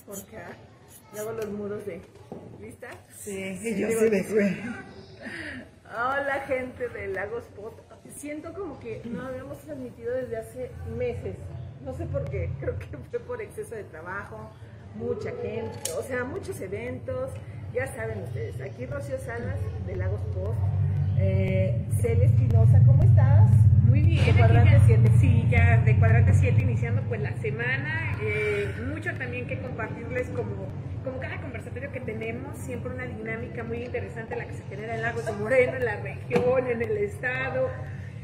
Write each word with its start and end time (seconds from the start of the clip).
porque 0.00 0.38
ah, 0.38 0.56
luego 1.12 1.32
los 1.32 1.48
muros 1.50 1.84
de... 1.84 2.00
¿Lista? 2.60 2.88
Sí, 3.18 3.76
yo 3.76 3.88
sí 3.88 4.10
me 4.10 4.22
fue. 4.22 4.56
Hola 5.84 6.44
gente 6.46 6.88
de 6.88 7.08
Lagos 7.08 7.44
Pot. 7.56 7.74
Siento 8.16 8.52
como 8.54 8.78
que 8.80 9.02
no 9.04 9.26
habíamos 9.26 9.58
transmitido 9.58 10.14
desde 10.14 10.36
hace 10.36 10.70
meses. 10.96 11.36
No 11.84 11.92
sé 11.94 12.06
por 12.06 12.24
qué. 12.30 12.50
Creo 12.60 12.78
que 12.78 12.96
fue 13.10 13.20
por 13.20 13.42
exceso 13.42 13.74
de 13.74 13.84
trabajo, 13.84 14.50
mucha 14.94 15.30
gente, 15.42 15.92
o 15.98 16.02
sea, 16.02 16.24
muchos 16.24 16.60
eventos. 16.60 17.30
Ya 17.74 17.86
saben 17.94 18.22
ustedes. 18.22 18.60
Aquí 18.60 18.86
Rocío 18.86 19.18
Salas 19.18 19.58
de 19.86 19.96
Lagos 19.96 20.20
Pot. 20.34 20.54
Eh, 21.18 21.86
Espinosa, 22.02 22.82
¿cómo 22.86 23.02
estás? 23.02 23.50
Muy 23.92 24.00
bien. 24.00 24.24
De 24.24 24.32
cuadrante 24.32 24.80
7. 24.86 25.10
Sí, 25.20 25.46
ya 25.50 25.76
de 25.76 25.98
cuadrante 25.98 26.32
7 26.32 26.62
iniciando 26.62 27.02
pues 27.10 27.20
la 27.20 27.36
semana. 27.42 28.16
Eh, 28.22 28.72
mucho 28.88 29.10
también 29.18 29.46
que 29.46 29.58
compartirles 29.58 30.28
como, 30.28 30.66
como 31.04 31.18
cada 31.20 31.38
conversatorio 31.42 31.92
que 31.92 32.00
tenemos, 32.00 32.56
siempre 32.56 32.94
una 32.94 33.04
dinámica 33.04 33.62
muy 33.64 33.82
interesante 33.84 34.34
la 34.34 34.46
que 34.46 34.54
se 34.54 34.62
genera 34.70 34.94
en 34.94 35.02
Lagos 35.02 35.26
de 35.26 35.32
Moreno, 35.32 35.76
en 35.76 35.84
la 35.84 35.96
región, 35.96 36.66
en 36.68 36.80
el 36.80 36.96
estado. 36.96 37.68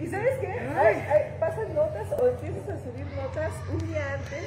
¿Y 0.02 0.06
sabes 0.06 0.38
qué? 0.41 0.46
Ay, 0.48 1.04
ay, 1.06 1.36
pasan 1.38 1.74
notas 1.74 2.06
o 2.19 2.28
empiezas 2.28 2.66
a 2.70 2.78
subir 2.82 3.05
notas 3.14 3.52
un 3.70 3.86
día 3.91 4.14
antes. 4.14 4.44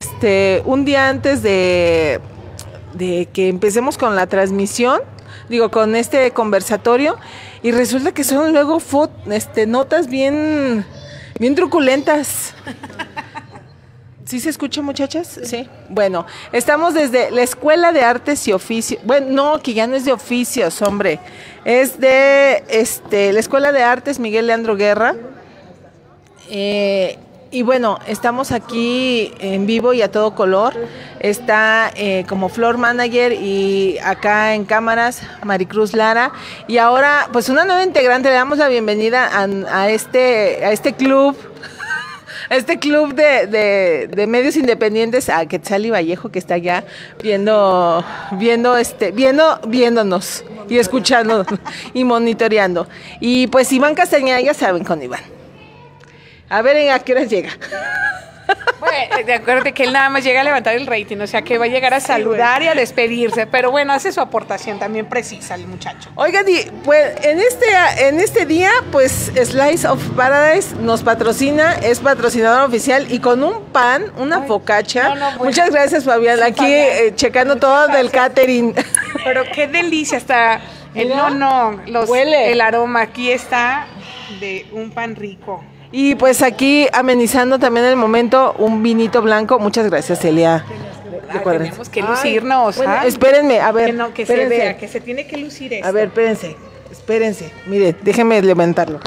Este, 0.00 0.62
un 0.66 0.84
día 0.84 1.08
antes 1.08 1.42
de, 1.42 2.20
de 2.92 3.26
que 3.32 3.48
empecemos 3.48 3.96
con 3.96 4.16
la 4.16 4.26
transmisión, 4.26 5.00
digo, 5.48 5.70
con 5.70 5.96
este 5.96 6.30
conversatorio, 6.32 7.16
y 7.62 7.70
resulta 7.70 8.12
que 8.12 8.24
son 8.24 8.52
luego 8.52 8.80
este, 9.30 9.66
notas 9.66 10.08
bien, 10.08 10.84
bien 11.38 11.54
truculentas. 11.54 12.54
¿Sí 14.24 14.40
se 14.40 14.50
escucha, 14.50 14.82
muchachas? 14.82 15.40
Sí. 15.44 15.68
Bueno, 15.88 16.26
estamos 16.52 16.94
desde 16.94 17.30
la 17.30 17.42
Escuela 17.42 17.92
de 17.92 18.02
Artes 18.02 18.48
y 18.48 18.52
Oficios. 18.52 19.00
Bueno, 19.04 19.26
no, 19.30 19.62
que 19.62 19.74
ya 19.74 19.86
no 19.86 19.94
es 19.94 20.04
de 20.04 20.12
oficios, 20.12 20.80
hombre. 20.80 21.20
Es 21.64 22.00
de 22.00 22.64
este, 22.68 23.32
la 23.32 23.40
Escuela 23.40 23.72
de 23.72 23.82
Artes 23.82 24.18
Miguel 24.18 24.46
Leandro 24.46 24.76
Guerra. 24.76 25.16
Eh, 26.48 27.18
y 27.52 27.62
bueno, 27.62 27.98
estamos 28.06 28.50
aquí 28.50 29.32
en 29.38 29.66
vivo 29.66 29.92
y 29.92 30.02
a 30.02 30.10
todo 30.10 30.34
color. 30.34 30.74
Está 31.20 31.90
eh, 31.94 32.24
como 32.28 32.48
floor 32.48 32.78
manager 32.78 33.32
y 33.32 33.98
acá 34.02 34.54
en 34.54 34.64
cámaras 34.64 35.20
Maricruz 35.44 35.92
Lara. 35.94 36.32
Y 36.66 36.78
ahora, 36.78 37.28
pues 37.32 37.48
una 37.50 37.64
nueva 37.64 37.84
integrante, 37.84 38.28
le 38.30 38.34
damos 38.34 38.58
la 38.58 38.68
bienvenida 38.68 39.28
a, 39.28 39.44
a 39.82 39.90
este, 39.90 40.64
a 40.64 40.72
este 40.72 40.94
club. 40.94 41.36
Este 42.50 42.78
club 42.78 43.14
de, 43.14 43.46
de- 43.46 44.08
de 44.08 44.26
medios 44.26 44.56
independientes 44.56 45.30
a 45.30 45.46
Quetzal 45.46 45.86
y 45.86 45.90
Vallejo 45.90 46.30
que 46.30 46.38
está 46.38 46.54
allá 46.54 46.84
viendo, 47.22 48.04
viendo, 48.32 48.76
este, 48.76 49.10
viendo, 49.10 49.58
viéndonos 49.68 50.44
y 50.68 50.76
escuchando 50.76 51.46
y 51.94 52.04
monitoreando. 52.04 52.88
Y 53.20 53.46
pues 53.46 53.72
Iván 53.72 53.94
Castañeda, 53.94 54.40
ya 54.40 54.52
saben 54.52 54.84
con 54.84 55.00
Iván. 55.02 55.20
A 56.52 56.60
ver, 56.60 56.90
¿a 56.90 56.98
qué 56.98 57.12
horas 57.12 57.30
llega? 57.30 57.48
Bueno, 58.78 59.24
de 59.24 59.32
acuerdo 59.32 59.72
que 59.72 59.84
él 59.84 59.92
nada 59.92 60.10
más 60.10 60.22
llega 60.22 60.42
a 60.42 60.44
levantar 60.44 60.74
el 60.74 60.86
rating, 60.86 61.16
o 61.18 61.26
sea 61.26 61.40
que 61.40 61.56
va 61.56 61.64
a 61.64 61.68
llegar 61.68 61.94
a 61.94 62.00
saludar 62.00 62.62
y 62.62 62.66
a 62.66 62.74
despedirse, 62.74 63.46
pero 63.46 63.70
bueno, 63.70 63.94
hace 63.94 64.12
su 64.12 64.20
aportación 64.20 64.78
también 64.78 65.06
precisa 65.06 65.54
el 65.54 65.66
muchacho. 65.66 66.10
Oigan, 66.14 66.46
y 66.46 66.58
pues 66.84 67.24
en 67.24 67.38
este, 67.38 67.66
en 68.00 68.20
este 68.20 68.44
día, 68.44 68.70
pues 68.90 69.32
Slice 69.34 69.88
of 69.88 70.02
Paradise 70.10 70.74
nos 70.76 71.02
patrocina, 71.02 71.74
es 71.74 72.00
patrocinador 72.00 72.68
oficial 72.68 73.10
y 73.10 73.20
con 73.20 73.42
un 73.42 73.64
pan, 73.66 74.12
una 74.18 74.42
focacha. 74.42 75.08
no, 75.08 75.14
no, 75.14 75.26
bueno. 75.30 75.44
Muchas 75.44 75.70
gracias, 75.70 76.04
Fabián. 76.04 76.42
Aquí 76.42 76.66
eh, 76.66 77.12
checando 77.14 77.56
todo 77.56 77.88
del 77.88 78.10
catering. 78.10 78.74
Pero 79.24 79.44
qué 79.54 79.68
delicia 79.68 80.18
está. 80.18 80.60
El, 80.94 81.08
no, 81.08 81.30
no, 81.30 81.80
los, 81.86 82.10
Huele. 82.10 82.52
el 82.52 82.60
aroma 82.60 83.00
aquí 83.00 83.30
está 83.30 83.86
de 84.40 84.66
un 84.72 84.90
pan 84.90 85.16
rico. 85.16 85.64
Y 85.92 86.14
pues 86.14 86.42
aquí 86.42 86.88
amenizando 86.92 87.58
también 87.58 87.84
el 87.84 87.96
momento, 87.96 88.54
un 88.58 88.82
vinito 88.82 89.20
blanco. 89.20 89.58
Muchas 89.58 89.88
gracias, 89.90 90.20
Celia. 90.20 90.64
Ah, 91.28 91.40
tenemos 91.44 91.88
que 91.88 92.02
lucirnos. 92.02 92.76
Bueno, 92.78 92.92
¿ah? 92.92 93.06
espérenme, 93.06 93.60
a 93.60 93.72
ver. 93.72 93.86
que 93.86 93.92
no, 93.92 94.14
que 94.14 94.26
se 94.26 94.46
vea, 94.46 94.76
que 94.76 94.88
se 94.88 95.00
tiene 95.00 95.26
que 95.26 95.36
lucir 95.36 95.72
esto. 95.74 95.86
A 95.86 95.92
ver, 95.92 96.08
espérense, 96.08 96.56
espérense. 96.90 97.52
Mire, 97.66 97.94
déjenme 98.02 98.40
levantarlo. 98.42 99.00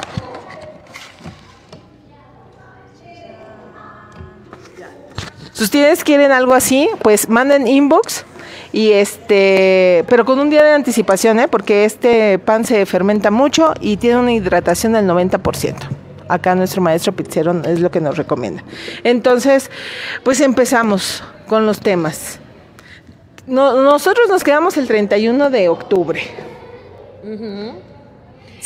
Si 5.54 5.64
ustedes 5.64 6.04
quieren 6.04 6.32
algo 6.32 6.54
así, 6.54 6.90
pues 7.02 7.30
manden 7.30 7.66
inbox 7.66 8.26
y 8.74 8.92
este, 8.92 10.04
pero 10.10 10.26
con 10.26 10.38
un 10.38 10.50
día 10.50 10.64
de 10.64 10.74
anticipación, 10.74 11.40
¿eh? 11.40 11.48
porque 11.48 11.86
este 11.86 12.40
pan 12.40 12.66
se 12.66 12.86
fermenta 12.86 13.32
mucho 13.32 13.74
y 13.80 13.96
tiene 13.96 14.18
una 14.20 14.34
hidratación 14.34 14.94
del 14.94 15.08
90%. 15.08 16.05
Acá 16.28 16.56
nuestro 16.56 16.82
maestro 16.82 17.14
pizzero 17.14 17.62
es 17.66 17.80
lo 17.80 17.92
que 17.92 18.02
nos 18.02 18.18
recomienda. 18.18 18.64
Entonces, 19.04 19.70
pues 20.24 20.42
empezamos 20.42 21.24
con 21.48 21.66
los 21.66 21.80
temas. 21.80 22.40
No- 23.48 23.82
nosotros 23.84 24.28
nos 24.28 24.44
quedamos 24.44 24.76
el 24.78 24.88
31 24.88 25.50
de 25.52 25.70
octubre. 25.70 26.22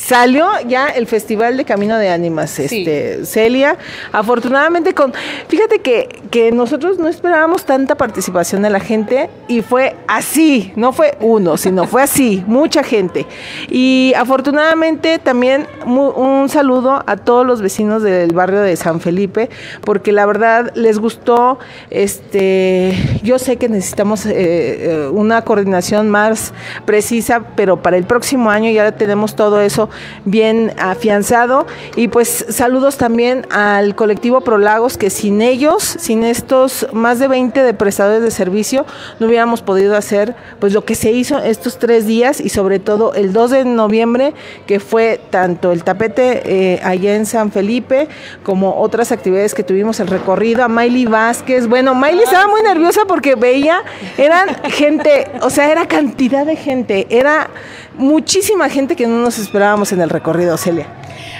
Salió 0.02 0.48
ya 0.66 0.86
el 0.86 1.06
Festival 1.06 1.58
de 1.58 1.66
Camino 1.66 1.98
de 1.98 2.08
Ánimas, 2.08 2.58
este, 2.58 3.26
Celia. 3.26 3.76
Afortunadamente 4.12 4.94
con, 4.94 5.12
fíjate 5.48 5.80
que, 5.80 6.08
que 6.30 6.52
nosotros 6.52 6.98
no 6.98 7.06
esperábamos 7.06 7.66
tanta 7.66 7.96
participación 7.96 8.62
de 8.62 8.70
la 8.70 8.80
gente 8.80 9.28
y 9.46 9.60
fue 9.60 9.94
así, 10.08 10.72
no 10.74 10.94
fue 10.94 11.18
uno, 11.20 11.58
sino 11.58 11.84
fue 11.86 12.02
así, 12.02 12.42
mucha 12.48 12.82
gente. 12.82 13.26
Y 13.68 14.14
afortunadamente 14.16 15.18
también 15.18 15.66
mu- 15.84 16.08
un 16.12 16.48
saludo 16.48 17.04
a 17.06 17.16
todos 17.18 17.46
los 17.46 17.60
vecinos 17.60 18.02
del 18.02 18.32
barrio 18.32 18.60
de 18.62 18.76
San 18.76 19.00
Felipe, 19.02 19.50
porque 19.84 20.12
la 20.12 20.24
verdad 20.24 20.72
les 20.76 20.98
gustó, 20.98 21.58
este, 21.90 22.94
yo 23.22 23.38
sé 23.38 23.58
que 23.58 23.68
necesitamos 23.68 24.24
eh, 24.24 24.32
eh, 24.34 25.08
una 25.12 25.42
coordinación 25.42 26.08
más 26.08 26.54
precisa, 26.86 27.42
pero 27.54 27.82
para 27.82 27.98
el 27.98 28.04
próximo 28.04 28.50
año 28.50 28.70
ya 28.70 28.92
tenemos 28.92 29.36
todo 29.36 29.60
eso 29.60 29.89
bien 30.24 30.72
afianzado. 30.78 31.66
Y 31.96 32.08
pues 32.08 32.46
saludos 32.48 32.96
también 32.96 33.46
al 33.50 33.94
colectivo 33.94 34.40
Prolagos, 34.40 34.96
que 34.96 35.10
sin 35.10 35.42
ellos, 35.42 35.82
sin 35.82 36.24
estos 36.24 36.86
más 36.92 37.18
de 37.18 37.28
20 37.28 37.62
de 37.62 37.74
prestadores 37.74 38.22
de 38.22 38.30
servicio, 38.30 38.86
no 39.18 39.26
hubiéramos 39.26 39.62
podido 39.62 39.96
hacer 39.96 40.34
pues 40.58 40.72
lo 40.72 40.84
que 40.84 40.94
se 40.94 41.12
hizo 41.12 41.38
estos 41.38 41.78
tres 41.78 42.06
días 42.06 42.40
y 42.40 42.48
sobre 42.48 42.78
todo 42.78 43.14
el 43.14 43.32
2 43.32 43.50
de 43.50 43.64
noviembre, 43.64 44.34
que 44.66 44.80
fue 44.80 45.20
tanto 45.30 45.72
el 45.72 45.84
tapete 45.84 46.42
eh, 46.44 46.80
allá 46.82 47.14
en 47.14 47.26
San 47.26 47.50
Felipe, 47.52 48.08
como 48.42 48.80
otras 48.80 49.12
actividades 49.12 49.54
que 49.54 49.62
tuvimos 49.62 50.00
el 50.00 50.08
recorrido, 50.08 50.64
a 50.64 50.68
Miley 50.68 51.06
Vázquez. 51.06 51.66
Bueno, 51.66 51.94
Miley 51.94 52.20
estaba 52.24 52.48
muy 52.48 52.62
nerviosa 52.62 53.02
porque 53.06 53.34
veía, 53.34 53.82
eran 54.18 54.48
gente, 54.70 55.30
o 55.42 55.50
sea, 55.50 55.70
era 55.70 55.86
cantidad 55.86 56.46
de 56.46 56.56
gente, 56.56 57.06
era 57.10 57.50
muchísima 57.96 58.68
gente 58.68 58.96
que 58.96 59.06
no 59.06 59.22
nos 59.22 59.38
esperábamos 59.38 59.79
en 59.92 60.00
el 60.00 60.10
recorrido, 60.10 60.56
Celia. 60.56 60.86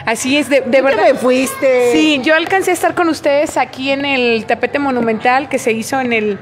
Así 0.06 0.36
es, 0.36 0.48
de, 0.48 0.62
de 0.62 0.78
¿Tú 0.78 0.84
verdad. 0.84 1.04
me 1.04 1.14
fuiste? 1.14 1.92
Sí, 1.92 2.20
yo 2.22 2.34
alcancé 2.34 2.70
a 2.70 2.74
estar 2.74 2.94
con 2.94 3.08
ustedes 3.08 3.56
aquí 3.56 3.90
en 3.90 4.04
el 4.04 4.44
tapete 4.46 4.78
monumental 4.78 5.48
que 5.48 5.58
se 5.58 5.72
hizo 5.72 6.00
en 6.00 6.12
el, 6.12 6.38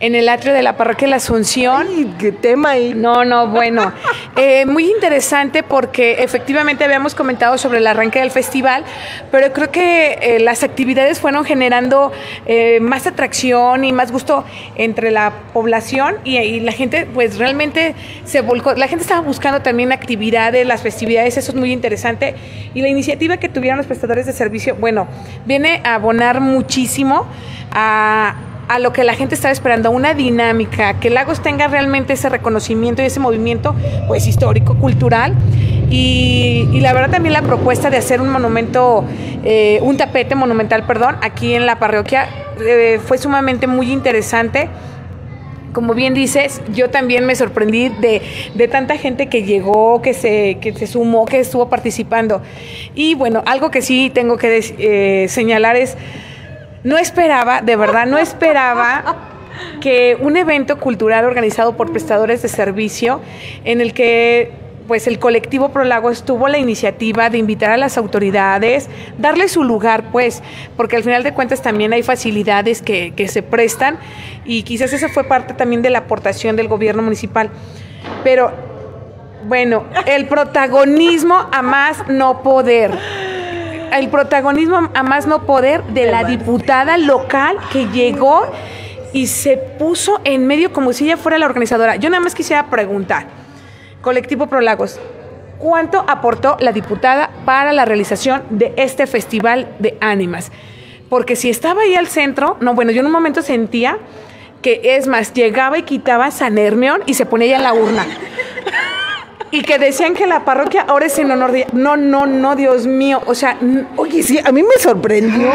en 0.00 0.14
el 0.14 0.28
atrio 0.28 0.54
de 0.54 0.62
la 0.62 0.76
parroquia 0.76 1.06
de 1.06 1.10
la 1.10 1.16
Asunción. 1.16 1.86
Ay, 1.88 2.14
qué 2.18 2.32
tema 2.32 2.70
ahí. 2.70 2.94
No, 2.94 3.24
no, 3.24 3.48
bueno. 3.48 3.92
Eh, 4.36 4.64
muy 4.64 4.90
interesante 4.90 5.62
porque 5.62 6.22
efectivamente 6.22 6.84
habíamos 6.84 7.14
comentado 7.14 7.58
sobre 7.58 7.78
el 7.78 7.86
arranque 7.86 8.20
del 8.20 8.30
festival, 8.30 8.84
pero 9.30 9.52
creo 9.52 9.70
que 9.70 10.18
eh, 10.22 10.40
las 10.40 10.62
actividades 10.62 11.20
fueron 11.20 11.44
generando 11.44 12.12
eh, 12.46 12.80
más 12.80 13.06
atracción 13.06 13.84
y 13.84 13.92
más 13.92 14.10
gusto 14.10 14.44
entre 14.76 15.10
la 15.10 15.32
población 15.52 16.16
y, 16.24 16.38
y 16.38 16.60
la 16.60 16.72
gente 16.72 17.06
pues 17.12 17.36
realmente 17.38 17.94
se 18.24 18.40
volcó. 18.40 18.72
La 18.74 18.88
gente 18.88 19.02
estaba 19.02 19.20
buscando 19.20 19.60
también 19.60 19.92
actividades, 19.92 20.66
las 20.66 20.80
festividades, 20.80 21.36
eso 21.36 21.50
es 21.52 21.56
muy 21.56 21.72
interesante. 21.72 22.34
Y 22.72 22.80
la 22.80 22.88
iniciativa 22.88 23.36
que 23.36 23.50
tuvieron 23.50 23.76
los 23.76 23.86
prestadores 23.86 24.24
de 24.24 24.32
servicio, 24.32 24.76
bueno, 24.76 25.06
viene 25.44 25.82
a 25.84 25.96
abonar 25.96 26.40
muchísimo 26.40 27.26
a 27.72 28.34
a 28.70 28.78
lo 28.78 28.92
que 28.92 29.02
la 29.02 29.14
gente 29.14 29.34
estaba 29.34 29.50
esperando, 29.50 29.90
una 29.90 30.14
dinámica, 30.14 31.00
que 31.00 31.10
Lagos 31.10 31.42
tenga 31.42 31.66
realmente 31.66 32.12
ese 32.12 32.28
reconocimiento 32.28 33.02
y 33.02 33.06
ese 33.06 33.18
movimiento 33.18 33.74
pues 34.06 34.28
histórico, 34.28 34.76
cultural. 34.76 35.34
Y, 35.90 36.78
la 36.80 36.92
verdad 36.92 37.10
también 37.10 37.32
la 37.32 37.42
propuesta 37.42 37.90
de 37.90 37.96
hacer 37.96 38.20
un 38.20 38.28
monumento, 38.28 39.04
eh, 39.42 39.80
un 39.82 39.96
tapete 39.96 40.36
monumental, 40.36 40.86
perdón, 40.86 41.16
aquí 41.20 41.54
en 41.54 41.66
la 41.66 41.80
parroquia 41.80 42.28
eh, 42.60 43.00
fue 43.04 43.18
sumamente 43.18 43.66
muy 43.66 43.90
interesante. 43.90 44.68
Como 45.72 45.94
bien 45.94 46.14
dices, 46.14 46.62
yo 46.72 46.90
también 46.90 47.26
me 47.26 47.34
sorprendí 47.34 47.88
de, 47.88 48.22
de 48.54 48.68
tanta 48.68 48.96
gente 48.98 49.26
que 49.26 49.42
llegó, 49.42 50.00
que 50.00 50.14
se, 50.14 50.58
que 50.60 50.72
se 50.74 50.86
sumó, 50.86 51.24
que 51.24 51.40
estuvo 51.40 51.68
participando. 51.68 52.40
Y 52.94 53.16
bueno, 53.16 53.42
algo 53.46 53.72
que 53.72 53.82
sí 53.82 54.12
tengo 54.14 54.36
que 54.36 54.60
eh, 54.78 55.26
señalar 55.28 55.74
es, 55.74 55.96
no 56.84 56.98
esperaba, 56.98 57.60
de 57.62 57.76
verdad, 57.76 58.06
no 58.06 58.18
esperaba 58.18 59.16
que 59.80 60.16
un 60.20 60.36
evento 60.36 60.78
cultural 60.78 61.24
organizado 61.24 61.76
por 61.76 61.92
prestadores 61.92 62.42
de 62.42 62.48
servicio 62.48 63.20
en 63.64 63.80
el 63.80 63.92
que 63.92 64.52
pues 64.90 65.06
el 65.06 65.20
colectivo 65.20 65.68
Prolagos 65.68 66.24
tuvo 66.24 66.48
la 66.48 66.58
iniciativa 66.58 67.30
de 67.30 67.38
invitar 67.38 67.70
a 67.70 67.76
las 67.76 67.96
autoridades, 67.96 68.88
darle 69.18 69.46
su 69.46 69.62
lugar, 69.62 70.10
pues, 70.10 70.42
porque 70.76 70.96
al 70.96 71.04
final 71.04 71.22
de 71.22 71.32
cuentas 71.32 71.62
también 71.62 71.92
hay 71.92 72.02
facilidades 72.02 72.82
que, 72.82 73.12
que 73.14 73.28
se 73.28 73.44
prestan 73.44 73.98
y 74.44 74.64
quizás 74.64 74.92
esa 74.92 75.08
fue 75.08 75.22
parte 75.22 75.54
también 75.54 75.80
de 75.82 75.90
la 75.90 75.98
aportación 75.98 76.56
del 76.56 76.66
gobierno 76.66 77.04
municipal. 77.04 77.50
Pero, 78.24 78.50
bueno, 79.44 79.84
el 80.06 80.26
protagonismo 80.26 81.36
a 81.52 81.62
más 81.62 82.08
no 82.08 82.42
poder. 82.42 82.90
El 83.92 84.08
protagonismo 84.08 84.90
a 84.94 85.02
más 85.02 85.26
no 85.26 85.46
poder 85.46 85.82
de 85.84 86.10
la 86.10 86.24
diputada 86.24 86.96
local 86.96 87.56
que 87.72 87.86
llegó 87.86 88.50
y 89.12 89.26
se 89.26 89.56
puso 89.56 90.20
en 90.24 90.46
medio 90.46 90.72
como 90.72 90.92
si 90.92 91.04
ella 91.04 91.16
fuera 91.16 91.38
la 91.38 91.46
organizadora. 91.46 91.96
Yo 91.96 92.08
nada 92.10 92.22
más 92.22 92.34
quisiera 92.34 92.70
preguntar 92.70 93.26
Colectivo 94.00 94.46
Prolagos, 94.46 94.98
¿cuánto 95.58 96.04
aportó 96.08 96.56
la 96.60 96.72
diputada 96.72 97.30
para 97.44 97.72
la 97.72 97.84
realización 97.84 98.42
de 98.50 98.72
este 98.76 99.06
festival 99.06 99.68
de 99.78 99.98
ánimas? 100.00 100.52
Porque 101.08 101.36
si 101.36 101.50
estaba 101.50 101.82
ahí 101.82 101.94
al 101.96 102.06
centro, 102.06 102.56
no, 102.60 102.74
bueno, 102.74 102.92
yo 102.92 103.00
en 103.00 103.06
un 103.06 103.12
momento 103.12 103.42
sentía 103.42 103.98
que 104.62 104.80
es 104.84 105.06
más, 105.06 105.34
llegaba 105.34 105.78
y 105.78 105.82
quitaba 105.82 106.30
San 106.30 106.56
Hermión 106.58 107.02
y 107.06 107.14
se 107.14 107.26
ponía 107.26 107.56
en 107.56 107.62
la 107.62 107.72
urna. 107.72 108.06
Y 109.52 109.62
que 109.62 109.78
decían 109.78 110.14
que 110.14 110.26
la 110.26 110.44
parroquia 110.44 110.82
ahora 110.82 111.06
es 111.06 111.18
en 111.18 111.30
honor 111.30 111.52
de... 111.52 111.66
No, 111.72 111.96
no, 111.96 112.26
no, 112.26 112.54
Dios 112.54 112.86
mío. 112.86 113.20
O 113.26 113.34
sea... 113.34 113.58
Oye, 113.96 114.22
sí, 114.22 114.38
a 114.44 114.52
mí 114.52 114.62
me 114.62 114.80
sorprendió. 114.80 115.50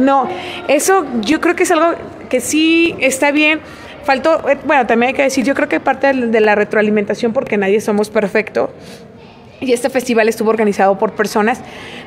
no, 0.00 0.28
eso 0.68 1.04
yo 1.20 1.40
creo 1.40 1.56
que 1.56 1.64
es 1.64 1.70
algo 1.70 1.94
que 2.28 2.40
sí 2.40 2.94
está 3.00 3.32
bien 3.32 3.60
faltó, 4.04 4.48
eh, 4.48 4.58
bueno, 4.64 4.86
también 4.86 5.08
hay 5.08 5.14
que 5.14 5.22
decir, 5.22 5.44
yo 5.44 5.54
creo 5.54 5.68
que 5.68 5.80
parte 5.80 6.12
de 6.12 6.40
la 6.40 6.54
retroalimentación, 6.54 7.32
porque 7.32 7.56
nadie 7.56 7.80
somos 7.80 8.10
perfecto, 8.10 8.72
y 9.60 9.72
este 9.72 9.90
festival 9.90 10.28
estuvo 10.28 10.50
organizado 10.50 10.98
por 10.98 11.12
personas, 11.12 11.60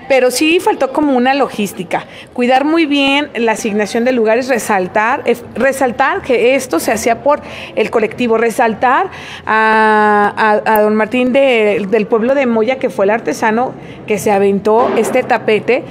pero 0.09 0.31
sí 0.31 0.59
faltó 0.59 0.91
como 0.91 1.15
una 1.15 1.33
logística, 1.33 2.05
cuidar 2.33 2.65
muy 2.65 2.85
bien 2.85 3.29
la 3.35 3.53
asignación 3.53 4.05
de 4.05 4.11
lugares, 4.11 4.49
resaltar, 4.49 5.21
eh, 5.25 5.37
resaltar 5.55 6.21
que 6.21 6.55
esto 6.55 6.79
se 6.79 6.91
hacía 6.91 7.23
por 7.23 7.41
el 7.75 7.89
colectivo, 7.91 8.37
resaltar 8.37 9.09
a, 9.45 10.61
a, 10.65 10.81
don 10.81 10.95
Martín 10.95 11.31
del 11.31 12.07
pueblo 12.07 12.35
de 12.35 12.45
Moya, 12.45 12.79
que 12.79 12.89
fue 12.89 13.05
el 13.05 13.11
artesano 13.11 13.73
que 14.07 14.17
se 14.17 14.31
aventó 14.31 14.91
este 14.97 15.23
tapete 15.23 15.83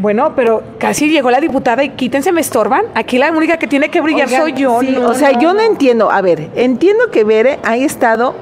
bueno, 0.00 0.32
pero 0.34 0.62
casi 0.78 1.10
llegó 1.10 1.30
la 1.30 1.40
diputada 1.40 1.84
y 1.84 1.90
quítense, 1.90 2.32
me 2.32 2.40
estorban. 2.40 2.86
Aquí 2.94 3.18
la 3.18 3.30
única 3.32 3.58
que 3.58 3.66
tiene 3.66 3.90
que 3.90 4.00
brillar 4.00 4.30
soy 4.30 4.54
yo. 4.54 4.76
o 4.76 5.14
sea, 5.14 5.38
yo 5.38 5.52
no 5.52 5.60
entiendo. 5.60 6.10
A 6.10 6.22
ver, 6.22 6.48
entiendo 6.56 7.10
que 7.10 7.22
Bere 7.22 7.58
ha 7.64 7.76
estado. 7.76 8.34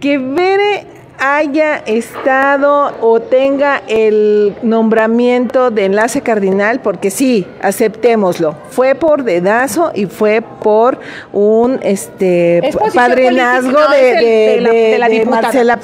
Que 0.00 0.18
Bere 0.18 0.97
haya 1.18 1.76
estado 1.78 2.92
o 3.00 3.20
tenga 3.20 3.82
el 3.88 4.54
nombramiento 4.62 5.70
de 5.70 5.86
enlace 5.86 6.22
cardinal, 6.22 6.80
porque 6.80 7.10
sí, 7.10 7.46
aceptémoslo, 7.60 8.54
fue 8.70 8.94
por 8.94 9.24
dedazo 9.24 9.90
y 9.94 10.06
fue 10.06 10.42
por 10.42 10.98
un 11.32 11.80
este 11.82 12.70
padrinazgo 12.94 13.78
de, 13.90 14.98
la, 14.98 15.30
Marcela 15.30 15.80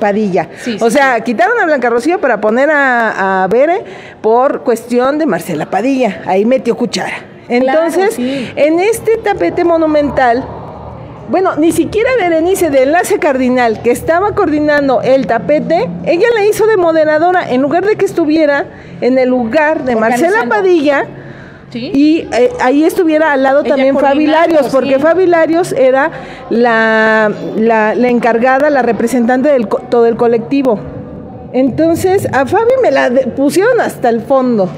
Padilla. 0.00 0.48
o 0.80 0.90
sea, 0.90 1.20
quitaron 1.20 1.58
a 1.58 1.66
Blanca 1.66 1.90
Rocío 1.90 2.20
para 2.20 2.40
poner 2.40 2.70
a, 2.70 3.42
a 3.44 3.48
Bere 3.48 3.84
por 4.20 4.62
cuestión 4.62 5.18
de 5.18 5.26
Marcela 5.26 5.66
Padilla. 5.66 6.22
Ahí 6.26 6.44
metió 6.44 6.76
cuchara. 6.76 7.36
Entonces, 7.48 8.16
en 8.18 8.80
este 8.80 9.18
tapete 9.18 9.64
monumental, 9.64 10.44
bueno, 11.28 11.56
ni 11.56 11.72
siquiera 11.72 12.10
Berenice 12.20 12.70
de 12.70 12.84
Enlace 12.84 13.18
Cardinal, 13.18 13.82
que 13.82 13.90
estaba 13.90 14.34
coordinando 14.34 15.02
el 15.02 15.26
tapete, 15.26 15.88
ella 16.04 16.26
la 16.34 16.44
hizo 16.46 16.66
de 16.66 16.76
moderadora 16.76 17.50
en 17.50 17.62
lugar 17.62 17.84
de 17.84 17.96
que 17.96 18.04
estuviera 18.04 18.66
en 19.00 19.18
el 19.18 19.28
lugar 19.28 19.84
de 19.84 19.96
Marcela 19.96 20.46
Padilla. 20.48 21.06
Y 21.74 22.26
eh, 22.32 22.52
ahí 22.62 22.84
estuviera 22.84 23.32
al 23.32 23.42
lado 23.42 23.62
también 23.62 23.98
Fabi 23.98 24.26
Larios, 24.26 24.68
porque 24.72 24.98
Fabi 24.98 25.26
Larios 25.26 25.72
era 25.72 26.10
la, 26.48 27.30
la, 27.56 27.92
encargada, 28.08 28.70
la 28.70 28.80
representante 28.80 29.50
de 29.50 29.66
todo 29.90 30.06
el 30.06 30.16
colectivo. 30.16 30.78
Entonces 31.52 32.28
a 32.32 32.46
Fabi 32.46 32.72
me 32.82 32.90
la 32.90 33.10
pusieron 33.36 33.80
hasta 33.80 34.08
el 34.08 34.22
fondo. 34.22 34.70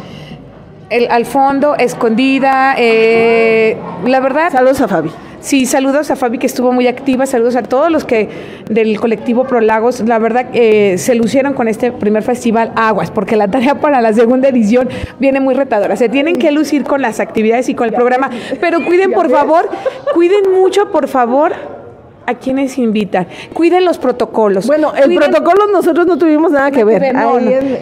El, 0.90 1.08
al 1.10 1.26
fondo, 1.26 1.76
escondida, 1.76 2.74
eh, 2.78 3.76
la 4.04 4.18
verdad. 4.18 4.50
Saludos 4.50 4.80
a 4.80 4.88
Fabi. 4.88 5.10
Sí, 5.40 5.66
saludos 5.66 6.10
a 6.10 6.16
Fabi 6.16 6.38
que 6.38 6.46
estuvo 6.46 6.72
muy 6.72 6.88
activa, 6.88 7.24
saludos 7.24 7.54
a 7.54 7.62
todos 7.62 7.90
los 7.92 8.04
que 8.04 8.28
del 8.68 8.98
colectivo 8.98 9.44
Prolagos, 9.44 10.00
la 10.00 10.18
verdad 10.18 10.46
eh, 10.52 10.98
se 10.98 11.14
lucieron 11.14 11.54
con 11.54 11.68
este 11.68 11.92
primer 11.92 12.24
festival 12.24 12.72
Aguas, 12.74 13.10
porque 13.12 13.36
la 13.36 13.48
tarea 13.48 13.80
para 13.80 14.00
la 14.00 14.12
segunda 14.12 14.48
edición 14.48 14.88
viene 15.20 15.38
muy 15.38 15.54
retadora. 15.54 15.96
Se 15.96 16.08
tienen 16.08 16.36
que 16.36 16.50
lucir 16.50 16.82
con 16.82 17.02
las 17.02 17.20
actividades 17.20 17.68
y 17.68 17.74
con 17.74 17.88
el 17.88 17.94
programa, 17.94 18.30
pero 18.60 18.84
cuiden 18.84 19.12
por 19.12 19.30
favor, 19.30 19.68
cuiden 20.12 20.52
mucho 20.52 20.90
por 20.90 21.06
favor 21.06 21.77
a 22.28 22.34
quienes 22.34 22.76
invitan. 22.76 23.26
Cuiden 23.54 23.86
los 23.86 23.96
protocolos. 23.96 24.66
Bueno, 24.66 24.92
el 24.94 25.14
protocolo 25.14 25.66
nosotros 25.68 26.06
no 26.06 26.18
tuvimos 26.18 26.52
nada 26.52 26.70
que 26.70 26.84
ver. 26.84 27.14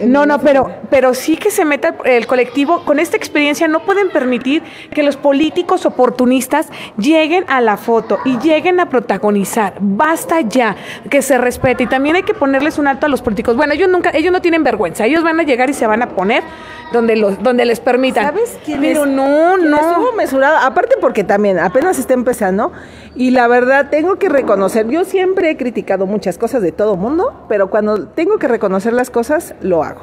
No, 0.07 0.25
no, 0.25 0.39
pero, 0.39 0.71
pero 0.89 1.13
sí 1.13 1.35
que 1.35 1.51
se 1.51 1.65
meta 1.65 1.95
el 2.05 2.27
colectivo. 2.27 2.85
Con 2.85 2.99
esta 2.99 3.17
experiencia 3.17 3.67
no 3.67 3.81
pueden 3.81 4.09
permitir 4.09 4.63
que 4.93 5.03
los 5.03 5.17
políticos 5.17 5.85
oportunistas 5.85 6.69
lleguen 6.97 7.43
a 7.49 7.59
la 7.59 7.75
foto 7.75 8.19
y 8.23 8.37
lleguen 8.39 8.79
a 8.79 8.87
protagonizar. 8.89 9.73
Basta 9.81 10.39
ya, 10.39 10.77
que 11.09 11.21
se 11.21 11.37
respete. 11.37 11.83
Y 11.83 11.87
también 11.87 12.15
hay 12.15 12.23
que 12.23 12.33
ponerles 12.33 12.77
un 12.77 12.87
alto 12.87 13.05
a 13.05 13.09
los 13.09 13.21
políticos. 13.21 13.57
Bueno, 13.57 13.73
ellos 13.73 13.89
nunca, 13.89 14.11
ellos 14.13 14.31
no 14.31 14.41
tienen 14.41 14.63
vergüenza. 14.63 15.05
Ellos 15.05 15.23
van 15.23 15.41
a 15.41 15.43
llegar 15.43 15.69
y 15.69 15.73
se 15.73 15.87
van 15.87 16.01
a 16.03 16.09
poner 16.09 16.43
donde 16.93 17.15
los, 17.17 17.43
donde 17.43 17.65
les 17.65 17.79
permitan. 17.79 18.25
¿Sabes 18.25 18.57
quién 18.63 18.79
Pero 18.79 19.05
no, 19.05 19.57
no. 19.57 19.77
Estuvo 19.77 20.13
mesurado, 20.13 20.57
aparte 20.57 20.95
porque 21.01 21.23
también 21.23 21.59
apenas 21.59 21.99
está 21.99 22.13
empezando. 22.13 22.71
Y 23.15 23.31
la 23.31 23.47
verdad, 23.47 23.89
tengo 23.89 24.17
que 24.17 24.29
reconocer, 24.37 24.87
yo 24.87 25.03
siempre 25.03 25.49
he 25.49 25.57
criticado 25.57 26.05
muchas 26.05 26.37
cosas 26.37 26.61
de 26.61 26.71
todo 26.71 26.95
mundo, 26.95 27.45
pero 27.49 27.71
cuando 27.71 28.07
tengo 28.07 28.37
que 28.37 28.47
reconocer 28.47 28.93
las 28.93 29.09
cosas, 29.09 29.55
lo 29.61 29.83
hago. 29.83 30.01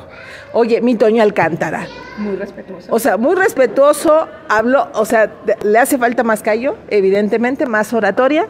Oye, 0.52 0.81
mi 0.81 0.96
Toño 0.96 1.22
Alcántara. 1.22 1.86
Muy 2.19 2.34
respetuoso. 2.34 2.92
O 2.92 2.98
sea, 2.98 3.16
muy 3.16 3.36
respetuoso, 3.36 4.26
hablo, 4.48 4.88
o 4.94 5.04
sea, 5.04 5.31
le 5.62 5.78
hace 5.78 5.98
falta 5.98 6.25
más 6.25 6.42
callo, 6.42 6.76
evidentemente, 6.90 7.66
más 7.66 7.92
oratoria, 7.92 8.49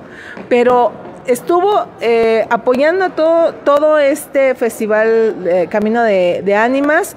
pero 0.49 0.93
estuvo 1.27 1.87
eh, 2.01 2.47
apoyando 2.49 3.11
todo, 3.11 3.55
todo 3.55 3.99
este 3.99 4.55
festival 4.55 5.37
eh, 5.47 5.69
Camino 5.71 6.03
de, 6.03 6.55
Ánimas. 6.57 7.15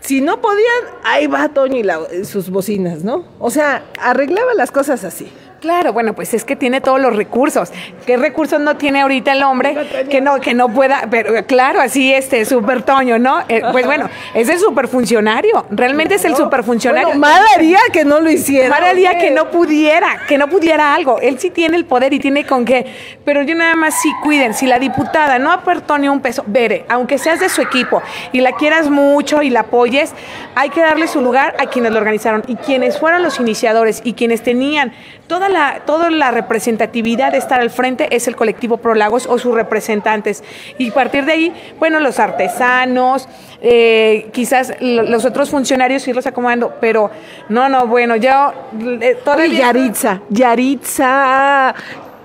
Si 0.00 0.22
no 0.22 0.40
podían, 0.40 0.82
ahí 1.04 1.26
va 1.26 1.48
Toño 1.50 1.76
y 1.78 2.24
sus 2.24 2.48
bocinas, 2.48 3.04
¿no? 3.04 3.24
O 3.38 3.50
sea, 3.50 3.82
arreglaba 4.00 4.54
las 4.54 4.70
cosas 4.70 5.04
así. 5.04 5.30
Claro, 5.60 5.92
bueno, 5.92 6.12
pues 6.12 6.34
es 6.34 6.44
que 6.44 6.54
tiene 6.54 6.80
todos 6.80 7.00
los 7.00 7.16
recursos. 7.16 7.72
¿Qué 8.04 8.16
recursos 8.16 8.60
no 8.60 8.76
tiene 8.76 9.00
ahorita 9.00 9.32
el 9.32 9.42
hombre 9.42 9.76
que 10.10 10.20
no 10.20 10.38
que 10.40 10.52
no 10.52 10.68
pueda? 10.68 11.08
Pero 11.10 11.46
claro, 11.46 11.80
así 11.80 12.12
este 12.12 12.44
super 12.44 12.82
Toño, 12.82 13.18
¿no? 13.18 13.40
Eh, 13.48 13.62
pues 13.72 13.86
bueno, 13.86 14.08
es 14.34 14.48
el 14.48 14.58
superfuncionario. 14.58 15.66
Realmente 15.70 16.16
es 16.16 16.24
el 16.24 16.36
superfuncionario. 16.36 17.08
Bueno, 17.08 17.20
mal 17.20 17.42
haría 17.54 17.78
que 17.92 18.04
no 18.04 18.20
lo 18.20 18.30
hiciera. 18.30 18.68
Mal 18.68 18.84
haría 18.84 19.18
que 19.18 19.30
no 19.30 19.50
pudiera, 19.50 20.20
que 20.28 20.36
no 20.36 20.48
pudiera 20.48 20.94
algo. 20.94 21.20
Él 21.20 21.38
sí 21.38 21.50
tiene 21.50 21.76
el 21.76 21.86
poder 21.86 22.12
y 22.12 22.18
tiene 22.18 22.44
con 22.44 22.64
qué. 22.64 22.86
Pero 23.24 23.42
yo 23.42 23.54
nada 23.54 23.74
más 23.76 24.00
sí 24.00 24.12
cuiden. 24.22 24.52
Si 24.52 24.66
la 24.66 24.78
diputada 24.78 25.38
no 25.38 25.50
aportó 25.50 25.96
ni 25.96 26.08
un 26.08 26.20
peso, 26.20 26.44
vere, 26.46 26.84
aunque 26.88 27.16
seas 27.16 27.40
de 27.40 27.48
su 27.48 27.62
equipo 27.62 28.02
y 28.32 28.40
la 28.40 28.52
quieras 28.52 28.90
mucho 28.90 29.42
y 29.42 29.50
la 29.50 29.60
apoyes, 29.60 30.12
hay 30.54 30.68
que 30.68 30.80
darle 30.80 31.08
su 31.08 31.22
lugar 31.22 31.56
a 31.58 31.66
quienes 31.66 31.92
lo 31.92 31.98
organizaron 31.98 32.42
y 32.46 32.56
quienes 32.56 32.98
fueron 32.98 33.22
los 33.22 33.40
iniciadores 33.40 34.02
y 34.04 34.12
quienes 34.12 34.42
tenían 34.42 34.92
toda 35.26 35.45
la, 35.48 35.80
toda 35.86 36.10
la 36.10 36.30
representatividad 36.30 37.32
de 37.32 37.38
estar 37.38 37.60
al 37.60 37.70
frente 37.70 38.14
es 38.14 38.28
el 38.28 38.36
colectivo 38.36 38.76
Prolagos 38.78 39.26
o 39.26 39.38
sus 39.38 39.54
representantes. 39.54 40.42
Y 40.78 40.90
a 40.90 40.94
partir 40.94 41.24
de 41.24 41.32
ahí, 41.32 41.74
bueno, 41.78 42.00
los 42.00 42.18
artesanos, 42.18 43.28
eh, 43.60 44.28
quizás 44.32 44.74
los 44.80 45.24
otros 45.24 45.50
funcionarios 45.50 46.06
irlos 46.06 46.26
acomodando, 46.26 46.74
pero 46.80 47.10
no, 47.48 47.68
no, 47.68 47.86
bueno, 47.86 48.16
ya... 48.16 48.52
Eh, 49.00 49.16
Yaritza, 49.56 50.20
Yaritza, 50.28 51.74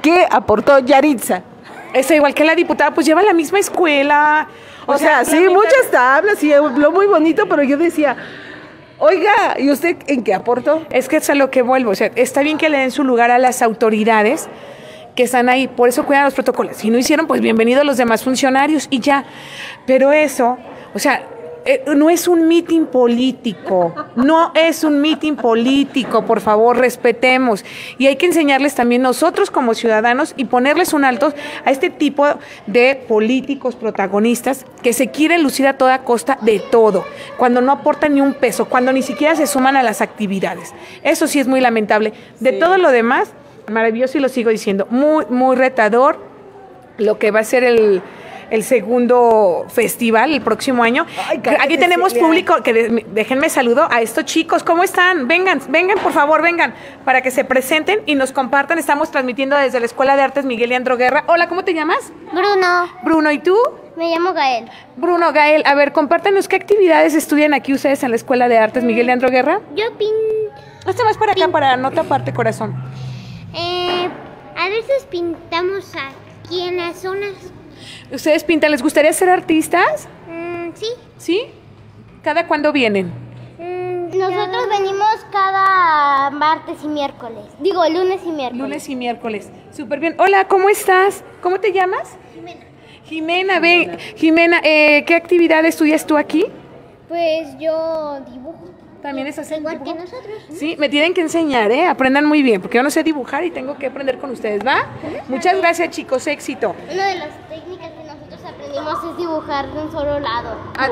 ¿qué 0.01 0.27
aportó 0.29 0.79
Yaritza? 0.79 1.41
Es 1.93 2.09
igual 2.11 2.33
que 2.33 2.43
la 2.43 2.55
diputada, 2.55 2.91
pues 2.91 3.05
lleva 3.05 3.21
la 3.21 3.33
misma 3.33 3.59
escuela. 3.59 4.47
O, 4.85 4.97
sea, 4.97 5.23
sí, 5.25 5.47
muchas 5.49 5.91
tablas 5.91 6.43
y 6.43 6.51
habló 6.53 6.91
muy 6.91 7.05
bonito, 7.05 7.45
pero 7.47 7.63
yo 7.63 7.77
decía, 7.77 8.15
Oiga, 9.03 9.55
¿y 9.57 9.71
usted 9.71 9.97
en 10.05 10.23
qué 10.23 10.31
aportó? 10.35 10.85
Es 10.91 11.09
que 11.09 11.17
es 11.17 11.27
a 11.31 11.33
lo 11.33 11.49
que 11.49 11.63
vuelvo. 11.63 11.89
O 11.89 11.95
sea, 11.95 12.11
está 12.13 12.43
bien 12.43 12.59
que 12.59 12.69
le 12.69 12.77
den 12.77 12.91
su 12.91 13.03
lugar 13.03 13.31
a 13.31 13.39
las 13.39 13.63
autoridades 13.63 14.47
que 15.15 15.23
están 15.23 15.49
ahí, 15.49 15.67
por 15.67 15.89
eso 15.89 16.05
cuidan 16.05 16.25
los 16.25 16.35
protocolos. 16.35 16.77
Si 16.77 16.91
no 16.91 16.99
hicieron, 16.99 17.25
pues 17.25 17.41
bienvenidos 17.41 17.83
los 17.83 17.97
demás 17.97 18.23
funcionarios 18.23 18.85
y 18.91 18.99
ya. 18.99 19.25
Pero 19.87 20.11
eso, 20.11 20.59
o 20.93 20.99
sea, 20.99 21.23
eh, 21.63 21.83
no 21.95 22.09
es 22.09 22.27
un 22.27 22.47
mitin 22.47 22.87
político, 22.87 23.93
no 24.15 24.51
es 24.55 24.83
un 24.83 24.99
mitin 24.99 25.35
político, 25.35 26.25
por 26.25 26.41
favor, 26.41 26.77
respetemos. 26.77 27.63
Y 27.99 28.07
hay 28.07 28.15
que 28.15 28.25
enseñarles 28.25 28.73
también 28.73 29.03
nosotros 29.03 29.51
como 29.51 29.75
ciudadanos 29.75 30.33
y 30.37 30.45
ponerles 30.45 30.93
un 30.93 31.05
alto 31.05 31.33
a 31.63 31.71
este 31.71 31.89
tipo 31.89 32.25
de 32.65 32.95
políticos 33.07 33.75
protagonistas 33.75 34.65
que 34.81 34.93
se 34.93 35.11
quieren 35.11 35.43
lucir 35.43 35.67
a 35.67 35.77
toda 35.77 36.03
costa 36.03 36.39
de 36.41 36.59
todo, 36.59 37.05
cuando 37.37 37.61
no 37.61 37.71
aportan 37.71 38.15
ni 38.15 38.21
un 38.21 38.33
peso, 38.33 38.65
cuando 38.65 38.91
ni 38.91 39.03
siquiera 39.03 39.35
se 39.35 39.45
suman 39.45 39.77
a 39.77 39.83
las 39.83 40.01
actividades. 40.01 40.73
Eso 41.03 41.27
sí 41.27 41.39
es 41.39 41.47
muy 41.47 41.61
lamentable. 41.61 42.13
De 42.39 42.53
todo 42.53 42.77
lo 42.77 42.91
demás, 42.91 43.33
maravilloso 43.69 44.17
y 44.17 44.21
lo 44.21 44.29
sigo 44.29 44.49
diciendo, 44.49 44.87
muy, 44.89 45.25
muy 45.29 45.55
retador 45.55 46.19
lo 46.97 47.19
que 47.19 47.31
va 47.31 47.39
a 47.39 47.43
ser 47.43 47.63
el 47.63 48.01
el 48.51 48.63
segundo 48.63 49.65
festival 49.69 50.33
el 50.33 50.41
próximo 50.41 50.83
año. 50.83 51.07
Aquí 51.59 51.77
tenemos 51.77 52.13
público, 52.13 52.61
que 52.61 53.03
déjenme 53.07 53.49
saludo 53.49 53.87
a 53.89 54.01
estos 54.01 54.25
chicos. 54.25 54.63
¿Cómo 54.63 54.83
están? 54.83 55.27
Vengan, 55.27 55.59
vengan, 55.69 55.97
por 55.97 56.11
favor, 56.11 56.41
vengan, 56.43 56.75
para 57.03 57.21
que 57.21 57.31
se 57.31 57.43
presenten 57.43 58.01
y 58.05 58.15
nos 58.15 58.31
compartan. 58.31 58.77
Estamos 58.77 59.09
transmitiendo 59.09 59.55
desde 59.55 59.79
la 59.79 59.85
Escuela 59.85 60.15
de 60.15 60.21
Artes 60.21 60.45
Miguel 60.45 60.71
y 60.71 60.75
Andro 60.75 60.97
Guerra. 60.97 61.23
Hola, 61.27 61.47
¿cómo 61.47 61.63
te 61.63 61.73
llamas? 61.73 62.11
Bruno. 62.31 62.89
Bruno, 63.03 63.31
¿y 63.31 63.39
tú? 63.39 63.57
Me 63.95 64.09
llamo 64.09 64.33
Gael. 64.33 64.69
Bruno, 64.97 65.31
Gael, 65.31 65.63
a 65.65 65.73
ver, 65.73 65.93
compártanos 65.93 66.47
qué 66.47 66.57
actividades 66.57 67.13
estudian 67.13 67.53
aquí 67.53 67.73
ustedes 67.73 68.03
en 68.03 68.11
la 68.11 68.15
Escuela 68.17 68.49
de 68.49 68.57
Artes 68.57 68.83
Miguel 68.83 69.07
y 69.07 69.11
Andro 69.11 69.29
Guerra. 69.29 69.61
Yo 69.75 69.85
pin... 69.97 70.09
Este 70.85 71.03
más 71.03 71.17
para 71.17 71.33
acá, 71.33 71.47
para 71.47 71.77
no 71.77 71.91
taparte, 71.91 72.33
corazón. 72.33 72.75
Eh, 73.53 74.09
a 74.57 74.69
veces 74.69 75.05
pintamos 75.09 75.93
aquí 75.95 76.61
en 76.67 76.77
las 76.77 76.97
zonas 76.97 77.33
¿Ustedes 78.11 78.43
pintan? 78.43 78.71
¿Les 78.71 78.81
gustaría 78.81 79.13
ser 79.13 79.29
artistas? 79.29 80.07
Mm, 80.27 80.69
sí. 80.73 80.87
¿Sí? 81.17 81.41
¿Cada 82.23 82.47
cuándo 82.47 82.71
vienen? 82.71 83.11
Mm, 83.57 84.17
nosotros 84.17 84.69
venimos 84.69 85.25
cada 85.31 86.29
martes 86.31 86.77
y 86.83 86.87
miércoles. 86.87 87.45
Digo, 87.59 87.83
lunes 87.89 88.21
y 88.25 88.31
miércoles. 88.31 88.61
Lunes 88.61 88.89
y 88.89 88.95
miércoles. 88.95 89.49
Súper 89.75 89.99
bien. 89.99 90.15
Hola, 90.19 90.47
¿cómo 90.47 90.69
estás? 90.69 91.23
¿Cómo 91.41 91.59
te 91.59 91.71
llamas? 91.71 92.17
Jimena. 92.33 92.61
Jimena, 93.05 93.59
ven. 93.59 93.97
Jimena, 94.15 94.61
eh, 94.63 95.03
¿qué 95.05 95.15
actividad 95.15 95.65
estudias 95.65 96.05
tú 96.05 96.17
aquí? 96.17 96.45
Pues 97.07 97.57
yo 97.59 98.19
dibujo. 98.31 98.60
También 99.01 99.27
es 99.27 99.39
así. 99.39 99.55
Igual 99.55 99.81
que 99.83 99.93
nosotros. 99.93 100.45
Sí, 100.53 100.75
me 100.77 100.89
tienen 100.89 101.13
que 101.13 101.21
enseñar, 101.21 101.71
¿eh? 101.71 101.87
Aprendan 101.87 102.25
muy 102.25 102.43
bien, 102.43 102.61
porque 102.61 102.77
yo 102.77 102.83
no 102.83 102.91
sé 102.91 103.03
dibujar 103.03 103.43
y 103.43 103.51
tengo 103.51 103.77
que 103.77 103.87
aprender 103.87 104.17
con 104.19 104.31
ustedes, 104.31 104.65
¿va? 104.65 104.85
Muchas 105.27 105.57
gracias, 105.57 105.89
chicos. 105.89 106.27
Éxito. 106.27 106.75
Una 106.91 107.05
de 107.07 107.15
las 107.15 107.29
técnicas 107.49 107.89
que 107.89 108.03
nosotros 108.03 108.39
aprendimos 108.45 109.11
es 109.11 109.17
dibujar 109.17 109.71
de 109.71 109.79
un 109.83 109.91
solo 109.91 110.19
lado. 110.19 110.55
Ah, 110.77 110.89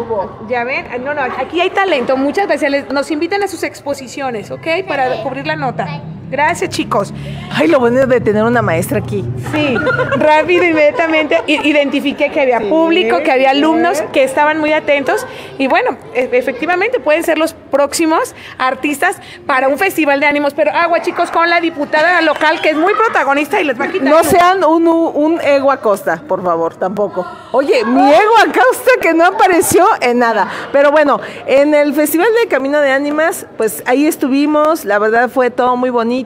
ya 0.50 0.64
ven, 0.64 0.86
ah, 0.92 0.98
no, 0.98 1.14
no, 1.14 1.22
aquí 1.22 1.62
hay 1.62 1.70
talento. 1.70 2.18
Muchas 2.18 2.48
gracias. 2.48 2.92
Nos 2.92 3.12
invitan 3.12 3.44
a 3.44 3.48
sus 3.48 3.64
exposiciones, 3.64 4.50
¿ok? 4.52 4.68
Para 4.88 5.24
cubrir 5.24 5.46
la 5.46 5.56
nota. 5.56 6.02
Gracias, 6.30 6.70
chicos. 6.70 7.12
Ay, 7.52 7.68
lo 7.68 7.80
bueno 7.80 8.06
de 8.06 8.22
tener 8.22 8.44
una 8.44 8.62
maestra 8.62 9.00
aquí. 9.00 9.26
Sí, 9.52 9.76
rápido, 10.18 10.64
inmediatamente 10.64 11.42
identifiqué 11.48 12.30
que 12.30 12.42
había 12.42 12.60
público, 12.60 13.24
que 13.24 13.32
había 13.32 13.50
alumnos 13.50 14.04
que 14.14 14.24
estaban 14.24 14.60
muy 14.60 14.72
atentos 14.72 15.26
y 15.58 15.68
bueno, 15.68 15.98
e, 16.14 16.30
efectivamente 16.34 17.00
pueden 17.00 17.24
ser 17.24 17.40
los 17.40 17.54
próximos 17.54 18.36
artistas 18.60 19.18
para 19.48 19.68
un 19.68 19.80
festival 19.80 20.20
de 20.20 20.28
ánimos, 20.28 20.54
pero 20.54 20.72
agua, 20.72 21.02
chicos, 21.02 21.32
con 21.32 21.50
la 21.50 21.60
diputada 21.62 22.22
local 22.22 22.62
que 22.62 22.70
es 22.70 22.78
muy 22.78 22.94
protagonista 22.94 23.60
y 23.60 23.64
les 23.64 23.80
va 23.80 23.86
a 23.86 23.92
quitar. 23.92 24.08
No 24.08 24.24
sean 24.24 24.64
un, 24.64 24.88
un 24.88 25.42
ego 25.42 25.72
a 25.72 25.78
costa, 25.78 26.22
por 26.28 26.44
favor, 26.44 26.76
tampoco. 26.76 27.26
Oye, 27.52 27.84
mi 27.86 28.02
ego 28.02 28.38
a 28.38 28.46
costa 28.46 28.92
que 29.02 29.16
no 29.16 29.26
apareció 29.26 29.86
en 30.02 30.20
nada. 30.20 30.48
Pero 30.72 30.92
bueno, 30.92 31.20
en 31.48 31.74
el 31.74 31.96
Festival 31.96 32.28
de 32.44 32.48
Camino 32.48 32.80
de 32.80 32.92
Ánimas, 32.92 33.48
pues 33.58 33.82
ahí 33.88 34.06
estuvimos, 34.06 34.86
la 34.86 35.00
verdad 35.00 35.30
fue 35.30 35.50
todo 35.50 35.76
muy 35.76 35.90
bonito 35.90 36.19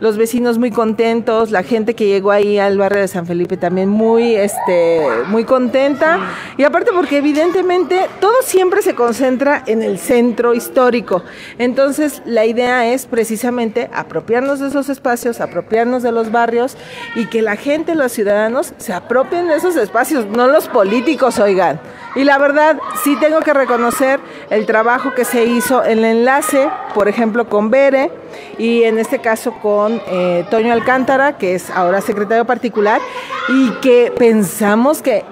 los 0.00 0.16
vecinos 0.16 0.58
muy 0.58 0.70
contentos, 0.70 1.50
la 1.50 1.62
gente 1.62 1.94
que 1.94 2.06
llegó 2.06 2.30
ahí 2.30 2.58
al 2.58 2.78
barrio 2.78 3.00
de 3.00 3.08
San 3.08 3.26
Felipe 3.26 3.56
también 3.56 3.88
muy, 3.88 4.34
este, 4.34 5.06
muy 5.26 5.44
contenta. 5.44 6.20
Y 6.56 6.64
aparte 6.64 6.90
porque 6.94 7.18
evidentemente 7.18 8.08
todo 8.20 8.34
siempre 8.42 8.82
se 8.82 8.94
concentra 8.94 9.62
en 9.66 9.82
el 9.82 9.98
centro 9.98 10.54
histórico. 10.54 11.22
Entonces 11.58 12.22
la 12.24 12.44
idea 12.46 12.86
es 12.92 13.06
precisamente 13.06 13.90
apropiarnos 13.92 14.60
de 14.60 14.68
esos 14.68 14.88
espacios, 14.88 15.40
apropiarnos 15.40 16.02
de 16.02 16.12
los 16.12 16.32
barrios 16.32 16.76
y 17.14 17.26
que 17.26 17.42
la 17.42 17.56
gente, 17.56 17.94
los 17.94 18.12
ciudadanos, 18.12 18.72
se 18.78 18.92
apropien 18.92 19.48
de 19.48 19.56
esos 19.56 19.76
espacios, 19.76 20.26
no 20.26 20.46
los 20.46 20.68
políticos, 20.68 21.38
oigan. 21.38 21.80
Y 22.14 22.24
la 22.24 22.38
verdad, 22.38 22.78
sí 23.04 23.16
tengo 23.20 23.40
que 23.40 23.52
reconocer 23.52 24.20
el 24.48 24.64
trabajo 24.64 25.12
que 25.14 25.26
se 25.26 25.44
hizo, 25.44 25.84
el 25.84 26.02
enlace, 26.04 26.70
por 26.94 27.08
ejemplo, 27.08 27.48
con 27.48 27.70
Bere 27.70 28.10
y 28.58 28.84
en 28.84 28.98
este 28.98 29.20
caso 29.20 29.52
con 29.60 30.00
eh, 30.06 30.44
Toño 30.50 30.72
Alcántara, 30.72 31.36
que 31.38 31.54
es 31.54 31.70
ahora 31.70 32.00
secretario 32.00 32.44
particular, 32.44 33.00
y 33.48 33.70
que 33.80 34.12
pensamos 34.16 35.02
que 35.02 35.24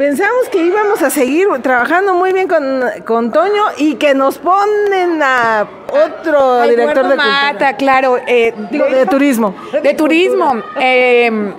pensamos 0.00 0.48
que 0.50 0.64
íbamos 0.64 1.02
a 1.02 1.10
seguir 1.10 1.46
trabajando 1.62 2.14
muy 2.14 2.32
bien 2.32 2.48
con, 2.48 2.82
con 3.04 3.32
Toño 3.32 3.64
y 3.76 3.96
que 3.96 4.14
nos 4.14 4.38
ponen 4.38 5.22
a 5.22 5.68
otro 5.92 6.62
director 6.62 7.06
de 7.06 7.16
Mata, 7.16 7.76
claro, 7.76 8.16
eh, 8.26 8.54
de, 8.70 9.04
turismo. 9.04 9.54
De 9.82 9.92
turismo. 9.92 10.62
Eh, 10.80 11.52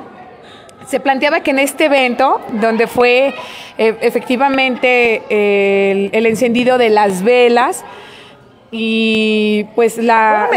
se 0.88 1.00
planteaba 1.00 1.41
que 1.41 1.51
en 1.51 1.59
este 1.59 1.85
evento, 1.85 2.41
donde 2.53 2.88
fue 2.88 3.35
eh, 3.77 3.95
efectivamente 4.01 5.21
el, 6.11 6.25
encendido 6.25 6.79
de 6.79 6.89
las 6.89 7.23
velas 7.23 7.85
y 8.71 9.65
pues 9.75 9.97
la, 9.97 10.49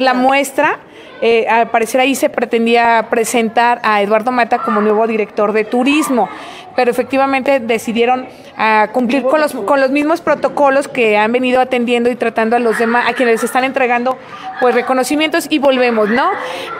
la 0.00 0.14
muestra, 0.14 0.78
eh, 1.20 1.48
al 1.48 1.70
parecer 1.70 2.00
ahí 2.00 2.14
se 2.14 2.28
pretendía 2.28 3.08
presentar 3.10 3.80
a 3.82 4.00
Eduardo 4.00 4.30
Mata 4.30 4.58
como 4.58 4.80
nuevo 4.80 5.04
director 5.08 5.52
de 5.52 5.64
turismo, 5.64 6.28
pero 6.76 6.92
efectivamente 6.92 7.58
decidieron 7.58 8.28
ah, 8.56 8.88
cumplir 8.92 9.24
con 9.24 9.40
los, 9.40 9.52
con 9.52 9.80
los 9.80 9.90
mismos 9.90 10.20
protocolos 10.20 10.86
que 10.86 11.16
han 11.16 11.32
venido 11.32 11.60
atendiendo 11.60 12.08
y 12.08 12.14
tratando 12.14 12.54
a 12.54 12.60
los 12.60 12.78
demás, 12.78 13.10
a 13.10 13.14
quienes 13.14 13.42
están 13.42 13.64
entregando 13.64 14.16
pues 14.60 14.76
reconocimientos 14.76 15.48
y 15.50 15.58
volvemos, 15.58 16.08
¿no? 16.08 16.30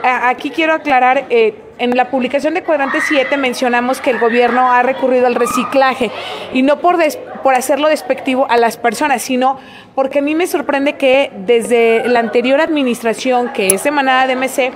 aquí 0.04 0.50
quiero 0.50 0.74
aclarar, 0.74 1.24
eh, 1.30 1.54
en 1.78 1.96
la 1.96 2.10
publicación 2.10 2.54
de 2.54 2.62
Cuadrante 2.62 3.00
7 3.00 3.36
mencionamos 3.36 4.00
que 4.00 4.10
el 4.10 4.18
gobierno 4.18 4.72
ha 4.72 4.82
recurrido 4.82 5.26
al 5.26 5.36
reciclaje 5.36 6.10
y 6.52 6.62
no 6.62 6.80
por, 6.80 6.96
por 7.42 7.54
hacerlo 7.54 7.88
despectivo 7.88 8.46
a 8.50 8.56
las 8.56 8.76
personas, 8.76 9.22
sino 9.22 9.58
porque 9.98 10.20
a 10.20 10.22
mí 10.22 10.36
me 10.36 10.46
sorprende 10.46 10.94
que 10.94 11.32
desde 11.44 12.06
la 12.06 12.20
anterior 12.20 12.60
administración, 12.60 13.52
que 13.52 13.74
es 13.74 13.84
emanada 13.84 14.28
de 14.28 14.36
MC, 14.36 14.70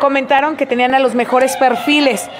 comentaron 0.00 0.56
que 0.56 0.66
tenían 0.66 0.94
a 0.94 1.00
los 1.00 1.16
mejores 1.16 1.56
perfiles. 1.56 2.30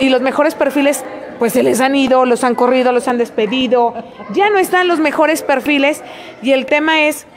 Y 0.00 0.08
los 0.08 0.20
mejores 0.20 0.56
perfiles 0.56 1.04
pues 1.38 1.52
se 1.52 1.62
les 1.62 1.80
han 1.80 1.94
ido, 1.94 2.26
los 2.26 2.42
han 2.42 2.56
corrido, 2.56 2.90
los 2.90 3.06
han 3.06 3.18
despedido, 3.18 3.94
ya 4.32 4.50
no 4.50 4.58
están 4.58 4.88
los 4.88 4.98
mejores 4.98 5.42
perfiles. 5.42 6.02
Y 6.42 6.50
el 6.50 6.66
tema 6.66 7.02
es 7.02 7.28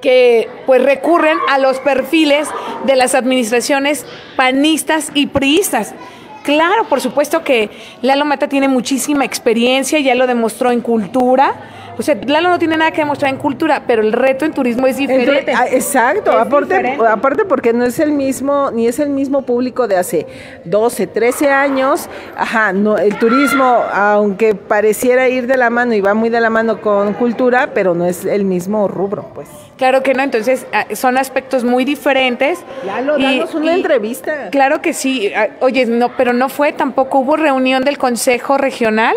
que 0.00 0.48
pues 0.64 0.80
recurren 0.80 1.38
a 1.50 1.58
los 1.58 1.80
perfiles 1.80 2.48
de 2.84 2.94
las 2.94 3.16
administraciones 3.16 4.06
panistas 4.36 5.10
y 5.14 5.26
priistas. 5.26 5.96
Claro, 6.44 6.84
por 6.88 7.00
supuesto 7.00 7.42
que 7.42 7.70
Lalo 8.02 8.24
Mata 8.24 8.48
tiene 8.48 8.68
muchísima 8.68 9.24
experiencia, 9.24 9.98
ya 9.98 10.14
lo 10.14 10.28
demostró 10.28 10.70
en 10.70 10.80
cultura, 10.80 11.54
o 12.02 12.04
sea, 12.04 12.16
Lalo 12.26 12.48
no 12.48 12.58
tiene 12.58 12.76
nada 12.76 12.90
que 12.90 13.00
demostrar 13.00 13.32
en 13.32 13.38
cultura, 13.38 13.84
pero 13.86 14.02
el 14.02 14.12
reto 14.12 14.44
en 14.44 14.52
turismo 14.52 14.88
es 14.88 14.96
diferente. 14.96 15.52
Ah, 15.56 15.68
exacto, 15.70 16.32
aparte, 16.32 16.98
aparte 17.08 17.44
porque 17.44 17.72
no 17.72 17.84
es 17.84 18.00
el 18.00 18.10
mismo, 18.10 18.72
ni 18.72 18.88
es 18.88 18.98
el 18.98 19.08
mismo 19.08 19.42
público 19.42 19.86
de 19.86 19.96
hace 19.96 20.26
12, 20.64 21.06
13 21.06 21.50
años. 21.50 22.08
Ajá, 22.36 22.72
no, 22.72 22.98
el 22.98 23.16
turismo, 23.18 23.84
aunque 23.92 24.56
pareciera 24.56 25.28
ir 25.28 25.46
de 25.46 25.56
la 25.56 25.70
mano 25.70 25.94
y 25.94 26.00
va 26.00 26.12
muy 26.12 26.28
de 26.28 26.40
la 26.40 26.50
mano 26.50 26.80
con 26.80 27.14
cultura, 27.14 27.70
pero 27.72 27.94
no 27.94 28.04
es 28.04 28.24
el 28.24 28.44
mismo 28.44 28.88
rubro, 28.88 29.30
pues. 29.32 29.48
Claro 29.76 30.02
que 30.02 30.12
no, 30.12 30.24
entonces 30.24 30.66
ah, 30.72 30.86
son 30.96 31.18
aspectos 31.18 31.62
muy 31.62 31.84
diferentes. 31.84 32.58
Lalo, 32.84 33.16
danos 33.16 33.54
una 33.54 33.74
entrevista. 33.74 34.48
Claro 34.50 34.82
que 34.82 34.92
sí. 34.92 35.30
Ah, 35.36 35.50
oye, 35.60 35.86
no, 35.86 36.16
pero 36.16 36.32
no 36.32 36.48
fue 36.48 36.72
tampoco, 36.72 37.20
hubo 37.20 37.36
reunión 37.36 37.84
del 37.84 37.96
Consejo 37.96 38.58
Regional 38.58 39.16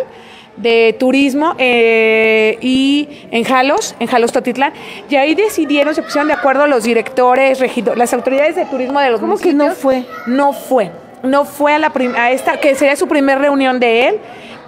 de 0.58 0.96
turismo 0.98 1.56
eh, 1.58 2.58
y 2.62 3.28
en 3.32 3.44
Jalos, 3.44 3.96
en 4.00 4.08
Jalos 4.08 4.32
Totitlán, 4.32 4.74
y 5.10 5.16
ahí 5.16 5.36
decidieron, 5.36 5.94
se 5.94 6.02
pusieron 6.02 6.28
de 6.28 6.34
acuerdo 6.34 6.68
los 6.68 6.84
directores, 6.84 7.60
las 7.96 8.14
autoridades 8.14 8.56
de 8.56 8.66
turismo 8.66 9.00
de 9.00 9.12
los 9.12 9.20
¿Cómo 9.20 9.38
que 9.38 9.54
no 9.54 9.72
fue? 9.72 10.06
No 10.28 10.54
fue, 10.54 10.92
no 11.24 11.46
fue 11.46 11.74
a, 11.74 11.80
la 11.80 11.92
a 12.18 12.32
esta, 12.32 12.60
que 12.60 12.76
sería 12.76 12.96
su 12.96 13.08
primera 13.08 13.40
reunión 13.40 13.80
de 13.80 14.08
él, 14.08 14.20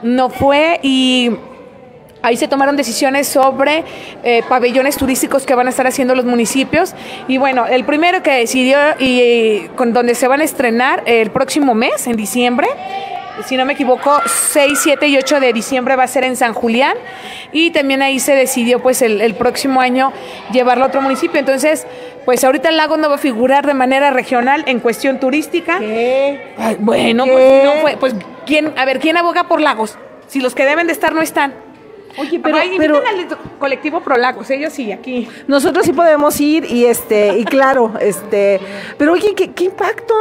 no 0.03 0.29
fue 0.29 0.79
y 0.83 1.31
Ahí 2.23 2.35
se 2.35 2.47
tomaron 2.47 2.75
decisiones 2.75 3.27
sobre 3.27 3.83
eh, 4.23 4.43
pabellones 4.49 4.97
turísticos 4.97 5.45
que 5.45 5.53
van 5.53 5.67
a 5.67 5.69
estar 5.69 5.85
haciendo 5.85 6.15
los 6.15 6.25
municipios. 6.25 6.93
Y 7.27 7.37
bueno, 7.37 7.67
el 7.67 7.85
primero 7.85 8.23
que 8.23 8.31
decidió 8.31 8.77
y, 8.99 9.67
con 9.75 9.93
donde 9.93 10.15
se 10.15 10.27
van 10.27 10.41
a 10.41 10.43
estrenar 10.43 11.03
el 11.05 11.29
próximo 11.29 11.75
mes, 11.75 12.07
en 12.07 12.17
diciembre, 12.17 12.67
si 13.45 13.57
no 13.57 13.65
me 13.65 13.73
equivoco, 13.73 14.19
6, 14.25 14.79
7 14.81 15.07
y 15.07 15.17
8 15.17 15.39
de 15.39 15.53
diciembre 15.53 15.95
va 15.95 16.03
a 16.03 16.07
ser 16.07 16.23
en 16.23 16.35
San 16.35 16.53
Julián 16.53 16.95
y 17.51 17.71
también 17.71 18.01
ahí 18.01 18.19
se 18.19 18.35
decidió 18.35 18.79
pues 18.81 19.01
el, 19.01 19.21
el 19.21 19.35
próximo 19.35 19.81
año 19.81 20.11
llevarlo 20.51 20.85
a 20.85 20.87
otro 20.87 21.01
municipio. 21.01 21.39
Entonces, 21.39 21.85
pues 22.25 22.43
ahorita 22.43 22.69
el 22.69 22.77
lago 22.77 22.97
no 22.97 23.09
va 23.09 23.15
a 23.15 23.19
figurar 23.19 23.65
de 23.65 23.73
manera 23.73 24.11
regional 24.11 24.63
en 24.67 24.79
cuestión 24.79 25.19
turística. 25.19 25.79
¿Qué? 25.79 26.53
Ay, 26.57 26.77
bueno, 26.79 27.23
¿Qué? 27.25 27.31
pues 27.31 27.63
no 27.63 27.71
fue, 27.81 27.97
pues 27.97 28.15
quién, 28.45 28.73
a 28.77 28.85
ver, 28.85 28.99
¿quién 28.99 29.17
aboga 29.17 29.47
por 29.47 29.61
lagos? 29.61 29.97
Si 30.27 30.41
los 30.41 30.53
que 30.53 30.65
deben 30.65 30.87
de 30.87 30.93
estar 30.93 31.13
no 31.13 31.21
están. 31.21 31.53
Oye, 32.17 32.39
pero, 32.39 32.57
Ay, 32.57 32.73
pero 32.77 32.97
al 32.97 33.27
colectivo 33.59 34.01
Pro 34.01 34.17
Lagos, 34.17 34.49
ellos 34.49 34.73
sí, 34.73 34.91
aquí. 34.91 35.27
nosotros 35.47 35.85
sí 35.85 35.93
podemos 35.93 36.39
ir 36.41 36.65
y 36.65 36.85
este, 36.85 37.37
y 37.37 37.45
claro, 37.45 37.93
este, 38.01 38.59
pero 38.97 39.13
oye, 39.13 39.35
¿qué, 39.35 39.51
qué 39.51 39.65
impacto? 39.65 40.15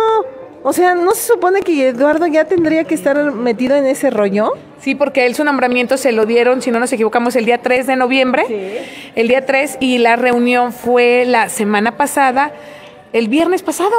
O 0.69 0.73
sea, 0.73 0.97
¿no 0.97 1.13
se 1.13 1.33
supone 1.33 1.61
que 1.61 1.87
Eduardo 1.87 2.27
ya 2.27 2.45
tendría 2.45 2.83
que 2.83 2.97
estar 2.97 3.31
metido 3.31 3.77
en 3.77 3.87
ese 3.87 4.11
rollo? 4.11 4.55
Sí, 4.81 4.97
porque 4.97 5.25
él 5.25 5.37
su 5.37 5.45
nombramiento 5.45 5.97
se 5.97 6.11
lo 6.11 6.27
dieron, 6.27 6.61
si 6.61 6.73
no 6.73 6.81
nos 6.81 6.93
equivocamos, 6.93 7.37
el 7.37 7.45
día 7.45 7.63
3 7.63 7.87
de 7.87 7.95
noviembre. 7.95 8.47
Sí. 8.49 9.13
El 9.15 9.29
día 9.29 9.47
3 9.47 9.77
y 9.79 9.99
la 9.99 10.17
reunión 10.17 10.73
fue 10.73 11.25
la 11.25 11.51
semana 11.51 11.97
pasada, 11.97 12.51
el 13.13 13.29
viernes 13.29 13.63
pasado. 13.63 13.95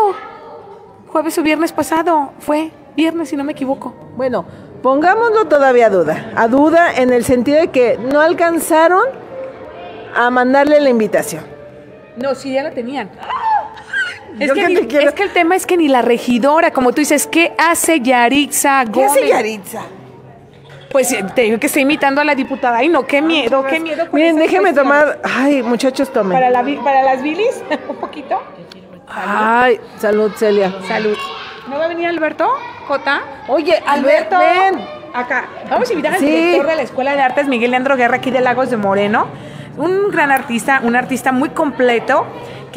Jueves 1.07 1.37
o 1.37 1.41
viernes 1.41 1.71
pasado, 1.71 2.33
fue 2.39 2.71
viernes 2.97 3.29
si 3.29 3.37
no 3.37 3.45
me 3.45 3.53
equivoco. 3.53 3.95
Bueno, 4.17 4.43
pongámoslo 4.83 5.45
todavía 5.45 5.85
a 5.85 5.89
duda. 5.89 6.33
A 6.35 6.49
duda 6.49 6.93
en 6.97 7.13
el 7.13 7.23
sentido 7.23 7.61
de 7.61 7.69
que 7.69 7.97
no 7.97 8.19
alcanzaron 8.19 9.05
a 10.13 10.29
mandarle 10.31 10.81
la 10.81 10.89
invitación. 10.89 11.45
No, 12.17 12.35
sí, 12.35 12.51
ya 12.51 12.63
la 12.63 12.71
tenían. 12.71 13.09
Es 14.39 14.51
que, 14.53 14.59
que 14.61 14.67
ni- 14.67 14.75
te 14.75 14.87
quiero- 14.87 15.09
es 15.09 15.15
que 15.15 15.23
el 15.23 15.31
tema 15.31 15.55
es 15.55 15.65
que 15.65 15.77
ni 15.77 15.87
la 15.87 16.01
regidora, 16.01 16.71
como 16.71 16.91
tú 16.91 17.01
dices, 17.01 17.27
¿qué 17.27 17.53
hace 17.57 17.99
Yaritza 18.01 18.83
¿Qué 18.85 18.91
Gómez? 18.91 19.11
hace 19.11 19.27
Yaritza? 19.27 19.81
Pues 20.91 21.11
eh, 21.11 21.23
te 21.35 21.41
digo 21.43 21.59
que 21.59 21.67
está 21.67 21.79
imitando 21.79 22.21
a 22.21 22.23
la 22.23 22.33
diputada. 22.33 22.77
Ay, 22.77 22.87
no, 22.89 23.05
qué 23.05 23.21
miedo, 23.21 23.65
qué 23.65 23.79
miedo. 23.79 24.05
con 24.09 24.19
Miren, 24.19 24.37
déjenme 24.37 24.73
tomar. 24.73 25.19
Ay, 25.23 25.61
muchachos, 25.61 26.11
tomen. 26.13 26.31
Para, 26.33 26.49
la, 26.49 26.63
para 26.83 27.03
las 27.03 27.21
bilis, 27.21 27.61
un 27.89 27.95
poquito. 27.97 28.41
Ay, 29.07 29.79
salud, 29.99 30.31
Celia. 30.35 30.73
Salud. 30.87 31.17
¿No 31.69 31.77
va 31.77 31.85
a 31.85 31.87
venir 31.89 32.07
Alberto? 32.07 32.47
¿Jota? 32.87 33.21
Oye, 33.47 33.75
Alberto. 33.85 34.37
ven. 34.39 34.79
Acá. 35.13 35.47
Vamos 35.69 35.89
a 35.89 35.93
invitar 35.93 36.13
al 36.13 36.19
Sí. 36.19 36.25
director 36.25 36.67
de 36.67 36.75
la 36.75 36.81
Escuela 36.83 37.15
de 37.15 37.21
Artes, 37.21 37.47
Miguel 37.47 37.71
Leandro 37.71 37.95
Guerra, 37.97 38.17
aquí 38.17 38.31
de 38.31 38.39
Lagos 38.41 38.69
de 38.69 38.77
Moreno. 38.77 39.27
Un 39.77 40.09
gran 40.09 40.31
artista, 40.31 40.79
un 40.83 40.95
artista 40.95 41.31
muy 41.31 41.49
completo. 41.49 42.25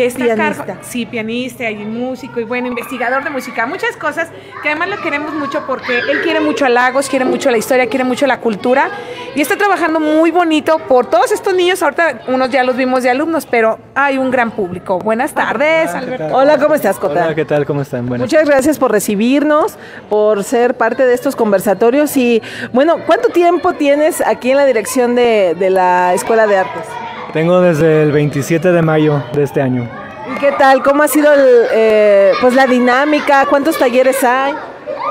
Que 0.01 0.07
está 0.07 0.25
a 0.25 0.27
Pianista. 0.35 0.65
cargo- 0.67 0.81
sí, 0.83 1.05
pianista 1.07 1.71
y 1.71 1.77
músico 1.85 2.41
y 2.41 2.45
bueno, 2.45 2.69
investigador 2.69 3.23
de 3.23 3.31
música, 3.31 3.67
muchas 3.67 3.97
cosas 3.97 4.29
que 4.63 4.69
además 4.71 4.89
lo 4.89 5.01
queremos 5.03 5.35
mucho 5.35 5.65
porque 5.67 5.99
él 5.99 6.23
quiere 6.23 6.41
mucho 6.41 6.65
a 6.65 6.69
Lagos, 6.71 7.09
quiere 7.09 7.25
mucho 7.25 7.51
la 7.51 7.59
historia, 7.59 7.87
quiere 7.89 8.05
mucho 8.05 8.27
la 8.27 8.41
cultura 8.41 8.91
y 9.35 9.41
está 9.43 9.57
trabajando 9.57 10.01
muy 10.01 10.31
bonito 10.31 10.79
por 10.89 11.07
todos 11.11 11.33
estos 11.33 11.55
niños. 11.55 11.83
Ahorita 11.83 12.23
unos 12.29 12.49
ya 12.51 12.65
los 12.65 12.77
vimos 12.77 13.03
de 13.03 13.11
alumnos, 13.11 13.47
pero 13.47 13.79
hay 13.95 14.17
un 14.19 14.31
gran 14.31 14.51
público. 14.53 14.99
Buenas 14.99 15.35
tardes, 15.35 15.91
Alberto. 15.95 16.29
Hola, 16.35 16.59
¿cómo 16.59 16.75
estás, 16.75 16.99
Cota? 16.99 17.25
Hola, 17.27 17.35
¿qué 17.35 17.45
tal? 17.45 17.67
¿Cómo 17.67 17.83
están? 17.83 18.07
Bueno, 18.07 18.25
Muchas 18.25 18.49
gracias 18.49 18.79
por 18.79 18.91
recibirnos, 18.93 19.77
por 20.09 20.45
ser 20.45 20.77
parte 20.77 21.05
de 21.07 21.13
estos 21.15 21.37
conversatorios 21.37 22.17
y, 22.17 22.41
bueno, 22.73 22.97
¿cuánto 23.07 23.29
tiempo 23.29 23.75
tienes 23.75 24.21
aquí 24.27 24.51
en 24.51 24.57
la 24.57 24.65
dirección 24.65 25.15
de, 25.15 25.55
de 25.59 25.71
la 25.71 26.15
Escuela 26.15 26.47
de 26.47 26.57
Artes? 26.57 26.85
Tengo 27.33 27.61
desde 27.61 28.03
el 28.03 28.13
27 28.13 28.73
de 28.73 28.83
mayo 28.83 29.23
de 29.33 29.43
este 29.43 29.63
año. 29.63 29.89
¿Y 30.35 30.39
qué 30.39 30.53
tal? 30.53 30.83
¿Cómo 30.83 31.03
ha 31.03 31.09
sido 31.09 31.33
el, 31.33 31.67
eh, 31.73 32.33
pues 32.41 32.55
la 32.55 32.67
dinámica? 32.67 33.47
¿Cuántos 33.47 33.79
talleres 33.79 34.23
hay? 34.23 34.55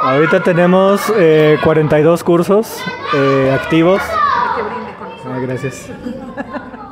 Ahorita 0.02 0.42
tenemos 0.42 1.02
eh, 1.18 1.58
42 1.64 2.24
cursos 2.24 2.82
eh, 3.16 3.52
activos. 3.54 4.02
Ah, 5.26 5.40
gracias. 5.42 5.90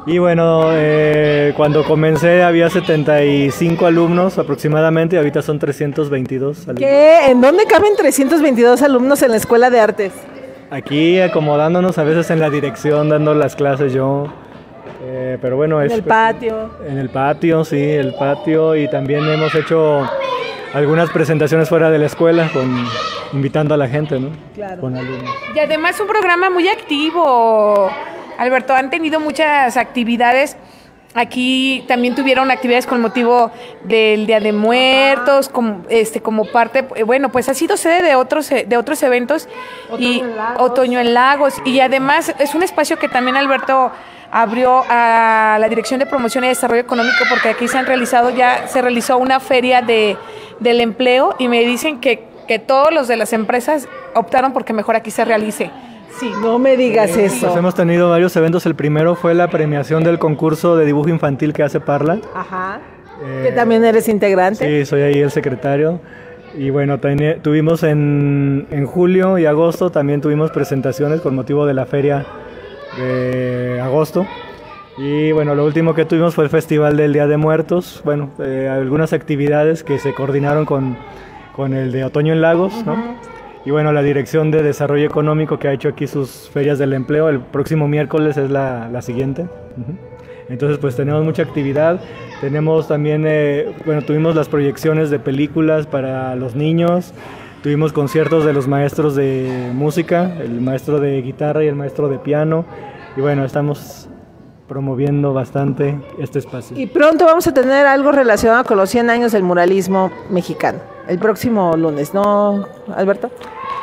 Y 0.05 0.19
bueno, 0.19 0.69
eh, 0.71 1.53
cuando 1.57 1.83
comencé 1.83 2.43
había 2.43 2.69
75 2.69 3.85
alumnos 3.85 4.37
aproximadamente, 4.37 5.15
y 5.15 5.19
ahorita 5.19 5.41
son 5.41 5.59
322 5.59 6.67
alumnos. 6.69 6.79
¿Qué? 6.79 7.29
¿En 7.29 7.41
dónde 7.41 7.65
caben 7.65 7.93
322 7.97 8.81
alumnos 8.83 9.21
en 9.21 9.31
la 9.31 9.37
Escuela 9.37 9.69
de 9.69 9.81
Artes? 9.81 10.13
Aquí 10.69 11.19
acomodándonos 11.19 11.97
a 11.97 12.03
veces 12.03 12.29
en 12.29 12.39
la 12.39 12.49
dirección, 12.49 13.09
dando 13.09 13.33
las 13.33 13.55
clases 13.55 13.93
yo. 13.93 14.27
Eh, 15.09 15.37
pero 15.41 15.55
bueno, 15.55 15.79
En 15.81 15.87
es 15.87 15.93
el 15.93 16.03
patio. 16.03 16.69
En 16.85 16.97
el 16.97 17.09
patio, 17.09 17.63
sí, 17.63 17.81
el 17.81 18.13
patio 18.13 18.75
y 18.75 18.89
también 18.89 19.23
hemos 19.23 19.55
hecho 19.55 20.05
algunas 20.73 21.09
presentaciones 21.11 21.69
fuera 21.69 21.89
de 21.89 21.97
la 21.97 22.07
escuela 22.07 22.49
con 22.51 22.85
invitando 23.31 23.73
a 23.73 23.77
la 23.77 23.87
gente, 23.87 24.19
¿no? 24.19 24.31
Claro. 24.53 24.81
Con 24.81 24.97
alumnos. 24.97 25.33
Y 25.55 25.59
además 25.59 25.97
un 26.01 26.07
programa 26.07 26.49
muy 26.49 26.67
activo. 26.67 27.89
Alberto, 28.37 28.73
han 28.73 28.89
tenido 28.89 29.21
muchas 29.21 29.77
actividades. 29.77 30.57
Aquí 31.13 31.85
también 31.87 32.13
tuvieron 32.13 32.51
actividades 32.51 32.85
con 32.85 32.99
motivo 32.99 33.49
del 33.85 34.27
Día 34.27 34.41
de 34.41 34.51
Muertos, 34.51 35.47
como, 35.47 35.83
este, 35.89 36.21
como 36.21 36.45
parte, 36.45 36.85
eh, 36.95 37.03
bueno, 37.03 37.29
pues 37.29 37.47
ha 37.47 37.53
sido 37.53 37.77
sede 37.77 38.03
de 38.03 38.15
otros, 38.15 38.51
eh, 38.51 38.65
de 38.67 38.75
otros 38.75 39.01
eventos. 39.03 39.47
y 39.97 40.19
en 40.19 40.35
Lagos. 40.35 40.69
Otoño 40.69 40.99
en 40.99 41.13
Lagos. 41.13 41.55
Y 41.63 41.79
además 41.79 42.35
es 42.39 42.53
un 42.53 42.61
espacio 42.61 42.97
que 42.97 43.07
también 43.07 43.37
Alberto 43.37 43.91
abrió 44.31 44.83
a 44.89 45.57
la 45.59 45.69
Dirección 45.69 45.99
de 45.99 46.05
Promoción 46.05 46.43
y 46.43 46.47
Desarrollo 46.47 46.81
Económico 46.81 47.17
porque 47.29 47.49
aquí 47.49 47.67
se 47.67 47.77
han 47.77 47.85
realizado 47.85 48.29
ya, 48.29 48.67
se 48.67 48.81
realizó 48.81 49.17
una 49.17 49.39
feria 49.39 49.81
de, 49.81 50.17
del 50.59 50.81
empleo 50.81 51.35
y 51.39 51.47
me 51.47 51.63
dicen 51.65 51.99
que, 51.99 52.25
que 52.47 52.59
todos 52.59 52.93
los 52.93 53.07
de 53.07 53.17
las 53.17 53.33
empresas 53.33 53.87
optaron 54.13 54.53
porque 54.53 54.73
mejor 54.73 54.95
aquí 54.95 55.11
se 55.11 55.25
realice. 55.25 55.71
Sí. 56.19 56.31
No 56.41 56.57
me 56.57 56.77
digas 56.77 57.15
eso. 57.15 57.45
Pues 57.45 57.57
hemos 57.57 57.75
tenido 57.75 58.09
varios 58.09 58.35
eventos. 58.35 58.65
El 58.65 58.75
primero 58.75 59.15
fue 59.15 59.35
la 59.35 59.49
premiación 59.49 60.03
del 60.03 60.17
concurso 60.17 60.75
de 60.75 60.85
dibujo 60.85 61.09
infantil 61.09 61.53
que 61.53 61.61
hace 61.61 61.79
Parla. 61.79 62.19
Ajá. 62.33 62.79
Eh, 63.23 63.43
que 63.45 63.51
también 63.51 63.83
eres 63.85 64.07
integrante. 64.07 64.65
Sí, 64.65 64.85
soy 64.85 65.01
ahí 65.01 65.19
el 65.19 65.29
secretario. 65.29 65.99
Y 66.57 66.71
bueno, 66.71 66.99
tuvimos 67.43 67.83
en, 67.83 68.67
en 68.71 68.87
julio 68.87 69.37
y 69.37 69.45
agosto, 69.45 69.91
también 69.91 70.21
tuvimos 70.21 70.49
presentaciones 70.49 71.21
con 71.21 71.35
motivo 71.35 71.67
de 71.67 71.75
la 71.75 71.85
feria 71.85 72.25
de 72.97 73.79
agosto. 73.81 74.25
Y 74.97 75.31
bueno, 75.31 75.53
lo 75.53 75.63
último 75.63 75.93
que 75.93 76.05
tuvimos 76.05 76.33
fue 76.33 76.45
el 76.45 76.49
Festival 76.49 76.97
del 76.97 77.13
Día 77.13 77.27
de 77.27 77.37
Muertos. 77.37 78.01
Bueno, 78.03 78.31
eh, 78.39 78.67
algunas 78.71 79.13
actividades 79.13 79.83
que 79.83 79.99
se 79.99 80.13
coordinaron 80.13 80.65
con, 80.65 80.97
con 81.55 81.73
el 81.73 81.91
de 81.91 82.03
Otoño 82.03 82.33
en 82.33 82.41
Lagos, 82.41 82.83
¿no? 82.85 82.95
Y 83.63 83.71
bueno, 83.71 83.91
la 83.91 84.01
Dirección 84.01 84.49
de 84.49 84.63
Desarrollo 84.63 85.05
Económico 85.05 85.59
que 85.59 85.67
ha 85.67 85.73
hecho 85.73 85.89
aquí 85.89 86.07
sus 86.07 86.49
ferias 86.49 86.79
del 86.79 86.93
empleo, 86.93 87.29
el 87.29 87.41
próximo 87.41 87.87
miércoles 87.87 88.37
es 88.37 88.49
la, 88.49 88.89
la 88.89 89.01
siguiente. 89.01 89.45
Entonces, 90.49 90.77
pues 90.77 90.95
tenemos 90.95 91.23
mucha 91.25 91.43
actividad. 91.43 91.99
Tenemos 92.39 92.87
también, 92.87 93.25
eh, 93.27 93.73
bueno, 93.85 94.01
tuvimos 94.03 94.35
las 94.35 94.47
proyecciones 94.47 95.09
de 95.09 95.19
películas 95.19 95.85
para 95.85 96.35
los 96.35 96.55
niños. 96.55 97.13
Tuvimos 97.63 97.91
conciertos 97.91 98.45
de 98.45 98.53
los 98.53 98.67
maestros 98.67 99.15
de 99.15 99.71
música, 99.73 100.31
el 100.39 100.61
maestro 100.61 100.99
de 100.99 101.21
guitarra 101.21 101.63
y 101.63 101.67
el 101.67 101.75
maestro 101.75 102.07
de 102.07 102.19
piano. 102.19 102.65
Y 103.15 103.21
bueno, 103.21 103.43
estamos 103.43 104.07
promoviendo 104.67 105.33
bastante 105.33 105.99
este 106.19 106.39
espacio. 106.39 106.77
Y 106.77 106.85
pronto 106.87 107.25
vamos 107.25 107.47
a 107.47 107.53
tener 107.53 107.87
algo 107.87 108.11
relacionado 108.11 108.63
con 108.63 108.77
los 108.77 108.89
100 108.89 109.09
años 109.09 109.31
del 109.31 109.43
muralismo 109.43 110.11
mexicano. 110.29 110.79
El 111.07 111.19
próximo 111.19 111.75
lunes, 111.77 112.13
¿no, 112.13 112.65
Alberto? 112.95 113.31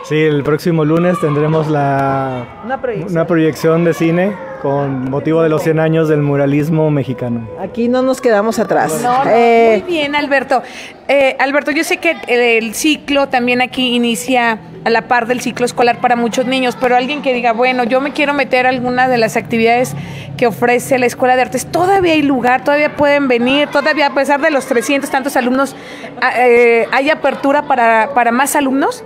Sí, 0.04 0.16
el 0.16 0.44
próximo 0.44 0.84
lunes 0.84 1.18
tendremos 1.20 1.68
la, 1.68 2.60
Una 2.64 2.80
proyección. 2.80 3.12
una 3.12 3.26
proyección 3.26 3.84
de 3.84 3.94
cine 3.94 4.32
con 4.64 5.11
motivo 5.11 5.42
de 5.42 5.50
los 5.50 5.62
100 5.62 5.79
años 5.79 6.09
del 6.09 6.22
muralismo 6.22 6.90
mexicano. 6.90 7.46
Aquí 7.61 7.87
no 7.90 8.00
nos 8.00 8.22
quedamos 8.22 8.59
atrás. 8.59 8.98
No, 9.03 9.22
no, 9.22 9.31
Eh, 9.31 9.83
muy 9.83 9.92
bien, 9.92 10.16
Alberto. 10.16 10.62
Eh, 11.07 11.37
Alberto, 11.38 11.70
yo 11.70 11.85
sé 11.85 11.98
que 11.98 12.16
el, 12.29 12.72
ciclo 12.72 13.29
también 13.29 13.61
aquí 13.61 13.94
inicia 13.94 14.59
a 14.87 14.88
la 14.88 15.03
par 15.03 15.27
del 15.27 15.42
ciclo 15.42 15.66
escolar 15.66 16.00
para 16.00 16.16
muchos 16.16 16.46
niños, 16.46 16.79
pero 16.81 16.96
alguien 16.96 17.20
que 17.20 17.35
diga, 17.35 17.53
bueno, 17.53 17.85
yo 17.85 18.00
me 18.00 18.12
quiero 18.12 18.33
meter 18.33 18.64
a 18.64 18.70
alguna 18.70 19.07
de 19.07 19.18
las 19.18 19.37
actividades 19.37 19.94
que 20.38 20.46
ofrece 20.46 20.98
la 20.98 21.05
Escuela 21.05 21.37
de 21.37 21.42
Artes, 21.42 21.66
todavía 21.66 22.14
hay 22.14 22.22
lugar, 22.22 22.64
todavía 22.64 22.96
pueden 22.96 23.29
venir, 23.29 23.68
todavía 23.68 24.07
a 24.07 24.14
pesar 24.14 24.40
de 24.40 24.50
los 24.50 24.64
300 24.64 25.11
tantos 25.11 25.37
alumnos, 25.37 25.77
ah, 26.22 26.33
eh, 26.38 26.87
¿hay 26.90 27.11
apertura 27.11 27.68
para, 27.68 28.14
para 28.14 28.33
más 28.33 28.57
alumnos? 28.57 29.05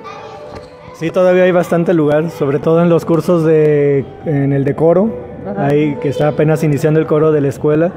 Sí, 0.94 1.11
todavía 1.11 1.42
hay 1.42 1.53
bastante 1.53 1.94
lugar, 1.94 2.31
sobre 2.31 2.61
todo 2.61 2.81
en 2.81 2.88
los 2.88 3.05
cursos 3.05 3.44
de, 3.44 4.05
en 4.25 4.53
el 4.53 4.64
de 4.64 4.77
ahí 5.56 5.96
que 6.00 6.08
está 6.08 6.28
apenas 6.28 6.62
iniciando 6.64 7.00
el 7.00 7.06
coro 7.06 7.32
de 7.32 7.40
la 7.40 7.48
escuela. 7.48 7.90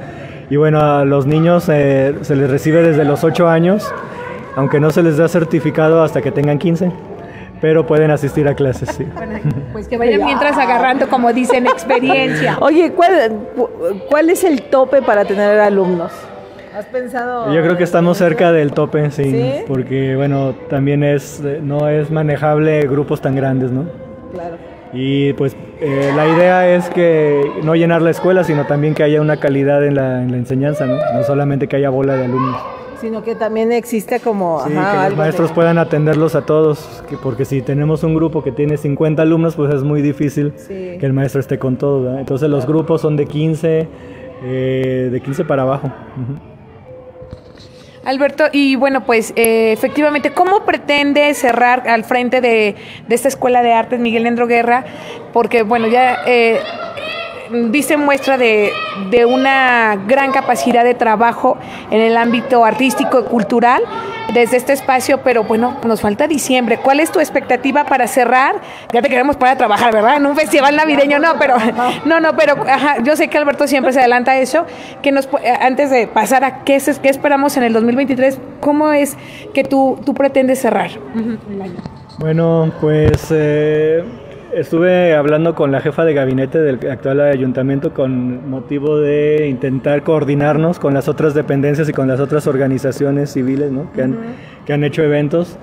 Y 0.50 0.58
bueno, 0.58 0.82
a 0.82 1.06
los 1.06 1.26
niños 1.26 1.68
eh, 1.70 2.16
se 2.22 2.36
les 2.36 2.50
recibe 2.50 2.82
desde 2.82 3.06
los 3.06 3.24
8 3.24 3.48
años, 3.48 3.90
aunque 4.56 4.80
no 4.80 4.90
se 4.92 5.02
les 5.04 5.18
da 5.18 5.28
certificado 5.28 6.04
hasta 6.04 6.22
que 6.22 6.32
tengan 6.32 6.58
15, 6.60 6.92
pero 7.62 7.86
pueden 7.88 8.12
asistir 8.12 8.48
a 8.48 8.54
clases, 8.56 8.90
sí. 8.90 9.06
Pues 9.72 9.88
que 9.88 9.98
vayan 9.98 10.26
mientras 10.26 10.58
agarrando, 10.58 11.08
como 11.08 11.32
dicen, 11.32 11.66
experiencia. 11.68 12.58
Oye, 12.62 12.92
¿cuál, 12.92 13.32
cu- 13.56 13.70
¿cuál 14.10 14.30
es 14.30 14.44
el 14.44 14.64
tope 14.64 15.02
para 15.02 15.24
tener 15.26 15.60
alumnos? 15.60 16.12
¿Has 16.78 16.86
pensado? 16.86 17.54
Yo 17.54 17.62
creo 17.62 17.76
que 17.78 17.84
estamos 17.84 18.18
cerca 18.18 18.52
del 18.54 18.72
tope, 18.72 19.12
sí, 19.12 19.24
¿Sí? 19.26 19.52
porque 19.68 20.16
bueno, 20.16 20.54
también 20.70 21.04
es 21.04 21.42
eh, 21.44 21.60
no 21.62 21.90
es 21.90 22.10
manejable 22.12 22.82
grupos 22.88 23.20
tan 23.20 23.36
grandes, 23.36 23.72
¿no? 23.72 23.86
Claro. 24.34 24.56
Y 24.94 25.34
pues 25.34 25.56
eh, 25.82 26.12
la 26.16 26.28
idea 26.28 26.74
es 26.76 26.90
que 26.90 27.42
no 27.64 27.76
llenar 27.76 28.02
la 28.02 28.12
escuela, 28.12 28.44
sino 28.44 28.66
también 28.68 28.94
que 28.94 29.04
haya 29.04 29.20
una 29.20 29.38
calidad 29.38 29.84
en 29.86 29.96
la, 29.96 30.22
en 30.22 30.32
la 30.32 30.38
enseñanza, 30.38 30.86
¿no? 30.86 30.96
No 31.14 31.24
solamente 31.24 31.68
que 31.68 31.76
haya 31.76 31.90
bola 31.90 32.16
de 32.16 32.26
alumnos. 32.26 32.56
Sino 33.00 33.24
que 33.24 33.34
también 33.34 33.72
existe 33.72 34.20
como. 34.20 34.64
Sí, 34.68 34.74
ajá, 34.78 35.06
que 35.06 35.10
los 35.10 35.18
maestros 35.18 35.50
de- 35.50 35.56
puedan 35.56 35.80
atenderlos 35.80 36.36
a 36.36 36.46
todos, 36.46 37.04
que- 37.10 37.18
porque 37.18 37.46
si 37.46 37.64
tenemos 37.64 38.04
un 38.04 38.14
grupo 38.14 38.44
que 38.44 38.52
tiene 38.52 38.78
50 38.78 39.24
alumnos, 39.24 39.56
pues 39.56 39.74
es 39.74 39.82
muy 39.84 40.04
difícil 40.04 40.54
Sí. 40.56 40.98
que 41.00 41.06
el 41.08 41.14
maestro 41.14 41.40
esté 41.42 41.58
con 41.58 41.78
todos. 41.78 42.20
Entonces 42.20 42.48
los 42.50 42.68
grupos 42.68 43.02
son 43.02 43.18
de 43.18 43.26
15, 43.26 43.88
eh, 44.44 45.10
de 45.12 45.20
15 45.22 45.44
para 45.46 45.64
abajo. 45.64 45.90
Alberto, 48.04 48.46
y 48.52 48.76
bueno, 48.76 49.06
pues 49.06 49.32
eh, 49.36 49.72
efectivamente, 49.72 50.32
¿cómo 50.32 50.66
pretende 50.66 51.32
cerrar 51.36 51.88
al 51.88 52.04
frente 52.04 52.42
de, 52.42 52.76
de 53.08 53.16
esta 53.16 53.28
Escuela 53.28 53.62
de 53.62 53.74
Artes 53.74 54.00
Miguel 54.00 54.24
Leandro 54.24 54.48
Guerra? 54.48 54.86
Porque 55.34 55.62
bueno, 55.62 55.88
ya 55.88 56.24
eh, 56.26 56.60
dice 57.70 57.98
muestra 57.98 58.38
de, 58.38 58.72
de 59.12 59.26
una 59.26 59.98
gran 60.08 60.32
capacidad 60.32 60.84
de 60.84 60.96
trabajo 60.96 61.58
en 61.92 62.02
el 62.02 62.18
ámbito 62.18 62.66
artístico 62.66 63.20
y 63.20 63.24
cultural 63.24 63.84
desde 64.34 64.58
este 64.58 64.74
espacio, 64.74 65.20
pero 65.24 65.44
bueno, 65.44 65.78
nos 65.86 66.02
falta 66.02 66.28
diciembre. 66.28 66.78
¿Cuál 66.78 67.00
es 67.00 67.12
tu 67.12 67.20
expectativa 67.20 67.86
para 67.86 68.08
cerrar? 68.08 68.56
Ya 68.94 69.02
te 69.02 69.10
queremos 69.10 69.36
poner 69.36 69.56
a 69.56 69.58
trabajar, 69.58 69.94
¿verdad? 69.94 70.18
En 70.18 70.26
un 70.26 70.36
festival 70.36 70.76
navideño, 70.76 71.20
no, 71.20 71.34
pero 71.40 71.56
no, 72.06 72.20
no, 72.20 72.36
pero 72.36 72.64
ajá, 72.68 73.02
yo 73.04 73.16
sé 73.16 73.28
que 73.28 73.38
Alberto 73.38 73.68
siempre 73.68 73.94
se 73.94 74.00
adelanta 74.00 74.32
a 74.32 74.40
eso. 74.40 74.66
Que 75.02 75.12
nos 75.12 75.26
eh, 75.44 75.54
antes 75.60 75.90
de 75.90 76.08
pasar 76.08 76.44
a 76.44 76.64
qué, 76.64 76.76
es, 76.76 77.00
qué 77.00 77.10
esperamos 77.10 77.58
en 77.58 77.64
el 77.64 77.74
2023, 77.74 78.40
¿cómo 78.60 78.92
es 78.92 79.18
que 79.54 79.64
tú, 79.64 80.00
tú 80.06 80.14
pretendes 80.14 80.60
cerrar? 80.60 80.92
el 81.52 81.62
año? 81.62 81.82
Bueno, 82.20 82.72
pues 82.80 83.28
eh, 83.32 84.04
estuve 84.56 85.16
hablando 85.16 85.56
con 85.56 85.72
la 85.72 85.82
jefa 85.82 86.04
de 86.06 86.14
gabinete 86.14 86.60
del 86.60 86.80
actual 86.90 87.22
ayuntamiento 87.22 87.94
con 87.94 88.50
motivo 88.50 88.98
de 89.00 89.48
intentar 89.50 90.04
coordinarnos 90.04 90.80
con 90.80 90.94
las 90.94 91.08
otras 91.08 91.34
dependencias 91.34 91.88
y 91.90 91.94
con 91.94 92.08
las 92.08 92.20
otras 92.20 92.48
organizaciones 92.48 93.32
civiles 93.32 93.72
¿no? 93.72 93.92
que, 93.94 94.04
han, 94.04 94.18
que 94.66 94.74
han 94.74 94.84
hecho 94.84 95.04
eventos. 95.04 95.58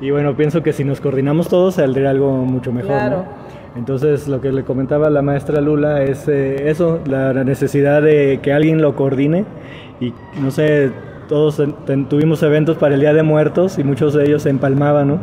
Y 0.00 0.10
bueno, 0.10 0.34
pienso 0.34 0.62
que 0.62 0.72
si 0.72 0.84
nos 0.84 1.00
coordinamos 1.00 1.48
todos 1.48 1.74
saldría 1.74 2.10
algo 2.10 2.32
mucho 2.44 2.72
mejor. 2.72 2.92
¿no? 2.94 2.98
Claro. 3.08 3.24
Entonces, 3.76 4.26
lo 4.26 4.40
que 4.40 4.50
le 4.50 4.64
comentaba 4.64 5.10
la 5.10 5.22
maestra 5.22 5.60
Lula 5.60 6.02
es 6.02 6.26
eh, 6.26 6.68
eso, 6.70 7.00
la 7.06 7.32
necesidad 7.44 8.02
de 8.02 8.40
que 8.42 8.52
alguien 8.52 8.82
lo 8.82 8.96
coordine 8.96 9.44
y 10.00 10.12
no 10.42 10.50
sé, 10.50 10.90
todos 11.28 11.60
en- 11.60 11.74
ten- 11.86 12.06
tuvimos 12.06 12.42
eventos 12.42 12.76
para 12.78 12.94
el 12.94 13.00
Día 13.00 13.12
de 13.12 13.22
Muertos 13.22 13.78
y 13.78 13.84
muchos 13.84 14.14
de 14.14 14.24
ellos 14.24 14.42
se 14.42 14.50
empalmaban, 14.50 15.06
¿no? 15.08 15.18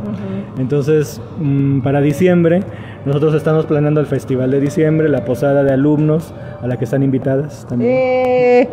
Entonces, 0.58 1.22
mm, 1.40 1.82
para 1.82 2.00
diciembre, 2.00 2.62
nosotros 3.08 3.34
estamos 3.34 3.66
planeando 3.66 4.00
el 4.00 4.06
Festival 4.06 4.52
de 4.52 4.60
Diciembre, 4.60 5.10
la 5.10 5.26
posada 5.26 5.64
de 5.64 5.72
alumnos 5.72 6.34
a 6.62 6.68
la 6.68 6.78
que 6.78 6.86
están 6.86 7.04
invitadas 7.04 7.66
también. 7.68 7.92
Eh, 7.94 8.70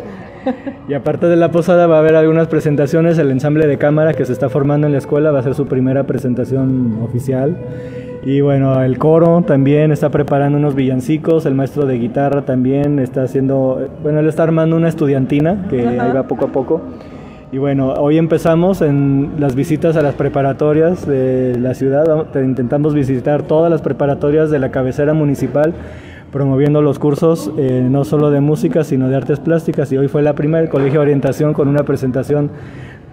Y 0.87 0.93
aparte 0.93 1.27
de 1.27 1.35
la 1.35 1.51
posada 1.51 1.87
va 1.87 1.95
a 1.95 1.99
haber 1.99 2.15
algunas 2.15 2.47
presentaciones, 2.47 3.17
el 3.17 3.31
ensamble 3.31 3.67
de 3.67 3.77
cámara 3.77 4.13
que 4.13 4.25
se 4.25 4.33
está 4.33 4.49
formando 4.49 4.85
en 4.87 4.93
la 4.93 4.99
escuela 4.99 5.31
va 5.31 5.39
a 5.39 5.43
ser 5.43 5.55
su 5.55 5.65
primera 5.65 6.03
presentación 6.03 6.99
oficial. 7.01 7.57
Y 8.23 8.41
bueno, 8.41 8.83
el 8.83 8.97
coro 8.97 9.43
también 9.45 9.91
está 9.91 10.09
preparando 10.09 10.57
unos 10.57 10.75
villancicos, 10.75 11.45
el 11.45 11.53
maestro 11.53 11.85
de 11.85 11.97
guitarra 11.97 12.43
también 12.43 12.99
está 12.99 13.23
haciendo, 13.23 13.87
bueno, 14.01 14.19
él 14.19 14.27
está 14.27 14.43
armando 14.43 14.75
una 14.75 14.89
estudiantina 14.89 15.67
que 15.69 15.87
ahí 15.87 16.11
va 16.11 16.23
poco 16.23 16.45
a 16.45 16.47
poco. 16.49 16.81
Y 17.55 17.57
bueno, 17.57 17.93
hoy 17.93 18.17
empezamos 18.17 18.81
en 18.81 19.35
las 19.39 19.55
visitas 19.55 19.95
a 19.95 20.01
las 20.01 20.15
preparatorias 20.15 21.07
de 21.07 21.57
la 21.57 21.73
ciudad. 21.73 22.27
Intentamos 22.35 22.93
visitar 22.93 23.43
todas 23.43 23.71
las 23.71 23.81
preparatorias 23.81 24.51
de 24.51 24.59
la 24.59 24.71
cabecera 24.71 25.13
municipal, 25.13 25.73
promoviendo 26.33 26.81
los 26.81 26.99
cursos 26.99 27.49
eh, 27.57 27.87
no 27.89 28.03
solo 28.03 28.29
de 28.29 28.41
música, 28.41 28.83
sino 28.83 29.07
de 29.07 29.15
artes 29.15 29.39
plásticas. 29.39 29.89
Y 29.93 29.97
hoy 29.97 30.09
fue 30.09 30.21
la 30.21 30.33
primera, 30.33 30.65
el 30.65 30.69
Colegio 30.69 30.99
de 30.99 31.03
Orientación, 31.03 31.53
con 31.53 31.69
una 31.69 31.83
presentación 31.83 32.51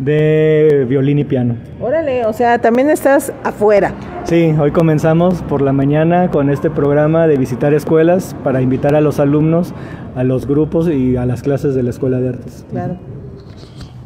de 0.01 0.87
violín 0.89 1.21
y 1.21 1.25
piano. 1.25 1.55
órale, 1.81 2.27
o 2.27 2.33
sea, 2.33 2.59
también 2.59 2.91
estás 2.91 3.33
afuera. 3.45 3.93
Sí, 4.25 4.53
hoy 4.59 4.73
comenzamos 4.73 5.41
por 5.43 5.63
la 5.63 5.73
mañana 5.73 6.33
con 6.33 6.51
este 6.51 6.69
programa 6.69 7.29
de 7.29 7.37
visitar 7.37 7.75
escuelas 7.75 8.35
para 8.43 8.61
invitar 8.61 8.97
a 8.97 9.01
los 9.01 9.21
alumnos, 9.21 9.73
a 10.17 10.25
los 10.25 10.49
grupos 10.49 10.89
y 10.89 11.17
a 11.17 11.27
las 11.27 11.45
clases 11.45 11.77
de 11.77 11.85
la 11.85 11.91
Escuela 11.91 12.19
de 12.19 12.31
Artes. 12.31 12.67
Claro. 12.73 13.12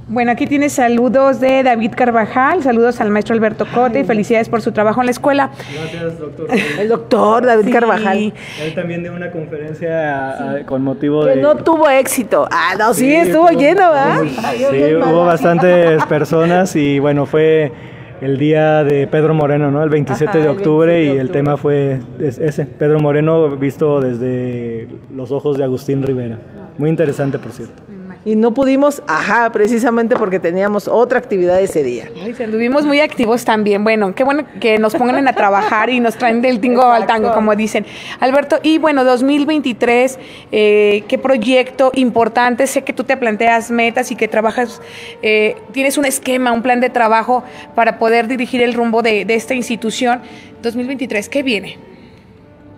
Bueno, 0.09 0.31
aquí 0.31 0.47
tienes 0.47 0.73
saludos 0.75 1.41
de 1.41 1.65
David 1.65 1.91
Carvajal, 1.97 2.63
saludos 2.63 3.01
al 3.01 3.11
maestro 3.11 3.35
Alberto 3.35 3.67
Cote 3.75 3.99
y 4.01 4.05
felicidades 4.05 4.49
por 4.49 4.63
su 4.63 4.71
trabajo 4.71 5.01
en 5.01 5.07
la 5.07 5.11
escuela. 5.11 5.51
Gracias, 5.75 6.19
doctor. 6.21 6.47
El 6.79 6.89
doctor 6.89 7.45
David 7.45 7.65
Sí. 7.65 7.73
Carvajal. 7.73 8.33
Él 8.63 8.75
también 8.77 9.03
dio 9.03 9.13
una 9.13 9.33
conferencia 9.33 10.31
ah, 10.31 10.57
con 10.65 10.83
motivo 10.85 11.25
Que 11.25 11.31
de... 11.31 11.43
no 11.43 11.57
tuvo 11.57 11.89
éxito. 11.91 12.47
Ah, 12.53 12.75
no, 12.79 12.95
sí, 12.95 13.13
estuvo 13.13 13.47
hubo- 13.51 13.59
lleno, 13.59 13.91
¿verdad? 13.91 14.21
Ay, 14.45 14.59
Sí, 14.71 14.95
hubo 14.95 15.01
mala. 15.07 15.19
bastantes 15.25 16.05
personas 16.09 16.77
y 16.77 17.01
bueno, 17.01 17.27
fue 17.27 17.73
el 18.21 18.39
día 18.39 18.85
de 18.85 19.09
Pedro 19.09 19.35
Moreno, 19.35 19.73
¿no? 19.73 19.83
El 19.83 19.91
27 19.91 20.31
Ajá, 20.31 20.39
de 20.39 20.49
octubre 20.49 20.93
27 20.93 21.11
de 21.11 21.17
y 21.17 21.19
el 21.19 21.27
octubre. 21.27 21.33
tema 21.43 21.57
fue 21.57 21.99
es- 22.21 22.39
ese, 22.39 22.65
Pedro 22.65 23.01
Moreno 23.01 23.57
visto 23.57 24.01
desde 24.01 24.87
los 25.13 25.33
ojos 25.33 25.59
de 25.59 25.65
Agustín 25.65 26.05
Rivera. 26.05 26.39
Muy 26.79 26.91
interesante, 26.91 27.39
por 27.41 27.51
cierto. 27.51 27.83
Y 28.27 28.35
no 28.35 28.53
pudimos, 28.53 29.05
ajá, 29.07 29.53
precisamente 29.53 30.17
porque 30.17 30.41
teníamos 30.41 30.89
otra 30.89 31.21
actividad 31.21 31.61
ese 31.61 31.85
día. 31.85 32.11
Ay, 32.21 32.35
se 32.35 32.43
anduvimos 32.43 32.85
muy 32.85 32.99
activos 32.99 33.45
también. 33.45 33.85
Bueno, 33.85 34.17
qué 34.17 34.25
bueno 34.25 34.45
que 34.61 34.79
nos 34.79 34.97
pongan 34.97 35.29
a 35.29 35.33
trabajar 35.33 35.91
y 35.91 36.01
nos 36.01 36.17
traen 36.17 36.43
del 36.43 36.59
tingo 36.59 36.83
al 36.83 37.07
tango, 37.07 37.33
como 37.33 37.55
dicen. 37.55 37.87
Alberto, 38.19 38.59
y 38.65 38.79
bueno, 38.79 39.05
2023, 39.05 40.19
eh, 40.51 41.05
¿qué 41.07 41.19
proyecto 41.19 41.93
importante? 41.95 42.67
Sé 42.67 42.83
que 42.83 42.93
tú 42.93 43.05
te 43.05 43.17
planteas 43.17 43.71
metas 43.71 44.11
y 44.11 44.17
que 44.17 44.27
trabajas, 44.27 44.83
eh, 45.23 45.55
tienes 45.71 45.97
un 45.97 46.05
esquema, 46.05 46.51
un 46.51 46.63
plan 46.63 46.81
de 46.81 46.91
trabajo 46.91 47.45
para 47.77 48.01
poder 48.01 48.27
dirigir 48.27 48.61
el 48.61 48.75
rumbo 48.75 49.03
de, 49.03 49.25
de 49.25 49.37
esta 49.37 49.55
institución. 49.55 50.21
2023, 50.63 51.29
¿qué 51.29 51.45
viene? 51.45 51.79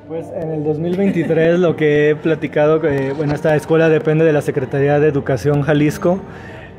Pues 0.08 0.30
en 0.34 0.50
el 0.50 0.64
2023 0.64 1.58
lo 1.60 1.76
que 1.76 2.08
he 2.08 2.16
platicado, 2.16 2.82
eh, 2.82 3.12
bueno, 3.14 3.34
esta 3.34 3.54
escuela 3.54 3.90
depende 3.90 4.24
de 4.24 4.32
la 4.32 4.40
Secretaría 4.40 4.98
de 4.98 5.06
Educación 5.06 5.60
Jalisco. 5.60 6.18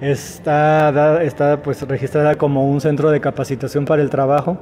Está, 0.01 1.21
está 1.21 1.61
pues 1.61 1.79
registrada 1.87 2.33
como 2.33 2.67
un 2.67 2.81
centro 2.81 3.11
de 3.11 3.21
capacitación 3.21 3.85
para 3.85 4.01
el 4.01 4.09
trabajo. 4.09 4.57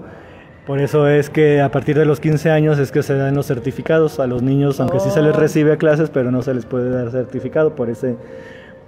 Por 0.65 0.81
eso 0.81 1.07
es 1.07 1.29
que 1.29 1.61
a 1.61 1.71
partir 1.71 1.97
de 1.97 2.03
los 2.03 2.19
15 2.19 2.49
años 2.49 2.77
es 2.77 2.91
que 2.91 3.03
se 3.03 3.15
dan 3.15 3.35
los 3.35 3.45
certificados 3.45 4.19
a 4.19 4.27
los 4.27 4.43
niños, 4.43 4.81
aunque 4.81 4.99
sí 4.99 5.11
se 5.11 5.21
les 5.21 5.33
recibe 5.33 5.71
a 5.71 5.77
clases, 5.77 6.09
pero 6.09 6.29
no 6.29 6.41
se 6.41 6.53
les 6.53 6.65
puede 6.65 6.89
dar 6.89 7.09
certificado 7.09 7.73
por 7.73 7.89
ese 7.89 8.17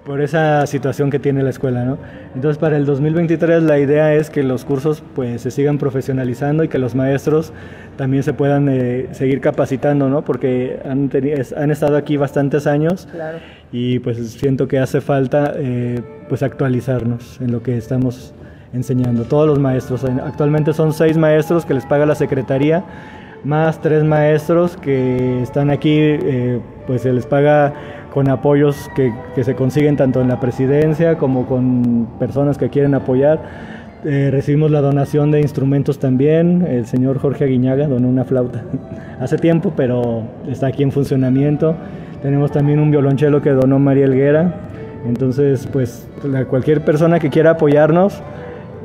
por 0.06 0.22
esa 0.22 0.66
situación 0.66 1.10
que 1.12 1.20
tiene 1.20 1.44
la 1.44 1.50
escuela, 1.52 1.84
¿no? 1.86 1.98
Entonces 2.34 2.58
para 2.58 2.78
el 2.78 2.86
2023 2.86 3.62
la 3.64 3.78
idea 3.80 4.14
es 4.14 4.30
que 4.30 4.42
los 4.44 4.66
cursos 4.66 5.04
pues 5.16 5.42
se 5.42 5.52
sigan 5.52 5.78
profesionalizando 5.78 6.64
y 6.64 6.68
que 6.68 6.80
los 6.80 6.96
maestros 6.96 7.54
también 7.98 8.24
se 8.24 8.34
puedan 8.34 8.70
eh, 8.70 9.08
seguir 9.12 9.42
capacitando, 9.42 10.10
¿no? 10.10 10.24
Porque 10.24 10.80
han, 10.86 11.12
han 11.58 11.72
estado 11.72 11.98
aquí 11.98 12.18
bastantes 12.18 12.66
años 12.66 13.08
Claro. 13.12 13.38
y 13.72 14.00
pues 14.00 14.18
siento 14.32 14.68
que 14.68 14.80
hace 14.80 15.02
falta 15.02 15.54
eh, 15.58 16.02
pues 16.30 16.42
actualizarnos 16.44 17.40
en 17.42 17.52
lo 17.52 17.62
que 17.62 17.78
estamos 17.78 18.34
enseñando. 18.74 19.24
Todos 19.26 19.48
los 19.48 19.60
maestros, 19.60 20.04
en- 20.06 20.20
actualmente 20.22 20.74
son 20.74 20.94
seis 20.94 21.18
maestros 21.18 21.66
que 21.66 21.74
les 21.74 21.86
paga 21.86 22.06
la 22.06 22.16
secretaría, 22.16 22.84
más 23.44 23.82
tres 23.82 24.04
maestros 24.04 24.76
que 24.78 25.42
están 25.42 25.70
aquí, 25.70 25.98
eh, 25.98 26.60
pues 26.88 27.02
se 27.04 27.12
les 27.14 27.26
paga 27.26 27.74
con 28.14 28.30
apoyos 28.30 28.90
que, 28.96 29.14
que 29.36 29.44
se 29.44 29.56
consiguen 29.56 29.96
tanto 29.98 30.22
en 30.22 30.28
la 30.28 30.40
presidencia 30.40 31.18
como 31.18 31.46
con 31.46 32.08
personas 32.20 32.58
que 32.58 32.70
quieren 32.70 32.94
apoyar. 32.94 33.40
Eh, 34.06 34.30
recibimos 34.32 34.72
la 34.72 34.80
donación 34.80 35.30
de 35.30 35.42
instrumentos 35.42 36.00
también. 36.00 36.66
El 36.66 36.86
señor 36.86 37.20
Jorge 37.20 37.44
Aguiñaga 37.44 37.88
donó 37.88 38.08
una 38.08 38.24
flauta 38.24 38.64
hace 39.20 39.38
tiempo, 39.38 39.74
pero 39.76 40.24
está 40.48 40.68
aquí 40.68 40.84
en 40.84 40.92
funcionamiento. 40.92 41.76
Tenemos 42.22 42.52
también 42.52 42.80
un 42.80 42.92
violonchelo 42.92 43.42
que 43.42 43.50
donó 43.50 43.78
María 43.78 44.06
Elguera. 44.06 44.54
Entonces, 45.06 45.68
pues 45.72 46.08
cualquier 46.50 46.84
persona 46.84 47.20
que 47.20 47.30
quiera 47.30 47.52
apoyarnos, 47.52 48.22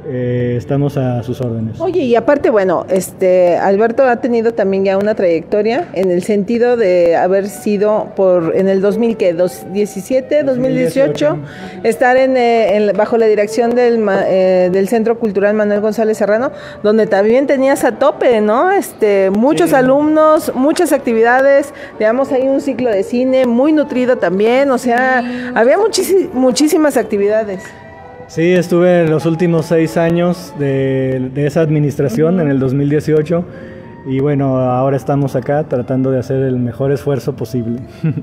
eh, 0.06 0.54
estamos 0.58 0.96
a 0.96 1.22
sus 1.22 1.40
órdenes. 1.40 1.80
Oye, 1.80 2.00
y 2.02 2.14
aparte, 2.16 2.50
bueno, 2.50 2.84
este 2.88 3.56
Alberto 3.56 4.02
ha 4.04 4.16
tenido 4.20 4.52
también 4.54 4.84
ya 4.84 4.98
una 4.98 5.14
trayectoria 5.14 5.88
en 5.94 6.10
el 6.10 6.22
sentido 6.22 6.76
de 6.76 7.16
haber 7.16 7.48
sido 7.48 8.08
por 8.16 8.54
en 8.56 8.68
el 8.68 8.80
2000 8.80 9.16
que 9.16 9.32
2017, 9.32 10.42
2018, 10.42 11.38
estar 11.82 12.16
en, 12.16 12.36
eh, 12.36 12.76
en- 12.76 12.96
bajo 12.96 13.16
la 13.16 13.26
dirección 13.26 13.74
del 13.74 14.04
eh, 14.26 14.70
del 14.72 14.88
Centro 14.88 15.18
Cultural 15.18 15.54
Manuel 15.54 15.80
González 15.80 16.18
Serrano, 16.18 16.50
donde 16.82 17.06
también 17.06 17.46
tenías 17.46 17.84
a 17.84 17.92
tope, 17.98 18.40
¿no? 18.40 18.70
Este 18.72 19.30
muchos 19.30 19.70
Sí. 19.70 19.76
alumnos, 19.76 20.52
muchas 20.54 20.92
actividades, 20.92 21.72
digamos 21.98 22.30
hay 22.32 22.42
un 22.48 22.60
ciclo 22.60 22.90
de 22.90 23.02
cine 23.02 23.46
muy 23.46 23.72
nutrido 23.72 24.16
también, 24.18 24.70
o 24.70 24.78
sea, 24.78 25.22
había 25.54 25.78
muchísi- 25.78 26.28
muchísimas 26.32 26.96
actividades. 26.96 27.62
Sí, 28.26 28.54
estuve 28.54 29.06
los 29.06 29.26
últimos 29.26 29.66
seis 29.66 29.96
años 29.96 30.54
de, 30.58 31.30
esa 31.36 31.60
administración 31.60 32.40
en 32.40 32.48
el 32.48 32.58
2018 32.58 33.44
y 34.06 34.20
bueno, 34.20 34.58
ahora 34.58 34.96
estamos 34.96 35.36
acá 35.36 35.64
tratando 35.64 36.10
de 36.10 36.18
hacer 36.18 36.42
el 36.42 36.58
mejor 36.58 36.90
esfuerzo 36.90 37.36
posible. 37.36 37.80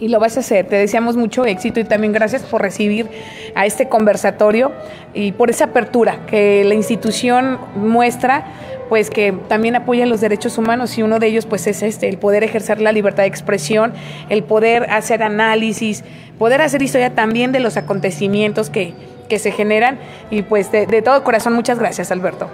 Y 0.00 0.08
lo 0.08 0.18
vas 0.18 0.36
a 0.36 0.40
hacer. 0.40 0.66
Te 0.66 0.74
deseamos 0.74 1.16
mucho 1.16 1.46
éxito 1.46 1.78
y 1.78 1.84
también 1.84 2.12
gracias 2.12 2.42
por 2.42 2.60
recibir 2.60 3.08
a 3.54 3.64
este 3.64 3.88
conversatorio 3.88 4.72
y 5.14 5.30
por 5.30 5.50
esa 5.50 5.66
apertura 5.66 6.26
que 6.26 6.64
la 6.64 6.74
institución 6.74 7.58
muestra, 7.76 8.44
pues 8.88 9.08
que 9.08 9.32
también 9.46 9.76
apoya 9.76 10.04
los 10.04 10.20
derechos 10.20 10.58
humanos 10.58 10.98
y 10.98 11.04
uno 11.04 11.20
de 11.20 11.28
ellos 11.28 11.46
pues 11.46 11.68
es 11.68 11.84
este, 11.84 12.08
el 12.08 12.18
poder 12.18 12.42
ejercer 12.42 12.80
la 12.80 12.90
libertad 12.90 13.22
de 13.22 13.28
expresión, 13.28 13.92
el 14.30 14.42
poder 14.42 14.90
hacer 14.90 15.22
análisis, 15.22 16.02
poder 16.40 16.60
hacer 16.60 16.82
historia 16.82 17.14
también 17.14 17.52
de 17.52 17.60
los 17.60 17.76
acontecimientos 17.76 18.70
que, 18.70 18.94
que 19.28 19.38
se 19.38 19.50
generan 19.50 19.98
y 20.30 20.42
pues 20.42 20.70
de, 20.72 20.86
de 20.86 21.02
todo 21.02 21.22
corazón 21.24 21.52
muchas 21.54 21.78
gracias 21.78 22.10
Alberto. 22.10 22.48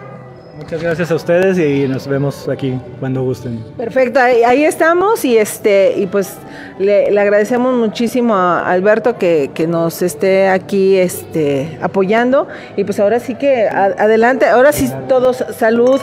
Muchas 0.57 0.83
gracias 0.83 1.11
a 1.11 1.15
ustedes 1.15 1.57
y 1.59 1.89
nos 1.89 2.07
vemos 2.07 2.47
aquí 2.47 2.79
cuando 2.99 3.23
gusten. 3.23 3.65
Perfecto, 3.79 4.21
ahí, 4.21 4.43
ahí 4.43 4.65
estamos 4.65 5.25
y 5.25 5.39
este 5.39 5.95
y 5.97 6.07
pues 6.07 6.35
le, 6.79 7.11
le 7.11 7.19
agradecemos 7.21 7.73
muchísimo 7.75 8.35
a 8.35 8.71
Alberto 8.71 9.17
que, 9.17 9.51
que 9.55 9.67
nos 9.67 10.03
esté 10.03 10.49
aquí 10.49 10.99
este 10.99 11.79
apoyando 11.81 12.47
y 12.77 12.85
pues 12.85 13.01
ahora 13.01 13.21
sí 13.21 13.37
que 13.37 13.67
a- 13.69 13.95
adelante, 13.99 14.47
ahora 14.47 14.73
sí 14.73 14.91
todos 15.09 15.43
salud. 15.57 15.99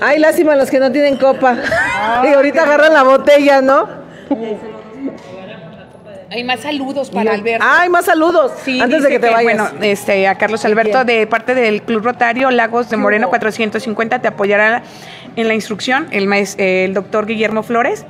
Ay, 0.00 0.18
lástima 0.18 0.56
los 0.56 0.70
que 0.70 0.80
no 0.80 0.90
tienen 0.90 1.16
copa. 1.18 1.56
y 2.24 2.28
ahorita 2.28 2.62
agarran 2.62 2.94
la 2.94 3.02
botella, 3.02 3.60
¿no? 3.60 3.86
Hay 6.32 6.44
más 6.44 6.60
saludos 6.60 7.10
para 7.10 7.34
Alberto. 7.34 7.64
Ay, 7.68 7.88
más 7.90 8.06
saludos 8.06 8.52
Sí, 8.64 8.80
antes 8.80 9.02
de 9.02 9.08
que 9.10 9.18
te 9.18 9.28
vayas. 9.28 9.42
Bueno, 9.42 9.68
este, 9.82 10.26
a 10.26 10.36
Carlos 10.36 10.64
Alberto, 10.64 11.04
de 11.04 11.26
parte 11.26 11.54
del 11.54 11.82
Club 11.82 12.02
Rotario 12.04 12.50
Lagos 12.50 12.88
de 12.88 12.96
Moreno 12.96 13.28
450, 13.28 14.20
te 14.20 14.28
apoyará 14.28 14.82
en 15.36 15.48
la 15.48 15.54
instrucción 15.54 16.08
el, 16.10 16.26
maes- 16.26 16.54
el 16.58 16.94
doctor 16.94 17.26
Guillermo 17.26 17.62
Flores. 17.62 18.06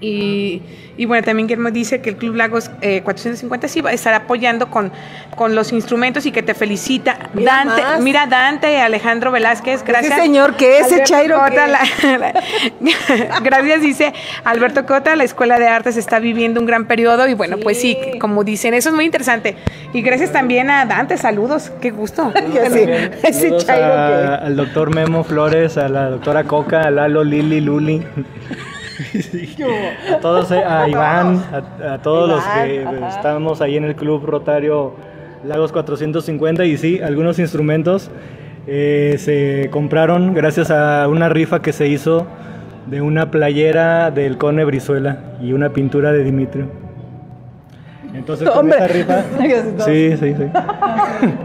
Y, 0.00 0.62
y 0.96 1.06
bueno, 1.06 1.24
también 1.24 1.48
Guillermo 1.48 1.72
dice 1.72 2.00
que 2.00 2.10
el 2.10 2.16
Club 2.16 2.36
Lagos 2.36 2.70
eh, 2.82 3.00
450 3.02 3.66
sí 3.66 3.80
va 3.80 3.90
a 3.90 3.92
estar 3.92 4.14
apoyando 4.14 4.70
con, 4.70 4.92
con 5.34 5.56
los 5.56 5.72
instrumentos 5.72 6.24
y 6.24 6.30
que 6.30 6.42
te 6.42 6.54
felicita. 6.54 7.18
Mira 7.34 7.64
Dante, 7.64 7.82
más. 7.82 8.00
mira 8.00 8.26
Dante, 8.26 8.80
Alejandro 8.80 9.32
Velázquez, 9.32 9.82
gracias. 9.84 10.20
señor 10.20 10.54
que 10.56 10.78
ese 10.78 10.94
Alberto 10.94 11.04
Chairo 11.12 11.38
Cota, 11.38 11.50
que- 11.50 12.18
la- 12.18 12.18
la- 13.30 13.40
gracias, 13.40 13.80
dice 13.80 14.12
Alberto 14.44 14.86
Cota, 14.86 15.16
la 15.16 15.24
Escuela 15.24 15.58
de 15.58 15.66
Artes 15.66 15.96
está 15.96 16.20
viviendo 16.20 16.60
un 16.60 16.66
gran 16.66 16.86
periodo 16.86 17.26
y 17.26 17.34
bueno, 17.34 17.56
pues 17.58 17.80
sí, 17.80 17.96
como 18.20 18.44
dicen, 18.44 18.74
eso 18.74 18.90
es 18.90 18.94
muy 18.94 19.04
interesante. 19.04 19.56
Y 19.92 20.02
gracias 20.02 20.30
también 20.32 20.70
a 20.70 20.84
Dante, 20.86 21.16
saludos, 21.16 21.72
qué 21.80 21.90
gusto. 21.90 22.32
Que 22.32 22.70
sí, 22.70 23.26
ese 23.26 23.48
Saludos 23.48 23.68
a- 23.68 24.34
al 24.36 24.54
doctor 24.56 24.94
Memo 24.94 25.24
Flores, 25.24 25.76
a 25.76 25.88
la 25.88 26.10
doctora 26.10 26.44
Coca, 26.44 26.82
a 26.82 26.90
Lalo, 26.92 27.24
Lili, 27.24 27.60
Luli. 27.60 28.04
a 30.12 30.18
todos, 30.18 30.50
eh, 30.50 30.62
a 30.64 30.88
Iván, 30.90 31.42
a, 31.52 31.94
a 31.94 32.02
todos 32.02 32.28
los 32.28 32.44
que 32.44 32.86
estamos 33.08 33.60
ahí 33.60 33.76
en 33.76 33.84
el 33.84 33.94
Club 33.94 34.24
Rotario 34.24 34.94
Lagos 35.44 35.72
450 35.72 36.64
y 36.64 36.76
sí, 36.76 37.00
algunos 37.00 37.38
instrumentos 37.38 38.10
eh, 38.66 39.16
se 39.18 39.70
compraron 39.70 40.34
gracias 40.34 40.70
a 40.70 41.06
una 41.08 41.28
rifa 41.28 41.62
que 41.62 41.72
se 41.72 41.88
hizo 41.88 42.26
de 42.86 43.00
una 43.00 43.30
playera 43.30 44.10
del 44.10 44.36
Cone 44.36 44.64
Brizuela 44.64 45.36
y 45.40 45.52
una 45.52 45.70
pintura 45.70 46.12
de 46.12 46.24
Dimitrio. 46.24 46.66
Entonces, 48.14 48.48
con 48.48 48.58
Hombre. 48.60 48.78
esa 48.78 48.86
rifa... 48.88 49.22
Sí, 49.84 50.16
sí, 50.16 50.34
sí. 50.34 50.44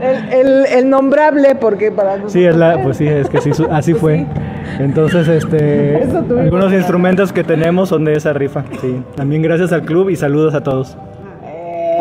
El, 0.01 0.33
el, 0.33 0.65
el 0.65 0.89
nombrable, 0.89 1.55
porque 1.55 1.91
para 1.91 2.17
Sí, 2.29 2.43
es 2.43 2.55
la, 2.55 2.81
pues 2.81 2.97
sí, 2.97 3.07
es 3.07 3.29
que 3.29 3.41
sí, 3.41 3.51
así 3.69 3.93
fue. 3.93 4.25
Entonces, 4.79 5.27
este, 5.27 6.03
algunos 6.39 6.71
instrumentos 6.73 7.31
que 7.33 7.43
tenemos 7.43 7.89
son 7.89 8.05
de 8.05 8.13
esa 8.13 8.33
rifa. 8.33 8.63
Sí, 8.81 9.01
también 9.15 9.41
gracias 9.41 9.71
al 9.71 9.83
club 9.83 10.09
y 10.09 10.15
saludos 10.15 10.55
a 10.55 10.61
todos. 10.63 10.97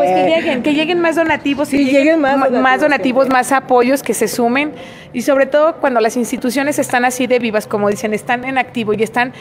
Pues 0.02 0.14
que 0.14 0.28
lleguen, 0.28 0.62
que 0.62 0.74
lleguen 0.74 1.00
más 1.00 1.16
donativos, 1.16 1.68
que 1.68 1.84
lleguen 1.84 2.20
más 2.20 2.34
donativos, 2.34 2.62
más 2.62 2.80
donativos, 2.80 3.24
sí. 3.26 3.30
más 3.30 3.52
apoyos, 3.52 4.02
que 4.02 4.14
se 4.14 4.28
sumen 4.28 4.72
y 5.12 5.22
sobre 5.22 5.46
todo 5.46 5.76
cuando 5.76 6.00
las 6.00 6.16
instituciones 6.16 6.78
están 6.78 7.04
así 7.04 7.26
de 7.26 7.38
vivas, 7.38 7.66
como 7.66 7.88
dicen, 7.88 8.14
están 8.14 8.44
en 8.44 8.58
activo 8.58 8.94
y 8.94 9.02
están 9.02 9.32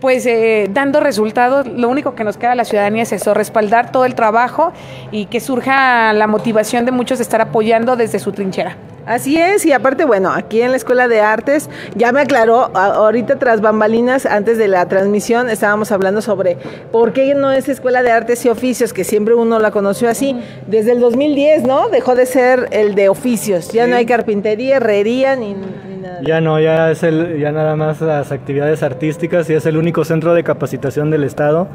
pues 0.00 0.26
eh, 0.26 0.68
dando 0.70 1.00
resultados, 1.00 1.66
lo 1.66 1.88
único 1.88 2.14
que 2.14 2.24
nos 2.24 2.36
queda 2.36 2.52
a 2.52 2.54
la 2.56 2.64
ciudadanía 2.64 3.04
es 3.04 3.12
eso, 3.12 3.34
respaldar 3.34 3.92
todo 3.92 4.04
el 4.04 4.14
trabajo 4.14 4.72
y 5.12 5.26
que 5.26 5.40
surja 5.40 6.12
la 6.12 6.26
motivación 6.26 6.84
de 6.84 6.92
muchos 6.92 7.18
de 7.18 7.22
estar 7.22 7.40
apoyando 7.40 7.96
desde 7.96 8.18
su 8.18 8.32
trinchera. 8.32 8.76
Así 9.06 9.36
es, 9.36 9.64
y 9.66 9.72
aparte, 9.72 10.04
bueno, 10.04 10.30
aquí 10.30 10.60
en 10.62 10.70
la 10.70 10.76
Escuela 10.76 11.08
de 11.08 11.20
Artes, 11.20 11.68
ya 11.96 12.12
me 12.12 12.20
aclaró, 12.20 12.70
ahorita 12.76 13.38
tras 13.38 13.60
bambalinas, 13.60 14.26
antes 14.26 14.58
de 14.58 14.68
la 14.68 14.86
transmisión, 14.88 15.50
estábamos 15.50 15.90
hablando 15.90 16.20
sobre 16.22 16.56
por 16.92 17.12
qué 17.12 17.34
no 17.34 17.50
es 17.50 17.68
Escuela 17.68 18.02
de 18.02 18.10
Artes 18.12 18.44
y 18.44 18.48
Oficios, 18.50 18.92
que 18.92 19.02
siempre 19.04 19.34
uno 19.34 19.58
la 19.58 19.70
conoció 19.70 20.08
así, 20.08 20.36
desde 20.66 20.92
el 20.92 21.00
2010, 21.00 21.62
¿no? 21.64 21.88
Dejó 21.88 22.14
de 22.14 22.26
ser 22.26 22.68
el 22.70 22.94
de 22.94 23.08
oficios, 23.08 23.72
ya 23.72 23.86
no 23.86 23.96
hay 23.96 24.06
carpintería, 24.06 24.76
herrería, 24.76 25.34
ni, 25.34 25.54
ni 25.54 25.96
nada. 26.00 26.20
Ya 26.22 26.40
no, 26.40 26.60
ya 26.60 26.90
es 26.90 27.02
el, 27.02 27.38
ya 27.40 27.50
nada 27.52 27.74
más 27.76 28.00
las 28.00 28.30
actividades 28.30 28.82
artísticas 28.82 29.48
y 29.50 29.54
es 29.54 29.66
el 29.66 29.76
único 29.76 30.04
centro 30.04 30.34
de 30.34 30.44
capacitación 30.44 31.10
del 31.10 31.24
estado 31.24 31.66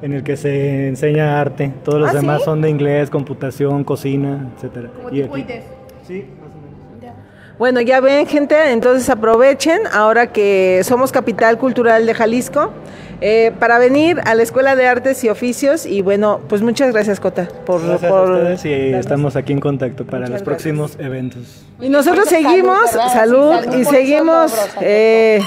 en 0.00 0.14
el 0.14 0.24
que 0.24 0.36
se 0.36 0.88
enseña 0.88 1.40
arte. 1.40 1.72
Todos 1.84 2.00
los 2.00 2.10
¿Ah, 2.10 2.14
demás 2.14 2.38
sí? 2.38 2.44
son 2.46 2.60
de 2.62 2.70
inglés, 2.70 3.08
computación, 3.10 3.84
cocina, 3.84 4.48
etcétera. 4.56 4.88
Y 5.12 5.22
aquí- 5.22 5.44
Sí, 6.04 6.24
Bueno, 7.62 7.80
ya 7.80 8.00
ven, 8.00 8.26
gente, 8.26 8.56
entonces 8.72 9.08
aprovechen 9.08 9.82
ahora 9.92 10.32
que 10.32 10.80
somos 10.82 11.12
capital 11.12 11.58
cultural 11.58 12.06
de 12.06 12.12
Jalisco 12.12 12.72
eh, 13.20 13.52
para 13.60 13.78
venir 13.78 14.20
a 14.24 14.34
la 14.34 14.42
Escuela 14.42 14.74
de 14.74 14.88
Artes 14.88 15.22
y 15.22 15.28
Oficios. 15.28 15.86
Y 15.86 16.02
bueno, 16.02 16.40
pues 16.48 16.60
muchas 16.60 16.92
gracias, 16.92 17.20
Cota, 17.20 17.46
por. 17.64 17.80
Gracias 17.86 18.10
por- 18.10 18.30
a 18.32 18.32
ustedes 18.32 18.64
y 18.64 18.92
estamos 18.94 19.36
aquí 19.36 19.52
en 19.52 19.60
contacto 19.60 20.04
para 20.04 20.26
los 20.26 20.42
próximos 20.42 20.96
eventos. 20.98 21.64
Y 21.80 21.88
nosotros 21.88 22.28
seguimos, 22.28 22.90
salud, 22.90 23.54
y 23.78 23.84
seguimos. 23.84 24.52
eh, 24.80 25.40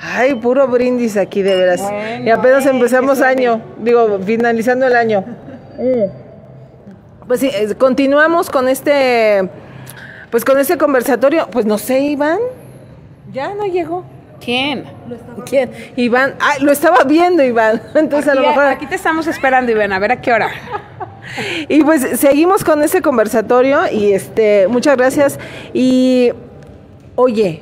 ay, 0.00 0.36
puro 0.36 0.68
brindis 0.68 1.16
aquí, 1.16 1.42
de 1.42 1.56
veras. 1.56 1.82
y 2.24 2.30
apenas 2.30 2.64
empezamos 2.64 3.20
año, 3.22 3.60
digo, 3.80 4.20
finalizando 4.24 4.86
el 4.86 4.94
año. 4.94 5.24
Mm. 5.80 6.28
Pues 7.26 7.40
sí, 7.40 7.50
continuamos 7.76 8.50
con 8.50 8.68
este, 8.68 9.50
pues 10.30 10.44
con 10.44 10.58
este 10.58 10.76
conversatorio. 10.78 11.48
Pues 11.50 11.66
no 11.66 11.78
sé, 11.78 12.00
Iván, 12.00 12.38
ya 13.32 13.54
no 13.54 13.64
llegó. 13.66 14.04
¿Quién? 14.40 14.84
¿Quién? 15.46 15.70
Iván, 15.96 16.34
ay, 16.40 16.62
lo 16.62 16.70
estaba 16.70 17.02
viendo, 17.04 17.42
Iván. 17.42 17.82
Entonces 17.94 18.30
a 18.30 18.34
lo 18.34 18.40
Aquí, 18.40 18.48
mejor. 18.50 18.64
aquí 18.66 18.86
te 18.86 18.94
estamos 18.94 19.26
esperando, 19.26 19.72
Iván, 19.72 19.92
a 19.92 19.98
ver 19.98 20.12
a 20.12 20.20
qué 20.20 20.32
hora. 20.32 20.50
Y 21.68 21.84
pues 21.84 22.18
seguimos 22.18 22.64
con 22.64 22.82
este 22.82 23.02
conversatorio 23.02 23.80
y 23.92 24.12
este, 24.14 24.66
muchas 24.66 24.96
gracias. 24.96 25.38
Y 25.74 26.32
oye, 27.16 27.60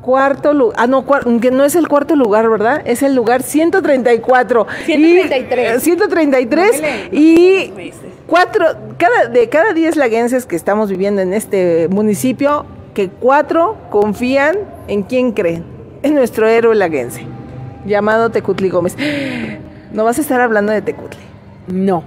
cuarto 0.00 0.52
lugar, 0.52 0.76
ah 0.78 0.86
no, 0.86 1.04
que 1.40 1.50
no 1.50 1.64
es 1.64 1.74
el 1.76 1.88
cuarto 1.88 2.16
lugar, 2.16 2.48
¿verdad? 2.48 2.82
Es 2.84 3.02
el 3.02 3.14
lugar 3.14 3.42
134. 3.42 4.66
133. 4.86 5.66
Y, 5.68 5.76
eh, 5.76 5.80
133 5.80 6.82
y 7.12 7.92
cuatro, 8.26 8.66
cada, 8.96 9.26
de 9.26 9.48
cada 9.48 9.72
10 9.72 9.96
laguenses 9.96 10.46
que 10.46 10.56
estamos 10.56 10.88
viviendo 10.90 11.20
en 11.20 11.32
este 11.34 11.88
municipio, 11.88 12.64
que 12.94 13.08
cuatro 13.08 13.76
confían 13.90 14.56
en 14.88 15.02
quién 15.02 15.32
creen, 15.32 15.64
en 16.02 16.14
nuestro 16.14 16.46
héroe 16.48 16.74
laguense, 16.74 17.24
llamado 17.84 18.30
Tecutli 18.30 18.68
Gómez. 18.68 18.96
No 19.92 20.04
vas 20.04 20.18
a 20.18 20.20
estar 20.20 20.40
hablando 20.40 20.70
de 20.70 20.82
Tecutli. 20.82 21.18
No. 21.66 22.04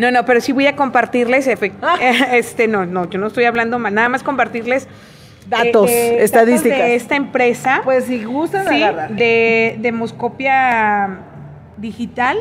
No, 0.00 0.10
no, 0.10 0.24
pero 0.24 0.40
sí 0.40 0.50
voy 0.50 0.66
a 0.66 0.74
compartirles, 0.74 1.46
efect- 1.46 1.74
este, 2.32 2.66
no, 2.66 2.86
no, 2.86 3.08
yo 3.08 3.20
no 3.20 3.28
estoy 3.28 3.44
hablando 3.44 3.78
más, 3.78 3.92
nada 3.92 4.08
más 4.08 4.24
compartirles 4.24 4.88
Datos, 5.46 5.90
eh, 5.90 6.22
estadísticas. 6.22 6.78
datos 6.78 6.88
de 6.90 6.94
esta 6.94 7.16
empresa, 7.16 7.80
Pues 7.84 8.04
si 8.04 8.24
gustan, 8.24 8.66
sí, 8.68 8.82
agarrar. 8.82 9.10
de 9.14 9.76
Demoscopia 9.80 11.18
Digital, 11.76 12.38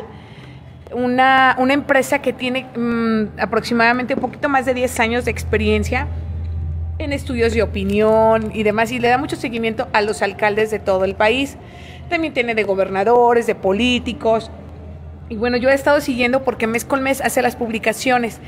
una, 0.94 1.56
una 1.60 1.74
empresa 1.74 2.22
que 2.22 2.34
tiene 2.34 2.66
mm, 2.76 3.40
aproximadamente 3.40 4.14
un 4.14 4.22
poquito 4.22 4.48
más 4.48 4.66
de 4.66 4.74
10 4.74 5.00
años 5.00 5.26
de 5.26 5.32
experiencia 5.32 6.08
en 7.00 7.12
estudios 7.12 7.54
de 7.54 7.64
opinión 7.64 8.52
y 8.54 8.64
demás, 8.64 8.92
y 8.92 9.00
le 9.00 9.10
da 9.10 9.18
mucho 9.18 9.36
seguimiento 9.36 9.88
a 9.94 10.02
los 10.02 10.22
alcaldes 10.22 10.72
de 10.72 10.80
todo 10.80 11.06
el 11.06 11.16
país. 11.16 11.58
También 12.10 12.34
tiene 12.34 12.56
de 12.56 12.64
gobernadores, 12.64 13.48
de 13.48 13.56
políticos. 13.56 14.52
Y 15.30 15.36
bueno, 15.36 15.58
yo 15.58 15.70
he 15.70 15.74
estado 15.74 16.00
siguiendo 16.02 16.44
porque 16.44 16.68
mes 16.68 16.86
con 16.86 17.02
mes 17.02 17.22
hace 17.22 17.42
las 17.42 17.56
publicaciones. 17.56 18.40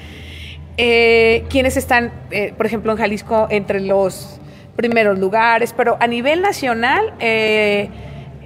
Eh, 0.78 1.46
quienes 1.50 1.78
están, 1.78 2.12
eh, 2.32 2.54
por 2.56 2.65
ejemplo, 2.65 2.91
en 2.91 2.98
Jalisco 2.98 3.48
entre 3.50 3.80
los 3.80 4.39
primeros 4.76 5.18
lugares, 5.20 5.74
pero 5.76 5.98
a 6.00 6.08
nivel 6.08 6.42
nacional, 6.42 7.14
eh, 7.20 7.90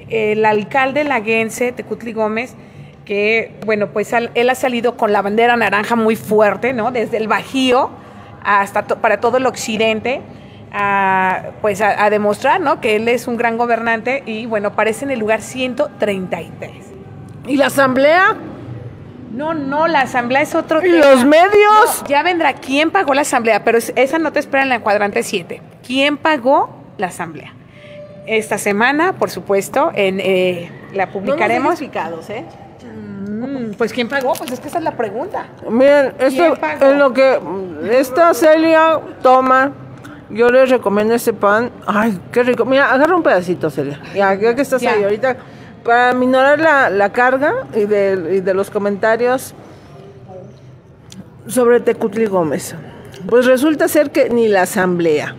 el 0.10 0.46
alcalde 0.46 1.04
laguense, 1.04 1.72
Tecutli 1.72 2.13
Gómez, 2.13 2.56
que, 3.06 3.56
bueno, 3.65 3.88
pues 3.88 4.13
él 4.13 4.50
ha 4.50 4.56
salido 4.56 4.96
con 4.96 5.12
la 5.12 5.22
bandera 5.22 5.56
naranja 5.56 5.96
muy 5.96 6.15
fuerte, 6.15 6.74
¿no? 6.74 6.92
Desde 6.92 7.18
el 7.18 7.28
Bajío 7.28 7.89
hasta 8.44 8.84
para 8.86 9.20
todo 9.20 9.38
el 9.38 9.46
occidente, 9.46 10.22
a, 10.72 11.52
pues 11.62 11.82
a, 11.82 12.10
demostrar, 12.10 12.62
¿no? 12.62 12.80
Que 12.82 12.96
él 12.96 13.08
es 13.08 13.28
un 13.28 13.38
gran 13.38 13.58
gobernante 13.58 14.24
y, 14.26 14.46
bueno, 14.46 14.70
aparece 14.70 15.06
en 15.06 15.12
el 15.12 15.20
lugar 15.20 15.42
133. 15.42 16.72
¿Y 17.48 17.58
la 17.58 17.68
asamblea? 17.68 18.36
No, 19.32 19.54
no, 19.54 19.88
la 19.88 20.02
asamblea 20.02 20.42
es 20.42 20.56
otro 20.56 20.84
¿Y 20.86 20.89
los 20.89 21.26
medios? 21.26 22.04
ya 22.08 22.24
vendrá 22.24 22.54
quién 22.54 22.92
pagó 22.92 23.13
la 23.13 23.22
asamblea, 23.22 23.63
pero 23.63 23.78
esa 23.78 24.20
no 24.20 24.32
te 24.32 24.39
espera 24.39 24.63
en 24.63 24.70
la 24.70 24.80
cuadrante 24.82 25.24
7. 25.24 25.62
¿Quién 25.86 26.18
pagó 26.18 26.70
la 26.98 27.08
asamblea? 27.08 27.54
Esta 28.26 28.58
semana, 28.58 29.13
por 29.13 29.30
supuesto, 29.30 29.92
en, 29.96 30.20
eh, 30.20 30.72
la 30.94 31.12
publicaremos. 31.12 31.80
No 31.82 31.88
¿eh? 32.30 32.46
Mm, 33.39 33.74
pues 33.74 33.94
¿quién 33.94 34.10
pagó? 34.10 34.34
Pues 34.34 34.52
es 34.52 34.60
que 34.60 34.68
esa 34.68 34.80
es 34.80 34.84
la 34.84 34.92
pregunta. 34.92 35.48
Miren, 35.68 36.13
esto 36.20 36.58
es 36.82 36.98
lo 36.98 37.13
que 37.13 37.39
esta 37.92 38.34
Celia 38.34 39.00
toma. 39.22 39.72
Yo 40.30 40.50
les 40.50 40.70
recomiendo 40.70 41.15
este 41.15 41.34
pan. 41.34 41.72
Ay, 41.88 42.20
qué 42.32 42.44
rico. 42.44 42.65
Mira, 42.65 42.92
agarra 42.92 43.15
un 43.15 43.24
pedacito, 43.24 43.70
Celia. 43.70 44.00
Ya, 44.13 44.38
que 44.38 44.62
estás 44.62 44.84
ahí 44.84 45.04
ahorita. 45.04 45.38
Para 45.84 46.13
minorar 46.13 46.60
la, 46.60 46.89
la 46.89 47.12
carga 47.12 47.54
y 47.74 47.86
de, 47.86 48.38
y 48.38 48.39
de 48.42 48.54
los 48.54 48.70
comentarios 48.70 49.54
sobre 51.48 51.80
Tecutli 51.80 52.26
Gómez. 52.26 52.76
Pues 53.28 53.46
resulta 53.46 53.88
ser 53.88 54.12
que 54.12 54.30
ni 54.30 54.48
la 54.48 54.62
asamblea, 54.63 55.36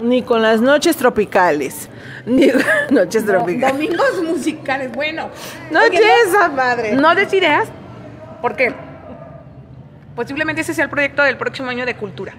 ni 0.00 0.22
con 0.22 0.42
las 0.42 0.60
noches 0.60 0.96
tropicales, 0.96 1.88
ni 2.26 2.50
noches 2.90 3.24
tropicales. 3.24 3.74
Domingos 3.76 4.22
musicales, 4.22 4.92
bueno. 4.92 5.30
Noches, 5.70 6.00
esa 6.26 6.48
madre. 6.48 6.92
No 6.92 7.14
des 7.14 7.32
ideas, 7.32 7.68
porque 8.42 8.74
posiblemente 10.14 10.62
ese 10.62 10.74
sea 10.74 10.84
el 10.84 10.90
proyecto 10.90 11.22
del 11.22 11.36
próximo 11.36 11.70
año 11.70 11.86
de 11.86 11.96
cultura. 11.96 12.34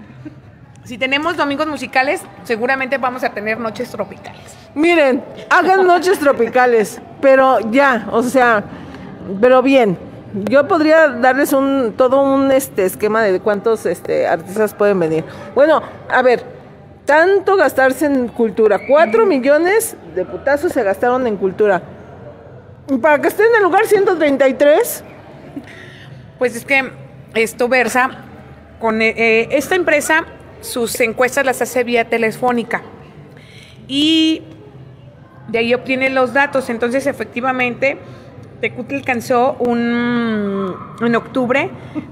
Si 0.88 0.98
tenemos 0.98 1.36
domingos 1.36 1.68
musicales, 1.68 2.22
seguramente 2.46 2.98
vamos 2.98 3.22
a 3.26 3.32
tener 3.32 3.60
noches 3.60 3.90
tropicales. 3.90 4.56
Miren, 4.74 5.22
hagan 5.50 5.86
noches 5.86 6.18
tropicales, 6.18 7.02
pero 7.20 7.60
ya, 7.72 8.08
o 8.10 8.24
sea, 8.24 8.64
pero 9.42 9.62
bien. 9.62 9.98
Yo 10.50 10.66
podría 10.66 11.10
darles 11.10 11.52
un 11.52 11.96
todo 11.98 12.22
un 12.22 12.54
este 12.54 12.86
esquema 12.86 13.22
de 13.22 13.42
cuántos 13.42 13.86
este 13.86 14.28
artistas 14.28 14.74
pueden 14.74 14.98
venir. 14.98 15.26
Bueno, 15.54 15.82
a 16.10 16.22
ver, 16.22 16.46
tanto 17.04 17.58
gastarse 17.58 18.06
en 18.06 18.30
cultura. 18.30 18.80
Cuatro 18.88 19.26
millones 19.26 19.98
de 20.16 20.24
putazos 20.24 20.72
se 20.72 20.84
gastaron 20.84 21.28
en 21.28 21.36
cultura. 21.36 21.82
Para 23.02 23.20
que 23.20 23.28
esté 23.28 23.44
en 23.44 23.56
el 23.58 23.64
lugar 23.64 23.86
133. 23.88 25.04
Pues 26.38 26.56
es 26.56 26.64
que 26.64 26.90
esto 27.34 27.68
versa 27.68 28.24
con 28.80 29.02
eh, 29.02 29.14
eh, 29.18 29.50
esta 29.52 29.76
empresa, 29.76 30.26
sus 30.68 31.00
encuestas 31.00 31.46
las 31.46 31.62
hace 31.62 31.84
vía 31.84 32.10
telefónica. 32.10 32.82
Y 33.88 34.44
de 35.48 35.60
ahí 35.60 35.74
obtiene 35.74 36.10
los 36.10 36.34
datos. 36.34 36.70
Entonces, 36.70 37.08
efectivamente, 37.08 37.98
Tecuti 38.62 38.96
alcanzó 38.96 39.54
un, 39.60 40.76
en 41.02 41.16
octubre 41.16 41.70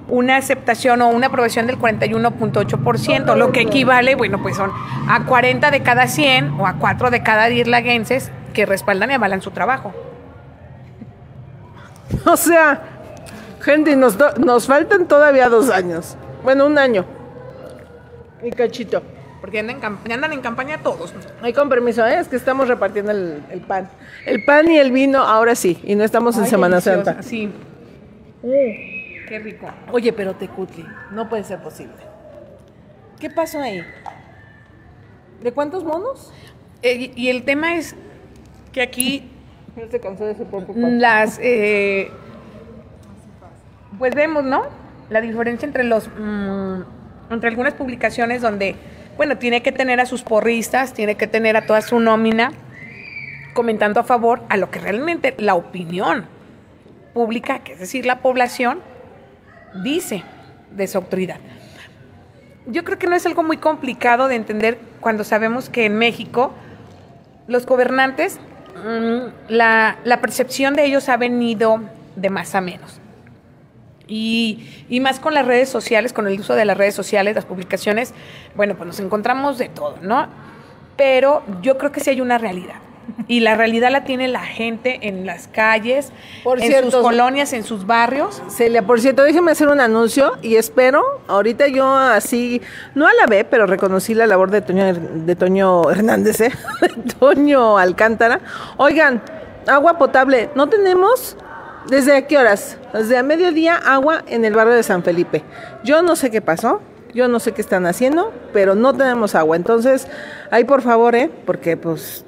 una 0.08 0.38
aceptación 0.38 1.02
o 1.02 1.10
una 1.10 1.28
aprobación 1.28 1.66
del 1.66 1.80
41.8%, 1.80 3.36
lo 3.36 3.52
que 3.52 3.62
equivale, 3.62 4.16
bueno, 4.16 4.42
pues 4.42 4.56
son 4.56 4.72
a 5.10 5.26
40 5.26 5.72
de 5.72 5.82
cada 5.82 6.08
100 6.08 6.60
o 6.60 6.68
a 6.68 6.74
4 6.74 7.10
de 7.10 7.24
cada 7.24 7.48
10 7.48 7.68
laguenses 7.68 8.32
que 8.54 8.66
respaldan 8.66 9.12
y 9.12 9.14
avalan 9.16 9.42
su 9.42 9.52
trabajo. 9.52 9.94
O 12.26 12.38
sea, 12.38 12.82
gente, 13.62 13.96
nos, 13.96 14.18
nos 14.40 14.68
faltan 14.68 15.08
todavía 15.08 15.50
dos 15.50 15.70
años. 15.70 16.16
Bueno, 16.44 16.66
un 16.68 16.78
año. 16.78 17.06
Y 18.44 18.52
cachito. 18.52 19.02
Porque 19.42 19.60
andan, 19.60 19.80
andan 19.84 20.34
en 20.34 20.42
campaña 20.42 20.80
todos. 20.82 21.14
Hay 21.42 21.54
con 21.54 21.70
permiso, 21.70 22.06
¿eh? 22.06 22.20
es 22.20 22.28
que 22.28 22.36
estamos 22.36 22.68
repartiendo 22.68 23.12
el, 23.12 23.64
pan. 23.68 23.90
El 24.26 24.44
pan 24.44 24.70
y 24.72 24.78
el 24.78 24.92
vino, 24.92 25.20
ahora 25.20 25.56
sí, 25.56 25.80
y 25.84 25.96
no 25.96 26.04
estamos 26.04 26.38
en 26.38 26.48
Semana 26.48 26.82
Santa. 26.82 27.22
Sí. 27.22 27.52
qué 28.42 29.40
rico. 29.44 29.68
Oye, 29.92 30.14
pero 30.14 30.34
Tecutli, 30.36 30.86
no 31.12 31.30
puede 31.30 31.44
ser 31.44 31.62
posible. 31.62 31.94
¿Qué 33.20 33.30
pasó 33.30 33.60
ahí? 33.60 33.84
¿De 35.44 35.52
cuántos 35.52 35.84
monos? 35.84 36.34
Eh, 36.82 37.12
y 37.16 37.30
el 37.30 37.44
tema 37.44 37.76
es 37.76 37.96
que 38.72 38.82
aquí 38.82 39.30
se 39.92 40.00
cansó 40.00 40.26
de 40.26 40.32
ese 40.32 40.46
las 40.78 41.40
eh, 41.42 42.10
pues 43.98 44.14
vemos, 44.16 44.44
¿no? 44.44 44.64
La 45.10 45.22
diferencia 45.22 45.66
entre 45.66 45.84
los 45.84 46.08
mm, 46.08 46.82
entre 47.30 47.50
algunas 47.50 47.74
publicaciones 47.74 48.42
donde 48.42 48.76
bueno, 49.18 49.38
tiene 49.38 49.62
que 49.62 49.72
tener 49.72 50.00
a 50.00 50.06
sus 50.06 50.24
porristas, 50.24 50.94
tiene 50.94 51.16
que 51.16 51.28
tener 51.28 51.56
a 51.56 51.66
toda 51.66 51.82
su 51.82 52.00
nómina 52.00 52.52
comentando 53.54 54.02
a 54.02 54.04
favor 54.04 54.44
a 54.50 54.58
lo 54.58 54.70
que 54.70 54.80
realmente 54.80 55.34
la 55.38 55.56
opinión 55.56 56.26
pública, 57.14 57.60
que 57.60 57.74
es 57.74 57.80
decir, 57.80 58.06
la 58.06 58.20
población, 58.20 58.80
dice 59.84 60.24
de 60.72 60.88
su 60.88 60.98
autoridad. 60.98 61.38
Yo 62.68 62.84
creo 62.84 63.00
que 63.00 63.08
no 63.08 63.16
es 63.16 63.26
algo 63.26 63.44
muy 63.44 63.58
complicado 63.58 64.28
de 64.28 64.36
entender 64.36 64.78
cuando 65.00 65.24
sabemos 65.24 65.70
que 65.70 65.86
en 65.86 65.98
México 65.98 66.52
los 67.48 67.66
gobernantes, 67.66 68.40
mm, 68.76 69.50
la, 69.50 69.98
la 70.04 70.20
percepción 70.20 70.74
de 70.74 70.86
ellos 70.86 71.08
ha 71.08 71.16
venido 71.16 71.82
de 72.16 72.30
más 72.30 72.56
a 72.56 72.62
menos. 72.62 73.00
Y, 74.08 74.86
y, 74.90 75.00
más 75.00 75.20
con 75.20 75.34
las 75.34 75.46
redes 75.46 75.70
sociales, 75.70 76.14
con 76.14 76.28
el 76.28 76.40
uso 76.40 76.54
de 76.54 76.66
las 76.66 76.78
redes 76.78 76.94
sociales, 76.94 77.36
las 77.36 77.46
publicaciones, 77.46 78.14
bueno, 78.56 78.76
pues 78.76 78.88
nos 78.88 79.00
encontramos 79.00 79.58
de 79.58 79.70
todo, 79.70 79.98
¿no? 80.02 80.28
Pero 80.96 81.42
yo 81.62 81.78
creo 81.78 81.92
que 81.92 82.00
sí 82.00 82.12
hay 82.12 82.22
una 82.22 82.38
realidad. 82.38 82.76
Y 83.28 83.40
la 83.42 83.56
realidad 83.56 83.92
la 83.92 84.04
tiene 84.04 84.28
la 84.28 84.42
gente 84.42 85.00
en 85.08 85.26
las 85.26 85.48
calles, 85.48 86.12
en 86.46 86.92
sus 86.92 87.02
colonias, 87.02 87.54
en 87.54 87.64
sus 87.64 87.86
barrios. 87.86 88.42
Celia, 88.50 88.82
por 88.82 89.00
cierto, 89.00 89.24
déjeme 89.24 89.52
hacer 89.52 89.68
un 89.68 89.80
anuncio 89.80 90.34
y 90.42 90.56
espero, 90.56 91.04
ahorita 91.28 91.68
yo 91.68 91.88
así, 91.88 92.62
no 92.94 93.08
alabé, 93.08 93.46
pero 93.46 93.66
reconocí 93.66 94.14
la 94.14 94.28
labor 94.28 94.52
de 94.52 94.62
Toño, 94.62 94.94
de 94.94 95.36
Toño 95.36 95.90
Hernández, 95.90 96.42
¿eh? 96.42 96.52
Toño 97.20 97.78
Alcántara. 97.78 98.40
Oigan, 98.78 99.22
agua 99.68 99.98
potable, 99.98 100.50
¿no 100.56 100.68
tenemos? 100.68 101.38
¿Desde 101.90 102.26
qué 102.26 102.38
horas? 102.38 102.78
Desde 102.94 103.18
a 103.18 103.24
mediodía 103.24 103.76
agua 103.76 104.24
en 104.28 104.44
el 104.44 104.54
barrio 104.54 104.74
de 104.74 104.82
San 104.82 105.04
Felipe. 105.04 105.44
Yo 105.84 106.02
no 106.02 106.16
sé 106.16 106.32
qué 106.32 106.42
pasó, 106.42 106.82
yo 107.14 107.28
no 107.28 107.40
sé 107.40 107.52
qué 107.52 107.62
están 107.62 107.86
haciendo, 107.86 108.34
pero 108.54 108.74
no 108.74 108.94
tenemos 108.94 109.36
agua. 109.36 109.56
Entonces, 109.56 110.08
ahí 110.50 110.64
por 110.64 110.82
favor, 110.82 111.14
¿eh? 111.16 111.30
Porque 111.46 111.78
pues, 111.78 112.26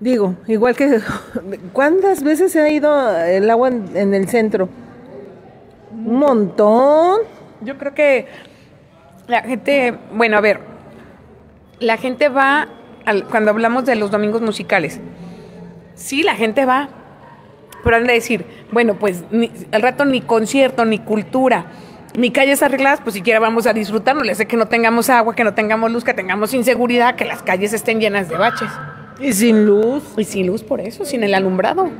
digo, 0.00 0.34
igual 0.48 0.74
que, 0.74 1.00
¿cuántas 1.72 2.24
veces 2.24 2.50
se 2.50 2.60
ha 2.60 2.68
ido 2.68 3.16
el 3.16 3.48
agua 3.48 3.68
en, 3.68 4.12
el 4.12 4.28
centro? 4.28 4.68
Un 5.92 6.18
montón. 6.18 7.20
Yo 7.60 7.78
creo 7.78 7.94
que 7.94 8.26
la 9.28 9.42
gente, 9.42 9.96
bueno, 10.12 10.36
a 10.36 10.40
ver, 10.40 10.58
la 11.78 11.96
gente 11.96 12.28
va, 12.28 12.66
cuando 13.30 13.52
hablamos 13.52 13.84
de 13.84 13.94
los 13.94 14.10
domingos 14.10 14.42
musicales, 14.42 14.98
sí, 15.94 16.24
la 16.24 16.34
gente 16.34 16.66
va, 16.66 16.88
pero 17.84 17.96
han 17.96 18.06
de 18.06 18.14
decir, 18.14 18.44
bueno, 18.72 18.98
pues 18.98 19.22
al 19.70 19.82
rato 19.82 20.04
ni 20.04 20.20
concierto, 20.22 20.84
ni 20.84 20.98
cultura, 20.98 21.66
ni 22.16 22.30
calles 22.30 22.62
arregladas, 22.62 23.00
pues 23.00 23.14
siquiera 23.14 23.38
vamos 23.40 23.66
a 23.66 23.72
disfrutar, 23.72 24.16
no 24.16 24.22
le 24.22 24.34
sé 24.34 24.46
que 24.46 24.56
no 24.56 24.66
tengamos 24.66 25.10
agua, 25.10 25.34
que 25.34 25.44
no 25.44 25.54
tengamos 25.54 25.92
luz, 25.92 26.04
que 26.04 26.14
tengamos 26.14 26.54
inseguridad, 26.54 27.16
que 27.16 27.24
las 27.24 27.42
calles 27.42 27.72
estén 27.72 28.00
llenas 28.00 28.28
de 28.28 28.36
baches. 28.36 28.70
Y 29.20 29.32
sin 29.32 29.66
luz. 29.66 30.02
Y 30.16 30.24
sin 30.24 30.46
luz 30.46 30.62
por 30.62 30.80
eso, 30.80 31.04
sin 31.04 31.22
el 31.22 31.34
alumbrado. 31.34 31.90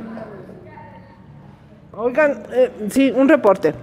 Oigan, 1.93 2.43
eh, 2.51 2.71
sí, 2.89 3.13
un 3.15 3.29
reporte. 3.29 3.73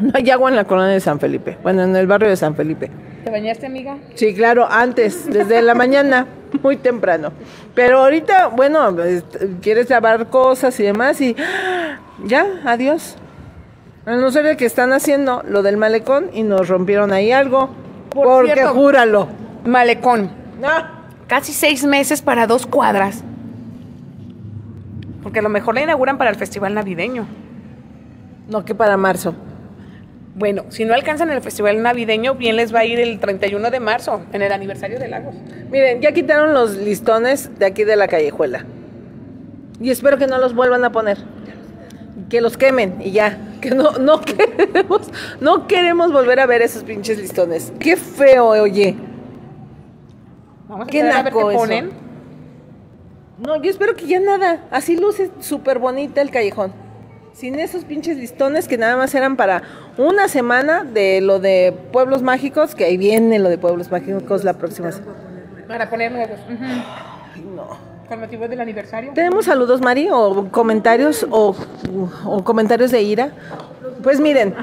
No 0.00 0.10
hay 0.14 0.28
agua 0.30 0.50
en 0.50 0.56
la 0.56 0.64
colonia 0.64 0.92
de 0.92 1.00
San 1.00 1.20
Felipe. 1.20 1.56
Bueno, 1.62 1.82
en 1.82 1.94
el 1.94 2.06
barrio 2.08 2.28
de 2.28 2.36
San 2.36 2.56
Felipe. 2.56 2.90
¿Te 3.24 3.30
bañaste, 3.30 3.66
amiga? 3.66 3.98
Sí, 4.14 4.34
claro, 4.34 4.66
antes, 4.68 5.30
desde 5.30 5.62
la 5.62 5.74
mañana, 5.74 6.26
muy 6.62 6.76
temprano. 6.76 7.32
Pero 7.74 8.00
ahorita, 8.00 8.48
bueno, 8.48 8.96
quieres 9.60 9.90
lavar 9.90 10.28
cosas 10.28 10.78
y 10.80 10.84
demás 10.84 11.20
y 11.20 11.36
ya, 12.24 12.46
adiós. 12.64 13.16
A 14.06 14.16
no 14.16 14.30
ser 14.30 14.44
de 14.44 14.56
que 14.56 14.66
están 14.66 14.92
haciendo 14.92 15.42
lo 15.48 15.62
del 15.62 15.76
malecón 15.76 16.30
y 16.32 16.42
nos 16.42 16.68
rompieron 16.68 17.12
ahí 17.12 17.32
algo. 17.32 17.70
porque 18.12 18.64
júralo. 18.66 19.28
Malecón. 19.64 20.30
Casi 21.26 21.52
seis 21.52 21.84
meses 21.84 22.20
para 22.20 22.46
dos 22.46 22.66
cuadras. 22.66 23.24
Porque 25.22 25.38
a 25.38 25.42
lo 25.42 25.48
mejor 25.48 25.74
la 25.74 25.82
inauguran 25.82 26.18
para 26.18 26.28
el 26.28 26.36
festival 26.36 26.74
navideño. 26.74 27.26
No, 28.46 28.64
que 28.66 28.74
para 28.74 28.98
marzo. 28.98 29.34
Bueno, 30.36 30.64
si 30.70 30.84
no 30.84 30.94
alcanzan 30.94 31.30
el 31.30 31.40
festival 31.42 31.80
navideño, 31.80 32.34
bien 32.34 32.56
les 32.56 32.74
va 32.74 32.80
a 32.80 32.84
ir 32.84 32.98
el 32.98 33.20
31 33.20 33.70
de 33.70 33.78
marzo, 33.78 34.20
en 34.32 34.42
el 34.42 34.50
aniversario 34.52 34.98
de 34.98 35.06
Lagos. 35.06 35.36
Miren, 35.70 36.00
ya 36.00 36.10
quitaron 36.12 36.52
los 36.54 36.76
listones 36.76 37.56
de 37.58 37.66
aquí 37.66 37.84
de 37.84 37.94
la 37.94 38.08
callejuela. 38.08 38.64
Y 39.80 39.90
espero 39.90 40.18
que 40.18 40.26
no 40.26 40.38
los 40.38 40.54
vuelvan 40.54 40.84
a 40.84 40.90
poner. 40.90 41.18
Que 42.28 42.40
los 42.40 42.56
quemen 42.56 42.96
y 43.00 43.12
ya. 43.12 43.38
Que 43.60 43.70
no, 43.70 43.92
no 43.92 44.20
queremos, 44.22 45.08
no 45.40 45.68
queremos 45.68 46.12
volver 46.12 46.40
a 46.40 46.46
ver 46.46 46.62
esos 46.62 46.82
pinches 46.82 47.18
listones. 47.18 47.72
Qué 47.78 47.96
feo, 47.96 48.46
oye. 48.46 48.96
Vamos 50.68 50.88
a 50.88 50.90
Qué 50.90 50.98
esperar 50.98 51.20
a 51.20 51.22
ver 51.22 51.32
naco 51.32 51.48
qué 51.48 51.54
eso. 51.54 51.62
ponen. 51.62 51.90
No, 53.38 53.62
yo 53.62 53.70
espero 53.70 53.94
que 53.94 54.06
ya 54.06 54.18
nada. 54.18 54.64
Así 54.72 54.96
luce 54.96 55.30
súper 55.40 55.78
bonita 55.78 56.20
el 56.20 56.30
callejón. 56.30 56.72
Sin 57.34 57.58
esos 57.58 57.84
pinches 57.84 58.16
listones 58.16 58.68
que 58.68 58.78
nada 58.78 58.96
más 58.96 59.12
eran 59.12 59.36
para 59.36 59.62
una 59.98 60.28
semana 60.28 60.84
de 60.84 61.20
lo 61.20 61.40
de 61.40 61.74
pueblos 61.92 62.22
mágicos, 62.22 62.76
que 62.76 62.84
ahí 62.84 62.96
viene 62.96 63.40
lo 63.40 63.48
de 63.48 63.58
pueblos 63.58 63.90
mágicos 63.90 64.44
la 64.44 64.54
próxima 64.54 64.92
semana. 64.92 65.14
Para 65.66 65.90
poner 65.90 66.12
nuevos. 66.12 66.38
Ay, 66.48 67.44
no. 67.54 67.76
Con 68.08 68.20
motivo 68.20 68.46
del 68.46 68.60
aniversario. 68.60 69.12
¿Tenemos 69.14 69.46
saludos, 69.46 69.80
Mari? 69.80 70.08
¿O 70.12 70.48
comentarios? 70.52 71.26
O, 71.28 71.56
o 72.24 72.44
comentarios 72.44 72.92
de 72.92 73.02
ira? 73.02 73.32
Pues 74.04 74.20
miren, 74.20 74.54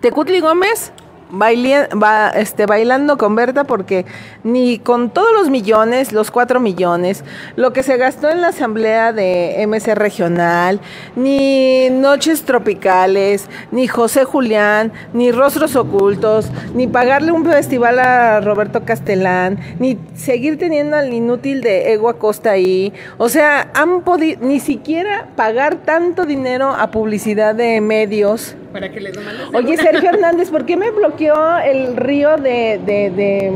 Tecutli 0.00 0.40
Gómez 0.40 0.92
baile- 1.32 1.88
este, 2.34 2.66
bailando 2.66 3.16
con 3.16 3.34
Berta 3.34 3.64
porque 3.64 4.06
ni 4.44 4.78
con 4.78 5.10
todos 5.10 5.32
los 5.32 5.50
millones, 5.50 6.12
los 6.12 6.30
cuatro 6.30 6.60
millones, 6.60 7.24
lo 7.56 7.72
que 7.72 7.82
se 7.82 7.96
gastó 7.96 8.28
en 8.30 8.40
la 8.40 8.48
asamblea 8.48 9.12
de 9.12 9.62
MC 9.66 9.94
regional, 9.94 10.80
ni 11.16 11.88
Noches 11.90 12.42
Tropicales, 12.44 13.48
ni 13.70 13.86
José 13.88 14.24
Julián, 14.24 14.92
ni 15.12 15.30
Rostros 15.32 15.76
Ocultos, 15.76 16.50
ni 16.74 16.86
pagarle 16.86 17.32
un 17.32 17.44
festival 17.44 17.98
a 17.98 18.40
Roberto 18.40 18.84
Castelán, 18.84 19.58
ni 19.78 19.98
seguir 20.14 20.58
teniendo 20.58 20.96
al 20.96 21.12
inútil 21.12 21.60
de 21.60 21.92
Ego 21.92 22.08
Acosta 22.08 22.52
ahí. 22.52 22.92
O 23.18 23.28
sea, 23.28 23.70
han 23.74 24.02
podido 24.02 24.40
ni 24.44 24.60
siquiera 24.60 25.28
pagar 25.36 25.76
tanto 25.84 26.24
dinero 26.26 26.70
a 26.70 26.90
publicidad 26.90 27.54
de 27.54 27.80
medios. 27.80 28.56
Para 28.72 28.90
que 28.92 29.00
les 29.00 29.16
mandes. 29.16 29.48
Oye, 29.52 29.76
Sergio 29.76 30.10
Hernández, 30.10 30.48
¿por 30.50 30.64
qué 30.64 30.76
me 30.76 30.90
bloqueó 30.92 31.19
el 31.28 31.96
río 31.96 32.36
de, 32.36 32.80
de, 32.86 33.52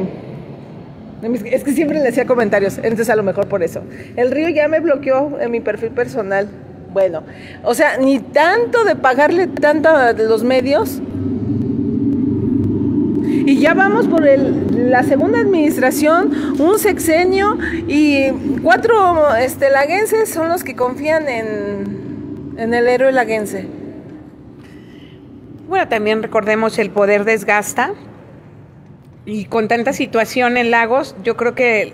Es 1.51 1.65
que 1.65 1.73
siempre 1.73 2.01
le 2.01 2.09
hacía 2.09 2.27
comentarios, 2.27 2.79
entonces 2.79 3.09
a 3.11 3.17
lo 3.17 3.23
mejor 3.23 3.49
por 3.49 3.63
eso. 3.63 3.83
El 4.17 4.31
río 4.31 4.49
ya 4.51 4.69
me 4.69 4.81
bloqueó 4.81 5.39
en 5.41 5.51
mi 5.51 5.61
perfil 5.61 5.91
personal. 5.91 6.49
Bueno, 6.93 7.23
o 7.65 7.75
sea, 7.75 7.97
ni 7.97 8.21
tanto 8.21 8.85
de 8.85 8.95
pagarle 8.95 9.47
tanto 9.49 9.89
a 9.89 10.13
los 10.13 10.45
medios. 10.45 11.01
Y 13.47 13.59
ya 13.59 13.75
vamos 13.75 14.07
por 14.07 14.27
el, 14.27 14.91
la 14.91 15.03
segunda 15.03 15.41
administración, 15.41 16.33
un 16.59 16.79
sexenio 16.79 17.59
y 17.89 18.31
cuatro 18.63 19.35
este, 19.37 19.71
laguenses 19.71 20.31
son 20.31 20.49
los 20.49 20.65
que 20.65 20.77
confían 20.77 21.29
en, 21.29 22.55
en 22.57 22.75
el 22.75 22.87
héroe 22.87 23.13
laguense. 23.13 23.84
También 25.89 26.23
recordemos 26.23 26.79
el 26.79 26.91
poder 26.91 27.25
desgasta. 27.25 27.93
Y 29.27 29.47
con 29.47 29.69
tanta 29.69 29.93
situación 29.93 30.57
en 30.57 30.71
Lagos, 30.71 31.17
yo 31.23 31.37
creo 31.37 31.55
que 31.55 31.93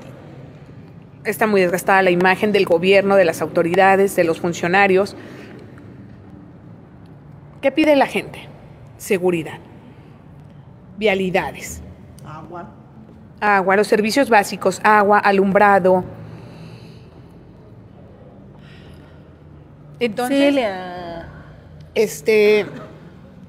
está 1.24 1.46
muy 1.46 1.60
desgastada 1.60 2.02
la 2.02 2.10
imagen 2.10 2.52
del 2.52 2.64
gobierno, 2.64 3.16
de 3.16 3.24
las 3.24 3.40
autoridades, 3.42 4.16
de 4.16 4.24
los 4.24 4.40
funcionarios. 4.40 5.16
¿Qué 7.60 7.70
pide 7.70 7.96
la 7.96 8.06
gente? 8.06 8.48
Seguridad. 8.96 9.58
Vialidades. 10.96 11.82
Agua. 12.24 12.70
Agua, 13.40 13.76
los 13.76 13.86
servicios 13.86 14.28
básicos, 14.28 14.80
agua, 14.84 15.18
alumbrado. 15.18 16.04
Entonces, 19.98 20.38
Celia. 20.38 21.28
este, 21.94 22.66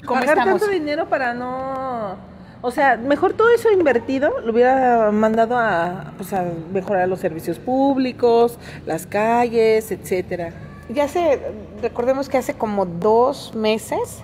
¿cómo 0.06 0.20
Pagar 0.20 0.38
estamos? 0.38 0.62
tanto 0.62 0.74
dinero 0.74 1.08
para 1.08 1.34
no... 1.34 2.32
O 2.64 2.70
sea, 2.70 2.96
mejor 2.96 3.34
todo 3.34 3.50
eso 3.50 3.72
invertido 3.72 4.40
lo 4.42 4.52
hubiera 4.52 5.12
mandado 5.12 5.58
a, 5.58 6.14
pues, 6.18 6.32
a 6.32 6.46
mejorar 6.72 7.08
los 7.08 7.20
servicios 7.20 7.58
públicos, 7.58 8.60
las 8.86 9.08
calles, 9.08 9.92
etcétera. 9.92 10.54
Ya 10.90 11.06
hace, 11.06 11.42
recordemos 11.82 12.30
que 12.30 12.38
hace 12.38 12.54
como 12.54 12.86
dos 12.86 13.56
meses, 13.56 14.22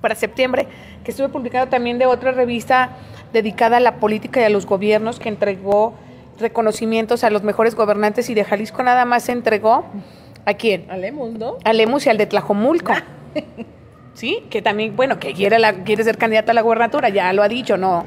para 0.00 0.14
septiembre, 0.14 0.68
que 1.04 1.10
estuve 1.10 1.28
publicando 1.28 1.68
también 1.68 1.98
de 1.98 2.06
otra 2.06 2.32
revista 2.32 2.90
dedicada 3.32 3.76
a 3.76 3.80
la 3.80 3.96
política 3.96 4.40
y 4.40 4.44
a 4.44 4.50
los 4.50 4.64
gobiernos 4.64 5.18
que 5.18 5.28
entregó 5.28 5.94
reconocimientos 6.38 7.24
a 7.24 7.30
los 7.30 7.42
mejores 7.42 7.74
gobernantes 7.74 8.30
y 8.30 8.34
de 8.34 8.44
Jalisco 8.44 8.82
nada 8.82 9.04
más 9.04 9.24
se 9.24 9.32
entregó 9.32 9.84
a 10.44 10.54
quién? 10.54 10.90
Alemos, 10.90 11.32
¿no? 11.32 11.56
A 11.64 11.72
Lemus 11.72 12.06
y 12.06 12.10
al 12.10 12.18
de 12.18 12.26
Tlajomulco. 12.26 12.92
Sí, 14.22 14.44
que 14.50 14.62
también, 14.62 14.94
bueno, 14.94 15.18
que 15.18 15.32
quiere, 15.32 15.58
la, 15.58 15.82
quiere 15.82 16.04
ser 16.04 16.16
candidato 16.16 16.52
a 16.52 16.54
la 16.54 16.60
gubernatura, 16.60 17.08
ya 17.08 17.32
lo 17.32 17.42
ha 17.42 17.48
dicho, 17.48 17.76
no. 17.76 18.06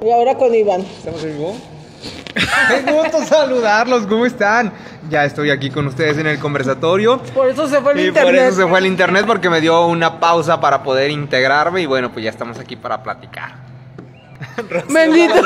Y 0.00 0.08
ahora 0.08 0.36
con 0.36 0.54
Iván. 0.54 0.82
¿Estamos 0.82 1.24
en 1.24 1.36
vivo? 1.36 1.56
Qué 2.68 2.92
gusto 2.92 3.24
saludarlos, 3.24 4.06
¿cómo 4.06 4.26
están? 4.26 4.72
Ya 5.10 5.24
estoy 5.24 5.50
aquí 5.50 5.70
con 5.70 5.88
ustedes 5.88 6.18
en 6.18 6.28
el 6.28 6.38
conversatorio. 6.38 7.20
Por 7.34 7.48
eso 7.48 7.66
se 7.66 7.80
fue 7.80 7.94
el 7.94 7.98
Y 7.98 8.06
internet. 8.06 8.32
por 8.32 8.34
eso 8.36 8.56
se 8.62 8.68
fue 8.68 8.78
al 8.78 8.86
internet 8.86 9.24
porque 9.26 9.50
me 9.50 9.60
dio 9.60 9.84
una 9.88 10.20
pausa 10.20 10.60
para 10.60 10.84
poder 10.84 11.10
integrarme 11.10 11.82
y 11.82 11.86
bueno, 11.86 12.12
pues 12.12 12.22
ya 12.22 12.30
estamos 12.30 12.60
aquí 12.60 12.76
para 12.76 13.02
platicar. 13.02 13.73
Bendito. 14.88 15.42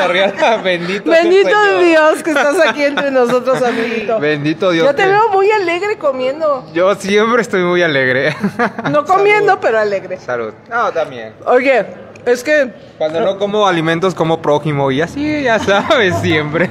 Bendito, 0.63 1.11
Bendito. 1.11 1.79
Dios 1.81 2.23
que 2.23 2.31
estás 2.31 2.59
aquí 2.67 2.85
entre 2.85 3.11
nosotros, 3.11 3.63
amiguito. 3.63 4.19
Bendito 4.21 4.71
Dios. 4.71 4.87
Yo 4.87 4.95
te 4.95 5.03
que- 5.05 5.09
veo 5.09 5.29
muy 5.31 5.51
alegre 5.51 5.97
comiendo. 5.99 6.65
Yo 6.73 6.95
siempre 6.95 7.43
estoy 7.43 7.63
muy 7.63 7.83
alegre. 7.83 8.35
No 8.91 9.05
comiendo, 9.05 9.61
pero 9.61 9.79
alegre. 9.79 10.17
Salud. 10.19 10.53
No, 10.69 10.91
también. 10.93 11.33
Oye, 11.45 11.85
es 12.25 12.43
que 12.43 12.71
Cuando 12.99 13.21
no 13.21 13.39
como 13.39 13.67
alimentos 13.67 14.15
como 14.15 14.41
prójimo 14.43 14.91
y 14.91 15.01
así, 15.01 15.43
ya 15.43 15.59
sabes, 15.59 16.15
siempre. 16.21 16.69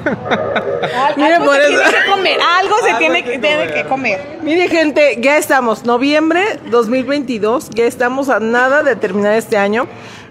Mire, 1.15 1.39
por 1.39 1.55
se 1.55 1.61
eso- 1.61 1.67
tiene 1.69 1.83
que 1.83 2.09
comer, 2.11 2.37
algo 2.59 2.75
se 2.79 2.85
Algo 2.87 2.99
tiene 2.99 3.23
que 3.23 3.39
tiene 3.39 3.71
que 3.73 3.83
comer. 3.85 4.37
Mire 4.41 4.67
gente, 4.67 5.17
ya 5.19 5.37
estamos, 5.37 5.85
noviembre 5.85 6.59
2022, 6.69 7.69
ya 7.71 7.85
estamos 7.85 8.29
a 8.29 8.39
nada 8.39 8.83
de 8.83 8.95
terminar 8.95 9.33
este 9.33 9.57
año. 9.57 9.87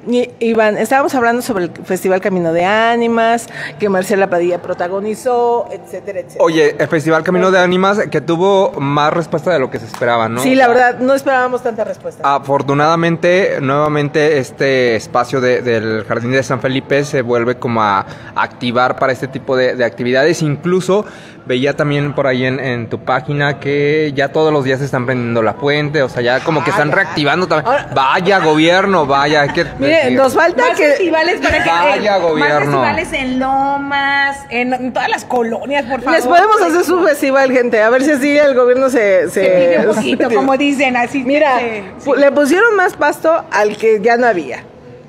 Y, 0.09 0.31
Iván, 0.41 0.77
estábamos 0.79 1.15
hablando 1.15 1.43
sobre 1.43 1.65
el 1.65 1.71
Festival 1.85 2.21
Camino 2.21 2.53
de 2.53 2.65
Ánimas, 2.65 3.49
que 3.79 3.89
Marcela 3.89 4.29
Padilla 4.31 4.63
protagonizó, 4.63 5.67
etcétera, 5.73 6.21
etcétera. 6.21 6.45
Oye, 6.45 6.77
el 6.79 6.89
Festival 6.89 7.23
Camino 7.25 7.51
de 7.51 7.59
Ánimas 7.59 7.99
que 8.11 8.21
tuvo 8.21 8.73
más 8.81 9.13
respuesta 9.13 9.53
de 9.53 9.59
lo 9.59 9.71
que 9.71 9.79
se 9.79 9.87
esperaba, 9.87 10.29
¿no? 10.29 10.41
Sí, 10.41 10.55
la 10.55 10.69
verdad, 10.69 10.99
no 11.01 11.15
esperábamos 11.15 11.63
tanta 11.63 11.85
respuesta. 11.85 12.23
Afortunadamente, 12.77 13.59
nuevamente 13.61 14.39
este 14.39 14.97
espacio 14.97 15.41
de- 15.41 15.63
del 15.63 16.05
Jardín 16.05 16.33
de 16.33 16.43
San 16.43 16.61
Felipe 16.61 17.05
se 17.05 17.23
vuelve 17.23 17.57
como 17.57 17.83
a 17.83 18.07
activar 18.35 18.99
para 18.99 19.13
este 19.13 19.29
tipo 19.29 19.57
de, 19.57 19.75
de 19.77 19.85
actividades. 19.85 20.43
Incluso 20.43 21.05
veía 21.47 21.75
también 21.77 22.13
por 22.15 22.27
ahí 22.27 22.45
en, 22.45 22.59
en 22.61 22.89
tu 22.89 22.99
página 23.05 23.61
que 23.61 24.13
ya 24.15 24.29
todos 24.29 24.53
los 24.53 24.65
días 24.65 24.81
se 24.81 24.85
están 24.85 25.07
prendiendo 25.07 25.43
la 25.43 25.55
fuente, 25.55 26.03
o 26.03 26.09
sea, 26.09 26.21
ya 26.23 26.41
como 26.41 26.65
que 26.65 26.71
están 26.71 26.91
reactivando 26.93 27.47
también. 27.47 27.75
Vaya 27.95 28.41
gobierno, 28.41 29.07
vaya, 29.07 29.43
hay 29.43 29.51
que 29.51 29.65
Mire, 29.79 30.11
nos 30.11 30.35
falta 30.35 30.69
Más 30.69 30.77
que... 30.77 30.89
festivales 30.89 31.41
para 31.41 31.63
que 31.63 31.71
Vaya 31.71 32.17
eh, 32.17 32.21
gobierno. 32.21 32.79
Más 32.81 32.97
festivales 32.97 33.13
en 33.13 33.39
Lomas, 33.39 34.37
en, 34.51 34.75
en 34.75 34.93
todas 34.93 35.09
las 35.09 35.25
colonias, 35.25 35.85
por 35.85 36.01
favor. 36.03 36.19
Les 36.19 36.27
podemos 36.27 36.61
hacer 36.63 36.85
su 36.85 37.01
festival, 37.05 37.53
gente, 37.53 37.83
a 37.83 37.91
ver 37.91 38.03
si 38.03 38.11
así 38.13 38.37
el 38.37 38.55
gobierno 38.55 38.91
se... 38.91 39.31
Se 39.31 39.79
un 39.87 39.95
poquito, 39.95 40.29
como 40.35 40.57
dicen, 40.57 40.97
así. 40.97 41.23
Mira, 41.25 41.59
se- 41.99 42.17
le 42.17 42.33
pusieron 42.33 42.75
más 42.77 42.95
pasto 42.95 43.45
al 43.53 43.77
que 43.77 44.01
ya 44.01 44.17
no 44.17 44.27
había. 44.27 44.65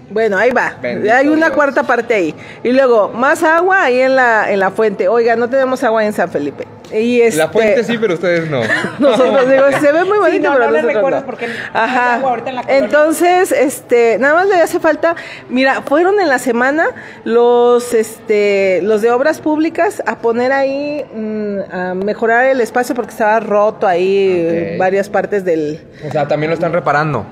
Bueno, 0.10 0.38
ahí 0.38 0.52
va. 0.52 0.76
Bendito 0.82 1.14
Hay 1.14 1.28
una 1.28 1.48
Dios. 1.48 1.56
cuarta 1.56 1.84
parte 1.84 2.14
ahí. 2.14 2.36
Y 2.64 2.72
luego, 2.72 3.10
más 3.10 3.44
agua 3.44 3.84
ahí 3.84 4.00
en 4.00 4.16
la, 4.16 4.52
en 4.52 4.60
la 4.60 4.72
fuente. 4.72 5.08
Oiga, 5.08 5.36
no 5.36 5.50
tenemos 5.50 5.84
agua 5.84 6.06
en 6.06 6.14
San 6.14 6.30
Felipe. 6.30 6.66
Y 6.94 7.20
este, 7.20 7.40
La 7.40 7.50
fuente 7.50 7.84
sí, 7.84 7.98
pero 8.00 8.14
ustedes 8.14 8.50
no. 8.50 8.62
Nosotros 9.00 9.50
digo, 9.50 9.66
se 9.82 9.92
ve 9.92 10.06
muy 10.06 10.20
bonito, 10.20 10.48
no, 10.48 10.54
pero 10.54 10.66
no 10.68 10.72
le 10.72 10.78
nosotros 10.78 10.94
recuerdas 10.96 11.22
no. 11.22 11.26
porque 11.26 11.48
Ajá. 11.74 12.16
agua 12.16 12.30
ahorita 12.30 12.50
en 12.50 12.56
la 12.56 12.62
colonia. 12.62 12.86
Entonces, 12.86 13.52
este, 13.52 14.18
nada 14.20 14.36
más 14.36 14.48
le 14.48 14.56
hace 14.56 14.80
falta, 14.80 15.18
mira, 15.50 15.82
fueron 15.82 16.18
en 16.22 16.30
la 16.30 16.40
semana 16.40 16.88
los, 17.26 17.94
este, 17.94 18.80
los 18.84 19.02
de 19.02 19.12
obras 19.12 19.42
públicas 19.42 20.02
a 20.06 20.20
poner 20.20 20.54
ahí, 20.54 21.04
mm, 21.14 21.58
a 21.70 21.94
mejorar 21.94 22.46
el 22.46 22.62
espacio 22.62 22.96
porque 22.96 23.12
estaba 23.12 23.42
roto 23.42 23.86
ahí 23.86 24.78
varias 24.80 25.10
partes 25.10 25.44
del, 25.44 25.82
O 26.08 26.12
sea, 26.12 26.26
también 26.26 26.52
lo 26.52 26.54
están 26.54 26.72
reparando. 26.72 27.26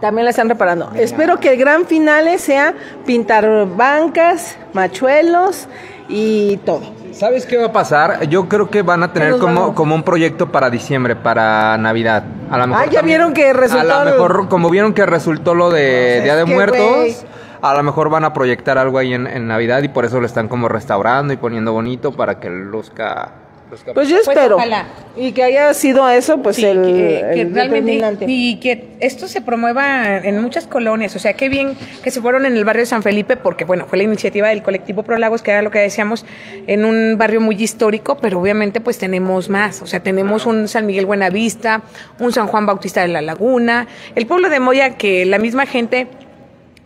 También 0.00 0.24
la 0.24 0.30
están 0.30 0.48
reparando. 0.48 0.90
Espero 0.94 1.38
que 1.40 1.52
el 1.54 1.58
gran 1.58 1.86
finale 1.86 2.38
sea 2.38 2.74
pintar 3.06 3.66
bancas, 3.76 4.56
machuelos 4.72 5.68
y 6.08 6.58
todo. 6.58 6.82
¿Sabes 7.12 7.46
qué 7.46 7.56
va 7.56 7.66
a 7.66 7.72
pasar? 7.72 8.28
Yo 8.28 8.46
creo 8.46 8.68
que 8.68 8.82
van 8.82 9.02
a 9.02 9.12
tener 9.12 9.38
como, 9.38 9.74
como 9.74 9.94
un 9.94 10.02
proyecto 10.02 10.52
para 10.52 10.68
diciembre, 10.68 11.16
para 11.16 11.78
Navidad. 11.78 12.24
A 12.50 12.58
lo 12.58 12.66
mejor 12.66 12.82
Ah, 12.82 12.86
ya 12.86 12.98
también- 12.98 13.06
vieron 13.20 13.32
que 13.32 13.52
resultó 13.54 13.90
A 13.94 14.04
lo 14.04 14.10
mejor, 14.10 14.48
como 14.48 14.68
vieron 14.68 14.92
que 14.92 15.06
resultó 15.06 15.54
lo 15.54 15.70
de 15.70 16.20
Día 16.22 16.36
de 16.36 16.44
Muertos, 16.44 17.24
a 17.62 17.74
lo 17.74 17.82
mejor 17.82 18.10
van 18.10 18.24
a 18.24 18.34
proyectar 18.34 18.76
algo 18.76 18.98
ahí 18.98 19.14
en, 19.14 19.26
en 19.26 19.48
Navidad 19.48 19.82
y 19.82 19.88
por 19.88 20.04
eso 20.04 20.20
lo 20.20 20.26
están 20.26 20.48
como 20.48 20.68
restaurando 20.68 21.32
y 21.32 21.38
poniendo 21.38 21.72
bonito 21.72 22.12
para 22.12 22.38
que 22.38 22.50
luzca. 22.50 23.32
Pues 23.68 24.08
yo 24.08 24.16
Pues 24.16 24.28
espero. 24.28 24.56
ojalá. 24.56 24.86
Y 25.16 25.32
que 25.32 25.42
haya 25.42 25.74
sido 25.74 26.08
eso, 26.08 26.38
pues 26.42 26.56
Sí, 26.56 26.64
el, 26.64 26.82
que, 26.82 27.24
que 27.34 27.40
el 27.40 27.54
realmente 27.54 28.24
y 28.28 28.56
que 28.60 28.90
esto 29.00 29.26
se 29.26 29.40
promueva 29.40 30.18
en 30.18 30.40
muchas 30.40 30.66
colonias, 30.66 31.16
o 31.16 31.18
sea, 31.18 31.32
qué 31.32 31.48
bien 31.48 31.76
que 32.02 32.10
se 32.10 32.20
fueron 32.20 32.46
en 32.46 32.56
el 32.56 32.64
barrio 32.64 32.82
de 32.82 32.86
San 32.86 33.02
Felipe 33.02 33.36
porque 33.36 33.64
bueno, 33.64 33.86
fue 33.86 33.98
la 33.98 34.04
iniciativa 34.04 34.48
del 34.48 34.62
colectivo 34.62 35.02
Pro 35.02 35.18
Lagos 35.18 35.42
que 35.42 35.50
era 35.50 35.62
lo 35.62 35.70
que 35.70 35.78
decíamos 35.80 36.24
en 36.66 36.84
un 36.84 37.16
barrio 37.18 37.40
muy 37.40 37.56
histórico, 37.56 38.18
pero 38.18 38.40
obviamente 38.40 38.80
pues 38.80 38.98
tenemos 38.98 39.48
más, 39.48 39.82
o 39.82 39.86
sea, 39.86 40.00
tenemos 40.00 40.46
un 40.46 40.68
San 40.68 40.86
Miguel 40.86 41.06
Buenavista, 41.06 41.82
un 42.20 42.32
San 42.32 42.46
Juan 42.46 42.66
Bautista 42.66 43.02
de 43.02 43.08
la 43.08 43.22
Laguna, 43.22 43.88
el 44.14 44.26
pueblo 44.26 44.48
de 44.48 44.60
Moya 44.60 44.96
que 44.96 45.24
la 45.26 45.38
misma 45.38 45.66
gente 45.66 46.06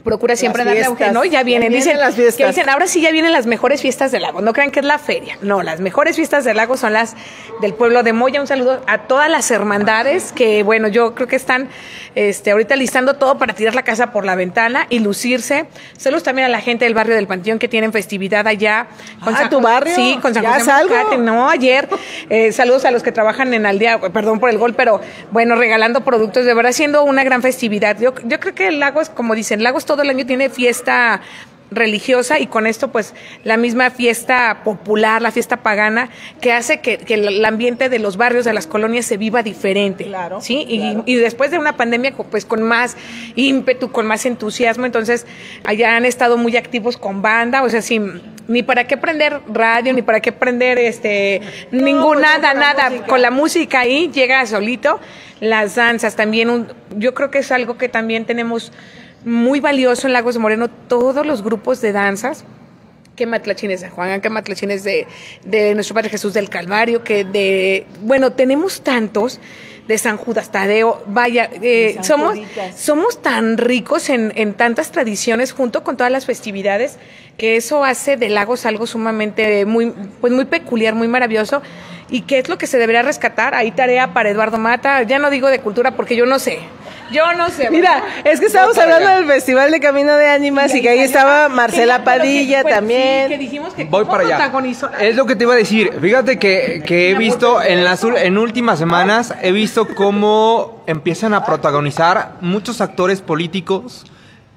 procura 0.04 0.36
siempre 0.36 0.64
darle 0.64 0.84
auge. 0.84 1.10
¿no? 1.12 1.24
Ya 1.24 1.42
vienen, 1.42 1.68
Ya 1.68 1.68
vienen 1.68 1.72
dicen, 1.72 1.98
las 2.00 2.14
fiestas. 2.14 2.36
que 2.36 2.46
dicen, 2.46 2.68
ahora 2.68 2.86
sí 2.86 3.00
ya 3.00 3.10
vienen 3.10 3.32
las 3.32 3.46
mejores 3.46 3.80
fiestas 3.82 4.12
del 4.12 4.22
lago. 4.22 4.40
No 4.40 4.52
crean 4.52 4.70
que 4.70 4.80
es 4.80 4.86
la 4.86 4.98
feria. 4.98 5.36
No, 5.42 5.62
las 5.62 5.80
mejores 5.80 6.16
fiestas 6.16 6.44
del 6.44 6.56
lago 6.56 6.76
son 6.76 6.92
las 6.92 7.14
del 7.60 7.74
pueblo 7.74 8.02
de 8.02 8.12
Moya. 8.12 8.40
Un 8.40 8.46
saludo 8.46 8.82
a 8.86 8.98
todas 9.02 9.30
las 9.30 9.50
hermandades 9.50 10.32
que, 10.32 10.62
bueno, 10.62 10.88
yo 10.88 11.14
creo 11.14 11.28
que 11.28 11.36
están 11.36 11.68
este, 12.14 12.50
ahorita 12.50 12.76
listando 12.76 13.14
todo 13.14 13.38
para 13.38 13.54
tirar 13.54 13.74
la 13.74 13.82
casa 13.82 14.10
por 14.12 14.24
la 14.24 14.34
ventana 14.34 14.86
y 14.88 14.98
lucirse. 15.00 15.66
Saludos 15.96 16.22
también 16.22 16.46
a 16.46 16.48
la 16.48 16.60
gente 16.60 16.84
del 16.84 16.94
barrio 16.94 17.14
del 17.14 17.26
Panteón 17.26 17.58
que 17.58 17.68
tienen 17.68 17.92
festividad 17.92 18.46
allá. 18.46 18.88
Ah, 19.20 19.32
San 19.36 19.50
¿tu 19.50 19.60
barrio? 19.60 19.94
Sí, 19.94 20.18
con 20.20 20.34
San 20.34 20.42
¿Ya 20.42 20.54
José. 20.54 20.70
No, 21.18 21.48
ayer. 21.50 21.88
Eh, 22.28 22.52
saludos 22.52 22.84
a 22.84 22.90
los 22.90 23.02
que 23.02 23.12
trabajan 23.12 23.52
en 23.54 23.66
Aldea, 23.66 24.00
perdón 24.00 24.40
por 24.40 24.50
el 24.50 24.58
gol, 24.58 24.74
pero 24.74 25.00
bueno, 25.30 25.54
regalando 25.56 26.02
productos, 26.02 26.44
de 26.44 26.54
verdad, 26.54 26.72
siendo 26.72 27.04
una 27.04 27.24
gran 27.24 27.42
festividad. 27.42 27.98
Yo, 28.00 28.14
yo 28.24 28.40
creo 28.40 28.54
que 28.54 28.68
el 28.68 28.80
lago 28.80 29.00
es, 29.00 29.10
como 29.10 29.34
dicen, 29.34 29.62
Lagos 29.62 29.84
todo 29.90 30.02
el 30.02 30.10
año 30.10 30.24
tiene 30.24 30.50
fiesta 30.50 31.20
religiosa 31.72 32.38
y 32.40 32.46
con 32.48 32.66
esto 32.66 32.90
pues 32.90 33.14
la 33.44 33.56
misma 33.56 33.90
fiesta 33.90 34.62
popular, 34.64 35.20
la 35.22 35.30
fiesta 35.30 35.58
pagana, 35.58 36.08
que 36.40 36.52
hace 36.52 36.80
que, 36.80 36.98
que 36.98 37.14
el 37.14 37.44
ambiente 37.44 37.88
de 37.88 37.98
los 38.00 38.16
barrios, 38.16 38.44
de 38.44 38.52
las 38.52 38.66
colonias 38.66 39.06
se 39.06 39.16
viva 39.16 39.42
diferente. 39.42 40.04
Claro, 40.04 40.40
¿sí? 40.40 40.64
Y, 40.68 40.98
y 41.06 41.14
después 41.16 41.50
de 41.52 41.58
una 41.58 41.76
pandemia 41.76 42.12
pues 42.30 42.44
con 42.44 42.62
más 42.62 42.96
ímpetu, 43.36 43.90
con 43.92 44.06
más 44.06 44.26
entusiasmo, 44.26 44.84
entonces 44.86 45.26
allá 45.64 45.96
han 45.96 46.04
estado 46.04 46.36
muy 46.36 46.56
activos 46.56 46.96
con 46.96 47.22
banda, 47.22 47.62
o 47.62 47.68
sea, 47.68 47.82
sin, 47.82 48.20
ni 48.48 48.62
para 48.64 48.86
qué 48.88 48.96
prender 48.96 49.40
radio, 49.46 49.92
ni 49.92 50.02
para 50.02 50.20
qué 50.20 50.32
prender 50.32 50.78
este 50.78 51.40
ningún 51.72 52.14
pues, 52.14 52.20
nada, 52.20 52.52
nada, 52.54 52.90
música. 52.90 53.06
con 53.06 53.22
la 53.22 53.30
música 53.30 53.80
ahí 53.80 54.10
llega 54.12 54.44
solito, 54.46 54.98
las 55.40 55.76
danzas 55.76 56.16
también, 56.16 56.50
un- 56.50 56.66
yo 56.96 57.14
creo 57.14 57.30
que 57.30 57.38
es 57.38 57.52
algo 57.52 57.78
que 57.78 57.88
también 57.88 58.24
tenemos 58.24 58.72
muy 59.24 59.60
valioso 59.60 60.06
en 60.06 60.12
Lagos 60.12 60.34
de 60.34 60.40
Moreno, 60.40 60.68
todos 60.68 61.26
los 61.26 61.42
grupos 61.42 61.80
de 61.80 61.92
danzas, 61.92 62.44
que 63.16 63.26
matlachines 63.26 63.80
de 63.82 63.90
Juan, 63.90 64.20
que 64.20 64.30
matlachines 64.30 64.82
de, 64.82 65.06
de 65.44 65.74
nuestro 65.74 65.94
Padre 65.94 66.08
Jesús 66.08 66.32
del 66.32 66.48
Calvario, 66.48 67.04
que 67.04 67.24
de, 67.24 67.86
bueno, 68.00 68.32
tenemos 68.32 68.80
tantos 68.80 69.40
de 69.86 69.98
San 69.98 70.16
Judas 70.16 70.52
Tadeo, 70.52 71.02
vaya, 71.06 71.50
eh, 71.60 71.98
somos, 72.02 72.38
Juditas. 72.38 72.78
somos 72.78 73.20
tan 73.20 73.58
ricos 73.58 74.08
en, 74.08 74.32
en 74.36 74.54
tantas 74.54 74.92
tradiciones 74.92 75.52
junto 75.52 75.82
con 75.82 75.96
todas 75.96 76.12
las 76.12 76.26
festividades 76.26 76.96
que 77.40 77.56
eso 77.56 77.84
hace 77.84 78.18
de 78.18 78.28
Lagos 78.28 78.66
algo 78.66 78.86
sumamente 78.86 79.64
muy, 79.64 79.94
pues 80.20 80.30
muy 80.30 80.44
peculiar, 80.44 80.94
muy 80.94 81.08
maravilloso 81.08 81.62
y 82.10 82.20
que 82.22 82.38
es 82.38 82.50
lo 82.50 82.58
que 82.58 82.66
se 82.66 82.76
debería 82.76 83.00
rescatar. 83.00 83.54
Ahí 83.54 83.70
tarea 83.70 84.12
para 84.12 84.28
Eduardo 84.28 84.58
Mata, 84.58 85.02
ya 85.04 85.18
no 85.18 85.30
digo 85.30 85.48
de 85.48 85.58
cultura 85.60 85.92
porque 85.92 86.16
yo 86.16 86.26
no 86.26 86.38
sé, 86.38 86.58
yo 87.10 87.32
no 87.32 87.48
sé. 87.48 87.70
Mira, 87.70 88.02
es 88.24 88.40
que 88.40 88.46
estábamos 88.46 88.76
hablando 88.76 89.08
del 89.08 89.24
Festival 89.24 89.70
de 89.70 89.80
Camino 89.80 90.14
de 90.16 90.28
Ánimas 90.28 90.74
y 90.74 90.82
que 90.82 90.90
ahí 90.90 90.98
estaba 90.98 91.48
Marcela 91.48 92.00
que- 92.00 92.04
Padilla 92.04 92.60
pues, 92.60 92.74
sí, 92.74 92.78
también. 92.78 93.28
que 93.28 93.38
dijimos 93.38 93.72
que 93.72 93.84
Voy 93.84 94.04
para 94.04 94.24
allá. 94.24 94.52
Es 95.00 95.16
lo 95.16 95.24
que 95.24 95.34
te 95.34 95.44
iba 95.44 95.54
a 95.54 95.56
decir. 95.56 95.94
Fíjate 95.98 96.38
que, 96.38 96.82
que 96.84 97.10
he 97.10 97.14
visto 97.14 97.62
en 97.62 97.84
las 97.84 98.04
en 98.04 98.36
últimas 98.36 98.78
semanas, 98.78 99.32
he 99.40 99.52
visto 99.52 99.88
cómo 99.94 100.82
empiezan 100.86 101.32
a 101.32 101.46
protagonizar 101.46 102.32
muchos 102.42 102.82
actores 102.82 103.22
políticos 103.22 104.04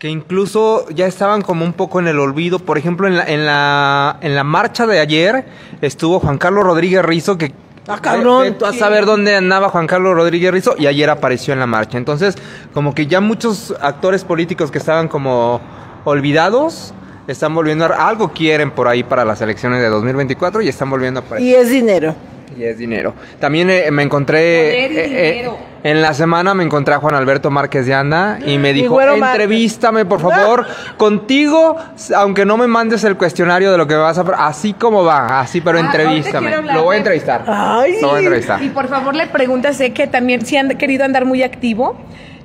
que 0.03 0.09
incluso 0.09 0.85
ya 0.89 1.07
estaban 1.07 1.43
como 1.43 1.63
un 1.63 1.71
poco 1.71 2.01
en 2.01 2.09
el 2.09 2.19
olvido. 2.19 2.59
Por 2.59 2.77
ejemplo, 2.77 3.07
en 3.07 3.15
la, 3.15 3.23
en 3.23 3.45
la, 3.45 4.17
en 4.19 4.35
la 4.35 4.43
marcha 4.43 4.85
de 4.85 4.99
ayer 4.99 5.45
estuvo 5.79 6.19
Juan 6.19 6.37
Carlos 6.37 6.65
Rodríguez 6.65 7.05
Rizo, 7.05 7.37
que 7.37 7.53
Ah, 7.87 7.99
cabrón. 8.01 8.57
A 8.65 8.73
saber 8.73 9.05
dónde 9.05 9.33
andaba 9.33 9.69
Juan 9.69 9.87
Carlos 9.87 10.13
Rodríguez 10.13 10.51
Rizo 10.51 10.75
y 10.77 10.87
ayer 10.87 11.09
apareció 11.09 11.53
en 11.53 11.61
la 11.61 11.67
marcha. 11.67 11.97
Entonces, 11.97 12.35
como 12.73 12.93
que 12.93 13.07
ya 13.07 13.21
muchos 13.21 13.73
actores 13.79 14.25
políticos 14.25 14.71
que 14.71 14.77
estaban 14.77 15.07
como 15.07 15.61
olvidados 16.03 16.93
están 17.27 17.55
volviendo 17.55 17.85
a 17.85 18.05
algo 18.05 18.33
quieren 18.33 18.71
por 18.71 18.89
ahí 18.89 19.03
para 19.03 19.23
las 19.23 19.39
elecciones 19.39 19.79
de 19.79 19.87
2024 19.87 20.63
y 20.63 20.67
están 20.67 20.89
volviendo 20.89 21.21
a 21.21 21.23
aparecer. 21.23 21.49
Y 21.49 21.55
es 21.55 21.69
dinero. 21.69 22.13
Y 22.57 22.63
es 22.63 22.77
dinero. 22.77 23.13
También 23.39 23.69
eh, 23.69 23.89
me 23.91 24.03
encontré 24.03 24.85
eh, 24.85 25.41
eh, 25.41 25.51
en 25.83 26.01
la 26.01 26.13
semana 26.13 26.53
me 26.53 26.63
encontré 26.63 26.93
a 26.93 26.99
Juan 26.99 27.13
Alberto 27.13 27.51
Márquez 27.51 27.85
de 27.85 27.93
Anda 27.93 28.39
y 28.45 28.57
me 28.57 28.71
dijo, 28.71 28.95
Márquez. 28.95 29.21
entrevístame 29.21 30.05
por 30.05 30.21
favor 30.21 30.65
contigo, 30.97 31.75
aunque 32.15 32.45
no 32.45 32.55
me 32.55 32.67
mandes 32.67 33.03
el 33.03 33.17
cuestionario 33.17 33.69
de 33.71 33.77
lo 33.77 33.85
que 33.85 33.95
me 33.95 33.99
vas 33.99 34.17
a... 34.17 34.21
Así 34.47 34.73
como 34.73 35.03
va, 35.03 35.41
así, 35.41 35.59
pero 35.59 35.79
Ah, 35.79 35.81
entrevístame. 35.81 36.51
Lo 36.73 36.83
voy 36.83 36.95
a 36.95 36.97
entrevistar. 36.99 37.43
Ay. 37.47 37.97
Lo 38.01 38.09
voy 38.09 38.17
a 38.17 38.19
entrevistar. 38.19 38.63
Y 38.63 38.69
por 38.69 38.87
favor 38.87 39.13
le 39.13 39.27
preguntas, 39.27 39.75
sé 39.75 39.91
que 39.91 40.07
también 40.07 40.45
si 40.45 40.55
han 40.55 40.69
querido 40.69 41.03
andar 41.03 41.25
muy 41.25 41.43
activo. 41.43 41.97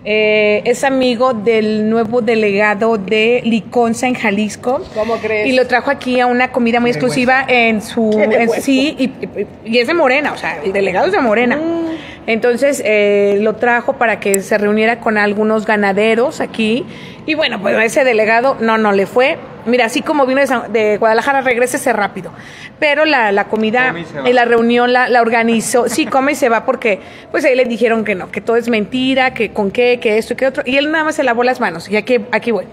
Eh, 0.04 0.62
es 0.64 0.84
amigo 0.84 1.34
del 1.34 1.88
nuevo 1.90 2.20
delegado 2.20 2.96
de 2.98 3.42
Liconza 3.44 4.06
en 4.06 4.14
Jalisco. 4.14 4.82
¿Cómo 4.94 5.16
crees? 5.16 5.48
Y 5.48 5.52
lo 5.52 5.66
trajo 5.66 5.90
aquí 5.90 6.20
a 6.20 6.26
una 6.26 6.50
comida 6.52 6.80
muy 6.80 6.90
exclusiva 6.90 7.44
en 7.48 7.82
su... 7.82 8.10
En- 8.18 8.48
sí, 8.62 8.94
y, 8.98 9.04
y- 9.04 9.46
y 9.64 9.78
es 9.78 9.86
de 9.86 9.94
Morena, 9.94 10.32
o 10.32 10.36
sea, 10.36 10.60
el 10.64 10.72
delegado 10.72 11.06
es 11.06 11.12
de 11.12 11.20
Morena. 11.20 11.56
Mm. 11.56 11.88
Entonces 12.28 12.82
eh, 12.84 13.38
lo 13.40 13.56
trajo 13.56 13.94
para 13.94 14.20
que 14.20 14.40
se 14.42 14.56
reuniera 14.58 15.00
con 15.00 15.16
algunos 15.18 15.64
ganaderos 15.66 16.40
aquí. 16.40 16.84
Y 17.26 17.34
bueno, 17.34 17.60
pues 17.60 17.74
ese 17.84 18.04
delegado 18.04 18.56
no, 18.60 18.76
no 18.78 18.92
le 18.92 19.06
fue. 19.06 19.38
Mira, 19.66 19.86
así 19.86 20.02
como 20.02 20.24
vino 20.26 20.40
de, 20.40 20.46
San- 20.46 20.72
de 20.72 20.98
Guadalajara, 20.98 21.40
regrésese 21.40 21.92
rápido. 21.92 22.30
Pero 22.78 23.04
la, 23.06 23.32
la 23.32 23.44
comida 23.44 23.92
y 24.28 24.32
la 24.34 24.44
reunión 24.44 24.92
la, 24.92 25.08
la 25.08 25.20
organizó. 25.22 25.88
Sí, 25.88 26.06
come 26.06 26.32
y 26.32 26.34
se 26.36 26.48
va 26.50 26.64
porque 26.66 27.00
pues 27.30 27.44
ahí 27.46 27.54
le 27.56 27.64
dijeron 27.64 28.04
que 28.04 28.14
no, 28.14 28.30
que 28.30 28.40
todo 28.42 28.56
es 28.56 28.68
mentira, 28.68 29.32
que 29.34 29.50
con 29.50 29.70
qué, 29.70 29.98
que 30.00 30.18
esto 30.18 30.34
y 30.34 30.36
que 30.36 30.46
otro. 30.46 30.62
Y 30.66 30.76
él 30.76 30.92
nada 30.92 31.04
más 31.04 31.16
se 31.16 31.22
lavó 31.24 31.44
las 31.44 31.60
manos. 31.60 31.88
Y 31.90 31.96
aquí, 31.96 32.18
aquí 32.30 32.50
voy. 32.50 32.66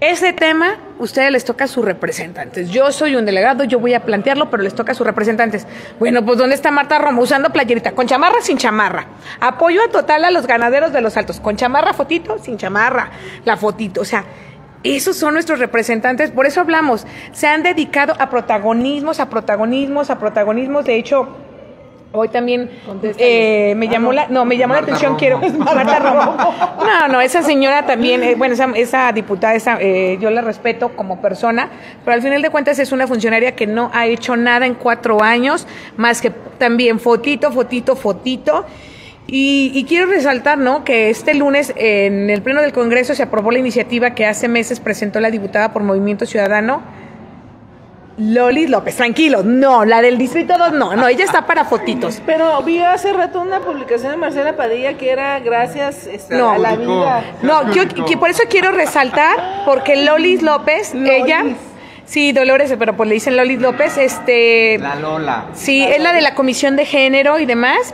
Ese 0.00 0.34
tema, 0.34 0.76
ustedes 0.98 1.32
les 1.32 1.46
toca 1.46 1.64
a 1.64 1.68
sus 1.68 1.82
representantes. 1.82 2.68
Yo 2.68 2.92
soy 2.92 3.16
un 3.16 3.24
delegado, 3.24 3.64
yo 3.64 3.80
voy 3.80 3.94
a 3.94 4.00
plantearlo, 4.00 4.50
pero 4.50 4.62
les 4.62 4.74
toca 4.74 4.92
a 4.92 4.94
sus 4.94 5.06
representantes. 5.06 5.66
Bueno, 5.98 6.22
pues 6.22 6.36
¿dónde 6.36 6.54
está 6.54 6.70
Marta 6.70 6.98
Romo? 6.98 7.22
Usando 7.22 7.48
playerita, 7.48 7.92
con 7.92 8.06
chamarra, 8.06 8.42
sin 8.42 8.58
chamarra. 8.58 9.06
Apoyo 9.40 9.82
a 9.82 9.88
total 9.88 10.24
a 10.26 10.30
los 10.30 10.46
ganaderos 10.46 10.92
de 10.92 11.00
los 11.00 11.16
altos. 11.16 11.40
Con 11.40 11.56
chamarra, 11.56 11.94
fotito, 11.94 12.38
sin 12.38 12.58
chamarra, 12.58 13.10
la 13.46 13.56
fotito. 13.56 14.02
O 14.02 14.04
sea, 14.04 14.26
esos 14.82 15.16
son 15.16 15.32
nuestros 15.32 15.60
representantes, 15.60 16.30
por 16.30 16.44
eso 16.44 16.60
hablamos. 16.60 17.06
Se 17.32 17.46
han 17.46 17.62
dedicado 17.62 18.14
a 18.18 18.28
protagonismos, 18.28 19.18
a 19.18 19.30
protagonismos, 19.30 20.10
a 20.10 20.18
protagonismos. 20.18 20.84
De 20.84 20.96
hecho, 20.96 21.38
Hoy 22.18 22.28
también 22.28 22.70
eh, 23.18 23.74
me 23.76 23.88
llamó 23.88 24.10
la 24.10 24.28
no 24.28 24.46
me 24.46 24.56
llamó 24.56 24.72
Marta 24.72 24.90
la 24.90 24.96
atención 24.96 25.16
quiero 25.16 25.38
Marta 25.38 25.98
Romo. 25.98 26.36
No 26.86 27.08
no 27.08 27.20
esa 27.20 27.42
señora 27.42 27.84
también 27.84 28.22
eh, 28.22 28.34
bueno 28.36 28.54
esa, 28.54 28.70
esa 28.74 29.12
diputada 29.12 29.54
esa 29.54 29.76
eh, 29.80 30.16
yo 30.18 30.30
la 30.30 30.40
respeto 30.40 30.96
como 30.96 31.20
persona 31.20 31.68
pero 32.04 32.14
al 32.14 32.22
final 32.22 32.40
de 32.40 32.48
cuentas 32.48 32.78
es 32.78 32.92
una 32.92 33.06
funcionaria 33.06 33.54
que 33.54 33.66
no 33.66 33.90
ha 33.92 34.06
hecho 34.06 34.34
nada 34.36 34.66
en 34.66 34.74
cuatro 34.74 35.22
años 35.22 35.66
más 35.96 36.22
que 36.22 36.30
también 36.30 37.00
fotito 37.00 37.52
fotito 37.52 37.96
fotito. 37.96 38.64
Y, 39.28 39.72
y 39.74 39.84
quiero 39.86 40.06
resaltar, 40.06 40.56
¿no? 40.56 40.84
Que 40.84 41.10
este 41.10 41.34
lunes 41.34 41.72
en 41.74 42.30
el 42.30 42.42
Pleno 42.42 42.62
del 42.62 42.72
Congreso 42.72 43.12
se 43.12 43.24
aprobó 43.24 43.50
la 43.50 43.58
iniciativa 43.58 44.10
que 44.10 44.24
hace 44.24 44.46
meses 44.46 44.78
presentó 44.78 45.18
la 45.18 45.32
diputada 45.32 45.72
por 45.72 45.82
Movimiento 45.82 46.26
Ciudadano, 46.26 46.80
Loli 48.18 48.66
López. 48.66 48.96
Tranquilo, 48.96 49.42
no, 49.42 49.84
la 49.84 50.00
del 50.00 50.16
Distrito 50.16 50.56
2 50.56 50.72
no, 50.72 50.96
no, 50.96 51.06
ella 51.06 51.24
está 51.24 51.46
para 51.46 51.64
fotitos. 51.66 52.22
Pero 52.24 52.62
vi 52.62 52.78
hace 52.80 53.12
rato 53.12 53.40
una 53.40 53.60
publicación 53.60 54.12
de 54.12 54.16
Marcela 54.16 54.56
Padilla 54.56 54.94
que 54.96 55.10
era 55.10 55.38
gracias 55.40 56.06
este, 56.06 56.34
No. 56.36 56.52
a 56.52 56.58
la 56.58 56.76
vida. 56.76 57.24
No, 57.42 57.72
yo 57.72 57.82
que 58.06 58.16
por 58.16 58.30
eso 58.30 58.44
quiero 58.48 58.72
resaltar, 58.72 59.64
porque 59.66 59.96
Lolis 59.96 60.40
López, 60.42 60.94
ella, 60.94 61.44
sí, 62.06 62.32
Dolores, 62.32 62.74
pero 62.78 62.96
pues 62.96 63.06
le 63.08 63.14
dicen 63.16 63.36
Lolis 63.36 63.60
López, 63.60 63.98
este, 63.98 64.78
La 64.78 64.94
Lola. 64.94 65.46
sí, 65.52 65.82
es 65.82 66.00
la 66.00 66.12
de 66.14 66.22
la 66.22 66.34
Comisión 66.34 66.76
de 66.76 66.86
Género 66.86 67.38
y 67.38 67.44
demás. 67.44 67.92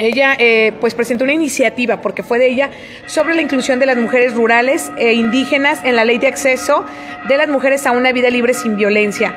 Ella 0.00 0.34
eh, 0.38 0.72
pues 0.80 0.94
presentó 0.94 1.24
una 1.24 1.34
iniciativa, 1.34 2.00
porque 2.00 2.22
fue 2.22 2.38
de 2.38 2.48
ella, 2.48 2.70
sobre 3.06 3.34
la 3.34 3.42
inclusión 3.42 3.78
de 3.78 3.86
las 3.86 3.96
mujeres 3.96 4.34
rurales 4.34 4.90
e 4.96 5.12
indígenas 5.12 5.80
en 5.84 5.94
la 5.94 6.04
ley 6.04 6.18
de 6.18 6.26
acceso 6.26 6.84
de 7.28 7.36
las 7.36 7.48
mujeres 7.48 7.86
a 7.86 7.92
una 7.92 8.10
vida 8.12 8.30
libre 8.30 8.54
sin 8.54 8.76
violencia. 8.76 9.34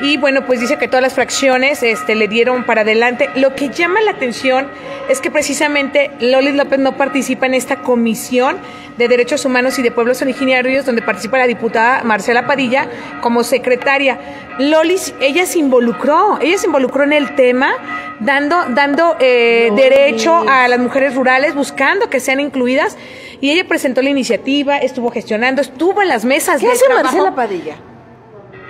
Y 0.00 0.16
bueno, 0.16 0.44
pues 0.44 0.60
dice 0.60 0.76
que 0.76 0.88
todas 0.88 1.02
las 1.02 1.14
fracciones 1.14 1.82
este, 1.82 2.14
le 2.14 2.28
dieron 2.28 2.64
para 2.64 2.80
adelante. 2.80 3.30
Lo 3.36 3.54
que 3.54 3.68
llama 3.68 4.00
la 4.00 4.12
atención 4.12 4.66
es 5.08 5.20
que 5.20 5.30
precisamente 5.30 6.10
Lolis 6.20 6.54
López 6.54 6.78
no 6.78 6.96
participa 6.96 7.46
en 7.46 7.54
esta 7.54 7.76
comisión 7.76 8.56
de 8.96 9.08
Derechos 9.08 9.44
Humanos 9.44 9.78
y 9.78 9.82
de 9.82 9.90
Pueblos 9.90 10.22
Originarios, 10.22 10.86
donde 10.86 11.02
participa 11.02 11.38
la 11.38 11.46
diputada 11.46 12.02
Marcela 12.04 12.46
Padilla 12.46 12.88
como 13.20 13.44
secretaria. 13.44 14.18
Lolis, 14.58 15.14
ella 15.20 15.46
se 15.46 15.58
involucró, 15.58 16.38
ella 16.40 16.58
se 16.58 16.66
involucró 16.66 17.04
en 17.04 17.12
el 17.12 17.34
tema, 17.34 17.74
dando, 18.20 18.64
dando 18.70 19.16
eh, 19.20 19.70
derecho 19.74 20.44
a 20.48 20.68
las 20.68 20.78
mujeres 20.78 21.14
rurales, 21.14 21.54
buscando 21.54 22.08
que 22.08 22.20
sean 22.20 22.40
incluidas, 22.40 22.96
y 23.40 23.50
ella 23.50 23.66
presentó 23.66 24.00
la 24.00 24.10
iniciativa, 24.10 24.78
estuvo 24.78 25.10
gestionando, 25.10 25.60
estuvo 25.60 26.02
en 26.02 26.08
las 26.08 26.24
mesas 26.24 26.60
¿Qué 26.60 26.68
hace 26.68 26.84
trabajo, 26.86 27.04
Marcela 27.04 27.34
Padilla? 27.34 27.76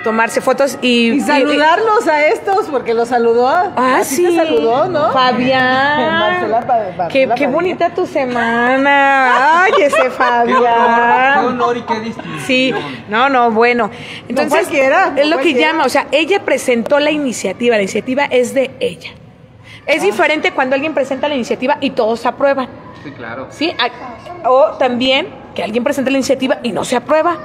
Tomarse 0.05 0.41
fotos 0.41 0.79
y, 0.83 1.13
Y 1.15 1.21
saludarlos 1.21 2.07
a 2.07 2.27
estos, 2.27 2.67
porque 2.71 2.95
los 2.95 3.09
saludó. 3.09 3.49
Ah, 3.49 3.97
Así 3.99 4.17
sí. 4.17 4.25
te 4.25 4.37
saludó, 4.37 4.87
¿no? 4.87 5.11
Fabián. 5.13 6.19
Marcela 6.21 7.09
qué, 7.09 7.29
qué 7.35 7.47
bonita 7.49 7.91
tu 7.93 8.07
semana. 8.07 9.63
Ay, 9.65 9.73
ese 9.81 9.97
Qué 10.03 10.11
Fabián. 10.11 11.45
honor 11.47 11.77
y 11.79 11.83
qué 11.83 12.01
distinción. 12.01 12.41
Sí, 12.47 12.73
no, 13.09 13.29
no, 13.29 13.51
bueno. 13.51 13.91
Entonces, 14.29 14.53
cualquiera, 14.61 15.11
no 15.11 15.21
es 15.23 15.27
lo 15.29 15.39
que 15.39 15.55
llama, 15.55 15.85
o 15.85 15.89
sea, 15.89 16.07
ella 16.13 16.45
presentó 16.45 17.01
la 17.01 17.11
iniciativa, 17.11 17.77
la 17.77 17.83
iniciativa 17.83 18.25
es 18.27 18.55
de 18.55 18.71
ella. 18.81 19.11
Es 19.87 20.03
Ah. 20.03 20.05
diferente 20.05 20.53
cuando 20.53 20.75
alguien 20.75 20.95
presenta 20.95 21.29
la 21.29 21.35
iniciativa 21.35 21.79
y 21.81 21.91
todos 21.91 22.25
aprueban. 22.27 22.69
Sí, 23.03 23.11
claro. 23.11 23.49
¿sí? 23.51 23.75
O 24.47 24.73
también 24.79 25.29
que 25.55 25.63
alguien 25.63 25.83
presente 25.85 26.11
la 26.11 26.19
iniciativa 26.19 26.59
y 26.63 26.73
no 26.73 26.85
se 26.85 26.97
aprueba 26.97 27.37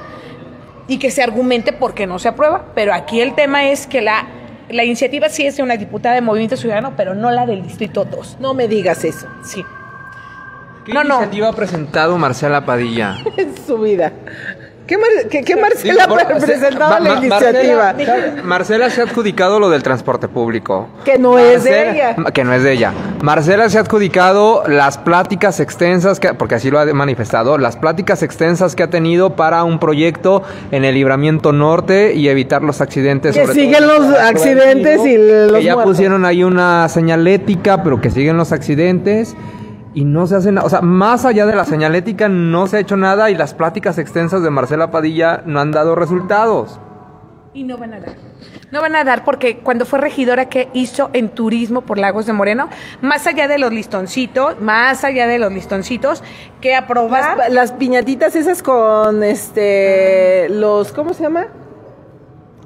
y 0.89 0.97
que 0.97 1.09
se 1.11 1.23
argumente 1.23 1.71
por 1.71 1.93
qué 1.93 2.05
no 2.07 2.19
se 2.19 2.27
aprueba. 2.27 2.65
Pero 2.75 2.93
aquí 2.93 3.21
el 3.21 3.35
tema 3.35 3.69
es 3.69 3.87
que 3.87 4.01
la, 4.01 4.27
la 4.69 4.83
iniciativa 4.83 5.29
sí 5.29 5.45
es 5.45 5.55
de 5.55 5.63
una 5.63 5.77
diputada 5.77 6.15
de 6.15 6.21
Movimiento 6.21 6.57
Ciudadano, 6.57 6.93
pero 6.97 7.15
no 7.15 7.31
la 7.31 7.45
del 7.45 7.63
Distrito 7.63 8.03
2. 8.03 8.37
No 8.41 8.53
me 8.53 8.67
digas 8.67 9.05
eso. 9.05 9.27
Sí. 9.43 9.63
¿Qué 10.85 10.93
No, 10.93 11.03
no. 11.03 11.15
iniciativa 11.15 11.47
ha 11.49 11.53
presentado 11.53 12.17
Marcela 12.17 12.65
Padilla? 12.65 13.15
En 13.37 13.55
su 13.65 13.77
vida. 13.77 14.11
¿Qué, 14.89 14.97
Mar- 14.97 15.27
qué- 15.29 15.43
qué 15.43 15.55
Marcela 15.55 16.07
Digo, 16.07 16.17
presentaba 16.39 16.99
Ma- 16.99 16.99
la 16.99 17.15
iniciativa? 17.23 17.93
Marcela, 17.93 18.41
Marcela 18.43 18.89
se 18.89 19.01
ha 19.01 19.03
adjudicado 19.03 19.59
lo 19.59 19.69
del 19.69 19.83
transporte 19.83 20.27
público. 20.27 20.87
Que 21.05 21.19
no 21.19 21.37
es 21.37 21.63
de 21.63 21.69
Marcela- 21.69 21.91
ella. 21.91 22.31
Que 22.33 22.43
no 22.43 22.53
es 22.53 22.63
de 22.63 22.71
ella. 22.73 22.91
Marcela 23.21 23.69
se 23.69 23.77
ha 23.77 23.81
adjudicado 23.81 24.63
las 24.67 24.97
pláticas 24.97 25.59
extensas, 25.59 26.19
que, 26.19 26.33
porque 26.33 26.55
así 26.55 26.71
lo 26.71 26.79
ha 26.79 26.85
manifestado, 26.87 27.59
las 27.59 27.77
pláticas 27.77 28.23
extensas 28.23 28.75
que 28.75 28.81
ha 28.81 28.89
tenido 28.89 29.35
para 29.35 29.63
un 29.63 29.77
proyecto 29.79 30.41
en 30.71 30.83
el 30.83 30.95
libramiento 30.95 31.53
norte 31.53 32.15
y 32.15 32.27
evitar 32.27 32.63
los 32.63 32.81
accidentes. 32.81 33.35
Que 33.35 33.41
sobre 33.45 33.53
siguen 33.53 33.83
todo 33.83 33.99
los 33.99 34.17
accidentes 34.17 35.05
y 35.05 35.17
los 35.17 35.51
Que 35.51 35.63
ya 35.63 35.75
muertos. 35.75 35.93
pusieron 35.93 36.25
ahí 36.25 36.43
una 36.43 36.89
señalética, 36.89 37.83
pero 37.83 38.01
que 38.01 38.09
siguen 38.09 38.37
los 38.37 38.51
accidentes. 38.51 39.35
Y 39.99 40.05
no 40.05 40.27
se 40.27 40.37
hace 40.37 40.53
nada, 40.53 40.65
o 40.65 40.69
sea, 40.69 40.79
más 40.79 41.25
allá 41.25 41.45
de 41.45 41.53
la 41.53 41.65
señalética 41.65 42.29
no 42.29 42.67
se 42.67 42.77
ha 42.77 42.79
hecho 42.79 42.95
nada 42.95 43.29
y 43.31 43.35
las 43.35 43.53
pláticas 43.53 43.97
extensas 43.97 44.41
de 44.41 44.49
Marcela 44.49 44.91
Padilla 44.91 45.43
no 45.45 45.59
han 45.59 45.73
dado 45.73 45.93
resultados. 45.93 46.79
Y 47.53 47.63
no 47.65 47.77
van 47.77 47.95
a 47.95 47.99
dar. 47.99 48.15
No 48.71 48.79
van 48.79 48.95
a 48.95 49.03
dar 49.03 49.25
porque 49.25 49.57
cuando 49.57 49.85
fue 49.85 49.99
regidora 49.99 50.47
que 50.47 50.69
hizo 50.71 51.09
en 51.11 51.27
turismo 51.27 51.81
por 51.81 51.97
Lagos 51.97 52.25
de 52.25 52.31
Moreno, 52.31 52.69
más 53.01 53.27
allá 53.27 53.49
de 53.49 53.57
los 53.57 53.73
listoncitos, 53.73 54.61
más 54.61 55.03
allá 55.03 55.27
de 55.27 55.37
los 55.37 55.51
listoncitos, 55.51 56.23
que 56.61 56.75
aprobar... 56.75 57.37
Las, 57.37 57.51
las 57.51 57.71
piñatitas 57.73 58.37
esas 58.37 58.63
con 58.63 59.21
este 59.21 60.47
los 60.47 60.93
¿cómo 60.93 61.13
se 61.13 61.23
llama? 61.23 61.47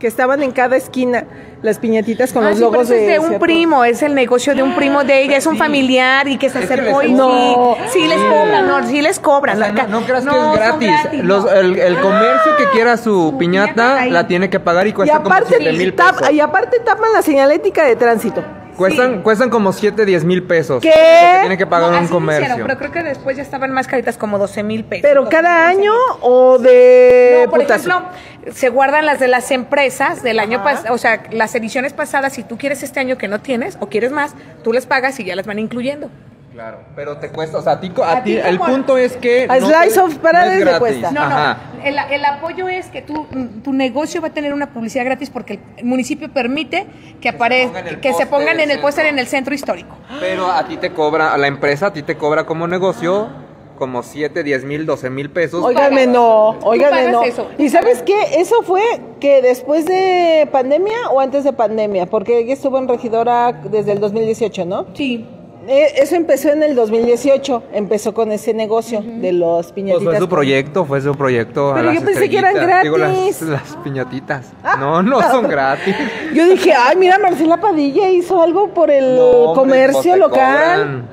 Que 0.04 0.08
estaban 0.08 0.44
en 0.44 0.52
cada 0.52 0.76
esquina, 0.76 1.24
las 1.62 1.80
piñatitas 1.80 2.34
con 2.34 2.44
Ah, 2.44 2.50
los 2.50 2.58
sí, 2.58 2.64
pero 2.66 2.72
logos 2.74 2.90
eso 2.90 2.94
es 3.00 3.08
de 3.08 3.20
un 3.20 3.28
cierto- 3.30 3.46
primo, 3.46 3.86
es 3.86 4.04
el 4.04 4.14
negocio 4.16 4.54
de 4.54 4.62
un 4.62 4.76
primo 4.76 5.06
de 5.06 5.22
ella, 5.24 5.38
es 5.38 5.46
un 5.46 5.56
familiar 5.56 6.28
y 6.28 6.38
que 6.38 6.50
se 6.50 6.60
acercó 6.60 7.02
y 7.04 7.14
cobran. 7.16 7.88
sí, 7.90 8.00
sí 8.02 8.08
les 8.10 8.20
cobran, 8.20 8.68
no, 8.68 8.86
sí 8.86 9.02
les 9.02 9.18
cobran. 9.22 9.56
O 9.62 9.64
sea, 9.64 9.72
no, 9.88 10.02
no 10.02 10.06
creas 10.06 10.26
no, 10.26 10.34
que 10.34 10.40
es 10.40 10.56
gratis. 10.58 10.90
gratis, 11.04 11.24
Los- 11.24 11.46
no. 11.46 11.52
el, 11.52 11.80
el 11.80 11.98
comercio 12.02 12.52
que 12.58 12.66
quiera 12.74 12.98
su, 12.98 13.36
piñata, 13.40 13.72
piñata 14.00 14.06
la 14.08 14.28
tiene 14.28 14.50
que 14.50 14.60
pagar 14.60 14.88
y 14.88 14.90
Y 14.90 14.94
cuesta 14.94 15.16
como 15.24 15.28
aparte, 15.28 15.56
7 15.58 15.72
mil 15.78 15.96
tap- 15.96 16.18
pesos. 16.18 16.34
y 16.34 16.42
aparte 16.42 16.80
tapan 16.82 17.14
la 17.14 17.22
señalética 17.22 17.86
de 17.86 17.96
tránsito. 17.96 18.44
Cuestan, 18.78 19.22
cuestan 19.22 19.50
como 19.50 19.72
7, 19.74 20.06
10 20.06 20.24
mil 20.26 20.44
pesos. 20.44 20.82
¿Qué? 20.82 20.90
Que 20.92 21.38
tiene 21.42 21.58
que 21.58 21.66
pagar 21.68 21.92
No, 21.92 21.98
un 21.98 22.04
lo 22.04 22.04
hicieron, 22.06 22.22
comercio. 22.22 22.64
pero 22.66 22.78
creo 22.80 22.92
que 22.92 23.04
después 23.04 23.38
ya 23.38 23.44
estaban 23.44 23.72
más 23.72 23.88
caritas, 23.88 24.18
como 24.18 24.38
12 24.38 24.64
mil 24.64 24.84
pesos. 24.84 25.02
Pero 25.04 25.22
12,000 25.26 25.42
cada 25.42 25.68
pesos. 25.68 25.80
año 25.80 25.94
o 26.22 26.58
de 26.60 27.42
No, 27.46 27.52
por 27.52 27.62
putazo? 27.62 27.90
ejemplo, 27.90 28.10
se 28.54 28.70
guardan 28.70 29.06
las 29.06 29.20
de 29.20 29.28
las 29.28 29.52
empresas 29.52 30.24
del 30.24 30.40
año 30.40 30.64
pasado, 30.64 30.94
o 30.94 30.98
sea, 30.98 31.24
las 31.32 31.54
ediciones 31.56 31.94
pasadas, 31.94 32.34
si 32.34 32.44
tú 32.44 32.58
quieres 32.58 32.84
este 32.84 33.00
año 33.00 33.18
que 33.18 33.28
no 33.28 33.40
tienes 33.40 33.78
o 33.80 33.88
quieres 33.88 34.12
más, 34.12 34.34
tú 34.64 34.74
les 34.74 34.86
pagas 34.86 35.20
y 35.20 35.24
ya 35.24 35.36
las 35.36 35.46
van 35.46 35.60
incluyendo. 35.60 36.10
Claro, 36.54 36.78
pero 36.96 37.18
te 37.18 37.30
cuesta, 37.30 37.58
o 37.58 37.62
sea, 37.64 37.74
a 37.74 37.80
ti, 37.80 37.92
a 38.04 38.12
A 38.18 38.24
ti- 38.24 38.38
el 38.38 38.58
como- 38.60 38.72
punto 38.72 38.98
es 38.98 39.18
que... 39.18 39.48
A 39.50 39.58
Slice 39.60 39.96
te- 39.96 40.00
of 40.02 40.16
Paradise 40.20 40.60
gratis. 40.60 40.80
cuesta. 40.80 41.12
No, 41.12 41.22
Ajá. 41.22 41.58
no. 41.78 41.84
El, 41.84 41.98
el 42.12 42.26
apoyo 42.26 42.70
es 42.70 42.88
que 42.90 43.02
tu, 43.02 43.26
tu 43.64 43.74
negocio 43.74 44.22
va 44.22 44.28
a 44.28 44.34
tener 44.34 44.54
una 44.54 44.72
publicidad 44.72 45.04
gratis 45.06 45.32
porque 45.32 45.60
el 45.78 45.86
municipio 45.86 46.32
permite 46.32 46.86
que, 47.20 47.30
aparezca, 47.30 47.84
que 48.00 48.14
se 48.14 48.28
pongan 48.28 48.60
en 48.60 48.70
el 48.70 48.80
póster 48.80 49.08
en 49.08 49.18
el 49.18 49.26
centro 49.28 49.54
histórico. 49.56 49.96
Pero 50.20 50.46
a 50.52 50.64
ti 50.68 50.78
te 50.78 50.94
cobra, 50.94 51.34
a 51.34 51.38
la 51.40 51.48
empresa 51.48 51.88
a 51.88 51.94
ti 51.94 52.04
te 52.04 52.18
cobra 52.18 52.46
como 52.46 52.68
negocio 52.68 53.30
como 53.78 54.04
7, 54.04 54.44
10 54.44 54.64
mil, 54.66 54.86
12 54.86 55.10
mil 55.10 55.32
pesos. 55.32 55.64
Óigame, 55.66 56.06
no, 56.06 56.50
óigame, 56.62 57.10
no. 57.12 57.24
eso. 57.24 57.50
¿Y 57.58 57.70
sabes 57.70 58.04
qué? 58.04 58.40
Eso 58.40 58.62
fue 58.62 58.82
que 59.20 59.42
después 59.42 59.86
de 59.86 60.48
pandemia 60.52 61.10
o 61.12 61.20
antes 61.20 61.44
de 61.44 61.52
pandemia, 61.52 62.06
porque 62.06 62.38
ella 62.38 62.54
estuvo 62.54 62.78
en 62.78 62.88
regidora 62.88 63.52
desde 63.52 63.94
el 63.94 64.00
2018, 64.00 64.66
¿no? 64.66 64.86
Sí. 64.94 65.28
Eh, 65.68 65.94
Eso 65.98 66.16
empezó 66.16 66.50
en 66.50 66.62
el 66.64 66.76
2018, 66.76 67.64
empezó 67.74 68.14
con 68.14 68.32
ese 68.32 68.54
negocio 68.54 69.02
de 69.02 69.32
los 69.32 69.68
Pues 69.68 69.72
piñatitas. 69.74 70.04
fue 70.04 70.20
su 70.20 70.28
proyecto, 70.30 70.86
fue 70.86 71.02
su 71.02 71.16
proyecto. 71.16 71.72
a 71.72 71.76
Pero 71.76 71.86
las 71.92 71.96
yo 72.00 72.06
pensé 72.06 72.30
que 72.30 72.38
eran. 72.38 72.84
Digo, 72.84 72.98
gratis. 72.98 73.42
las, 73.44 73.50
las 73.50 73.76
piñatitas. 73.84 74.52
No, 74.80 75.02
no 75.02 75.22
son 75.22 75.48
gratis. 75.48 75.96
Yo 76.34 76.46
dije, 76.48 76.74
ay, 76.74 76.98
mira, 76.98 77.18
Marcela 77.18 77.62
Padilla 77.62 78.10
hizo 78.10 78.42
algo 78.42 78.74
por 78.74 78.92
el 78.92 79.16
No, 79.16 79.22
hombre, 79.26 79.56
comercio 79.62 79.94
pues 80.02 80.04
te 80.14 80.18
local. 80.18 80.80
cobran. 80.82 81.08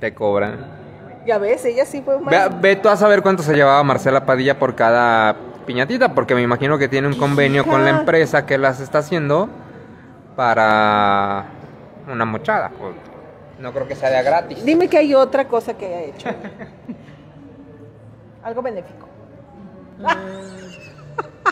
Te 0.00 0.14
cobran. 0.14 0.80
Ya 1.26 1.38
ves, 1.38 1.64
ella 1.64 1.84
sí 1.84 2.02
fue 2.02 2.18
más. 2.18 2.30
Ve, 2.32 2.56
ve 2.60 2.76
tú 2.76 2.88
a 2.88 2.96
saber 2.96 3.22
cuánto 3.22 3.42
se 3.42 3.54
llevaba 3.54 3.82
Marcela 3.84 4.24
Padilla 4.26 4.58
por 4.58 4.74
cada 4.74 5.36
piñatita, 5.66 6.12
porque 6.14 6.34
me 6.34 6.42
imagino 6.42 6.76
que 6.78 6.88
tiene 6.88 7.06
un 7.06 7.14
convenio 7.14 7.64
con 7.64 7.84
la 7.84 7.90
empresa 7.90 8.46
que 8.46 8.58
las 8.58 8.80
está 8.80 8.98
haciendo 8.98 9.48
para 10.34 11.44
una 12.10 12.24
mochada. 12.24 12.70
pues. 12.78 12.94
No 13.60 13.72
creo 13.72 13.86
que 13.86 13.94
sea 13.94 14.10
de 14.10 14.22
gratis. 14.22 14.64
Dime 14.64 14.88
que 14.88 14.98
hay 14.98 15.14
otra 15.14 15.46
cosa 15.46 15.74
que 15.74 15.86
haya 15.86 16.00
hecho. 16.00 16.28
Algo 18.42 18.62
benéfico. 18.62 19.06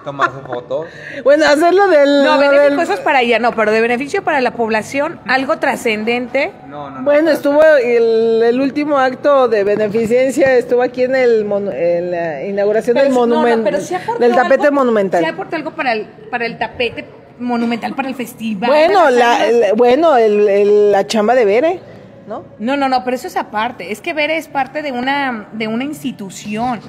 Tomarse 0.05 0.39
fotos. 0.47 0.87
Bueno, 1.25 1.45
hacerlo 1.47 1.89
del. 1.89 2.25
No, 2.25 2.39
benéfico, 2.39 2.63
del- 2.63 2.79
eso 2.81 2.93
es 2.95 3.01
para 3.01 3.21
ella, 3.21 3.39
no, 3.39 3.53
pero 3.53 3.73
de 3.73 3.81
beneficio 3.81 4.23
para 4.23 4.41
la 4.41 4.53
población, 4.53 5.21
algo 5.27 5.59
trascendente. 5.59 6.53
No, 6.67 6.89
no, 6.89 6.99
no. 6.99 7.05
Bueno, 7.05 7.31
estuvo 7.31 7.63
el, 7.63 8.43
el 8.43 8.61
último 8.61 8.99
acto 8.99 9.49
de 9.49 9.65
beneficencia, 9.65 10.55
estuvo 10.55 10.83
aquí 10.83 11.03
en, 11.03 11.15
el 11.17 11.45
monu- 11.47 11.73
en 11.75 12.11
la 12.11 12.45
inauguración 12.45 12.95
Pero 12.95 13.05
del 13.05 13.13
sí- 13.13 13.19
no, 13.19 13.27
no, 13.27 13.35
monumento, 13.37 13.71
del 14.19 14.35
tapete 14.35 14.69
algo- 14.69 14.75
monumental. 14.77 15.23
Sí 15.25 15.29
aportó 15.29 15.57
algo 15.57 15.73
para 15.73 15.93
el, 15.93 16.07
para 16.31 16.47
el 16.47 16.59
tapete 16.59 17.05
monumental, 17.39 17.95
para 17.95 18.09
el 18.09 18.15
festival. 18.15 18.71
bueno, 18.71 19.11
la, 19.11 19.39
bueno, 19.77 20.17
el- 20.17 20.49
el- 20.49 20.93
la 20.93 21.07
chamba 21.07 21.35
de 21.35 21.45
Bere, 21.45 21.81
¿no? 22.29 22.45
No, 22.59 22.77
no, 22.77 22.89
no, 22.89 23.03
pero 23.05 23.17
eso 23.17 23.27
es 23.27 23.37
aparte. 23.37 23.91
Es 23.91 24.01
que 24.01 24.13
Bere 24.13 24.37
es 24.37 24.47
parte 24.49 24.83
de 24.83 24.93
una, 24.93 25.49
de 25.53 25.67
una 25.67 25.85
institución. 25.85 26.81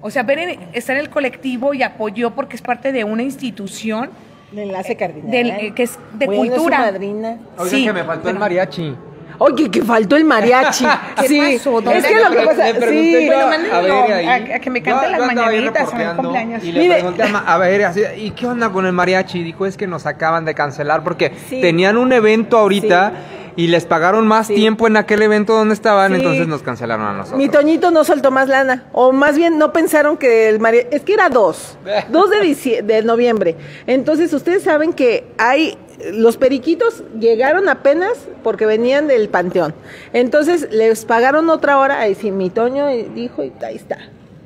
O 0.00 0.10
sea, 0.10 0.22
Bere 0.22 0.58
está 0.72 0.92
en 0.92 0.98
el 1.00 1.10
colectivo 1.10 1.74
y 1.74 1.82
apoyó 1.82 2.30
porque 2.34 2.56
es 2.56 2.62
parte 2.62 2.92
de 2.92 3.02
una 3.04 3.22
institución 3.24 4.10
El 4.52 4.60
enlace 4.60 4.96
cardinal. 4.96 5.30
del, 5.30 5.50
eh, 5.50 5.72
que 5.74 5.82
es 5.82 5.98
de 6.14 6.26
Bueno, 6.26 6.44
es 6.44 6.50
cultura. 6.50 6.78
madrina. 6.78 7.36
Oigan 7.58 7.68
sí, 7.68 7.84
que 7.84 7.92
me 7.92 8.04
faltó 8.04 8.30
el 8.30 8.38
mariachi. 8.38 8.94
Oye, 9.40 9.70
que 9.70 9.82
faltó 9.82 10.16
el 10.16 10.24
mariachi. 10.24 10.84
¿Qué 11.20 11.28
sí, 11.28 11.40
pasó? 11.56 11.70
¿Dónde 11.80 11.98
es 11.98 12.06
que 12.06 12.14
lo 12.14 12.30
que 12.30 12.38
Le- 12.38 12.46
pasa, 12.46 12.64
sí, 12.88 13.28
a 13.28 14.32
a- 14.32 14.56
a 14.56 14.58
que 14.58 14.70
me 14.70 14.82
cante 14.82 15.10
las 15.10 15.20
mañanitas 15.20 15.52
en 15.52 15.54
el 15.54 15.64
reporteando 15.74 16.22
cumpleaños. 16.22 16.64
Y 16.64 16.72
le 16.72 16.90
pregunté 16.90 17.22
a, 17.22 17.28
Ma- 17.28 17.44
a 17.46 17.88
así, 17.88 18.00
¿y 18.16 18.30
qué 18.32 18.46
onda 18.46 18.70
con 18.70 18.86
el 18.86 18.92
mariachi? 18.92 19.42
Dijo, 19.44 19.66
es 19.66 19.76
que 19.76 19.86
nos 19.86 20.06
acaban 20.06 20.44
de 20.44 20.54
cancelar 20.54 21.04
porque 21.04 21.32
Sí. 21.48 21.60
tenían 21.60 21.96
un 21.98 22.12
evento 22.12 22.58
ahorita 22.58 23.12
y 23.58 23.66
les 23.66 23.84
pagaron 23.86 24.26
más 24.28 24.46
Sí. 24.46 24.54
tiempo 24.54 24.86
en 24.86 24.96
aquel 24.96 25.20
evento 25.20 25.52
donde 25.52 25.74
estaban, 25.74 26.12
Sí. 26.12 26.18
entonces 26.18 26.46
nos 26.46 26.62
cancelaron 26.62 27.04
a 27.06 27.12
nosotros. 27.12 27.36
Mi 27.38 27.48
Toñito 27.48 27.90
no 27.90 28.04
soltó 28.04 28.30
más 28.30 28.48
lana. 28.48 28.84
O 28.92 29.10
más 29.12 29.36
bien 29.36 29.58
no 29.58 29.72
pensaron 29.72 30.16
que 30.16 30.48
el 30.48 30.60
mariachi. 30.60 30.88
Es 30.92 31.02
que 31.02 31.14
era 31.14 31.28
dos. 31.28 31.76
Dos 32.10 32.30
de, 32.30 32.36
dicie- 32.40 32.82
de 32.82 33.02
noviembre. 33.02 33.56
Entonces 33.88 34.32
ustedes 34.32 34.62
saben 34.62 34.92
que 34.92 35.26
hay. 35.38 35.76
Los 36.12 36.36
periquitos 36.36 37.02
llegaron 37.18 37.68
apenas 37.68 38.12
porque 38.44 38.64
venían 38.66 39.08
del 39.08 39.28
panteón. 39.28 39.74
Entonces 40.12 40.68
les 40.70 41.04
pagaron 41.04 41.50
otra 41.50 41.78
hora. 41.78 41.98
Ahí 41.98 42.14
sí, 42.14 42.30
mi 42.30 42.50
Toño 42.50 42.86
dijo 42.86 43.42
y 43.42 43.52
ahí 43.64 43.74
está. 43.74 43.98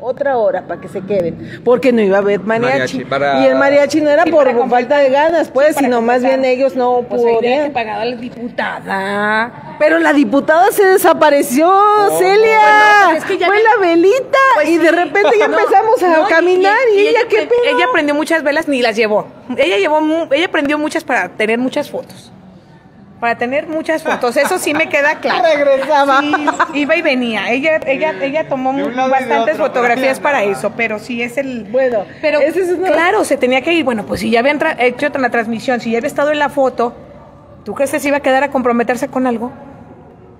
Otra 0.04 0.36
hora 0.36 0.62
para 0.66 0.80
que 0.80 0.88
se 0.88 1.00
queden. 1.02 1.62
Porque 1.64 1.92
no 1.92 2.00
iba 2.02 2.16
a 2.16 2.20
haber 2.20 2.40
mariachi. 2.40 2.70
Mariachi, 2.98 3.04
para- 3.04 3.40
Y 3.40 3.46
el 3.46 3.54
mariachi 3.54 4.00
no 4.00 4.10
era 4.10 4.24
Sí, 4.24 4.30
por 4.32 4.44
completar. 4.46 4.68
falta 4.70 4.98
de 4.98 5.10
ganas, 5.10 5.48
pues, 5.48 5.76
sino 5.76 6.02
más 6.02 6.22
bien 6.22 6.44
ellos 6.44 6.74
no 6.74 7.02
Pues 7.08 7.22
que 7.22 7.32
podían. 7.32 7.72
pagar 7.72 8.00
a 8.00 8.04
la 8.04 8.16
diputada. 8.16 9.76
Pero 9.78 9.98
la 9.98 10.12
diputada 10.12 10.70
se 10.72 10.84
desapareció, 10.84 11.72
Celia. 12.18 12.58
Bueno, 12.58 13.10
pues 13.10 13.18
es 13.18 13.24
que 13.24 13.38
ya 13.38 13.46
Fue 13.46 13.62
la 13.62 13.76
velita 13.80 14.38
Pues 14.56 14.68
y 14.68 14.78
de 14.78 14.90
repente 14.90 15.30
ya 15.38 15.48
No, 15.52 15.58
empezamos 15.58 16.02
a 16.02 16.08
no, 16.22 16.28
caminar 16.28 16.76
y, 16.94 16.98
ella, 17.06 17.20
qué 17.28 17.38
pedo. 17.46 17.76
ella 17.76 17.86
prendió 17.92 18.14
muchas 18.14 18.42
velas 18.42 18.68
ni 18.68 18.82
las 18.82 18.96
llevó. 18.96 19.26
Ella 19.56 19.78
llevó 19.78 20.00
mu- 20.00 20.26
ella 20.32 20.48
prendió 20.50 20.78
muchas 20.78 21.04
para 21.04 21.28
tener 21.30 21.58
muchas 21.58 21.90
fotos. 21.90 22.32
Para 23.22 23.38
tener 23.38 23.68
muchas 23.68 24.02
fotos, 24.02 24.36
eso 24.36 24.58
sí 24.58 24.74
me 24.74 24.88
queda 24.88 25.20
claro. 25.20 25.44
Regresaba. 25.44 26.18
Sí, 26.18 26.34
iba 26.74 26.96
y 26.96 27.02
venía. 27.02 27.52
Ella 27.52 27.76
ella 27.86 28.14
ella 28.20 28.48
tomó 28.48 28.72
bastantes 28.74 29.54
otro, 29.54 29.66
fotografías 29.66 30.18
para 30.18 30.42
eso, 30.42 30.72
pero 30.76 30.98
sí 30.98 31.22
es 31.22 31.38
el 31.38 31.62
Bueno, 31.70 32.04
pero 32.20 32.40
ese 32.40 32.62
es 32.62 32.70
una- 32.70 32.90
claro, 32.90 33.22
se 33.22 33.36
tenía 33.36 33.62
que 33.62 33.74
ir. 33.74 33.84
Bueno, 33.84 34.04
pues 34.06 34.22
si 34.22 34.30
ya 34.30 34.40
habían 34.40 34.58
tra- 34.58 34.74
hecho 34.76 35.08
la 35.16 35.30
transmisión, 35.30 35.78
si 35.80 35.92
ya 35.92 35.98
había 35.98 36.08
estado 36.08 36.32
en 36.32 36.40
la 36.40 36.48
foto, 36.48 36.94
¿tú 37.64 37.74
crees 37.76 37.92
que 37.92 38.00
se 38.00 38.08
iba 38.08 38.16
a 38.16 38.20
quedar 38.22 38.42
a 38.42 38.50
comprometerse 38.50 39.06
con 39.06 39.28
algo? 39.28 39.52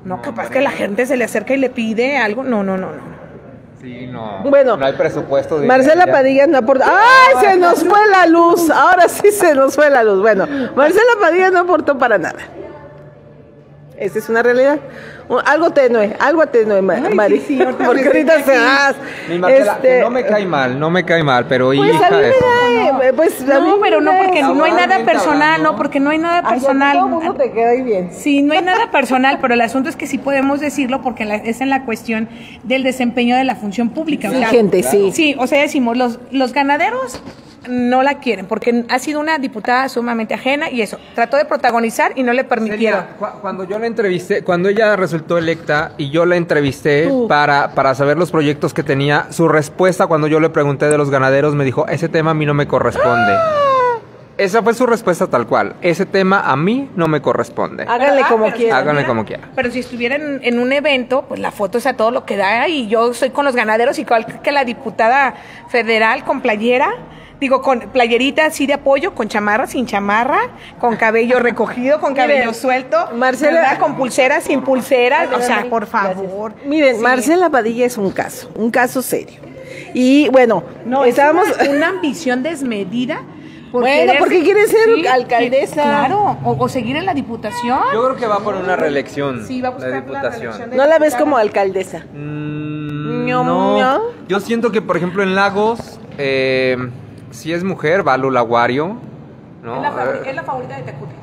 No, 0.05 0.21
capaz 0.21 0.51
que 0.51 0.61
la 0.61 0.73
gente 0.73 1.07
se 1.07 1.17
le 1.17 1.23
acerca 1.23 1.55
y 1.55 1.59
le 1.59 1.71
pide 1.71 2.17
algo. 2.19 2.43
No, 2.43 2.65
no, 2.65 2.77
no, 2.77 2.89
no. 2.91 3.13
Sí, 3.81 4.09
no. 4.09 4.41
Bueno, 4.43 4.77
no 4.77 4.87
hay 4.87 4.95
presupuesto. 4.95 5.61
de- 5.61 5.69
Marcela 5.69 6.07
ya. 6.07 6.13
Padilla 6.13 6.49
no 6.49 6.59
aportó. 6.59 6.83
¡Ay! 6.85 7.47
Se 7.49 7.57
nos 7.59 7.85
fue 7.85 8.09
la 8.11 8.27
luz. 8.27 8.69
Ahora 8.71 9.09
sí 9.09 9.31
se 9.31 9.55
nos 9.55 9.77
fue 9.77 9.89
la 9.89 10.03
luz. 10.03 10.21
Bueno, 10.21 10.49
Marcela 10.75 11.13
Padilla 11.21 11.51
no 11.53 11.61
aportó 11.61 11.97
para 11.97 12.19
nada. 12.19 12.41
Esa 14.03 14.19
es 14.19 14.29
una 14.29 14.43
realidad. 14.43 14.79
Algo 15.47 15.71
tenue, 15.71 16.15
algo 16.19 16.45
tenue, 16.47 16.83
Mari. 16.83 17.39
sí, 17.39 17.45
sí, 17.57 17.63
ahorita 17.63 17.85
Porque 17.87 18.05
ahorita 18.07 18.33
senté 18.35 18.45
se 18.53 18.57
aquí. 18.59 18.65
das. 18.67 18.97
Mi 19.31 19.39
Marcela, 19.39 19.73
Este, 19.75 19.89
que 19.89 20.01
no 20.01 20.11
me 20.11 20.27
cae 20.27 20.45
mal, 20.47 20.79
no 20.81 20.91
me 20.91 21.05
cae 21.05 21.23
mal, 21.23 21.47
pero 21.49 21.67
Pues 21.69 21.79
hija 21.79 22.07
a 22.07 22.11
mí 22.11 22.17
de 22.17 22.23
me 22.23 22.29
da, 22.99 23.09
eh, 23.09 23.13
pues 23.15 23.41
a 23.41 23.61
mí 23.61 23.69
No, 23.71 23.79
pero 23.81 24.01
me 24.01 24.05
no 24.13 24.19
porque 24.25 24.43
no 24.43 24.65
hay 24.65 24.73
nada 24.73 25.05
personal, 25.05 25.43
hablando. 25.43 25.71
no, 25.73 25.77
porque 25.77 26.01
no 26.01 26.11
hay 26.11 26.19
nada 26.19 26.43
personal. 26.49 26.97
todo 26.99 27.09
mundo 27.09 27.35
te 27.35 27.51
queda 27.53 27.71
ahí 27.71 27.83
bien. 27.83 28.11
Sí, 28.13 28.43
no 28.43 28.53
hay 28.53 28.63
nada 28.63 28.91
personal, 28.91 29.39
pero 29.41 29.55
el 29.55 29.61
asunto 29.63 29.89
es 29.89 29.97
que 29.97 30.07
sí 30.07 30.19
podemos 30.19 30.61
decirlo 30.61 31.01
porque 31.01 31.25
la- 31.25 31.37
es 31.37 31.61
en 31.63 31.71
la 31.71 31.85
cuestión 31.85 32.29
del 32.65 32.83
desempeño 32.83 33.37
de 33.37 33.45
la 33.45 33.55
función 33.55 33.91
pública. 33.91 34.29
o 34.29 34.33
Sí, 34.33 34.39
sea, 34.39 34.49
gente, 34.49 34.83
sí. 34.83 35.13
Sí, 35.13 35.35
o 35.39 35.47
sea, 35.47 35.63
decimos, 35.63 35.97
los, 35.97 36.19
los 36.31 36.53
ganaderos 36.53 37.23
no 37.69 38.03
la 38.03 38.19
quieren 38.19 38.47
porque 38.47 38.85
ha 38.89 38.99
sido 38.99 39.21
una 39.21 39.39
diputada 39.39 39.89
sumamente 39.89 40.35
ajena 40.35 40.71
y 40.71 40.83
eso, 40.83 40.99
trató 41.15 41.37
de 41.37 41.45
protagonizar 41.45 42.13
y 42.17 42.23
no 42.23 42.33
le 42.33 42.45
permitieron. 42.45 43.05
Cu- 43.19 43.27
cuando 43.41 43.65
yo 43.65 43.79
la 43.79 43.87
entrevisté, 43.87 44.43
cuando 44.43 44.69
ella 44.69 44.97
resultó 44.97 45.39
electa 45.39 45.93
y 45.99 46.11
yo 46.11 46.25
la 46.27 46.37
entrevisté 46.37 47.09
para, 47.29 47.73
para 47.75 47.95
saber 47.95 48.17
los 48.19 48.31
proyectos 48.31 48.75
que 48.75 48.83
tenía, 48.83 49.27
su 49.31 49.49
respuesta 49.49 50.07
cuando 50.07 50.27
yo 50.27 50.41
le 50.41 50.51
pregunté 50.51 50.89
de 50.89 50.99
los 50.99 51.11
ganaderos 51.11 51.55
me 51.55 51.65
dijo, 51.65 51.87
ese 51.89 52.09
tema 52.09 52.33
a 52.33 52.35
mí 52.35 52.47
no 52.47 52.55
me 52.55 52.67
corresponde. 52.67 53.33
Esa 54.43 54.63
fue 54.63 54.75
su 54.75 54.87
respuesta 54.87 55.27
tal 55.29 55.47
cual. 55.47 55.75
Ese 55.83 56.07
tema 56.07 56.41
a 56.41 56.57
mí 56.57 56.91
no 56.97 57.07
me 57.09 57.21
corresponde. 57.23 57.85
Háganle 57.89 58.23
Ah, 58.23 58.29
como 58.29 58.45
pero 58.45 58.57
si 58.57 58.63
quieran. 58.63 58.79
Háganle 58.81 59.07
como 59.07 59.25
quieran. 59.25 59.51
Pero 59.55 59.71
si 59.71 59.79
estuviera 59.81 60.17
en, 60.17 60.41
en 60.43 60.59
un 60.59 60.73
evento, 60.73 61.25
pues 61.29 61.41
la 61.41 61.51
foto 61.53 61.79
es 61.79 61.87
a 61.87 61.95
todo 61.95 62.11
lo 62.11 62.25
que 62.25 62.37
da 62.37 62.67
y 62.69 62.89
yo 62.89 63.11
estoy 63.11 63.31
con 63.31 63.45
los 63.45 63.55
ganaderos 63.55 63.99
igual 63.99 64.27
que 64.43 64.53
la 64.53 64.65
diputada 64.65 65.35
federal 65.69 66.25
con 66.25 66.41
playera. 66.41 66.91
Digo, 67.41 67.61
con 67.61 67.81
playerita 67.81 68.47
así 68.47 68.67
de 68.69 68.75
apoyo, 68.75 69.17
con 69.17 69.27
chamarra, 69.27 69.67
sin 69.67 69.85
chamarra, 69.85 70.39
con 70.79 70.95
cabello 70.95 71.39
recogido, 71.41 71.99
con 72.01 72.15
cabello 72.15 72.39
Miren, 72.39 72.55
suelto, 72.55 72.97
Marcela- 73.17 73.63
¿verdad? 73.63 73.79
con 73.81 73.97
pulsera, 73.97 74.41
sin 74.41 74.63
pulsera, 74.63 75.29
o 75.35 75.41
sea, 75.41 75.67
por 75.69 75.89
Gracias. 75.89 76.15
favor. 76.15 76.55
Miren, 76.65 76.97
Sí. 76.97 77.03
Marcela 77.03 77.51
Padilla 77.51 77.85
es 77.87 77.99
un 77.99 78.13
caso, 78.13 78.49
un 78.55 78.71
caso 78.71 79.03
serio. 79.03 79.41
Y 79.93 80.29
bueno, 80.29 80.63
No, 80.87 81.05
estábamos. 81.05 81.49
es 81.49 81.69
una, 81.69 81.77
una 81.79 81.89
ambición 81.89 82.45
desmedida. 82.45 83.23
Por 83.73 83.81
Bueno, 83.81 84.13
porque 84.19 84.43
quiere 84.43 84.67
ser 84.69 85.09
alcaldesa. 85.11 85.75
que- 85.83 85.89
Claro, 85.89 86.37
o, 86.45 86.57
o 86.59 86.69
seguir 86.69 86.95
en 86.97 87.07
la 87.07 87.15
diputación. 87.15 87.81
Yo 87.93 88.05
creo 88.05 88.17
que 88.17 88.27
va 88.27 88.39
por 88.41 88.55
una 88.55 88.77
reelección. 88.77 89.45
Sí, 89.47 89.61
va 89.63 89.69
a 89.69 89.71
buscar 89.73 89.91
la 89.91 90.01
diputación. 90.03 90.55
no 90.77 90.87
la 90.87 90.99
ves 90.99 91.17
como 91.17 91.37
alcaldesa. 91.39 92.05
Mm, 92.13 93.27
no. 93.27 94.01
Yo 94.29 94.41
siento 94.41 94.71
que, 94.71 94.83
por 94.83 94.97
ejemplo, 94.97 95.23
en 95.23 95.35
Lagos, 95.35 95.99
eh, 96.19 96.77
si 97.31 97.53
es 97.53 97.65
mujer, 97.65 98.07
va 98.07 98.17
Lula 98.17 98.43
Guario. 98.43 98.97
¿no? 99.63 99.77
Es, 99.77 99.83
la 99.83 99.93
favori- 99.93 100.17
Eh, 100.17 100.31
es 100.31 100.35
la 100.37 100.43
favorita 100.43 100.77
de 100.77 100.83
Tecutli. 100.83 101.15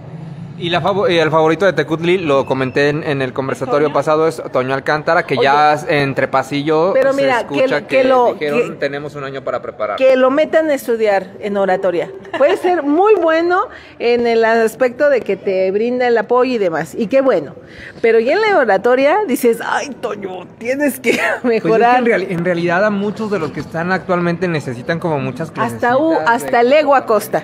Y, 0.60 0.70
la 0.70 0.84
y 1.10 1.18
el 1.18 1.32
favorito 1.32 1.66
de 1.66 1.74
Tecutli, 1.74 2.18
lo 2.18 2.46
comenté 2.46 2.90
en, 2.90 3.04
en 3.04 3.22
el 3.22 3.32
conversatorio 3.34 3.88
¿Toño? 3.88 3.94
pasado, 3.94 4.28
es 4.28 4.42
Toño 4.52 4.74
Alcántara, 4.74 5.24
que 5.24 5.38
ya 5.42 5.78
entre 5.88 6.28
pasillo 6.28 6.92
Pero 6.94 7.14
se 7.14 7.22
mira, 7.22 7.48
que- 7.48 7.56
escucha 7.56 7.82
que 7.82 7.88
que, 7.88 8.04
lo- 8.04 8.34
dijeron 8.34 8.70
que- 8.72 8.76
tenemos 8.76 9.16
un 9.16 9.24
año 9.24 9.44
para 9.44 9.62
preparar. 9.62 9.98
Que 9.98 10.16
lo 10.18 10.30
metan 10.32 10.70
a 10.70 10.74
estudiar 10.74 11.28
en 11.40 11.56
oratoria. 11.58 12.12
Puede 12.38 12.58
ser 12.58 12.84
muy 12.84 13.16
bueno 13.16 13.68
en 14.00 14.28
el 14.28 14.44
aspecto 14.44 15.10
de 15.10 15.22
que 15.22 15.38
te 15.38 15.72
brinda 15.72 16.08
el 16.08 16.18
apoyo 16.18 16.54
y 16.54 16.58
demás. 16.58 16.94
Y 16.94 17.08
qué 17.08 17.22
bueno. 17.22 17.56
Pero 18.02 18.20
ya 18.20 18.34
en 18.34 18.42
la 18.42 18.58
oratoria 18.58 19.20
dices, 19.28 19.60
ay, 19.66 19.90
Toño, 20.02 20.46
tienes 20.58 21.00
que 21.00 21.12
Pues 21.42 21.58
es 21.58 21.64
mejorar. 21.64 22.00
en, 22.00 22.06
real- 22.06 22.28
en 22.30 22.44
realidad 22.44 22.84
a 22.84 22.90
muchos 22.90 23.32
de 23.32 23.40
los 23.40 23.52
que 23.52 23.62
están 23.62 23.92
actualmente 23.92 24.48
necesitan 24.48 25.00
como 25.00 25.20
muchas 25.20 25.52
clases. 25.52 25.76
hasta 25.76 25.98
U, 25.98 26.18
hasta 26.28 26.64
Lego 26.64 26.96
Acosta. 26.96 27.44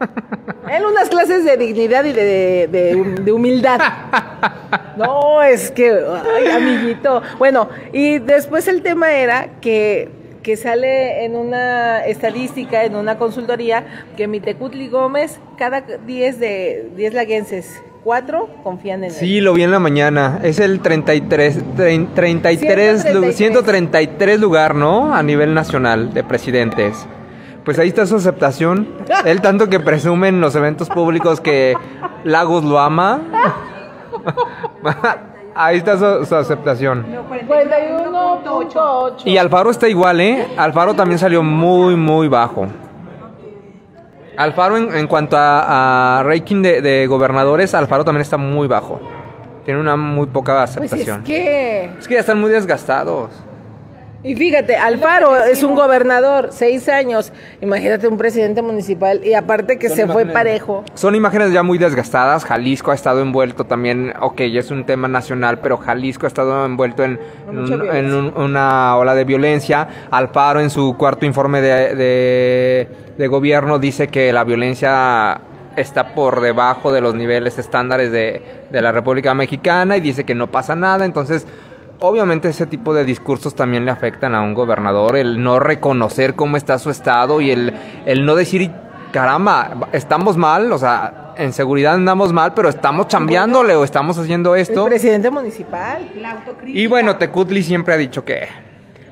En 0.68 0.84
unas 0.84 1.08
clases 1.08 1.44
de 1.44 1.56
dignidad 1.56 2.04
y 2.04 2.12
de, 2.12 2.68
de- 2.70 3.14
de 3.22 3.32
humildad. 3.32 3.80
No, 4.96 5.42
es 5.42 5.70
que, 5.70 5.90
ay, 5.90 6.46
amiguito. 6.50 7.22
Bueno, 7.38 7.68
y 7.92 8.18
después 8.18 8.66
el 8.66 8.80
tema 8.82 9.12
era 9.12 9.48
que, 9.60 10.08
que 10.42 10.56
sale 10.56 11.24
en 11.26 11.36
una 11.36 12.04
estadística, 12.06 12.82
en 12.84 12.96
una 12.96 13.18
consultoría, 13.18 13.84
que 14.16 14.26
mi 14.26 14.40
Tecutli 14.40 14.88
Gómez, 14.88 15.38
cada 15.58 15.82
10 15.82 16.40
de 16.40 16.88
10 16.96 17.12
laguenses, 17.14 17.70
4 18.04 18.48
confían 18.64 19.00
en 19.04 19.10
él. 19.10 19.16
Sí, 19.16 19.40
lo 19.42 19.52
vi 19.52 19.64
en 19.64 19.70
la 19.70 19.80
mañana. 19.80 20.40
Es 20.42 20.60
el 20.60 20.80
33, 20.80 21.58
trein- 21.76 22.08
33, 22.14 23.04
lu- 23.12 23.32
133. 23.32 23.36
133 23.36 24.40
lugar, 24.40 24.74
¿no? 24.74 25.14
A 25.14 25.22
nivel 25.22 25.52
nacional 25.52 26.14
de 26.14 26.24
presidentes. 26.24 27.06
Pues 27.66 27.78
ahí 27.80 27.88
está 27.88 28.06
su 28.06 28.16
aceptación. 28.16 28.88
Él 29.24 29.42
tanto 29.42 29.68
que 29.68 29.80
presume 29.80 30.28
en 30.28 30.40
los 30.40 30.54
eventos 30.54 30.88
públicos 30.88 31.40
que 31.40 31.74
Lagos 32.24 32.62
lo 32.64 32.78
ama. 32.78 33.20
ahí 35.54 35.78
está 35.78 35.98
su, 35.98 36.24
su 36.26 36.34
aceptación. 36.36 37.04
41.8. 37.48 39.22
Y 39.24 39.36
Alfaro 39.36 39.70
está 39.70 39.88
igual, 39.88 40.20
¿eh? 40.20 40.46
Alfaro 40.56 40.94
también 40.94 41.18
salió 41.18 41.42
muy, 41.42 41.96
muy 41.96 42.28
bajo. 42.28 42.68
Alfaro 44.36 44.76
en, 44.76 44.94
en 44.94 45.06
cuanto 45.08 45.36
a, 45.36 46.18
a 46.18 46.22
ranking 46.22 46.62
de, 46.62 46.80
de 46.82 47.06
gobernadores, 47.08 47.74
Alfaro 47.74 48.04
también 48.04 48.22
está 48.22 48.36
muy 48.36 48.68
bajo. 48.68 49.00
Tiene 49.64 49.80
una 49.80 49.96
muy 49.96 50.26
poca 50.26 50.54
Pues 50.54 50.70
es 50.70 50.76
aceptación. 50.92 51.24
que... 51.24 51.86
es 51.98 52.06
que 52.06 52.14
ya 52.14 52.20
están 52.20 52.40
muy 52.40 52.50
desgastados. 52.50 53.30
Y 54.26 54.34
fíjate, 54.34 54.74
Alfaro 54.76 55.36
es 55.44 55.62
un 55.62 55.76
gobernador, 55.76 56.48
seis 56.50 56.88
años. 56.88 57.32
Imagínate 57.60 58.08
un 58.08 58.18
presidente 58.18 58.60
municipal 58.60 59.20
y 59.24 59.34
aparte 59.34 59.78
que 59.78 59.88
Son 59.88 59.96
se 59.96 60.06
fue 60.08 60.26
parejo. 60.26 60.82
Son 60.94 61.14
imágenes 61.14 61.52
ya 61.52 61.62
muy 61.62 61.78
desgastadas. 61.78 62.44
Jalisco 62.44 62.90
ha 62.90 62.94
estado 62.94 63.22
envuelto 63.22 63.64
también, 63.64 64.12
ok, 64.20 64.42
ya 64.52 64.58
es 64.60 64.70
un 64.72 64.84
tema 64.84 65.06
nacional, 65.06 65.60
pero 65.60 65.76
Jalisco 65.76 66.26
ha 66.26 66.28
estado 66.28 66.66
envuelto 66.66 67.04
en, 67.04 67.20
un- 67.48 67.66
violencia. 67.66 67.98
en 68.00 68.12
un- 68.14 68.36
una 68.36 68.96
ola 68.96 69.14
de 69.14 69.24
violencia. 69.24 69.86
Alfaro 70.10 70.60
en 70.60 70.70
su 70.70 70.96
cuarto 70.96 71.24
informe 71.24 71.60
de, 71.60 71.94
de- 71.94 72.88
de 73.16 73.26
gobierno 73.28 73.78
dice 73.78 74.08
que 74.08 74.32
la 74.32 74.42
violencia 74.42 75.40
está 75.76 76.14
por 76.14 76.40
debajo 76.40 76.90
de 76.90 77.00
los 77.02 77.14
niveles 77.14 77.58
estándares 77.58 78.10
de, 78.10 78.42
de 78.70 78.82
la 78.82 78.92
República 78.92 79.34
Mexicana 79.34 79.96
y 79.98 80.00
dice 80.00 80.24
que 80.24 80.34
no 80.34 80.50
pasa 80.50 80.74
nada. 80.74 81.04
Entonces, 81.04 81.46
obviamente 82.00 82.48
ese 82.48 82.66
tipo 82.66 82.94
de 82.94 83.04
discursos 83.04 83.54
también 83.54 83.84
le 83.84 83.90
afectan 83.90 84.34
a 84.34 84.42
un 84.42 84.54
gobernador, 84.54 85.16
el 85.16 85.42
no 85.42 85.58
reconocer 85.60 86.34
cómo 86.34 86.56
está 86.56 86.78
su 86.78 86.90
estado 86.90 87.40
y 87.40 87.50
el, 87.50 87.72
el 88.06 88.24
no 88.26 88.34
decir, 88.34 88.70
caramba, 89.12 89.88
estamos 89.92 90.36
mal, 90.36 90.70
o 90.72 90.78
sea, 90.78 91.32
en 91.36 91.52
seguridad 91.52 91.94
andamos 91.94 92.32
mal, 92.32 92.54
pero 92.54 92.68
estamos 92.68 93.08
chambeándole 93.08 93.74
o 93.76 93.84
estamos 93.84 94.18
haciendo 94.18 94.54
El 94.54 94.62
esto. 94.62 94.84
presidente 94.86 95.30
municipal. 95.30 96.10
La 96.20 96.32
autocrítica. 96.32 96.78
Y 96.78 96.86
bueno, 96.86 97.16
Tecutli 97.16 97.62
siempre 97.62 97.94
ha 97.94 97.96
dicho 97.98 98.24
que 98.24 98.48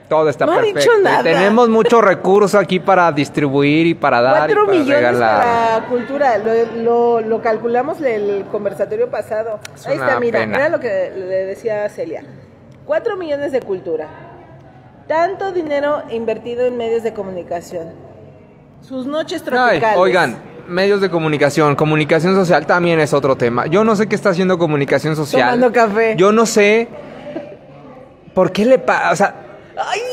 Todo 0.09 0.29
está 0.29 0.45
No 0.47 0.53
ha 0.53 0.57
perfecto. 0.57 0.81
dicho 0.81 0.91
Y 1.01 1.03
nada. 1.03 1.23
Tenemos 1.23 1.69
mucho 1.71 2.01
recurso 2.03 2.59
aquí 2.59 2.79
para 2.81 3.11
distribuir 3.13 3.87
y 3.87 3.95
para 3.95 4.21
dar 4.21 4.51
y 4.51 4.55
Cuatro 4.55 4.67
para 4.67 4.79
millones 4.79 4.97
regalar. 4.97 5.45
para 5.45 5.87
cultura, 5.89 6.39
lo, 6.39 6.83
lo, 6.83 7.21
lo 7.27 7.41
calculamos 7.43 8.01
el 8.03 8.45
conversatorio 8.53 9.09
pasado. 9.11 9.61
Es 9.75 9.87
Ahí 9.87 9.97
está, 9.97 10.21
mira, 10.21 10.41
pena. 10.41 10.57
mira 10.57 10.69
lo 10.69 10.79
que 10.81 11.11
le 11.17 11.47
decía 11.47 11.89
Celia. 11.89 12.23
Cuatro 12.87 13.17
millones 13.17 13.53
de 13.53 13.61
cultura. 13.61 14.09
Tanto 15.09 15.53
dinero 15.53 16.03
invertido 16.11 16.67
en 16.67 16.77
medios 16.77 17.03
de 17.03 17.13
comunicación. 17.13 17.89
Sus 18.83 19.07
noches 19.07 19.43
Ay, 19.43 19.51
tropicales. 19.79 19.99
oigan, 19.99 20.37
medios 20.69 21.01
de 21.01 21.11
comunicación, 21.11 21.77
comunicación 21.77 22.35
social 22.35 22.67
también 22.67 23.01
es 23.01 23.13
otro 23.15 23.37
tema. 23.37 23.67
Yo 23.67 23.85
no 23.85 23.97
sé 23.97 24.07
qué 24.07 24.15
está 24.15 24.31
haciendo 24.31 24.59
comunicación 24.59 25.17
social. 25.17 25.51
Tomando 25.55 25.73
café. 25.73 26.15
Yo 26.17 26.33
no 26.33 26.45
sé 26.47 26.89
por 28.35 28.53
qué 28.53 28.65
le 28.67 28.79
pasa, 28.79 29.13
o 29.13 29.17
sea, 29.17 29.35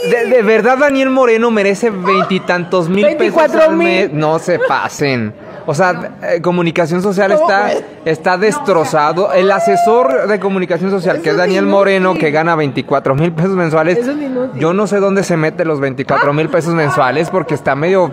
de, 0.10 0.26
de 0.30 0.42
verdad 0.42 0.78
Daniel 0.78 1.10
Moreno 1.10 1.52
merece 1.52 1.90
veintitantos 1.90 2.88
mil 2.90 3.04
pesos 3.18 3.20
24 3.20 3.64
al 3.64 3.76
mil. 3.76 3.88
mes. 3.88 4.14
No 4.14 4.40
se 4.40 4.60
pasen. 4.60 5.34
O 5.66 5.74
sea, 5.74 6.12
eh, 6.24 6.42
comunicación 6.42 7.02
social 7.02 7.34
¿Cómo 7.34 7.50
está, 7.50 7.64
pues? 7.72 7.84
está 8.06 8.38
destrozado. 8.38 9.32
El 9.34 9.52
asesor 9.52 10.28
de 10.28 10.40
comunicación 10.40 10.90
social, 10.92 11.18
Es 11.18 11.24
que 11.24 11.30
es 11.30 11.38
Daniel 11.38 11.64
inútil. 11.66 11.72
Moreno, 11.72 12.14
que 12.16 12.32
gana 12.32 12.56
24 12.56 13.16
mil 13.16 13.32
pesos 13.32 13.52
mensuales. 13.52 13.98
Es. 14.00 14.10
Yo 14.56 14.74
no 14.74 14.88
sé 14.88 15.00
dónde 15.00 15.24
se 15.24 15.38
mete 15.38 15.66
los 15.66 15.80
24 15.80 16.34
mil 16.34 16.50
pesos 16.50 16.74
mensuales 16.74 17.30
porque 17.30 17.54
está 17.54 17.76
medio 17.76 18.12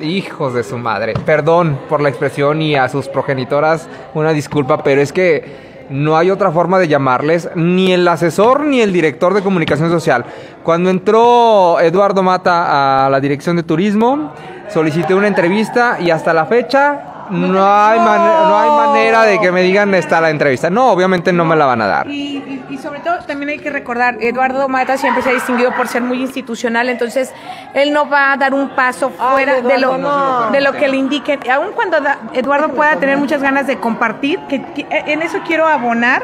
hijos 0.00 0.54
de 0.54 0.62
su 0.62 0.78
madre. 0.78 1.14
Perdón 1.24 1.78
por 1.88 2.00
la 2.00 2.08
expresión 2.08 2.62
y 2.62 2.74
a 2.76 2.88
sus 2.88 3.08
progenitoras 3.08 3.88
una 4.14 4.32
disculpa, 4.32 4.82
pero 4.82 5.00
es 5.00 5.12
que 5.12 5.68
no 5.90 6.16
hay 6.16 6.30
otra 6.30 6.50
forma 6.52 6.78
de 6.78 6.88
llamarles 6.88 7.48
ni 7.54 7.92
el 7.92 8.06
asesor 8.06 8.60
ni 8.64 8.80
el 8.80 8.92
director 8.92 9.34
de 9.34 9.42
comunicación 9.42 9.90
social. 9.90 10.24
Cuando 10.62 10.90
entró 10.90 11.80
Eduardo 11.80 12.22
Mata 12.22 13.06
a 13.06 13.10
la 13.10 13.20
dirección 13.20 13.56
de 13.56 13.62
turismo, 13.62 14.32
solicité 14.68 15.14
una 15.14 15.26
entrevista 15.28 15.96
y 16.00 16.10
hasta 16.10 16.32
la 16.32 16.46
fecha 16.46 17.00
no 17.30 17.62
hay, 17.62 17.98
man- 18.00 18.20
no 18.48 18.58
hay 18.58 18.70
manera 18.88 19.22
de 19.24 19.38
que 19.38 19.52
me 19.52 19.60
digan 19.62 19.94
está 19.94 20.18
la 20.20 20.30
entrevista. 20.30 20.70
No, 20.70 20.90
obviamente 20.92 21.30
no 21.32 21.44
me 21.44 21.56
la 21.56 21.66
van 21.66 21.82
a 21.82 21.86
dar. 21.86 22.08
Y, 22.08 22.38
y- 22.38 22.64
y 22.70 22.78
sobre 22.78 23.00
todo 23.00 23.18
también 23.26 23.50
hay 23.50 23.58
que 23.58 23.70
recordar, 23.70 24.16
Eduardo 24.20 24.66
Mata 24.68 24.96
siempre 24.96 25.22
se 25.22 25.30
ha 25.30 25.32
distinguido 25.34 25.72
por 25.74 25.88
ser 25.88 26.00
muy 26.02 26.20
institucional, 26.22 26.88
entonces 26.88 27.32
él 27.74 27.92
no 27.92 28.08
va 28.08 28.32
a 28.32 28.36
dar 28.38 28.54
un 28.54 28.70
paso 28.70 29.10
fuera 29.10 29.54
Ay, 29.56 29.62
de, 29.62 29.78
lo, 29.78 29.98
no. 29.98 30.50
de 30.50 30.60
lo 30.62 30.72
que 30.72 30.88
le 30.88 30.96
indiquen. 30.96 31.40
Aun 31.50 31.72
cuando 31.74 32.00
da- 32.00 32.18
Eduardo 32.32 32.68
pueda 32.70 32.96
tener 32.96 33.18
muchas 33.18 33.42
ganas 33.42 33.66
de 33.66 33.78
compartir, 33.78 34.38
que, 34.48 34.62
que- 34.72 34.86
en 34.90 35.20
eso 35.22 35.38
quiero 35.46 35.66
abonar. 35.66 36.22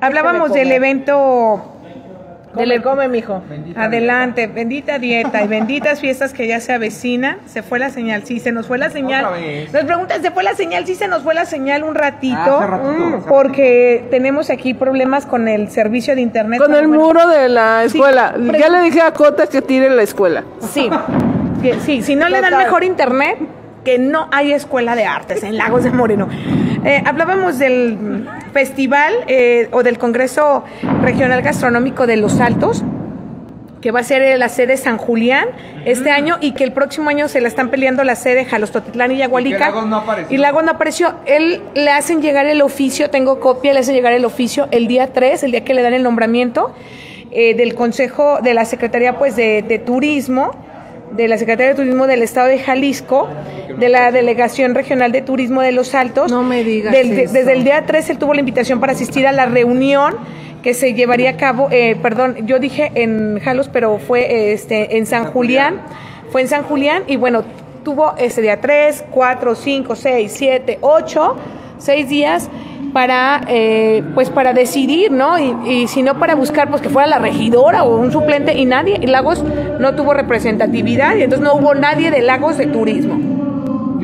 Hablábamos 0.00 0.52
del 0.52 0.72
evento... 0.72 1.70
Come, 2.54 2.66
del- 2.66 2.82
come, 2.82 3.08
mijo. 3.08 3.42
Adelante, 3.76 4.46
bendita 4.46 4.98
dieta 4.98 5.42
y 5.42 5.48
benditas 5.48 6.00
fiestas 6.00 6.32
que 6.32 6.46
ya 6.46 6.60
se 6.60 6.72
avecinan. 6.72 7.38
Se 7.46 7.62
fue 7.62 7.78
la 7.78 7.90
señal, 7.90 8.22
sí, 8.24 8.38
se 8.40 8.52
nos 8.52 8.66
fue 8.66 8.78
la 8.78 8.90
señal. 8.90 9.24
Otra 9.26 9.36
vez. 9.38 9.72
Nos 9.72 9.84
preguntan, 9.84 10.22
¿se 10.22 10.30
fue 10.30 10.42
la 10.44 10.54
señal? 10.54 10.86
Sí, 10.86 10.94
se 10.94 11.08
nos 11.08 11.22
fue 11.22 11.34
la 11.34 11.44
señal 11.44 11.82
un 11.84 11.94
ratito. 11.94 12.36
Ratito, 12.60 12.84
Mm, 12.92 13.14
hace 13.14 13.28
porque 13.28 14.06
tenemos 14.10 14.50
aquí 14.50 14.72
problemas 14.74 15.26
con 15.26 15.48
el 15.48 15.68
servicio 15.70 16.14
de 16.14 16.20
internet. 16.20 16.60
Con 16.60 16.74
el 16.74 16.86
Bueno, 16.86 17.02
muro 17.04 17.28
de 17.28 17.48
la 17.48 17.84
escuela. 17.84 18.34
ya 18.58 18.68
le 18.68 18.80
dije 18.82 19.00
a 19.02 19.12
Cota 19.12 19.46
que 19.46 19.60
tire 19.62 19.90
la 19.90 20.02
escuela. 20.02 20.44
Sí, 20.72 20.88
sí, 21.84 22.02
si 22.02 22.14
no 22.16 22.28
le 22.28 22.40
dan 22.40 22.56
mejor 22.56 22.84
internet, 22.84 23.36
que 23.84 23.98
no 23.98 24.28
hay 24.32 24.52
escuela 24.52 24.96
de 24.96 25.04
artes 25.04 25.42
en 25.42 25.56
Lagos 25.56 25.84
de 25.84 25.90
Moreno. 25.90 26.28
Eh, 26.84 27.02
hablábamos 27.04 27.58
del 27.58 28.28
festival 28.52 29.12
eh, 29.26 29.68
o 29.72 29.82
del 29.82 29.98
Congreso 29.98 30.64
Regional 31.02 31.42
Gastronómico 31.42 32.06
de 32.06 32.16
Los 32.16 32.40
Altos, 32.40 32.82
que 33.80 33.90
va 33.90 34.00
a 34.00 34.02
ser 34.04 34.38
la 34.38 34.48
sede 34.48 34.78
San 34.78 34.96
Julián 34.96 35.46
este 35.84 36.10
año 36.10 36.38
y 36.40 36.52
que 36.52 36.64
el 36.64 36.72
próximo 36.72 37.10
año 37.10 37.28
se 37.28 37.42
la 37.42 37.48
están 37.48 37.68
peleando 37.68 38.02
la 38.02 38.16
sede 38.16 38.46
Jalostotitlán 38.46 39.12
y 39.12 39.18
Yagualica. 39.18 39.56
Y 39.56 39.60
Lagos 39.60 39.86
no 39.86 39.96
apareció. 39.96 40.34
Y 40.34 40.38
Lagos 40.38 40.64
no 40.64 40.70
apareció. 40.70 41.14
Él 41.26 41.62
le 41.74 41.90
hacen 41.90 42.22
llegar 42.22 42.46
el 42.46 42.62
oficio, 42.62 43.10
tengo 43.10 43.40
copia, 43.40 43.74
le 43.74 43.80
hacen 43.80 43.94
llegar 43.94 44.14
el 44.14 44.24
oficio 44.24 44.68
el 44.70 44.88
día 44.88 45.12
3, 45.12 45.42
el 45.42 45.50
día 45.50 45.64
que 45.64 45.74
le 45.74 45.82
dan 45.82 45.92
el 45.92 46.02
nombramiento 46.02 46.74
eh, 47.30 47.54
del 47.54 47.74
Consejo 47.74 48.38
de 48.42 48.54
la 48.54 48.64
Secretaría 48.64 49.18
pues 49.18 49.36
de, 49.36 49.62
de 49.62 49.78
Turismo, 49.78 50.52
de 51.16 51.28
la 51.28 51.38
Secretaría 51.38 51.70
de 51.70 51.74
Turismo 51.76 52.06
del 52.06 52.22
Estado 52.22 52.48
de 52.48 52.58
Jalisco, 52.58 53.28
de 53.78 53.88
la 53.88 54.10
Delegación 54.12 54.74
Regional 54.74 55.12
de 55.12 55.22
Turismo 55.22 55.60
de 55.62 55.72
Los 55.72 55.94
Altos. 55.94 56.30
No 56.30 56.42
me 56.42 56.64
digas 56.64 56.92
Del- 56.92 57.10
de- 57.16 57.22
eso. 57.24 57.32
Desde 57.32 57.52
el 57.52 57.64
día 57.64 57.84
3 57.86 58.10
él 58.10 58.18
tuvo 58.18 58.34
la 58.34 58.40
invitación 58.40 58.80
para 58.80 58.92
asistir 58.92 59.26
a 59.26 59.32
la 59.32 59.46
reunión 59.46 60.16
que 60.62 60.74
se 60.74 60.94
llevaría 60.94 61.30
a 61.30 61.36
cabo, 61.36 61.68
eh, 61.70 61.94
perdón, 62.00 62.46
yo 62.46 62.58
dije 62.58 62.90
en 62.94 63.38
Jalos, 63.40 63.68
pero 63.72 63.98
fue 63.98 64.52
este, 64.52 64.96
en 64.96 65.06
San 65.06 65.26
Julián. 65.26 65.82
Fue 66.30 66.40
en 66.40 66.48
San 66.48 66.62
Julián 66.64 67.02
y 67.06 67.16
bueno, 67.16 67.44
tuvo 67.84 68.14
ese 68.16 68.40
día 68.40 68.60
3, 68.60 69.04
4, 69.10 69.54
5, 69.54 69.94
6, 69.94 70.32
7, 70.34 70.78
8, 70.80 71.36
6 71.84 72.08
días 72.08 72.50
para 72.92 73.40
eh, 73.48 74.02
pues 74.14 74.30
para 74.30 74.52
decidir, 74.52 75.10
¿no? 75.10 75.38
Y, 75.38 75.54
y 75.68 75.88
si 75.88 76.02
no 76.02 76.14
para 76.18 76.34
buscar 76.34 76.68
pues 76.70 76.80
que 76.80 76.88
fuera 76.88 77.08
la 77.08 77.18
regidora 77.18 77.82
o 77.84 77.96
un 77.96 78.12
suplente 78.12 78.54
y 78.54 78.64
nadie, 78.66 78.98
y 79.00 79.06
Lagos 79.06 79.42
no 79.80 79.94
tuvo 79.94 80.14
representatividad 80.14 81.16
y 81.16 81.22
entonces 81.22 81.44
no 81.44 81.54
hubo 81.54 81.74
nadie 81.74 82.10
de 82.10 82.22
Lagos 82.22 82.56
de 82.56 82.66
turismo. 82.66 83.18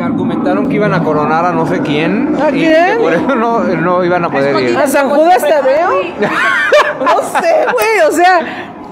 Argumentaron 0.03 0.67
que 0.69 0.77
iban 0.77 0.95
a 0.95 1.05
coronar 1.05 1.45
a 1.45 1.53
no 1.53 1.67
sé 1.67 1.81
quién. 1.81 2.35
¿A 2.43 2.49
y 2.49 2.53
quién? 2.55 2.99
por 3.01 3.13
eso 3.13 3.35
no, 3.37 3.61
no 3.65 4.03
iban 4.05 4.25
a 4.25 4.31
poder 4.31 4.71
ir. 4.71 4.77
¿A 4.79 4.87
San 4.87 5.09
Judas 5.11 5.43
Tadeo? 5.43 5.91
No 7.01 7.23
sé, 7.23 7.55
güey, 7.73 8.09
o 8.09 8.13
sea, 8.13 8.41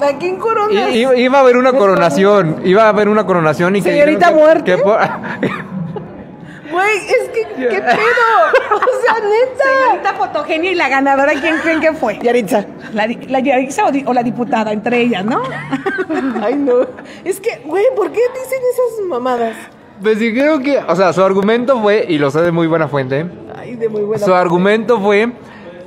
¿a 0.01 0.19
quién 0.19 0.37
corona? 0.37 0.89
I- 0.91 1.21
Iba 1.25 1.39
a 1.39 1.41
haber 1.43 1.59
una 1.59 1.73
coronación, 1.75 2.57
iba 2.65 2.85
a 2.85 2.89
haber 2.89 3.09
una 3.11 3.27
coronación 3.27 3.77
y 3.77 3.83
que 3.83 3.91
¿Señorita 3.91 4.29
que- 4.31 4.35
muerte? 4.35 4.77
que 4.77 4.79
por- 4.83 4.99
Güey, 6.79 6.97
es 6.99 7.29
que, 7.31 7.43
¿qué 7.69 7.81
pedo? 7.81 8.77
O 8.77 9.03
sea, 9.03 9.15
neta. 9.15 9.65
Señorita 9.87 10.15
Fotogenia 10.15 10.71
y 10.71 10.75
la 10.75 10.89
ganadora, 10.89 11.33
¿quién 11.41 11.57
creen 11.59 11.81
que 11.81 11.93
fue? 11.93 12.19
Yaritza. 12.23 12.65
La, 12.93 13.07
di- 13.07 13.27
la 13.27 13.41
Yaritza 13.41 13.85
o, 13.87 13.91
di- 13.91 14.05
o 14.07 14.13
la 14.15 14.23
diputada, 14.23 14.73
entre 14.73 15.01
ellas, 15.01 15.25
¿no? 15.25 15.43
Ay, 16.43 16.55
no. 16.57 16.75
Es 17.25 17.41
que, 17.41 17.63
güey, 17.65 17.85
¿por 17.97 18.13
qué 18.13 18.21
dicen 18.21 18.59
esas 18.73 19.07
mamadas? 19.09 19.57
Pues 20.03 20.19
dijeron 20.21 20.63
que, 20.63 20.79
o 20.79 20.95
sea, 20.95 21.13
su 21.13 21.23
argumento 21.25 21.81
fue, 21.83 22.05
y 22.09 22.19
lo 22.19 22.31
sé 22.31 22.41
de 22.43 22.53
muy 22.53 22.67
buena 22.69 22.87
fuente, 22.87 23.27
Ay, 23.57 23.75
de 23.75 23.89
muy 23.89 24.03
buena. 24.03 24.25
su 24.25 24.33
argumento 24.33 25.01
fue 25.01 25.33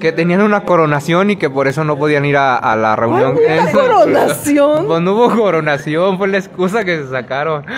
que 0.01 0.11
tenían 0.11 0.41
una 0.41 0.63
coronación 0.65 1.29
y 1.29 1.35
que 1.37 1.49
por 1.49 1.67
eso 1.67 1.83
no 1.85 1.95
podían 1.97 2.25
ir 2.25 2.35
a, 2.35 2.57
a 2.57 2.75
la 2.75 2.95
reunión. 2.97 3.35
¿Cuál 3.35 3.45
puta 3.59 3.63
Eso- 3.69 3.79
coronación? 3.79 4.87
Pues 4.87 5.01
no 5.01 5.13
hubo 5.13 5.29
coronación, 5.35 6.17
fue 6.17 6.27
la 6.27 6.39
excusa 6.39 6.83
que 6.83 6.97
se 6.97 7.09
sacaron. 7.09 7.63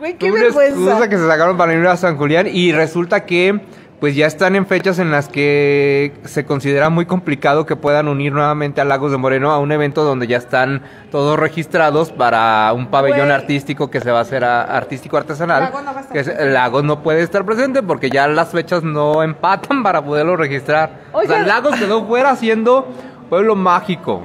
Güey, 0.00 0.14
qué 0.16 0.30
una 0.32 0.42
vergüenza. 0.42 0.80
excusa 0.80 1.08
que 1.08 1.16
se 1.18 1.26
sacaron 1.28 1.56
para 1.56 1.72
ir 1.74 1.86
a 1.86 1.96
San 1.96 2.16
Julián 2.16 2.46
y 2.50 2.72
resulta 2.72 3.24
que 3.26 3.60
pues 4.00 4.16
ya 4.16 4.26
están 4.26 4.56
en 4.56 4.64
fechas 4.64 4.98
en 4.98 5.10
las 5.10 5.28
que 5.28 6.14
se 6.24 6.46
considera 6.46 6.88
muy 6.88 7.04
complicado 7.04 7.66
que 7.66 7.76
puedan 7.76 8.08
unir 8.08 8.32
nuevamente 8.32 8.80
a 8.80 8.86
Lagos 8.86 9.10
de 9.12 9.18
Moreno 9.18 9.50
a 9.50 9.58
un 9.58 9.72
evento 9.72 10.04
donde 10.04 10.26
ya 10.26 10.38
están 10.38 10.80
todos 11.10 11.38
registrados 11.38 12.10
para 12.10 12.72
un 12.72 12.86
pabellón 12.86 13.26
Güey. 13.26 13.32
artístico 13.32 13.90
que 13.90 14.00
se 14.00 14.10
va 14.10 14.20
a 14.20 14.22
hacer 14.22 14.42
a- 14.42 14.62
artístico 14.62 15.18
artesanal. 15.18 15.64
Lagos 15.64 15.84
no 15.84 15.92
va 15.92 15.98
a 15.98 16.00
estar 16.00 16.16
que 16.16 16.24
se- 16.24 16.46
Lagos 16.46 16.82
no 16.82 17.02
puede 17.02 17.20
estar 17.20 17.44
presente 17.44 17.82
porque 17.82 18.08
ya 18.08 18.26
las 18.26 18.48
fechas 18.48 18.82
no 18.82 19.22
empatan 19.22 19.82
para 19.82 20.02
poderlo 20.02 20.34
registrar. 20.34 21.00
O 21.12 21.20
sea. 21.22 21.42
Lagos 21.42 21.76
quedó 21.76 22.06
fuera 22.06 22.34
siendo 22.36 22.88
pueblo 23.28 23.54
mágico. 23.54 24.22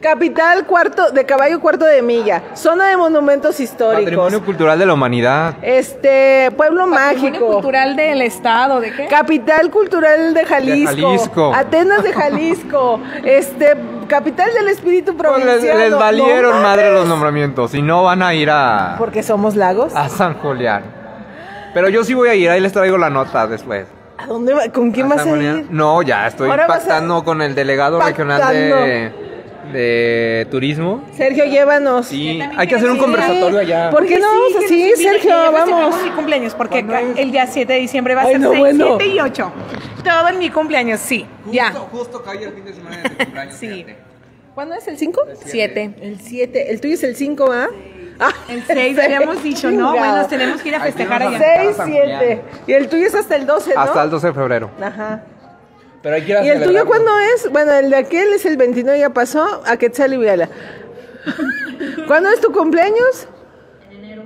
Capital 0.00 0.64
cuarto 0.64 1.10
de 1.10 1.24
caballo 1.26 1.60
cuarto 1.60 1.84
de 1.84 2.02
milla. 2.02 2.42
Zona 2.54 2.86
de 2.88 2.96
monumentos 2.96 3.58
históricos. 3.58 4.04
Patrimonio 4.04 4.44
cultural 4.44 4.78
de 4.78 4.86
la 4.86 4.94
humanidad. 4.94 5.54
Este, 5.62 6.50
pueblo 6.56 6.88
Patrimonio 6.88 7.30
mágico. 7.30 7.46
cultural 7.54 7.96
del 7.96 8.22
estado, 8.22 8.80
¿de 8.80 8.92
qué? 8.92 9.06
Capital 9.08 9.70
cultural 9.70 10.34
de 10.34 10.44
Jalisco. 10.44 10.94
De 10.94 11.02
Jalisco. 11.02 11.52
Atenas 11.54 12.02
de 12.04 12.12
Jalisco. 12.20 13.00
este, 13.24 13.76
capital 14.08 14.52
del 14.54 14.68
espíritu 14.68 15.16
Pues 15.16 15.36
les, 15.38 15.44
provincial. 15.46 15.78
les 15.78 15.90
No 15.90 15.98
valieron 15.98 16.62
madre 16.62 16.92
los 16.92 17.06
nombramientos 17.08 17.74
y 17.74 17.82
no 17.82 18.04
van 18.04 18.22
a 18.22 18.34
ir 18.34 18.50
a, 18.50 18.94
Porque 18.98 19.22
somos 19.24 19.56
lagos. 19.56 19.94
a 19.96 20.08
San 20.08 20.34
Julián. 20.34 20.84
Pero 21.74 21.88
yo 21.88 22.04
sí 22.04 22.14
voy 22.14 22.28
a 22.28 22.34
ir, 22.34 22.48
ahí 22.50 22.60
les 22.60 22.72
traigo 22.72 22.96
la 22.98 23.10
nota 23.10 23.46
después. 23.48 23.86
¿A 24.16 24.26
dónde 24.26 24.52
va? 24.54 24.62
¿Con 24.72 24.90
quién 24.90 25.06
¿A 25.06 25.10
vas 25.10 25.18
San 25.18 25.28
a 25.28 25.30
Julián? 25.32 25.58
ir? 25.58 25.66
No, 25.70 26.02
ya 26.02 26.26
estoy 26.28 26.48
Ahora 26.50 26.64
a- 26.64 26.68
pactando 26.68 27.22
con 27.24 27.42
el 27.42 27.54
delegado 27.54 28.00
regional 28.00 28.52
de, 28.52 29.12
de 29.72 30.46
turismo. 30.50 31.04
Sergio, 31.16 31.44
llévanos. 31.46 32.06
Sí, 32.06 32.40
hay 32.56 32.66
que 32.68 32.74
hacer 32.74 32.90
un 32.90 32.98
conversatorio 32.98 33.58
allá. 33.60 33.90
¿Por 33.90 34.06
qué 34.06 34.18
no 34.18 34.26
vamos 34.26 34.64
así, 34.64 34.92
Sergio? 34.96 35.34
Vamos. 35.52 36.02
mi 36.02 36.10
cumpleaños, 36.10 36.54
porque 36.54 36.84
el 37.16 37.30
día 37.32 37.46
7 37.46 37.72
de 37.72 37.78
diciembre 37.80 38.14
va 38.14 38.22
a 38.22 38.24
Ay, 38.26 38.32
ser 38.32 38.40
no, 38.40 38.50
6, 38.50 38.58
bueno. 38.60 38.96
7 38.98 39.06
y 39.14 39.20
8. 39.20 39.52
Todo 40.04 40.28
en 40.28 40.38
mi 40.38 40.50
cumpleaños, 40.50 41.00
sí. 41.00 41.26
ya. 41.50 41.70
justo 41.72 42.22
cae 42.22 42.42
el 42.44 42.52
fin 42.52 42.64
de 42.64 42.72
semana 42.72 42.96
de 43.02 43.08
tu 43.10 43.16
cumpleaños. 43.24 43.54
Sí. 43.54 43.68
fíjate. 43.68 43.96
¿Cuándo 44.54 44.74
es? 44.74 44.88
¿El 44.88 44.98
5? 44.98 45.20
7. 45.44 45.94
El 46.00 46.20
7. 46.20 46.70
El 46.72 46.80
tuyo 46.80 46.94
es 46.94 47.02
el 47.04 47.14
5, 47.16 47.48
¿ah? 47.52 47.68
Ah, 48.20 48.32
El 48.48 48.64
6 48.64 48.98
habíamos 48.98 49.40
dicho, 49.44 49.70
¿no? 49.70 49.90
Bueno, 49.92 50.16
nos 50.16 50.28
tenemos 50.28 50.60
que 50.60 50.70
ir 50.70 50.74
a 50.74 50.80
festejar 50.80 51.22
allá. 51.22 51.36
a- 51.36 51.62
6, 51.64 51.76
San 51.76 51.90
7. 51.92 52.40
Y 52.66 52.72
el 52.72 52.88
tuyo 52.88 53.06
es 53.06 53.14
hasta 53.14 53.36
el 53.36 53.46
12, 53.46 53.74
¿no? 53.74 53.80
Hasta 53.80 54.02
el 54.02 54.10
12 54.10 54.26
de 54.28 54.32
febrero. 54.32 54.70
Ajá. 54.82 55.22
Pero 56.02 56.14
hay 56.14 56.22
que 56.22 56.30
ir 56.30 56.36
a 56.38 56.44
¿Y 56.44 56.48
el 56.48 56.62
tuyo 56.62 56.86
cuándo 56.86 57.10
es? 57.34 57.50
Bueno, 57.50 57.72
el 57.72 57.90
de 57.90 57.96
aquel 57.96 58.32
es 58.32 58.46
el 58.46 58.56
29, 58.56 58.98
ya 58.98 59.10
pasó, 59.10 59.62
a 59.66 59.76
Quetzal 59.76 60.12
y 60.14 60.16
Viala. 60.18 60.48
¿Cuándo 62.06 62.30
es 62.30 62.40
tu 62.40 62.52
cumpleaños? 62.52 63.26
En 63.90 64.04
enero. 64.04 64.22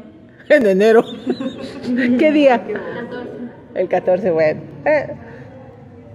En 0.48 0.66
enero. 0.66 1.04
¿Qué 2.18 2.32
día? 2.32 2.62
El 3.74 3.88
14, 3.88 4.30
bueno. 4.30 4.60
Eh, 4.84 5.16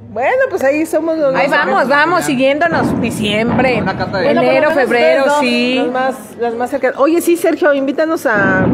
Bueno, 0.10 0.44
pues 0.50 0.64
ahí 0.64 0.86
somos 0.86 1.18
los 1.18 1.36
Ahí 1.36 1.50
vamos, 1.50 1.88
vamos, 1.88 2.24
siguiéndonos. 2.24 3.00
Diciembre, 3.02 3.80
Una 3.82 3.98
carta 3.98 4.20
de- 4.20 4.30
enero, 4.32 4.72
febrero, 4.72 5.26
ustedes 5.26 5.40
sí. 5.42 5.76
Las 5.78 5.92
más, 5.92 6.16
las 6.40 6.54
más 6.56 6.70
cercanas. 6.70 7.00
Oye, 7.00 7.20
sí, 7.22 7.36
Sergio, 7.36 7.74
invítanos 7.74 8.26
a, 8.26 8.60
a 8.62 8.68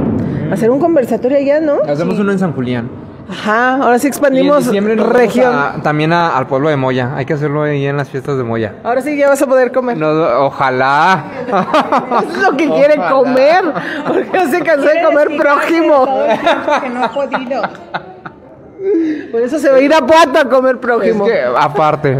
hacer 0.53 0.69
un 0.69 0.79
conversatorio 0.79 1.37
allá, 1.37 1.59
¿no? 1.59 1.79
Hacemos 1.87 2.19
uno 2.19 2.31
en 2.31 2.39
San 2.39 2.53
Julián. 2.53 2.89
Ajá, 3.29 3.75
ahora 3.75 3.97
sí 3.99 4.05
Y 4.05 4.07
en 4.07 4.11
expandimos 4.13 4.67
vamos 4.67 5.09
región. 5.13 5.55
a- 5.55 5.81
también 5.81 6.11
a- 6.11 6.35
al 6.37 6.45
pueblo 6.47 6.69
de 6.69 6.75
Moya. 6.75 7.11
Hay 7.15 7.25
que 7.25 7.33
hacerlo 7.33 7.63
ahí 7.63 7.85
en 7.85 7.95
las 7.97 8.09
fiestas 8.09 8.37
de 8.37 8.43
Moya. 8.43 8.73
Ahora 8.83 9.01
sí 9.01 9.15
ya 9.17 9.29
vas 9.29 9.41
a 9.41 9.47
poder 9.47 9.71
comer. 9.71 9.97
No, 9.97 10.09
ojalá. 10.45 11.23
Eso 11.47 12.29
es 12.31 12.37
lo 12.39 12.51
que 12.57 12.67
quiere 12.69 12.95
Ojalá. 12.99 13.09
comer. 13.09 13.63
Porque 14.05 14.29
ya 14.33 14.47
se 14.47 14.59
cansó 14.61 14.87
de 14.87 15.01
comer 15.03 15.29
prójimo. 15.37 16.05
Que 16.81 16.89
no 16.89 17.03
ha 17.05 17.09
podido. 17.11 17.61
Por 19.31 19.41
eso 19.41 19.57
se 19.59 19.69
va 19.69 19.77
a 19.77 19.79
ir 19.79 19.93
a 19.93 20.01
Puato 20.05 20.39
a 20.39 20.49
comer 20.49 20.75
Es 20.75 20.81
prójimo. 20.81 21.25
que, 21.25 21.41
aparte. 21.57 22.13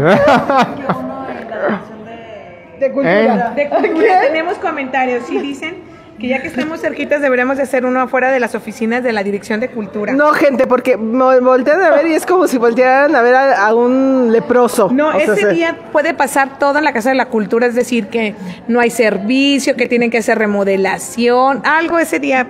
De 2.80 2.90
cultura. 2.90 3.52
De 3.54 3.68
cultura 3.68 4.20
tenemos 4.22 4.54
comentarios, 4.58 5.24
sí 5.26 5.38
dicen 5.38 5.83
que 6.18 6.28
ya 6.28 6.40
que 6.40 6.46
estamos 6.48 6.80
cerquitas 6.80 7.20
deberíamos 7.20 7.56
de 7.56 7.64
hacer 7.64 7.84
uno 7.84 8.00
afuera 8.00 8.30
de 8.30 8.38
las 8.40 8.54
oficinas 8.54 9.02
de 9.02 9.12
la 9.12 9.22
Dirección 9.24 9.58
de 9.60 9.68
Cultura. 9.68 10.12
No, 10.12 10.32
gente, 10.32 10.66
porque 10.66 10.96
voltean 10.96 11.82
a 11.82 11.90
ver 11.90 12.06
y 12.06 12.14
es 12.14 12.24
como 12.24 12.46
si 12.46 12.56
voltearan 12.56 13.14
a 13.16 13.20
ver 13.22 13.34
a, 13.34 13.66
a 13.66 13.74
un 13.74 14.30
leproso. 14.32 14.90
No, 14.92 15.08
O 15.08 15.12
ese 15.12 15.34
se- 15.36 15.48
día 15.52 15.76
puede 15.92 16.14
pasar 16.14 16.58
todo 16.58 16.78
en 16.78 16.84
la 16.84 16.92
Casa 16.92 17.08
de 17.10 17.16
la 17.16 17.26
Cultura, 17.26 17.66
es 17.66 17.74
decir, 17.74 18.06
que 18.08 18.34
no 18.68 18.78
hay 18.80 18.90
servicio, 18.90 19.74
que 19.76 19.86
tienen 19.88 20.10
que 20.10 20.18
hacer 20.18 20.38
remodelación, 20.38 21.62
algo 21.64 21.98
ese 21.98 22.20
día 22.20 22.46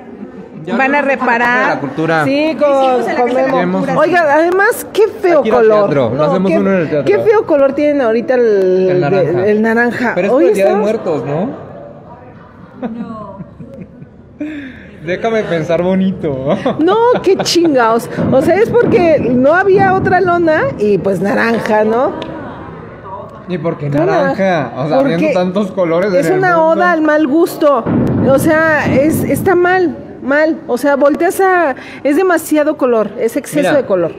Ya 0.67 0.77
van 0.77 0.95
a 0.95 1.01
no, 1.01 1.09
La 1.09 1.15
reparar. 1.15 1.81
cultura. 1.81 2.25
Sí, 2.25 2.57
con, 2.61 2.71
Hicimos 2.71 3.09
en 3.09 3.15
la 3.15 3.15
Casa 3.15 3.25
de 3.25 3.43
la 3.45 3.51
comemos. 3.51 3.81
Cultura. 3.87 3.99
Oiga, 4.01 4.35
además, 4.35 4.87
qué 4.93 5.09
feo 5.09 5.41
Aquí 5.41 5.51
color. 5.51 5.81
teatro, 5.91 6.15
lo 6.15 6.25
hacemos 6.25 6.51
qué, 6.51 6.59
uno 6.59 6.71
en 6.71 6.81
el 6.81 6.91
teatro. 6.91 7.05
qué 7.17 7.23
feo 7.23 7.47
color 7.47 7.73
tienen 7.73 8.03
ahorita 8.03 8.35
el, 8.35 8.89
El 8.91 9.01
naranja. 9.01 9.47
el 9.47 9.63
naranja. 9.63 10.13
Pero 10.15 10.27
es 10.29 10.33
Hoy 10.35 10.45
el 10.49 10.55
Día 10.55 10.67
de 10.69 10.75
Muertos, 10.75 11.25
¿no? 11.25 11.65
Déjame 15.05 15.43
pensar 15.45 15.83
bonito. 15.83 16.57
No, 16.81 16.97
qué 17.23 17.37
chingados. 17.37 18.09
O 18.33 18.43
sea, 18.43 18.57
es 18.57 18.71
porque 18.71 19.19
no 19.33 19.55
había 19.55 19.95
otra 19.95 20.21
lona 20.21 20.63
y 20.79 20.99
pues 20.99 21.21
naranja, 21.21 21.85
¿no? 21.85 22.13
¿Y 23.49 23.59
por 23.59 23.77
qué 23.77 23.91
naranja? 23.91 24.73
O 24.77 24.89
sea, 24.89 24.99
porque 24.99 25.15
habiendo 25.15 25.39
tantos 25.39 25.71
colores. 25.73 26.13
Es 26.15 26.27
en 26.27 26.33
el 26.33 26.39
una 26.39 26.57
mundo. 26.57 26.69
oda 26.71 26.93
al 26.93 27.03
mal 27.03 27.27
gusto. 27.27 27.85
O 28.27 28.39
sea, 28.39 28.87
es 28.93 29.23
está 29.23 29.55
mal, 29.55 29.95
mal. 30.23 30.61
O 30.67 30.79
sea, 30.79 30.97
volteas 30.97 31.41
a... 31.41 31.77
Es 32.03 32.17
demasiado 32.17 32.77
color, 32.79 33.11
es 33.19 33.37
exceso 33.37 33.69
Mira. 33.69 33.77
de 33.83 33.87
color. 33.87 34.13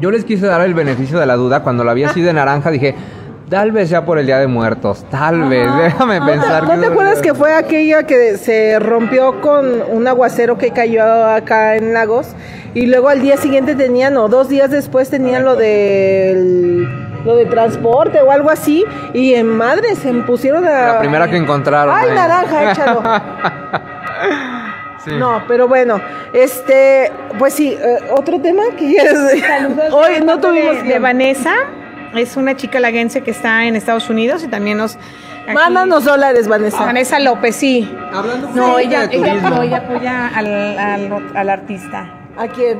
Yo 0.00 0.10
les 0.10 0.24
quise 0.24 0.46
dar 0.46 0.62
el 0.62 0.72
beneficio 0.72 1.18
de 1.18 1.26
la 1.26 1.36
duda. 1.36 1.62
Cuando 1.62 1.84
la 1.84 1.92
vi 1.92 2.04
así 2.04 2.22
de 2.22 2.32
naranja, 2.32 2.70
dije, 2.70 2.94
tal 3.52 3.70
vez 3.70 3.90
sea 3.90 4.06
por 4.06 4.18
el 4.18 4.24
Día 4.24 4.38
de 4.38 4.46
Muertos. 4.46 5.04
Tal 5.10 5.42
vez. 5.50 5.68
Déjame 5.76 6.20
¿No 6.20 6.24
te, 6.24 6.32
pensar. 6.32 6.62
no 6.62 6.80
te 6.80 6.86
acuerdas 6.86 7.20
que 7.20 7.34
fue 7.34 7.52
aquella 7.52 8.04
que 8.04 8.38
se 8.38 8.78
rompió 8.78 9.42
con 9.42 9.82
un 9.90 10.08
aguacero 10.08 10.56
que 10.56 10.70
cayó 10.70 11.04
acá 11.26 11.76
en 11.76 11.92
Lagos? 11.92 12.28
Y 12.72 12.86
luego 12.86 13.10
al 13.10 13.20
día 13.20 13.36
siguiente 13.36 13.74
tenían, 13.74 14.16
o 14.16 14.28
dos 14.28 14.48
días 14.48 14.70
después 14.70 15.10
tenían 15.10 15.44
lo 15.44 15.56
del 15.56 16.88
lo 17.26 17.36
de 17.36 17.44
transporte 17.44 18.22
o 18.22 18.30
algo 18.32 18.48
así, 18.48 18.86
y 19.12 19.34
en 19.34 19.46
madre 19.48 19.96
se 19.96 20.10
pusieron 20.14 20.66
a... 20.66 20.94
La 20.94 20.98
primera 20.98 21.28
que 21.28 21.36
encontraron. 21.36 21.94
¡Ay, 21.94 22.08
ahí. 22.08 22.14
naranja, 22.14 22.72
échalo! 22.72 23.02
Sí. 25.04 25.10
No, 25.18 25.42
pero 25.48 25.66
bueno, 25.66 26.00
este, 26.32 27.10
pues 27.36 27.54
sí, 27.54 27.76
eh, 27.76 27.98
otro 28.16 28.40
tema 28.40 28.62
que 28.78 28.86
quieres... 28.86 29.18
Hoy 29.92 30.20
no 30.24 30.38
tuvimos... 30.38 30.76
de, 30.76 30.84
de 30.84 30.98
Vanessa, 31.00 31.54
es 32.16 32.36
una 32.36 32.56
chica 32.56 32.80
laguense 32.80 33.22
que 33.22 33.30
está 33.30 33.64
en 33.64 33.76
Estados 33.76 34.08
Unidos 34.10 34.42
y 34.44 34.48
también 34.48 34.78
nos... 34.78 34.96
aquí- 34.96 35.54
Mándanos 35.54 36.04
dólares, 36.04 36.48
Vanessa. 36.48 36.84
Vanessa 36.84 37.18
López, 37.18 37.56
sí. 37.56 37.90
Hablando 38.12 38.48
No, 38.54 38.76
de 38.76 38.84
ella, 38.84 39.04
ella, 39.04 39.10
turismo. 39.30 39.50
no, 39.50 39.62
ella 39.62 39.76
apoya 39.78 40.28
al, 40.28 40.78
al, 40.78 41.30
al 41.34 41.50
artista. 41.50 42.10
¿A 42.36 42.46
quién? 42.48 42.78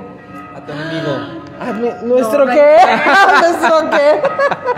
A 0.55 0.61
tu 0.64 0.72
enemigo. 0.72 1.16
¿A 1.61 1.72
mi- 1.72 2.09
¿Nuestro 2.09 2.47
qué? 2.47 2.76
¿Nuestro 3.41 3.91
qué? 3.91 4.20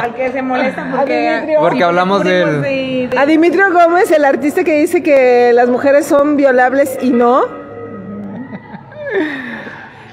Al 0.02 0.14
que 0.14 0.32
se 0.32 0.42
molesta 0.42 0.82
A 0.92 0.96
porque... 0.96 1.30
Dimitrio. 1.32 1.60
Porque 1.60 1.84
hablamos 1.84 2.24
de, 2.24 2.32
del. 2.44 2.62
de- 2.62 3.08
de- 3.10 3.18
A 3.18 3.26
Dimitrio 3.26 3.72
Gómez, 3.72 4.10
el 4.10 4.24
artista 4.24 4.64
que 4.64 4.80
dice 4.80 5.02
que 5.02 5.52
las 5.54 5.68
mujeres 5.68 6.06
son 6.06 6.36
violables 6.36 6.98
y 7.00 7.10
no. 7.10 7.44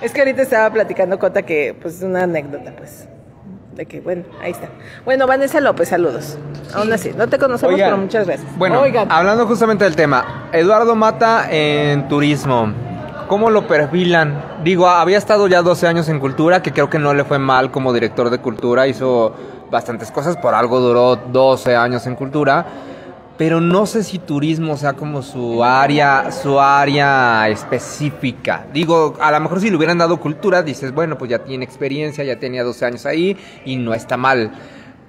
Es 0.01 0.13
que 0.13 0.21
ahorita 0.21 0.41
estaba 0.41 0.67
platicando 0.73 1.19
Cota 1.19 1.43
que, 1.43 1.75
pues, 1.79 2.01
una 2.01 2.23
anécdota, 2.23 2.73
pues. 2.75 3.07
De 3.75 3.85
que, 3.85 4.01
bueno, 4.01 4.23
ahí 4.41 4.51
está. 4.51 4.67
Bueno, 5.05 5.27
Vanessa 5.27 5.61
López, 5.61 5.89
saludos. 5.89 6.37
Aún 6.73 6.91
así, 6.91 7.11
no 7.15 7.27
te 7.27 7.37
conocemos, 7.37 7.73
Oigan, 7.73 7.89
pero 7.89 8.01
muchas 8.01 8.27
gracias. 8.27 8.57
Bueno, 8.57 8.81
Oigan, 8.81 9.11
hablando 9.11 9.45
justamente 9.47 9.85
del 9.85 9.95
tema, 9.95 10.49
Eduardo 10.51 10.95
Mata 10.95 11.47
en 11.49 12.07
turismo. 12.07 12.73
¿Cómo 13.29 13.49
lo 13.49 13.65
perfilan? 13.65 14.43
Digo, 14.61 14.89
había 14.89 15.17
estado 15.17 15.47
ya 15.47 15.61
12 15.61 15.87
años 15.87 16.09
en 16.09 16.19
cultura, 16.19 16.61
que 16.61 16.73
creo 16.73 16.89
que 16.89 16.99
no 16.99 17.13
le 17.13 17.23
fue 17.23 17.39
mal 17.39 17.71
como 17.71 17.93
director 17.93 18.29
de 18.29 18.39
cultura, 18.39 18.87
hizo 18.87 19.33
bastantes 19.69 20.11
cosas, 20.11 20.35
por 20.35 20.53
algo 20.53 20.81
duró 20.81 21.15
12 21.15 21.75
años 21.77 22.05
en 22.07 22.15
cultura, 22.15 22.65
pero 23.41 23.59
no 23.59 23.87
sé 23.87 24.03
si 24.03 24.19
turismo 24.19 24.77
sea 24.77 24.93
como 24.93 25.23
su 25.23 25.63
área, 25.63 26.31
su 26.31 26.59
área 26.59 27.49
específica. 27.49 28.67
Digo, 28.71 29.15
a 29.19 29.31
lo 29.31 29.39
mejor 29.39 29.59
si 29.59 29.71
le 29.71 29.77
hubieran 29.77 29.97
dado 29.97 30.19
cultura, 30.19 30.61
dices, 30.61 30.93
bueno, 30.93 31.17
pues 31.17 31.31
ya 31.31 31.39
tiene 31.39 31.65
experiencia, 31.65 32.23
ya 32.23 32.37
tenía 32.37 32.63
12 32.63 32.85
años 32.85 33.05
ahí 33.07 33.35
y 33.65 33.77
no 33.77 33.95
está 33.95 34.15
mal. 34.15 34.51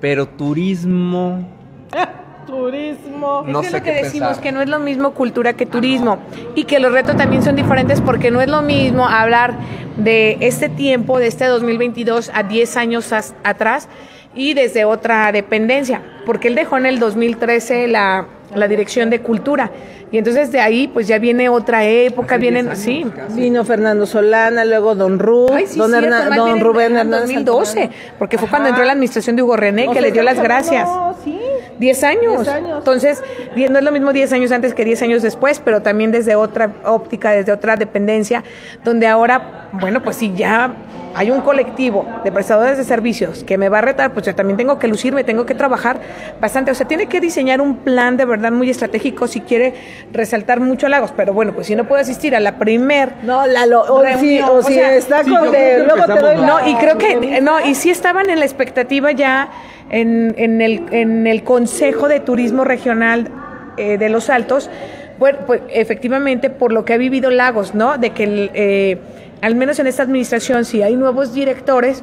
Pero 0.01 0.29
turismo, 0.29 1.47
turismo. 2.47 3.45
no 3.47 3.61
es 3.61 3.67
que 3.67 3.71
sé 3.71 3.79
lo 3.81 3.85
que 3.85 3.91
qué 3.93 4.03
decimos 4.05 4.29
pensar. 4.29 4.43
que 4.43 4.53
no 4.53 4.63
es 4.63 4.69
lo 4.71 4.79
mismo 4.79 5.11
cultura 5.13 5.53
que 5.53 5.67
turismo 5.67 6.19
y 6.55 6.65
que 6.65 6.79
los 6.79 6.91
retos 6.91 7.19
también 7.19 7.43
son 7.43 7.55
diferentes 7.55 8.01
porque 8.01 8.31
no 8.31 8.41
es 8.41 8.49
lo 8.49 8.63
mismo 8.63 9.07
hablar 9.07 9.55
de 9.99 10.39
este 10.41 10.71
tiempo, 10.71 11.19
de 11.19 11.27
este 11.27 11.45
2022 11.45 12.31
a 12.33 12.45
10 12.45 12.77
años 12.79 13.13
as- 13.13 13.35
atrás 13.45 13.89
y 14.35 14.55
desde 14.55 14.85
otra 14.85 15.31
dependencia, 15.33 16.03
porque 16.25 16.49
él 16.49 16.55
dejó 16.55 16.77
en 16.79 16.87
el 16.87 16.99
2013 16.99 17.89
la, 17.89 18.27
la 18.55 18.69
dirección 18.69 19.11
de 19.11 19.21
cultura 19.21 19.71
y 20.13 20.19
entonces 20.19 20.53
de 20.53 20.61
ahí 20.61 20.89
pues 20.89 21.09
ya 21.09 21.19
viene 21.19 21.49
otra 21.49 21.87
época, 21.87 22.37
vienen, 22.37 22.77
sí. 22.77 23.05
Vino 23.31 23.65
Fernando 23.65 24.05
Solana, 24.05 24.63
luego 24.67 24.95
Don 24.95 25.19
Ru, 25.19 25.49
Ay, 25.51 25.67
sí, 25.67 25.79
don, 25.79 25.91
cierto, 25.91 26.35
don 26.37 26.61
Rubén 26.61 26.93
en 26.93 26.99
Hernández. 26.99 27.21
2012, 27.31 27.73
Santana. 27.73 27.95
porque 28.19 28.37
fue 28.37 28.49
cuando 28.51 28.69
entró 28.69 28.85
la 28.85 28.93
administración 28.93 29.37
de 29.37 29.43
Hugo 29.43 29.57
René 29.57 29.89
que 29.91 30.03
le 30.03 30.13
dio 30.13 30.23
las 30.23 30.39
gracias. 30.39 30.87
No, 30.87 31.17
sí. 31.25 31.41
10 31.79 32.05
años. 32.05 32.37
10 32.45 32.49
años. 32.49 32.79
Entonces, 32.79 33.23
no 33.57 33.79
es 33.79 33.85
lo 33.85 33.91
mismo 33.91 34.13
10 34.13 34.35
años 34.35 34.53
antes 34.53 34.75
que 34.75 34.85
10 34.85 35.01
años 35.03 35.23
después, 35.23 35.61
pero 35.65 35.81
también 35.81 36.13
desde 36.13 36.37
otra 36.37 36.71
óptica, 36.85 37.31
desde 37.31 37.51
otra 37.51 37.77
dependencia, 37.77 38.45
donde 38.85 39.07
ahora, 39.07 39.71
bueno, 39.73 40.03
pues 40.03 40.17
si 40.17 40.35
ya 40.35 40.75
hay 41.15 41.31
un 41.31 41.41
colectivo 41.43 42.07
de 42.25 42.33
prestadores 42.33 42.79
de 42.79 42.85
servicios 42.85 43.45
que 43.45 43.59
me 43.59 43.69
va 43.69 43.79
a 43.79 43.83
retar, 43.83 44.13
pues 44.13 44.27
yo 44.27 44.35
también 44.35 44.57
tengo 44.57 44.79
que 44.79 44.89
lucirme, 44.89 45.25
tengo 45.25 45.45
que 45.45 45.55
trabajar 45.55 46.01
bastante. 46.41 46.71
O 46.71 46.75
sea, 46.75 46.87
tiene 46.89 47.07
que 47.07 47.21
diseñar 47.21 47.61
un 47.61 47.77
plan 47.77 48.17
de 48.17 48.25
verdad 48.25 48.42
muy 48.51 48.69
estratégico 48.71 49.27
si 49.29 49.41
quiere 49.43 49.75
resaltar 50.13 50.61
mucho 50.61 50.89
Lagos. 50.89 51.13
Pero 51.17 51.33
bueno, 51.33 51.53
pues 51.55 51.67
si 51.69 51.77
no 51.77 51.87
puedo 51.87 52.01
asistir 52.01 52.35
a 52.35 52.41
la 52.41 52.59
primer 52.59 53.13
No, 53.23 53.47
Lalo, 53.47 53.83
o, 53.83 54.03
Reunión, 54.03 54.21
si, 54.21 54.41
o 54.41 54.55
o 54.55 54.63
si 54.63 54.75
sea, 54.75 54.95
está 54.97 55.23
sí, 55.23 55.31
con 55.31 55.53
de- 55.53 55.85
luego 55.87 56.05
te 56.13 56.21
doy 56.21 56.37
no, 56.37 56.69
y 56.69 56.75
creo 56.77 56.99
que, 56.99 57.41
no, 57.41 57.61
y 57.65 57.75
sí 57.75 57.91
estaban 57.91 58.29
en 58.31 58.39
la 58.39 58.45
expectativa 58.45 59.13
ya 59.13 59.51
en, 59.91 60.35
en, 60.39 60.61
el, 60.61 60.87
en 60.91 61.27
el 61.27 61.45
Consejo 61.45 62.09
de 62.09 62.21
Turismo 62.21 62.65
Regional 62.65 63.29
eh, 63.77 63.99
de 63.99 64.09
Los 64.09 64.31
Altos, 64.31 64.71
bueno, 65.19 65.39
pues 65.47 65.61
efectivamente 65.71 66.51
por 66.51 66.73
lo 66.73 66.85
que 66.85 66.95
ha 66.95 66.97
vivido 66.97 67.31
Lagos, 67.31 67.75
¿no? 67.75 67.97
De 67.99 68.11
que, 68.11 68.25
el, 68.25 68.51
eh, 68.55 68.99
al 69.41 69.55
menos 69.55 69.79
en 69.79 69.87
esta 69.87 70.03
administración, 70.03 70.65
si 70.65 70.83
hay 70.83 70.97
nuevos 70.97 71.33
directores, 71.35 72.03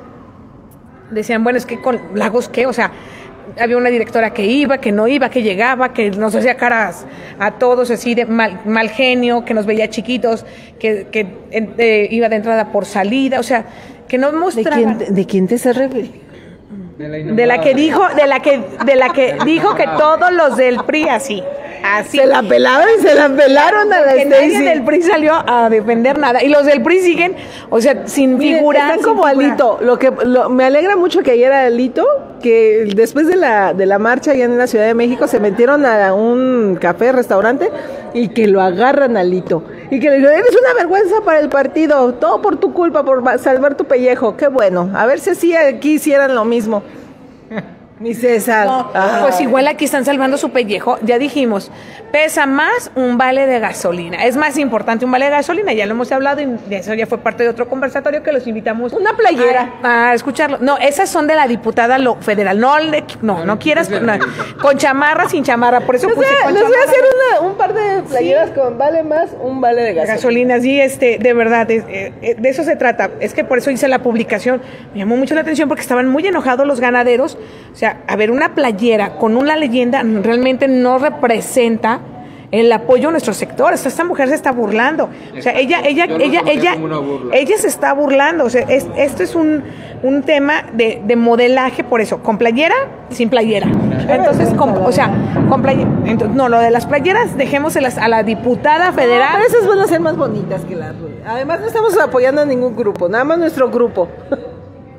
decían, 1.12 1.44
bueno, 1.44 1.58
es 1.58 1.66
que 1.66 1.82
con 1.82 2.00
Lagos, 2.14 2.50
¿qué? 2.50 2.66
O 2.68 2.74
sea, 2.74 2.92
había 3.60 3.78
una 3.78 3.90
directora 3.90 4.32
que 4.34 4.46
iba, 4.46 4.80
que 4.80 4.92
no 4.92 5.08
iba, 5.08 5.30
que 5.30 5.42
llegaba, 5.42 5.94
que 5.94 6.12
nos 6.12 6.36
hacía 6.36 6.56
caras 6.56 7.06
a 7.40 7.52
todos 7.52 7.90
así 7.92 8.16
de 8.16 8.26
mal, 8.26 8.60
mal 8.66 8.90
genio, 8.90 9.46
que 9.46 9.54
nos 9.54 9.66
veía 9.66 9.90
chiquitos, 9.90 10.46
que, 10.80 11.08
que 11.12 11.28
en- 11.52 11.74
eh, 11.78 12.08
iba 12.12 12.28
de 12.30 12.36
entrada 12.38 12.72
por 12.72 12.86
salida, 12.86 13.40
o 13.40 13.44
sea, 13.44 13.66
que 14.08 14.18
no 14.18 14.32
¿De 14.32 14.38
mostraba 14.38 14.76
quién, 14.98 15.16
¿De 15.16 15.26
quién 15.26 15.48
te 15.48 15.58
se 15.58 15.72
refiere? 15.74 16.12
de 16.98 17.46
la 17.46 17.62
que 17.62 17.74
dijo, 17.74 18.04
de 18.16 18.28
la 18.28 18.42
que, 18.42 18.60
de 18.86 18.96
la 18.98 19.10
que 19.14 19.38
dijo 19.46 19.74
que 19.76 19.86
todos 19.86 20.32
los 20.34 20.58
del 20.58 20.84
PRI 20.84 21.08
así. 21.10 21.44
Así. 21.84 22.18
Se 22.18 22.26
la 22.26 22.42
pelaron 22.44 22.88
y 22.98 23.02
se 23.02 23.16
la 23.16 23.30
pelaron 23.30 23.92
a 23.94 24.00
la 24.02 24.08
Porque 24.08 24.26
nadie 24.26 24.48
Stacy. 24.48 24.66
del 24.66 24.84
PRI 24.84 25.02
salió 25.02 25.34
a 25.48 25.70
defender 25.70 26.18
nada. 26.18 26.44
Y 26.44 26.50
los 26.50 26.66
del 26.66 26.82
PRI 26.84 27.00
siguen, 27.02 27.36
o 27.70 27.80
sea, 27.82 28.08
sin 28.08 28.38
Miren, 28.38 28.58
figura. 28.58 28.80
están 28.82 28.96
sin 29.00 29.06
como 29.08 29.24
figura. 29.28 29.48
Alito. 29.48 29.80
Lo 29.82 29.98
que 30.00 30.12
lo- 30.26 30.50
me 30.50 30.66
alegra 30.66 30.96
mucho 30.96 31.22
que 31.22 31.32
ayer 31.32 31.52
Alito, 31.54 32.06
que 32.42 32.88
después 32.96 33.28
de 33.28 33.36
la, 33.38 33.74
de 33.74 33.86
la 33.86 34.00
marcha 34.00 34.32
allá 34.32 34.46
en 34.46 34.58
la 34.58 34.68
Ciudad 34.68 34.86
de 34.86 34.94
México, 34.94 35.28
se 35.28 35.40
metieron 35.40 35.86
a 35.86 36.14
un 36.14 36.78
café, 36.80 37.12
restaurante, 37.12 37.70
y 38.14 38.30
que 38.30 38.48
lo 38.48 38.62
agarran 38.62 39.18
a 39.18 39.22
Alito. 39.22 39.64
Y 39.92 40.00
que 40.00 40.10
le 40.10 40.18
dijeron, 40.18 40.38
eres 40.38 40.52
una 40.62 40.74
vergüenza 40.76 41.16
para 41.26 41.40
el 41.40 41.50
partido, 41.50 42.14
todo 42.16 42.42
por 42.42 42.58
tu 42.58 42.74
culpa, 42.74 43.04
por 43.04 43.24
salvar 43.40 43.76
tu 43.76 43.86
pellejo. 43.86 44.38
Qué 44.38 44.48
bueno. 44.48 44.90
A 44.96 45.06
ver 45.06 45.20
si 45.20 45.32
así 45.32 45.56
aquí 45.56 45.94
hicieran 45.94 46.36
lo 46.36 46.46
mismo. 46.46 46.84
Mi 48.00 48.14
César. 48.14 48.66
No, 48.66 48.90
Ah. 48.94 49.20
pues 49.24 49.42
igual 49.42 49.68
aquí 49.68 49.84
están 49.84 50.06
salvando 50.06 50.38
su 50.38 50.52
pellejo. 50.52 50.98
Ya 51.02 51.20
dijimos, 51.20 51.70
pesa 52.14 52.46
más 52.46 52.92
un 52.96 53.18
vale 53.18 53.46
de 53.46 53.60
gasolina. 53.60 54.24
Es 54.24 54.38
más 54.38 54.58
importante 54.58 55.04
un 55.04 55.12
vale 55.12 55.26
de 55.26 55.32
gasolina, 55.32 55.74
ya 55.74 55.86
lo 55.86 55.92
hemos 55.96 56.10
hablado 56.14 56.40
y 56.42 56.58
eso 56.74 56.94
ya 56.94 57.06
fue 57.08 57.18
parte 57.18 57.44
de 57.44 57.50
otro 57.50 57.68
conversatorio 57.68 58.24
que 58.24 58.32
los 58.32 58.48
invitamos. 58.48 58.94
Una 58.94 59.18
playera. 59.18 59.74
A, 59.84 60.12
a 60.12 60.14
escucharlo. 60.14 60.60
No, 60.62 60.78
esas 60.78 61.10
son 61.10 61.28
de 61.28 61.36
la 61.36 61.46
diputada 61.48 61.98
lo- 61.98 62.16
federal. 62.22 62.58
No, 62.58 62.80
le- 62.80 63.04
no, 63.22 63.44
no 63.44 63.60
quieras 63.60 63.90
no, 63.90 64.14
con 64.62 64.78
chamarra, 64.78 65.28
sin 65.28 65.44
chamarra. 65.44 65.82
Por 65.82 65.96
eso 65.98 66.08
puse 66.08 66.30
a, 66.42 66.46
con 66.46 66.54
les 66.54 66.64
voy 66.64 66.72
a 66.74 66.90
hacer 66.90 67.02
una- 67.42 67.50
un 67.50 67.58
par 67.58 67.74
de 67.74 68.02
playeras 68.04 68.52
con 68.52 68.78
vale 68.78 69.04
más 69.04 69.32
un 69.42 69.60
vale 69.60 69.82
de 69.82 69.94
gasolina. 69.94 70.14
Gasolina, 70.16 70.60
sí, 70.62 70.80
este, 70.80 71.18
de 71.20 71.34
verdad, 71.34 71.70
es- 71.70 71.84
eh, 71.90 72.14
eh, 72.22 72.36
de 72.40 72.48
eso 72.50 72.64
se 72.64 72.78
trata. 72.78 73.10
Es 73.20 73.34
que 73.34 73.44
por 73.44 73.58
eso 73.58 73.72
hice 73.72 73.90
la 73.90 74.00
publicación. 74.00 74.62
Me 74.94 75.00
llamó 75.00 75.18
mucho 75.18 75.36
la 75.36 75.42
atención 75.42 75.68
porque 75.68 75.82
estaban 75.82 76.08
muy 76.08 76.26
enojados 76.26 76.66
los 76.66 76.80
ganaderos. 76.80 77.38
O 77.74 77.76
sea, 77.76 77.89
a 78.08 78.16
ver, 78.16 78.32
una 78.32 78.56
playera 78.56 79.16
con 79.18 79.36
una 79.38 79.56
leyenda 79.56 80.02
realmente 80.04 80.68
no 80.68 80.98
representa 80.98 82.00
el 82.52 82.72
apoyo 82.72 83.10
a 83.10 83.12
nuestro 83.12 83.34
sector. 83.34 83.74
Esta, 83.74 83.90
esta 83.90 84.04
mujer 84.04 84.28
se 84.30 84.34
está 84.36 84.52
burlando. 84.52 85.08
O 85.38 85.42
sea, 85.42 85.54
ella, 85.54 85.82
ella, 85.86 86.06
ella, 86.06 86.42
ella, 86.48 86.74
ella 87.32 87.58
se 87.60 87.68
está 87.68 87.94
burlando. 87.94 88.46
O 88.46 88.50
sea, 88.50 88.62
es- 88.68 88.88
esto 88.98 89.22
es 89.22 89.36
un, 89.36 89.64
un 90.02 90.24
tema 90.24 90.64
de, 90.74 91.00
de 91.06 91.16
modelaje, 91.16 91.84
por 91.84 92.02
eso, 92.02 92.24
con 92.24 92.40
playera, 92.40 92.74
sin 93.12 93.30
playera. 93.30 93.68
Entonces, 94.10 94.50
con- 94.56 94.72
o 94.78 94.92
sea, 94.92 95.12
con 95.48 95.62
playera. 95.62 95.92
Entonces, 96.06 96.36
no, 96.36 96.50
lo 96.50 96.60
de 96.60 96.72
las 96.72 96.88
playeras, 96.88 97.38
dejémoselas 97.38 98.00
a 98.00 98.08
la 98.08 98.24
diputada 98.24 98.94
federal. 98.94 99.30
Pero 99.36 99.48
esas 99.48 99.68
van 99.68 99.80
a 99.82 99.86
ser 99.88 100.00
más 100.00 100.18
bonitas 100.18 100.66
que 100.66 100.76
las 100.76 100.96
Además, 101.28 101.60
no 101.60 101.68
estamos 101.68 102.00
apoyando 102.00 102.42
a 102.42 102.46
ningún 102.46 102.76
grupo, 102.76 103.08
nada 103.08 103.24
más 103.26 103.38
nuestro 103.38 103.70
grupo 103.70 104.08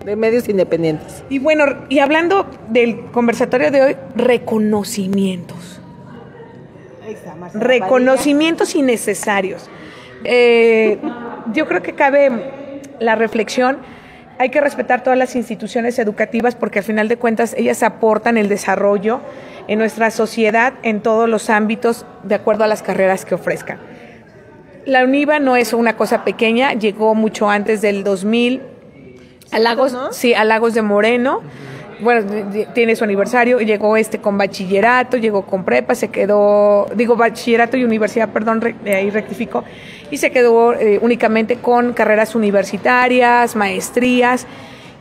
de 0.05 0.17
medios 0.17 0.49
independientes. 0.49 1.25
Y 1.29 1.39
bueno, 1.39 1.65
y 1.89 1.99
hablando 1.99 2.47
del 2.69 3.07
conversatorio 3.11 3.71
de 3.71 3.83
hoy, 3.83 3.97
reconocimientos. 4.15 5.81
Reconocimientos 7.55 8.75
innecesarios. 8.75 9.69
Eh, 10.25 10.99
yo 11.53 11.67
creo 11.67 11.83
que 11.83 11.95
cabe 11.95 12.81
la 12.99 13.17
reflexión. 13.17 13.79
Hay 14.39 14.51
que 14.51 14.61
respetar 14.61 15.03
todas 15.03 15.19
las 15.19 15.37
instituciones 15.37 15.99
educativas 15.99 16.55
porque 16.55 16.79
al 16.79 16.85
final 16.85 17.09
de 17.09 17.17
cuentas 17.17 17.55
ellas 17.59 17.83
aportan 17.83 18.39
el 18.39 18.49
desarrollo 18.49 19.21
en 19.69 19.79
nuestra 19.79 20.11
sociedad 20.11 20.75
en 20.83 21.01
todos 21.01 21.29
los 21.29 21.51
ámbitos 21.51 22.07
de 22.23 22.37
acuerdo 22.37 22.65
a 22.65 22.67
las 22.67 22.83
carreras 22.83 23.25
que 23.25 23.35
ofrezcan. 23.35 23.79
La 24.87 25.05
UNIVA 25.05 25.41
no 25.41 25.57
es 25.57 25.75
una 25.75 25.97
cosa 25.97 26.25
pequeña, 26.25 26.73
llegó 26.73 27.15
mucho 27.15 27.51
antes 27.51 27.83
del 27.83 28.03
2000 28.03 28.63
a 29.53 29.59
Lagos, 29.59 29.97
sí, 30.13 30.35
a 30.35 30.45
Lagos 30.45 30.75
de 30.75 30.83
Moreno. 30.83 31.43
Bueno, 32.01 32.25
tiene 32.73 32.97
su 32.97 33.05
aniversario, 33.05 33.61
llegó 33.61 33.95
este 33.99 34.21
con 34.21 34.39
bachillerato, 34.39 35.19
llegó 35.19 35.43
con 35.45 35.65
prepa, 35.65 35.95
se 35.95 36.09
quedó, 36.09 36.87
digo 36.95 37.15
bachillerato 37.15 37.77
y 37.77 37.85
universidad, 37.85 38.31
perdón, 38.31 38.63
re- 38.63 38.75
ahí 38.87 39.11
rectificó, 39.11 39.65
y 40.11 40.17
se 40.17 40.31
quedó 40.31 40.73
eh, 40.73 40.99
únicamente 41.03 41.57
con 41.57 41.93
carreras 41.93 42.35
universitarias, 42.35 43.55
maestrías, 43.55 44.47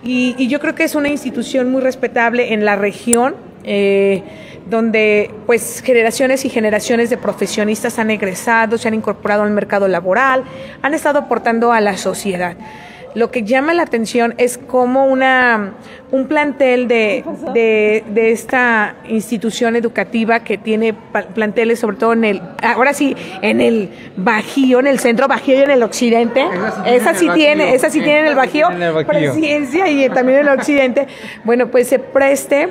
y, 0.04 0.36
y 0.38 0.50
yo 0.50 0.60
creo 0.60 0.76
que 0.76 0.84
es 0.84 0.94
una 0.94 1.08
institución 1.08 1.72
muy 1.72 1.82
respetable 1.82 2.54
en 2.54 2.66
la 2.66 2.76
región, 2.76 3.36
eh, 3.64 4.22
donde 4.70 5.32
pues 5.46 5.82
generaciones 5.82 6.44
y 6.44 6.50
generaciones 6.50 7.10
de 7.10 7.16
profesionistas 7.16 7.98
han 7.98 8.12
egresado, 8.12 8.78
se 8.78 8.90
han 8.90 8.94
incorporado 8.94 9.44
al 9.44 9.52
mercado 9.52 9.88
laboral, 9.88 10.44
han 10.82 10.94
estado 10.94 11.20
aportando 11.20 11.72
a 11.72 11.80
la 11.80 11.96
sociedad. 11.96 12.58
Lo 13.16 13.32
que 13.32 13.44
llama 13.44 13.74
la 13.74 13.84
atención 13.84 14.36
es 14.38 14.58
cómo 14.58 15.06
una, 15.06 15.74
un 16.12 16.28
plantel 16.28 16.88
de, 16.88 17.24
de, 17.54 18.04
de 18.08 18.32
esta 18.32 18.96
institución 19.08 19.76
educativa 19.76 20.42
que 20.42 20.58
tiene 20.58 20.94
planteles 21.34 21.80
sobre 21.80 21.98
todo 21.98 22.14
en 22.14 22.24
el, 22.24 22.42
ahora 22.62 22.94
sí, 22.94 23.16
en 23.42 23.62
el 23.62 23.90
Bajío, 24.16 24.80
en 24.80 24.88
el 24.88 25.00
centro 25.00 25.28
Bajío 25.28 25.56
y 25.56 25.62
en 25.62 25.72
el 25.72 25.82
occidente. 25.82 26.46
Esa 26.86 27.16
sí 27.16 27.28
tiene, 27.34 27.74
esa 27.74 27.90
sí 27.90 28.00
tiene 28.02 28.20
en 28.20 28.26
el 28.28 28.36
Bajío, 28.36 28.68
presidencia 29.08 29.90
y 29.90 30.08
también 30.10 30.40
en 30.40 30.48
el 30.48 30.60
occidente. 30.60 31.08
Bueno, 31.44 31.68
pues 31.68 31.88
se 31.88 31.98
preste 31.98 32.70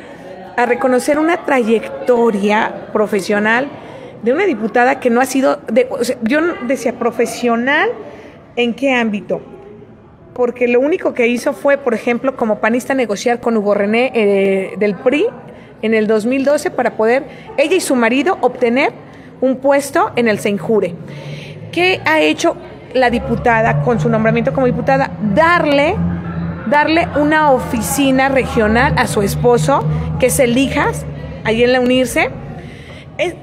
a 0.57 0.67
reconocer 0.67 1.19
una 1.19 1.45
trayectoria 1.45 2.89
profesional 2.93 3.69
de 4.23 4.33
una 4.33 4.45
diputada 4.45 5.01
que 5.01 5.11
no 5.11 5.21
ha 5.21 5.27
sido, 5.27 5.61
de, 5.73 5.87
o 5.91 6.05
sea, 6.05 6.17
yo 6.23 6.41
decía 6.67 6.93
profesional, 6.93 7.91
¿en 8.57 8.75
qué 8.75 8.93
ámbito? 8.93 9.41
Porque 10.39 10.69
lo 10.69 10.79
único 10.79 11.15
que 11.15 11.27
hizo 11.27 11.53
fue, 11.53 11.79
por 11.79 11.95
ejemplo, 11.95 12.37
como 12.37 12.61
panista 12.61 12.95
negociar 12.95 13.41
con 13.41 13.57
Hugo 13.57 13.75
René 13.75 14.13
eh, 14.15 14.75
del 14.79 14.95
PRI 14.95 15.27
en 15.83 15.95
el 15.95 16.07
2012 16.07 16.71
para 16.71 16.93
poder 16.93 17.25
ella 17.57 17.75
y 17.75 17.81
su 17.81 17.97
marido 17.97 18.39
obtener 18.41 18.93
un 19.41 19.57
puesto 19.57 20.13
en 20.15 20.29
el 20.29 20.39
Senjure. 20.39 20.95
¿Qué 21.73 22.01
ha 22.05 22.21
hecho 22.21 22.55
la 22.95 23.11
diputada 23.11 23.83
con 23.83 23.99
su 23.99 24.09
nombramiento 24.09 24.53
como 24.53 24.67
diputada? 24.67 25.11
Darle 25.35 25.97
darle 26.67 27.09
una 27.17 27.51
oficina 27.51 28.29
regional 28.29 28.95
a 28.97 29.09
su 29.09 29.23
esposo, 29.23 29.85
que 30.21 30.31
se 30.31 30.45
elijas 30.45 31.05
ahí 31.43 31.65
en 31.65 31.73
la 31.73 31.81
unirse. 31.81 32.31
Es 33.17 33.35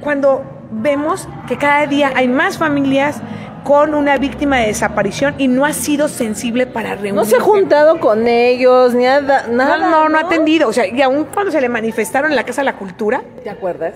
cuando 0.00 0.44
vemos 0.70 1.28
que 1.48 1.56
cada 1.56 1.84
día 1.88 2.12
hay 2.14 2.28
más 2.28 2.58
familias 2.58 3.20
con 3.64 3.94
una 3.94 4.16
víctima 4.18 4.58
de 4.58 4.66
desaparición 4.66 5.34
y 5.38 5.48
no 5.48 5.64
ha 5.64 5.72
sido 5.72 6.06
sensible 6.08 6.66
para 6.66 6.90
reunirse. 6.94 7.14
No 7.16 7.24
se 7.24 7.36
ha 7.36 7.40
juntado 7.40 7.98
con 7.98 8.28
ellos, 8.28 8.94
ni 8.94 9.04
nada. 9.04 9.46
No, 9.48 9.54
nada 9.56 9.90
no, 9.90 10.08
no 10.08 10.18
ha 10.18 10.20
atendido. 10.20 10.68
O 10.68 10.72
sea, 10.72 10.86
y 10.86 11.00
aún 11.02 11.24
cuando 11.32 11.50
se 11.50 11.60
le 11.60 11.68
manifestaron 11.68 12.30
en 12.30 12.36
la 12.36 12.44
Casa 12.44 12.60
de 12.60 12.66
la 12.66 12.76
Cultura, 12.76 13.22
¿Te 13.42 13.48
acuerdas? 13.50 13.94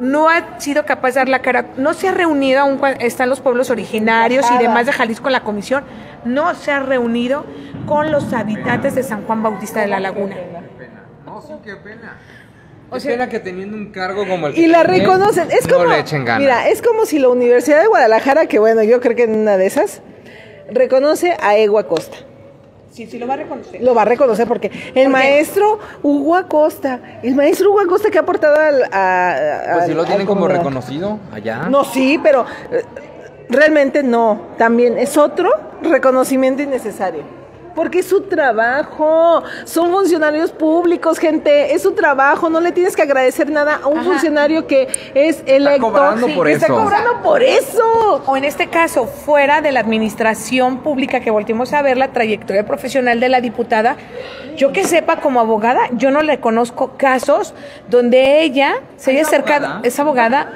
no 0.00 0.28
ha 0.28 0.58
sido 0.58 0.84
capaz 0.86 1.10
de 1.10 1.20
dar 1.20 1.28
la 1.28 1.40
cara, 1.42 1.66
no 1.76 1.92
se 1.94 2.08
ha 2.08 2.12
reunido, 2.12 2.60
aún 2.60 2.80
cua- 2.80 2.96
están 3.00 3.28
los 3.28 3.40
pueblos 3.40 3.70
originarios 3.70 4.44
y 4.50 4.58
demás 4.58 4.86
de 4.86 4.92
Jalisco 4.92 5.28
en 5.28 5.32
la 5.34 5.44
comisión, 5.44 5.84
no 6.24 6.54
se 6.54 6.72
ha 6.72 6.80
reunido 6.80 7.44
con 7.86 8.10
los 8.10 8.32
habitantes 8.32 8.94
de 8.96 9.02
San 9.04 9.22
Juan 9.24 9.42
Bautista 9.42 9.80
de 9.80 9.86
la 9.88 10.00
Laguna. 10.00 10.34
No, 11.24 11.40
sí, 11.40 11.52
qué 11.64 11.76
pena. 11.76 12.16
O 12.92 13.00
sea- 13.00 13.12
pena 13.12 13.28
que 13.28 13.40
teniendo 13.40 13.76
un 13.76 13.86
cargo 13.92 14.26
como 14.26 14.46
el 14.48 14.54
que 14.54 14.60
Y 14.60 14.66
la 14.66 14.84
tiene, 14.84 14.98
reconocen. 15.00 15.50
Es 15.50 15.66
no 15.68 15.76
como, 15.78 15.86
le 15.90 15.98
echen 16.00 16.24
ganas. 16.24 16.40
Mira, 16.40 16.68
es 16.68 16.82
como 16.82 17.06
si 17.06 17.18
la 17.18 17.28
Universidad 17.28 17.80
de 17.80 17.86
Guadalajara, 17.88 18.46
que 18.46 18.58
bueno, 18.58 18.82
yo 18.82 19.00
creo 19.00 19.16
que 19.16 19.24
en 19.24 19.34
una 19.36 19.56
de 19.56 19.66
esas, 19.66 20.02
reconoce 20.70 21.36
a 21.40 21.56
Ego 21.56 21.78
Acosta. 21.78 22.16
Sí, 22.92 23.06
sí 23.06 23.18
lo 23.18 23.26
va 23.26 23.34
a 23.34 23.36
reconocer. 23.38 23.82
Lo 23.82 23.94
va 23.94 24.02
a 24.02 24.04
reconocer 24.04 24.46
porque 24.46 24.70
el 24.94 25.08
maestro 25.08 25.78
Hugo 26.02 26.36
Acosta, 26.36 27.00
el 27.22 27.34
maestro 27.34 27.70
Hugo 27.70 27.80
Acosta 27.80 28.10
que 28.10 28.18
ha 28.18 28.20
aportado 28.20 28.54
al. 28.60 28.82
A, 28.92 29.30
a- 29.32 29.72
Pues 29.74 29.86
sí 29.86 29.94
lo 29.94 30.04
tienen 30.04 30.26
como 30.26 30.40
comunidad. 30.42 30.60
reconocido 30.60 31.18
allá. 31.32 31.68
No, 31.70 31.84
sí, 31.84 32.20
pero 32.22 32.44
eh, 32.70 32.82
realmente 33.48 34.02
no. 34.02 34.48
También 34.58 34.98
es 34.98 35.16
otro 35.16 35.50
reconocimiento 35.82 36.60
innecesario. 36.62 37.22
Porque 37.74 38.00
es 38.00 38.06
su 38.06 38.22
trabajo. 38.22 39.42
Son 39.64 39.90
funcionarios 39.90 40.52
públicos, 40.52 41.18
gente. 41.18 41.74
Es 41.74 41.82
su 41.82 41.92
trabajo. 41.92 42.50
No 42.50 42.60
le 42.60 42.72
tienes 42.72 42.94
que 42.96 43.02
agradecer 43.02 43.50
nada 43.50 43.80
a 43.82 43.86
un 43.88 44.04
funcionario 44.04 44.66
que 44.66 44.88
es 45.14 45.42
electo. 45.46 45.82
cobrando 45.82 46.28
por 46.28 46.46
que 46.46 46.52
Está 46.52 46.66
eso. 46.66 46.74
cobrando 46.76 47.22
por 47.22 47.42
eso. 47.42 48.22
O 48.26 48.36
en 48.36 48.44
este 48.44 48.68
caso, 48.68 49.06
fuera 49.06 49.60
de 49.60 49.72
la 49.72 49.80
administración 49.80 50.78
pública 50.78 51.20
que 51.20 51.30
volvimos 51.30 51.72
a 51.72 51.82
ver 51.82 51.96
la 51.96 52.08
trayectoria 52.12 52.66
profesional 52.66 53.20
de 53.20 53.28
la 53.28 53.40
diputada, 53.40 53.96
yo 54.56 54.72
que 54.72 54.84
sepa 54.84 55.16
como 55.16 55.40
abogada, 55.40 55.88
yo 55.92 56.10
no 56.10 56.22
le 56.22 56.38
conozco 56.40 56.92
casos 56.96 57.54
donde 57.88 58.42
ella 58.42 58.74
se 58.96 59.12
haya 59.12 59.22
acercado. 59.22 59.66
abogada? 59.66 59.88
¿Es 59.88 59.98
abogada? 59.98 60.52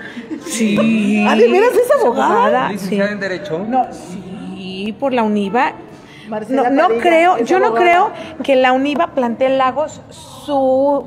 Sí. 0.46 1.24
¿Ah, 1.28 1.34
de 1.34 1.48
veras 1.48 1.70
es 1.74 1.90
abogada? 2.00 2.68
Licenciada 2.70 3.08
sí. 3.08 3.12
en 3.14 3.20
Derecho. 3.20 3.58
No, 3.66 3.86
sí, 3.92 4.94
por 5.00 5.12
la 5.12 5.22
UNIVA. 5.22 5.72
Marcela 6.28 6.70
No, 6.70 6.70
no 6.70 6.82
Padilla, 6.88 7.02
creo, 7.02 7.38
yo 7.38 7.58
no 7.58 7.74
creo 7.74 8.12
que 8.42 8.56
la 8.56 8.72
UNIVA 8.72 9.08
plantee 9.08 9.46
en 9.46 9.58
Lagos 9.58 10.00
su 10.10 11.06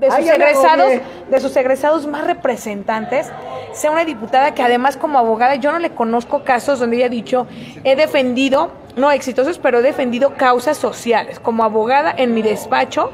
de 0.00 0.06
sus 0.06 0.16
Ay, 0.16 0.28
egresados, 0.28 0.92
de 1.28 1.40
sus 1.40 1.56
egresados 1.56 2.06
más 2.06 2.24
representantes, 2.24 3.32
sea 3.72 3.90
una 3.90 4.04
diputada 4.04 4.54
que 4.54 4.62
además 4.62 4.96
como 4.96 5.18
abogada 5.18 5.56
yo 5.56 5.72
no 5.72 5.80
le 5.80 5.90
conozco 5.90 6.44
casos 6.44 6.78
donde 6.78 6.98
ella 6.98 7.06
ha 7.06 7.08
dicho 7.08 7.48
he 7.82 7.96
defendido, 7.96 8.70
no 8.96 9.10
exitosos, 9.10 9.58
pero 9.58 9.80
he 9.80 9.82
defendido 9.82 10.34
causas 10.34 10.76
sociales. 10.76 11.40
Como 11.40 11.64
abogada 11.64 12.14
en 12.16 12.32
mi 12.32 12.42
despacho 12.42 13.10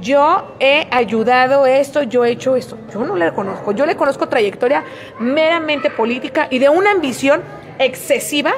yo 0.00 0.54
he 0.60 0.86
ayudado 0.90 1.66
esto, 1.66 2.02
yo 2.04 2.24
he 2.24 2.30
hecho 2.30 2.56
esto. 2.56 2.78
Yo 2.92 3.04
no 3.04 3.16
le 3.16 3.32
conozco. 3.32 3.72
Yo 3.72 3.84
le 3.84 3.96
conozco 3.96 4.28
trayectoria 4.28 4.84
meramente 5.18 5.90
política 5.90 6.46
y 6.50 6.58
de 6.58 6.68
una 6.68 6.92
ambición 6.92 7.42
excesiva 7.78 8.52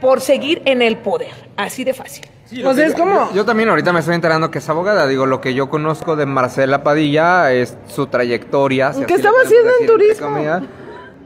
por 0.00 0.20
seguir 0.20 0.62
en 0.64 0.82
el 0.82 0.96
poder. 0.98 1.32
Así 1.56 1.84
de 1.84 1.94
fácil. 1.94 2.26
O 2.64 2.72
sea, 2.72 2.86
es 2.86 2.94
como... 2.94 3.28
Yo, 3.28 3.34
yo 3.36 3.44
también 3.44 3.68
ahorita 3.68 3.92
me 3.92 4.00
estoy 4.00 4.14
enterando 4.14 4.50
que 4.50 4.58
es 4.58 4.68
abogada. 4.68 5.06
Digo, 5.06 5.26
lo 5.26 5.40
que 5.40 5.52
yo 5.54 5.68
conozco 5.68 6.16
de 6.16 6.24
Marcela 6.24 6.82
Padilla 6.82 7.52
es 7.52 7.76
su 7.86 8.06
trayectoria. 8.06 8.92
si 8.94 9.04
¿Qué 9.04 9.14
estaba 9.14 9.36
haciendo 9.44 9.70
en 9.80 9.86
turismo? 9.86 10.28
comillas, 10.28 10.62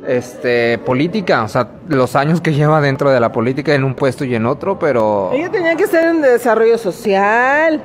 Este, 0.07 0.79
política, 0.79 1.45
o 1.45 1.49
sea, 1.49 1.69
los 1.87 2.17
años 2.17 2.41
que 2.41 2.53
lleva 2.53 2.81
dentro 2.81 3.11
de 3.11 3.21
la 3.21 3.31
política 3.31 3.73
en 3.73 3.85
un 3.85 3.95
puesto 3.95 4.25
y 4.25 4.35
en 4.35 4.47
otro, 4.47 4.79
pero... 4.79 5.31
Ella 5.33 5.49
tenía 5.51 5.77
que 5.77 5.85
estar 5.85 6.05
en 6.05 6.23
desarrollo 6.23 6.77
social. 6.77 7.81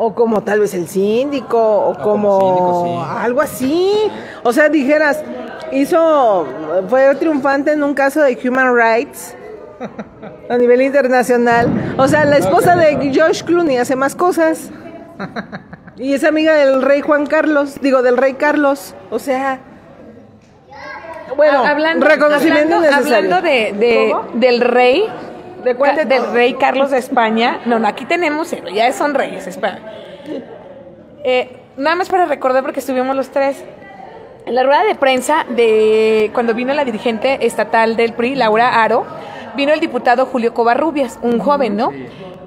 O 0.00 0.14
como 0.14 0.42
tal 0.42 0.60
vez 0.60 0.72
el 0.74 0.88
síndico, 0.88 1.58
o 1.58 1.94
como, 1.98 2.38
como 2.38 2.84
síndico, 2.84 3.04
sí. 3.04 3.16
algo 3.18 3.40
así. 3.42 3.92
O 4.44 4.52
sea, 4.52 4.68
dijeras, 4.68 5.22
hizo, 5.72 6.46
fue 6.88 7.14
triunfante 7.16 7.72
en 7.72 7.82
un 7.82 7.94
caso 7.94 8.22
de 8.22 8.38
Human 8.42 8.74
Rights 8.74 9.34
a 10.48 10.56
nivel 10.56 10.82
internacional. 10.82 11.94
O 11.96 12.08
sea, 12.08 12.24
la 12.24 12.38
esposa 12.38 12.76
de 12.76 13.12
Josh 13.14 13.42
Clooney 13.44 13.76
hace 13.76 13.96
más 13.96 14.14
cosas. 14.14 14.70
Y 15.96 16.14
es 16.14 16.24
amiga 16.24 16.54
del 16.54 16.82
rey 16.82 17.00
Juan 17.00 17.26
Carlos, 17.26 17.80
digo, 17.80 18.02
del 18.02 18.16
rey 18.16 18.34
Carlos. 18.34 18.94
O 19.10 19.18
sea, 19.18 19.58
bueno, 21.36 21.64
hablando, 21.64 22.06
reconocimiento 22.06 22.76
hablando, 22.76 22.96
necesario. 22.98 23.34
hablando 23.36 23.48
de, 23.48 24.14
del 24.34 24.60
rey, 24.60 25.04
¿De 25.64 25.74
cuál 25.74 25.96
de 25.96 26.04
del 26.04 26.32
rey 26.32 26.54
Carlos 26.54 26.90
de 26.90 26.98
España. 26.98 27.60
No, 27.66 27.78
no, 27.78 27.88
aquí 27.88 28.04
tenemos, 28.04 28.48
cero, 28.48 28.66
ya 28.72 28.92
son 28.92 29.14
reyes, 29.14 29.46
espera. 29.46 29.80
Eh, 31.24 31.56
nada 31.76 31.96
más 31.96 32.08
para 32.08 32.26
recordar 32.26 32.62
porque 32.62 32.80
estuvimos 32.80 33.14
los 33.16 33.30
tres. 33.30 33.64
En 34.46 34.54
la 34.54 34.62
rueda 34.62 34.82
de 34.84 34.94
prensa 34.94 35.44
de 35.48 36.30
cuando 36.32 36.54
vino 36.54 36.72
la 36.74 36.84
dirigente 36.84 37.44
estatal 37.44 37.96
del 37.96 38.14
PRI, 38.14 38.34
Laura 38.34 38.82
Aro, 38.82 39.04
vino 39.58 39.72
el 39.72 39.80
diputado 39.80 40.24
Julio 40.24 40.54
Covarrubias, 40.54 41.18
un 41.20 41.40
joven, 41.40 41.76
¿no? 41.76 41.92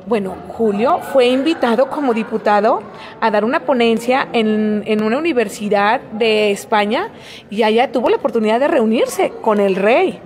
Bueno, 0.07 0.33
Julio 0.47 0.99
fue 1.11 1.27
invitado 1.27 1.89
como 1.89 2.13
diputado 2.13 2.81
a 3.19 3.29
dar 3.29 3.43
una 3.43 3.65
ponencia 3.65 4.29
en, 4.31 4.81
en 4.85 5.03
una 5.03 5.17
universidad 5.17 5.99
de 6.13 6.51
España 6.51 7.09
y 7.49 7.63
allá 7.63 7.91
tuvo 7.91 8.09
la 8.09 8.15
oportunidad 8.15 8.61
de 8.61 8.69
reunirse 8.69 9.33
con 9.41 9.59
el 9.59 9.75
rey. 9.75 10.21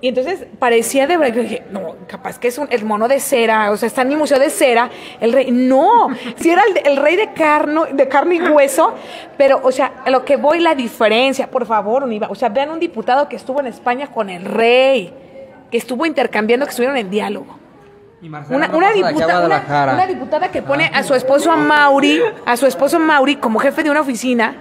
Y 0.00 0.08
entonces 0.08 0.46
parecía 0.58 1.06
de 1.06 1.18
verdad, 1.18 1.34
yo 1.36 1.42
dije, 1.42 1.62
no, 1.70 1.94
capaz 2.06 2.38
que 2.38 2.48
es 2.48 2.56
un, 2.56 2.68
el 2.70 2.86
mono 2.86 3.06
de 3.06 3.20
cera, 3.20 3.70
o 3.70 3.76
sea, 3.76 3.86
está 3.86 4.00
en 4.00 4.12
el 4.12 4.16
museo 4.16 4.38
de 4.38 4.48
cera, 4.48 4.90
el 5.20 5.30
rey, 5.30 5.50
no, 5.50 6.08
si 6.36 6.48
era 6.48 6.62
el, 6.62 6.90
el 6.90 6.96
rey 6.96 7.16
de, 7.16 7.34
carno, 7.34 7.84
de 7.84 8.08
carne 8.08 8.36
y 8.36 8.40
hueso, 8.40 8.94
pero, 9.36 9.60
o 9.62 9.70
sea, 9.70 10.02
a 10.06 10.10
lo 10.10 10.24
que 10.24 10.36
voy, 10.36 10.58
la 10.60 10.74
diferencia, 10.74 11.50
por 11.50 11.66
favor, 11.66 12.02
Univa, 12.02 12.28
o 12.30 12.34
sea, 12.34 12.48
vean 12.48 12.70
un 12.70 12.80
diputado 12.80 13.28
que 13.28 13.36
estuvo 13.36 13.60
en 13.60 13.66
España 13.66 14.10
con 14.10 14.30
el 14.30 14.46
rey, 14.46 15.12
que 15.74 15.78
estuvo 15.78 16.06
intercambiando, 16.06 16.64
que 16.66 16.70
estuvieron 16.70 16.96
en 16.96 17.10
diálogo. 17.10 17.58
Y 18.22 18.28
Una, 18.28 18.38
una 18.48 18.68
pasa 18.68 18.78
de 18.78 18.86
aquí 18.86 19.02
a 19.02 19.08
diputa- 19.08 19.92
una- 19.92 20.06
diputada 20.06 20.48
que 20.52 20.62
pone 20.62 20.88
a 20.94 21.02
su 21.02 21.14
esposo 21.16 21.50
a 21.50 21.56
Mauri, 21.56 22.20
a 22.46 22.56
su 22.56 22.64
esposo 22.66 23.00
Mauri 23.00 23.34
como 23.34 23.58
jefe 23.58 23.82
de 23.82 23.90
una 23.90 24.02
oficina, 24.02 24.54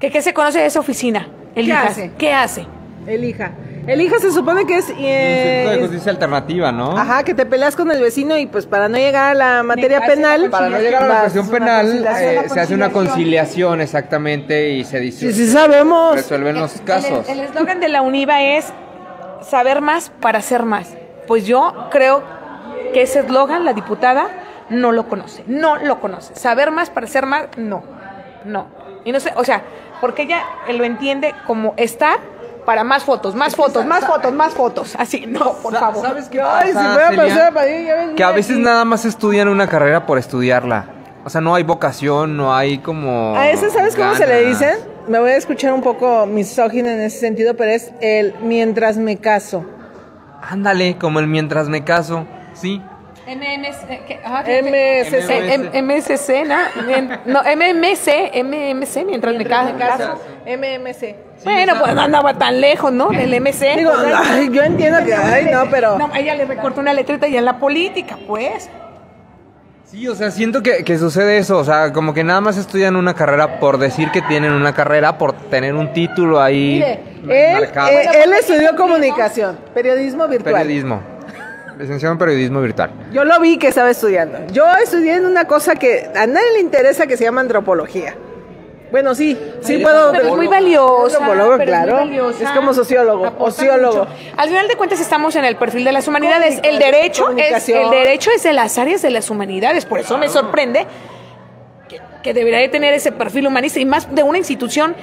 que 0.00 0.10
qué 0.10 0.20
se 0.20 0.34
conoce 0.34 0.58
de 0.58 0.66
esa 0.66 0.80
oficina, 0.80 1.28
el 1.54 1.66
¿Qué 1.66 1.72
hace? 1.72 2.10
¿Qué 2.18 2.32
hace? 2.34 2.66
Elija. 3.06 3.52
Elija 3.86 4.18
se 4.18 4.32
supone 4.32 4.66
que 4.66 4.78
es... 4.78 4.90
Eh, 4.98 5.62
instituto 5.62 5.70
de 5.70 5.74
es- 5.76 5.80
justicia 5.82 6.10
alternativa, 6.10 6.72
¿no? 6.72 6.98
Ajá, 6.98 7.22
que 7.22 7.32
te 7.32 7.46
peleas 7.46 7.76
con 7.76 7.88
el 7.92 8.00
vecino 8.00 8.36
y 8.36 8.46
pues 8.46 8.66
para 8.66 8.88
no 8.88 8.98
llegar 8.98 9.30
a 9.30 9.34
la 9.34 9.62
materia 9.62 10.00
penal... 10.04 10.50
Para 10.50 10.70
no 10.70 10.78
llegar 10.80 11.04
a 11.04 11.08
la 11.08 11.20
cuestión 11.20 11.48
penal, 11.48 12.04
eh, 12.18 12.42
se 12.52 12.58
hace 12.60 12.74
una 12.74 12.90
conciliación. 12.90 13.80
exactamente 13.80 14.70
y 14.70 14.82
se 14.82 14.98
dice. 14.98 15.32
Sí, 15.32 15.46
sí 15.46 15.52
sabemos. 15.52 16.16
Resuelven 16.16 16.56
los 16.58 16.72
casos. 16.80 17.28
El 17.28 17.38
eslogan 17.40 17.78
de 17.78 17.88
la 17.88 18.02
UNIVA 18.02 18.42
es 18.42 18.72
saber 19.44 19.80
más 19.80 20.10
para 20.20 20.38
hacer 20.38 20.64
más. 20.64 20.94
Pues 21.26 21.46
yo 21.46 21.88
creo 21.90 22.22
que 22.92 23.02
ese 23.02 23.20
eslogan 23.20 23.64
la 23.64 23.72
diputada 23.72 24.26
no 24.68 24.92
lo 24.92 25.08
conoce, 25.08 25.44
no 25.46 25.76
lo 25.76 26.00
conoce. 26.00 26.34
Saber 26.36 26.70
más 26.70 26.90
para 26.90 27.06
hacer 27.06 27.26
más, 27.26 27.44
no, 27.56 27.82
no. 28.44 28.66
Y 29.04 29.12
no 29.12 29.20
sé, 29.20 29.32
o 29.36 29.44
sea, 29.44 29.62
porque 30.00 30.22
ella 30.22 30.42
lo 30.72 30.84
entiende 30.84 31.34
como 31.46 31.74
estar 31.76 32.18
para 32.64 32.84
más 32.84 33.02
fotos, 33.04 33.34
más 33.34 33.56
fotos, 33.56 33.84
más 33.84 34.04
fotos, 34.04 34.32
más 34.32 34.54
fotos. 34.54 34.94
Así, 34.98 35.26
no, 35.26 35.54
por 35.54 35.74
favor. 35.74 36.06
¿Sabes 36.06 36.28
qué 36.28 36.40
Ay, 36.40 36.68
si 36.68 36.74
pasa, 36.74 36.92
fuera 36.92 37.08
Celia? 37.08 37.22
Marcela 37.24 37.50
Padilla, 37.52 37.86
ya 37.86 37.94
ves, 38.06 38.14
Que 38.16 38.24
a 38.24 38.30
veces 38.30 38.56
aquí. 38.56 38.62
nada 38.64 38.84
más 38.84 39.04
estudian 39.04 39.48
una 39.48 39.66
carrera 39.66 40.06
por 40.06 40.18
estudiarla. 40.18 40.86
O 41.24 41.30
sea, 41.30 41.40
no 41.40 41.54
hay 41.54 41.62
vocación, 41.64 42.36
no 42.36 42.54
hay 42.54 42.78
como. 42.78 43.36
A 43.36 43.48
ese, 43.48 43.70
¿sabes 43.70 43.96
cómo 43.96 44.14
se 44.14 44.26
le 44.26 44.44
dicen? 44.46 44.76
Me 45.08 45.18
voy 45.18 45.30
a 45.32 45.36
escuchar 45.36 45.72
un 45.72 45.82
poco 45.82 46.26
misógino 46.26 46.88
en 46.88 47.00
ese 47.00 47.18
sentido, 47.18 47.54
pero 47.54 47.72
es 47.72 47.92
el 48.00 48.34
mientras 48.42 48.96
me 48.96 49.16
caso. 49.16 49.64
Ándale, 50.40 50.96
como 50.98 51.18
el 51.20 51.26
mientras 51.26 51.68
me 51.68 51.82
caso. 51.84 52.26
Sí. 52.54 52.80
MMC, 53.26 53.90
eh. 53.90 54.20
Ah, 54.24 54.42
MSC. 54.42 56.30
Eh, 56.30 56.44
¿no? 57.26 57.44
Em- 57.44 57.58
MMC, 57.58 58.42
MMC, 58.42 59.04
mientras 59.06 59.34
me 59.36 59.44
caso. 59.44 60.20
MMC. 60.44 61.16
Bueno, 61.44 61.74
pues 61.78 61.94
no 61.94 62.02
andaba 62.02 62.34
tan 62.34 62.60
lejos, 62.60 62.92
¿no? 62.92 63.10
Del 63.10 63.32
MC. 63.40 63.76
Digo, 63.76 63.92
yo 64.52 64.62
entiendo 64.62 65.04
que, 65.04 65.14
ay, 65.14 65.46
no, 65.52 65.68
pero... 65.70 65.98
No, 65.98 66.10
ella 66.14 66.34
le 66.34 66.44
recortó 66.44 66.80
una 66.80 66.92
letrita 66.92 67.26
y 67.28 67.36
en 67.36 67.44
la 67.44 67.58
política, 67.58 68.18
pues. 68.26 68.68
Sí, 69.92 70.08
o 70.08 70.14
sea, 70.14 70.30
siento 70.30 70.62
que, 70.62 70.84
que 70.84 70.96
sucede 70.96 71.36
eso. 71.36 71.58
O 71.58 71.64
sea, 71.64 71.92
como 71.92 72.14
que 72.14 72.24
nada 72.24 72.40
más 72.40 72.56
estudian 72.56 72.96
una 72.96 73.12
carrera 73.12 73.60
por 73.60 73.76
decir 73.76 74.10
que 74.10 74.22
tienen 74.22 74.52
una 74.52 74.72
carrera, 74.74 75.18
por 75.18 75.34
tener 75.50 75.74
un 75.74 75.92
título 75.92 76.40
ahí 76.40 76.82
Mire, 77.22 77.52
él, 77.52 77.60
marcado. 77.60 77.88
eh, 77.90 78.08
él 78.24 78.32
estudió 78.32 78.74
comunicación, 78.74 79.58
periodismo 79.74 80.26
virtual. 80.28 80.54
Periodismo. 80.54 81.02
Licenciado 81.78 82.12
en 82.12 82.18
periodismo 82.18 82.62
virtual. 82.62 82.90
Yo 83.12 83.26
lo 83.26 83.38
vi 83.38 83.58
que 83.58 83.68
estaba 83.68 83.90
estudiando. 83.90 84.38
Yo 84.50 84.64
estudié 84.82 85.16
en 85.16 85.26
una 85.26 85.44
cosa 85.44 85.74
que 85.74 86.08
a 86.16 86.26
nadie 86.26 86.52
le 86.54 86.60
interesa 86.60 87.06
que 87.06 87.18
se 87.18 87.24
llama 87.24 87.42
antropología. 87.42 88.14
Bueno, 88.92 89.14
sí, 89.14 89.38
sí 89.62 89.78
puedo. 89.78 90.12
Pero 90.12 90.28
es 90.28 90.36
muy 90.36 90.46
valiosa. 90.46 91.16
Es 91.16 91.48
muy 91.48 91.64
claro. 91.64 91.94
valiosa. 91.94 92.44
Es 92.44 92.50
como 92.50 92.74
sociólogo, 92.74 93.32
ociólogo. 93.38 94.04
mucho. 94.04 94.08
Al 94.36 94.48
final 94.50 94.68
de 94.68 94.76
cuentas 94.76 95.00
estamos 95.00 95.34
en 95.34 95.46
el 95.46 95.56
perfil 95.56 95.82
de 95.84 95.92
las 95.92 96.06
humanidades. 96.06 96.60
El 96.62 96.78
derecho 96.78 97.30
es 97.36 97.68
el 97.70 97.90
derecho 97.90 98.30
es 98.36 98.42
de 98.42 98.52
las 98.52 98.76
áreas 98.76 99.00
de 99.00 99.08
las 99.08 99.30
humanidades. 99.30 99.86
Por 99.86 100.00
eso 100.00 100.18
me 100.18 100.28
sorprende 100.28 100.86
que, 101.88 102.02
que 102.22 102.34
debería 102.34 102.58
de 102.58 102.68
tener 102.68 102.92
ese 102.92 103.12
perfil 103.12 103.46
humanista 103.46 103.80
y 103.80 103.86
más 103.86 104.14
de 104.14 104.22
una 104.22 104.36
institución 104.36 104.94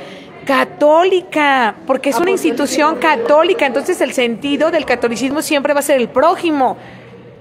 católica, 0.45 1.75
porque 1.87 2.11
es 2.11 2.19
una 2.19 2.29
institución 2.29 2.97
católica. 2.97 3.65
Entonces 3.65 3.99
el 4.01 4.13
sentido 4.13 4.69
del 4.69 4.85
catolicismo 4.85 5.41
siempre 5.41 5.73
va 5.73 5.79
a 5.79 5.83
ser 5.83 5.99
el 5.99 6.09
prójimo. 6.09 6.77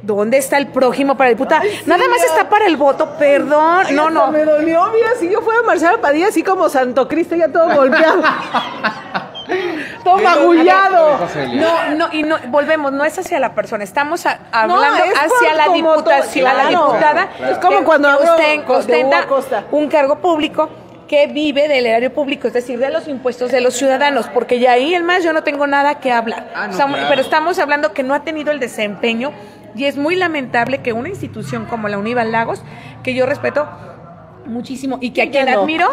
¿Dónde 0.01 0.39
está 0.39 0.59
el 0.59 0.69
prójimo 0.69 1.17
para 1.17 1.31
el 1.31 1.37
diputada? 1.37 1.63
Ay, 1.63 1.71
sí, 1.71 1.83
Nada 1.87 2.05
más 2.09 2.19
ya. 2.21 2.27
está 2.27 2.49
para 2.49 2.67
el 2.67 2.77
voto, 2.77 3.17
perdón. 3.19 3.85
Ay, 3.87 3.95
no, 3.95 4.11
no. 4.11 4.29
Me 4.31 4.45
dolió, 4.45 4.87
mira, 4.93 5.09
si 5.19 5.29
yo 5.29 5.41
fuera 5.43 5.63
Marcela 5.63 6.01
Padilla, 6.01 6.29
así 6.29 6.43
como 6.45 6.69
Santo 6.69 7.09
Cristo, 7.09 7.35
ya 7.35 7.49
todo 7.49 7.75
golpeado. 7.75 8.23
todo 10.05 10.19
magullado. 10.19 11.19
No, 11.55 11.91
no, 11.97 12.09
y 12.13 12.23
no, 12.23 12.37
volvemos, 12.49 12.93
no 12.93 13.05
es 13.05 13.19
hacia 13.19 13.41
la 13.41 13.55
persona, 13.55 13.85
estamos 13.85 14.27
a- 14.27 14.39
hablando 14.53 15.03
es 15.05 15.13
hacia 15.19 15.55
la 15.55 15.73
diputación, 15.73 16.45
todo, 16.47 16.55
a 16.59 16.63
la 16.63 16.69
claro. 16.69 16.87
diputada. 16.87 17.29
Es 17.51 17.59
como 17.59 17.85
cuando 17.85 18.09
de 18.09 18.63
ostenta 18.69 19.27
un 19.73 19.89
cargo 19.89 20.19
público 20.19 20.69
que 21.09 21.27
vive 21.27 21.69
del 21.69 21.87
erario 21.87 22.13
público, 22.13 22.49
es 22.49 22.53
decir, 22.53 22.79
de 22.79 22.91
los 22.91 23.09
impuestos 23.09 23.51
de 23.51 23.63
los 23.63 23.75
ciudadanos, 23.75 24.29
porque 24.29 24.59
ya 24.61 24.73
ahí 24.73 24.95
el 24.95 25.05
más 25.05 25.25
yo 25.25 25.33
no 25.33 25.43
tengo 25.43 25.67
nada 25.67 26.01
que 26.01 26.13
hablar. 26.13 26.51
Ah, 26.55 26.67
no, 26.67 26.75
O 26.75 26.77
sea, 26.77 26.87
claro. 26.87 27.07
Pero 27.09 27.23
estamos 27.23 27.59
hablando 27.59 27.95
que 27.95 28.03
no 28.03 28.13
ha 28.15 28.21
tenido 28.25 28.53
el 28.53 28.61
desempeño 28.61 29.33
y 29.75 29.85
es 29.85 29.97
muy 29.97 30.17
lamentable 30.17 30.79
que 30.79 30.93
una 30.93 31.09
institución 31.09 31.67
como 31.67 31.89
la 31.89 31.99
Unival 31.99 32.33
Lagos, 32.33 32.63
que 33.03 33.15
yo 33.15 33.27
respeto 33.27 33.69
muchísimo 34.47 34.99
y 35.01 35.11
que 35.11 35.23
a 35.23 35.31
quien 35.31 35.51
no. 35.51 35.61
admiro, 35.61 35.89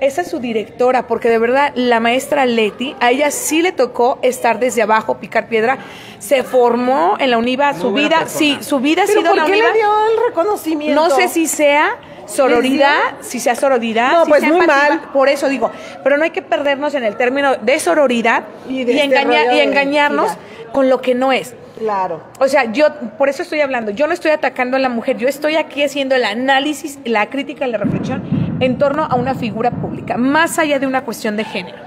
esa 0.00 0.22
es 0.22 0.28
su 0.30 0.40
directora, 0.40 1.06
porque 1.06 1.28
de 1.30 1.38
verdad 1.38 1.72
la 1.76 2.00
maestra 2.00 2.44
Leti, 2.46 2.94
a 3.00 3.10
ella 3.10 3.30
sí 3.30 3.62
le 3.62 3.72
tocó 3.72 4.18
estar 4.22 4.58
desde 4.58 4.82
abajo, 4.82 5.18
picar 5.18 5.48
piedra, 5.48 5.78
se 6.18 6.42
formó 6.42 7.16
en 7.20 7.30
la 7.30 7.38
UNIVA, 7.38 7.72
Muy 7.72 7.80
su 7.80 7.92
vida, 7.92 8.18
persona. 8.20 8.28
sí, 8.28 8.58
su 8.60 8.80
vida 8.80 9.02
ha 9.02 9.06
¿Pero 9.06 9.20
sido 9.20 9.30
por 9.30 9.36
la 9.38 9.44
qué 9.46 9.52
UNIVA. 9.52 9.68
le 9.68 9.74
dio 9.74 9.88
el 10.08 10.28
reconocimiento? 10.28 11.00
No 11.00 11.10
sé 11.14 11.28
si 11.28 11.46
sea 11.46 11.96
sororidad, 12.26 12.98
si 13.20 13.40
sea 13.40 13.54
sororidad, 13.54 14.12
No, 14.12 14.24
si 14.24 14.30
pues 14.30 14.40
sea 14.40 14.48
muy 14.50 14.60
empatía, 14.60 14.88
mal. 14.88 15.00
Por 15.12 15.28
eso 15.28 15.48
digo, 15.48 15.70
pero 16.02 16.16
no 16.16 16.24
hay 16.24 16.30
que 16.30 16.42
perdernos 16.42 16.94
en 16.94 17.04
el 17.04 17.16
término 17.16 17.56
de 17.56 17.78
sororidad 17.78 18.44
Y 18.68 18.80
este 18.80 19.04
engañar, 19.04 19.52
y 19.52 19.56
de 19.56 19.62
engañarnos 19.64 20.30
con 20.72 20.88
lo 20.88 21.00
que 21.00 21.14
no 21.14 21.32
es. 21.32 21.54
Claro. 21.78 22.22
O 22.38 22.46
sea, 22.46 22.70
yo 22.72 22.86
por 23.18 23.28
eso 23.28 23.42
estoy 23.42 23.60
hablando, 23.60 23.90
yo 23.90 24.06
no 24.06 24.12
estoy 24.12 24.30
atacando 24.30 24.76
a 24.76 24.80
la 24.80 24.88
mujer, 24.88 25.16
yo 25.16 25.26
estoy 25.28 25.56
aquí 25.56 25.82
haciendo 25.82 26.14
el 26.14 26.24
análisis, 26.24 26.98
la 27.04 27.28
crítica 27.30 27.66
y 27.66 27.70
la 27.72 27.78
reflexión 27.78 28.22
en 28.60 28.78
torno 28.78 29.04
a 29.04 29.16
una 29.16 29.34
figura 29.34 29.70
pública, 29.72 30.16
más 30.16 30.58
allá 30.58 30.78
de 30.78 30.86
una 30.86 31.04
cuestión 31.04 31.36
de 31.36 31.44
género. 31.44 31.78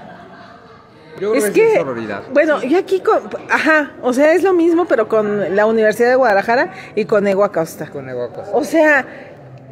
Yo 1.20 1.32
creo 1.32 1.44
Es 1.46 1.50
que, 1.50 1.74
sororidad. 1.76 2.22
bueno, 2.32 2.62
y 2.62 2.76
aquí 2.76 3.00
con, 3.00 3.28
ajá, 3.50 3.92
o 4.02 4.12
sea, 4.12 4.32
es 4.34 4.44
lo 4.44 4.52
mismo, 4.52 4.84
pero 4.84 5.08
con 5.08 5.56
la 5.56 5.66
Universidad 5.66 6.10
de 6.10 6.14
Guadalajara 6.14 6.72
y 6.94 7.06
con 7.06 7.26
Ego 7.26 7.42
Acosta. 7.42 7.88
Con 7.90 8.08
Ego 8.08 8.24
Acosta. 8.24 8.52
O 8.56 8.62
sea, 8.62 9.04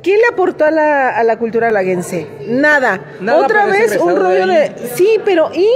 ¿Qué 0.07 0.17
le 0.17 0.27
aportó 0.33 0.65
a 0.65 0.71
la, 0.71 1.09
a 1.11 1.25
la 1.25 1.37
cultura 1.37 1.69
laguense? 1.73 2.29
Nada. 2.47 3.01
Nada, 3.21 3.41
Otra 3.41 3.67
vez 3.67 3.97
un 3.99 4.15
de 4.15 4.21
rollo 4.21 4.47
de... 4.47 4.73
Sí, 4.95 5.19
pero 5.25 5.51
¿y? 5.53 5.69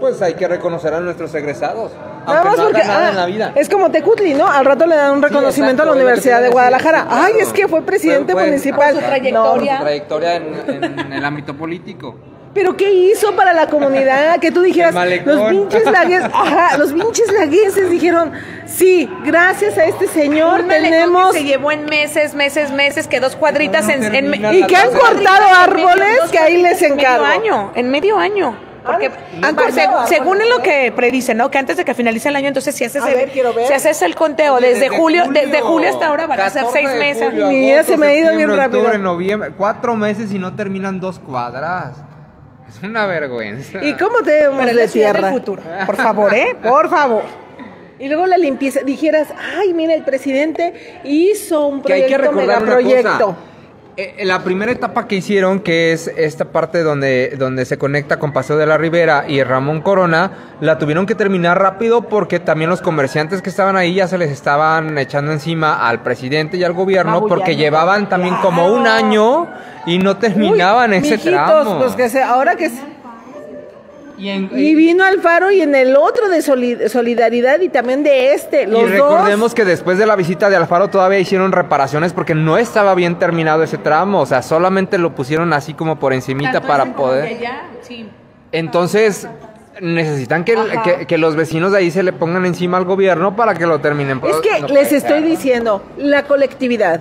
Pues 0.00 0.20
hay 0.20 0.34
que 0.34 0.48
reconocer 0.48 0.92
a 0.92 0.98
nuestros 0.98 1.32
egresados. 1.36 1.92
Nada 1.92 2.40
Aunque 2.40 2.48
más 2.48 2.58
no 2.58 2.64
porque 2.64 2.78
nada 2.80 3.06
ah, 3.06 3.10
en 3.10 3.16
la 3.16 3.26
vida. 3.26 3.52
es 3.54 3.68
como 3.68 3.92
Tecutli, 3.92 4.34
¿no? 4.34 4.48
Al 4.48 4.64
rato 4.64 4.84
le 4.86 4.96
dan 4.96 5.12
un 5.12 5.22
reconocimiento 5.22 5.82
exacto, 5.82 5.92
a 5.92 5.94
la 5.94 6.02
Universidad 6.02 6.42
de 6.42 6.48
Guadalajara. 6.48 7.04
decir, 7.04 7.18
Ay, 7.20 7.32
es 7.38 7.52
que 7.52 7.68
fue 7.68 7.82
presidente 7.82 8.32
Fue- 8.32 8.42
fue- 8.42 8.50
municipal. 8.50 8.94
Su 8.96 9.00
No, 9.00 9.06
trayectoria. 9.06 9.76
Su 9.76 9.82
trayectoria 9.84 10.34
en, 10.36 10.98
en 10.98 11.12
el 11.12 11.24
ámbito 11.24 11.56
político. 11.56 12.16
Pero 12.54 12.76
¿qué 12.76 12.92
hizo 12.92 13.34
para 13.34 13.52
la 13.52 13.66
comunidad? 13.68 14.38
Que 14.40 14.50
tú 14.50 14.60
dijeras, 14.62 14.94
los 15.24 15.50
pinches 15.50 15.84
laguenses, 15.90 16.30
ajá, 16.34 16.76
los 16.78 16.92
pinches 16.92 17.32
laguenses 17.32 17.90
dijeron, 17.90 18.32
sí, 18.66 19.08
gracias 19.24 19.78
a 19.78 19.84
este 19.84 20.06
señor 20.08 20.60
Un 20.60 20.68
tenemos 20.68 21.32
que 21.32 21.38
se 21.38 21.44
llevó 21.44 21.72
en 21.72 21.84
meses, 21.86 22.34
meses, 22.34 22.70
meses, 22.70 23.08
que 23.08 23.20
dos 23.20 23.36
cuadritas 23.36 23.86
No 23.86 23.92
en, 23.94 24.14
en 24.34 24.54
y 24.54 24.66
que 24.66 24.76
han 24.76 24.90
cortado 24.90 25.46
árboles 25.56 26.18
que 26.30 26.38
ahí 26.38 26.62
les 26.62 26.82
en 26.82 26.92
encargo. 26.92 27.24
medio 27.24 27.40
año, 27.40 27.72
en 27.74 27.90
medio 27.90 28.18
año. 28.18 28.56
Porque 28.84 29.06
Han- 29.06 29.44
han 29.44 29.54
pa- 29.54 29.62
cortado 29.62 29.70
seg- 29.80 29.88
árboles, 29.90 30.08
según 30.08 30.40
en 30.42 30.50
lo 30.50 30.58
que 30.58 30.92
predicen, 30.94 31.36
¿no? 31.36 31.52
Que 31.52 31.58
antes 31.58 31.76
de 31.76 31.84
que 31.84 31.94
finalice 31.94 32.28
el 32.30 32.34
año, 32.36 32.48
entonces 32.48 32.74
si 32.74 32.84
haces 32.84 33.04
el, 33.06 33.14
ver, 33.14 33.30
quiero 33.30 33.54
ver. 33.54 33.68
si 33.68 33.72
haces 33.74 34.02
el 34.02 34.16
conteo 34.16 34.54
Oye, 34.56 34.70
desde, 34.74 34.88
julio, 34.88 35.22
desde 35.32 35.60
julio 35.60 35.88
hasta 35.88 36.08
ahora 36.08 36.26
van 36.26 36.40
a 36.40 36.50
ser 36.50 36.64
14 36.64 36.78
seis 36.88 36.98
meses. 36.98 37.28
julio, 37.30 37.46
Mi 37.46 37.60
vida 37.60 37.84
se 37.84 37.96
me 37.96 38.08
ha 38.08 38.14
ido 38.16 38.34
bien 38.36 38.48
rápido. 38.56 38.80
Octubre, 38.80 38.98
noviembre, 38.98 39.52
cuatro 39.56 39.94
meses 39.94 40.32
y 40.32 40.38
no 40.40 40.54
terminan 40.56 40.98
dos 40.98 41.20
cuadras. 41.20 41.92
Es 42.76 42.82
una 42.82 43.06
vergüenza. 43.06 43.82
¿Y 43.84 43.94
cómo 43.96 44.22
te 44.22 44.30
vemos 44.32 44.66
es 44.66 44.76
de 44.76 44.88
tierra? 44.88 45.28
del 45.28 45.34
futuro. 45.38 45.62
Por 45.86 45.96
favor, 45.96 46.34
¿eh? 46.34 46.56
Por 46.62 46.88
favor. 46.88 47.22
Y 47.98 48.08
luego 48.08 48.26
la 48.26 48.36
limpieza, 48.38 48.80
dijeras, 48.84 49.28
ay, 49.58 49.72
mira, 49.74 49.94
el 49.94 50.02
presidente 50.02 51.00
hizo 51.04 51.66
un 51.68 51.82
que 51.82 51.92
hay 51.92 52.06
que 52.06 52.16
proyecto, 52.18 52.30
recordar 52.40 52.62
una 52.62 52.74
megaproyecto. 52.76 53.26
cosa. 53.26 53.36
Eh, 53.98 54.14
en 54.18 54.28
la 54.28 54.38
primera 54.42 54.72
etapa 54.72 55.06
que 55.06 55.16
hicieron, 55.16 55.60
que 55.60 55.92
es 55.92 56.08
esta 56.16 56.46
parte 56.46 56.82
donde, 56.82 57.34
donde 57.38 57.66
se 57.66 57.76
conecta 57.76 58.18
con 58.18 58.32
Paseo 58.32 58.56
de 58.56 58.64
la 58.64 58.78
Ribera 58.78 59.26
y 59.28 59.42
Ramón 59.42 59.82
Corona, 59.82 60.30
la 60.60 60.78
tuvieron 60.78 61.04
que 61.04 61.14
terminar 61.14 61.60
rápido 61.60 62.08
porque 62.08 62.40
también 62.40 62.70
los 62.70 62.80
comerciantes 62.80 63.42
que 63.42 63.50
estaban 63.50 63.76
ahí 63.76 63.92
ya 63.94 64.08
se 64.08 64.16
les 64.16 64.30
estaban 64.30 64.96
echando 64.96 65.30
encima 65.30 65.86
al 65.86 66.00
presidente 66.02 66.56
y 66.56 66.64
al 66.64 66.72
gobierno 66.72 67.26
porque 67.26 67.54
llevaban 67.54 68.08
también 68.08 68.34
como 68.36 68.68
un 68.72 68.86
año 68.86 69.48
y 69.84 69.98
no 69.98 70.16
terminaban 70.16 70.92
Uy, 70.92 70.96
ese 70.96 71.16
mijitos, 71.16 71.32
tramo. 71.34 71.78
Pues 71.78 71.92
que 71.94 72.08
se, 72.08 72.22
ahora 72.22 72.56
que 72.56 72.70
se- 72.70 72.91
y, 74.22 74.28
en- 74.28 74.50
y 74.56 74.74
vino 74.74 75.02
Alfaro 75.04 75.50
y 75.50 75.60
en 75.62 75.74
el 75.74 75.96
otro 75.96 76.28
de 76.28 76.42
soli- 76.42 76.88
solidaridad 76.88 77.60
y 77.60 77.68
también 77.68 78.02
de 78.04 78.34
este, 78.34 78.66
los 78.66 78.82
y 78.82 78.86
recordemos 78.86 79.40
dos. 79.50 79.54
que 79.54 79.64
después 79.64 79.98
de 79.98 80.06
la 80.06 80.14
visita 80.16 80.48
de 80.48 80.56
Alfaro 80.56 80.88
todavía 80.88 81.18
hicieron 81.18 81.50
reparaciones 81.50 82.12
porque 82.12 82.34
no 82.34 82.56
estaba 82.58 82.94
bien 82.94 83.18
terminado 83.18 83.62
ese 83.62 83.78
tramo, 83.78 84.20
o 84.20 84.26
sea, 84.26 84.42
solamente 84.42 84.96
lo 84.98 85.14
pusieron 85.14 85.52
así 85.52 85.74
como 85.74 85.98
por 85.98 86.12
encimita 86.12 86.52
Tanto 86.52 86.68
para 86.68 86.84
poder. 86.94 87.28
que 87.28 87.34
allá, 87.38 87.62
sí. 87.80 88.08
Entonces, 88.52 89.26
necesitan 89.80 90.44
que, 90.44 90.56
que- 90.84 91.06
que 91.06 91.18
los 91.18 91.34
vecinos 91.34 91.72
de 91.72 91.78
ahí 91.78 91.90
se 91.90 92.02
le 92.02 92.12
pongan 92.12 92.44
encima 92.46 92.76
al 92.76 92.84
gobierno 92.84 93.34
para 93.34 93.54
que 93.54 93.66
lo 93.66 93.80
terminen. 93.80 94.20
Es 94.24 94.36
que 94.36 94.60
No 94.60 94.68
les 94.68 94.88
puede 94.88 94.96
estoy 94.98 95.20
ser. 95.20 95.24
diciendo, 95.24 95.82
la 95.96 96.24
colectividad, 96.24 97.00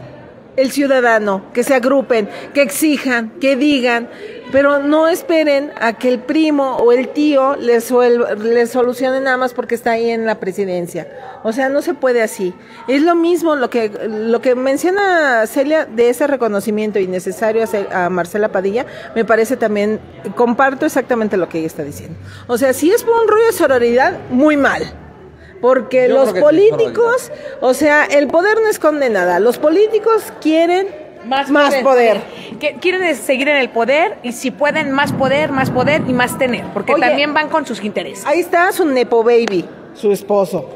el 0.62 0.72
ciudadano, 0.72 1.44
que 1.54 1.64
se 1.64 1.76
agrupen, 1.76 2.30
que 2.54 2.62
exijan, 2.62 3.32
que 3.40 3.56
digan, 3.56 4.10
pero 4.52 4.80
no 4.80 5.08
esperen 5.08 5.72
a 5.80 5.94
que 5.94 6.10
el 6.10 6.20
primo 6.20 6.76
o 6.76 6.92
el 6.92 7.10
tío 7.10 7.56
les, 7.56 7.92
les 8.40 8.70
solucione 8.70 9.22
nada 9.22 9.38
más 9.38 9.54
porque 9.54 9.76
está 9.76 9.92
ahí 9.92 10.10
en 10.10 10.26
la 10.26 10.40
presidencia. 10.40 11.08
O 11.44 11.54
sea, 11.54 11.70
no 11.70 11.82
se 11.82 11.94
puede 11.94 12.22
así. 12.22 12.54
Es 12.88 13.02
lo 13.02 13.16
mismo 13.16 13.56
lo 13.56 13.70
que, 13.70 13.90
lo 14.08 14.42
que 14.42 14.56
menciona 14.56 15.48
Celia 15.48 15.86
de 15.86 16.10
ese 16.10 16.28
reconocimiento 16.28 17.00
innecesario 17.00 17.64
a 17.64 18.06
a 18.06 18.10
Marcela 18.10 18.50
Padilla, 18.50 18.86
me 19.16 19.26
parece 19.26 19.58
también, 19.58 20.00
comparto 20.36 20.86
exactamente 20.86 21.38
lo 21.38 21.48
que 21.48 21.60
ella 21.60 21.68
está 21.68 21.84
diciendo. 21.84 22.18
O 22.48 22.58
sea, 22.58 22.74
si 22.74 22.92
es 22.92 23.04
por 23.04 23.22
un 23.22 23.28
rollo 23.28 23.46
de 23.46 23.54
sororidad, 23.54 24.20
muy 24.30 24.58
mal. 24.58 24.94
Porque 25.62 26.08
Yo 26.10 26.16
los 26.16 26.34
políticos, 26.34 27.32
o 27.62 27.74
sea, 27.74 28.06
el 28.06 28.28
poder 28.28 28.60
no 28.62 28.68
esconde 28.70 29.10
nada. 29.10 29.40
Los 29.40 29.60
políticos 29.60 30.34
quieren 30.42 30.88
más, 31.26 31.50
poder. 31.84 32.22
Que 32.60 32.76
quieren 32.76 33.16
seguir 33.16 33.48
en 33.48 33.58
el 33.58 33.70
poder 33.70 34.18
y 34.24 34.32
si 34.32 34.50
pueden 34.52 34.92
más 34.92 35.14
poder, 35.14 35.52
más 35.52 35.70
poder 35.70 36.02
y 36.08 36.14
más 36.14 36.38
tener, 36.38 36.66
porque 36.74 36.94
Oye. 36.94 37.06
también 37.06 37.34
van 37.34 37.50
con 37.50 37.66
sus 37.66 37.84
intereses. 37.84 38.26
Ahí 38.26 38.40
está 38.40 38.72
su 38.72 38.86
nepo 38.86 39.24
baby, 39.24 39.66
su 39.94 40.12
esposo. 40.12 40.68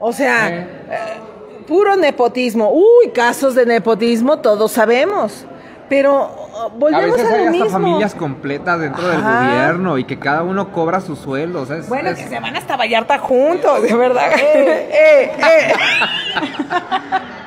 O 0.00 0.12
sea, 0.12 0.48
Eh. 0.48 0.66
eh, 0.90 1.64
puro 1.66 1.96
nepotismo. 1.96 2.70
Uy, 2.72 3.10
casos 3.12 3.54
de 3.56 3.66
nepotismo, 3.66 4.38
todos 4.38 4.70
sabemos. 4.72 5.44
Pero 5.88 6.12
uh, 6.54 6.58
A 6.66 6.68
volvemos 6.68 7.16
veces 7.16 7.32
a, 7.32 7.34
hay 7.34 7.40
lo 7.44 7.50
hasta 7.50 7.64
mismo. 7.64 7.70
familias 7.70 8.14
completas 8.14 8.78
dentro 8.80 9.08
del 9.08 9.22
gobierno 9.22 9.96
y 9.98 10.04
que 10.04 10.18
cada 10.18 10.42
uno 10.42 10.70
cobra 10.72 11.00
su 11.00 11.16
sueldo. 11.16 11.62
o 11.62 11.66
sea, 11.66 11.76
es- 11.78 11.88
Bueno, 11.88 12.10
es- 12.10 12.18
que 12.18 12.28
se 12.28 12.38
van 12.40 12.54
hasta 12.56 12.76
Vallarta 12.76 13.18
juntos, 13.18 13.82
de 13.82 13.94
verdad. 13.94 14.30
Eh, 14.32 14.90
eh, 14.92 15.32
eh. 15.38 15.72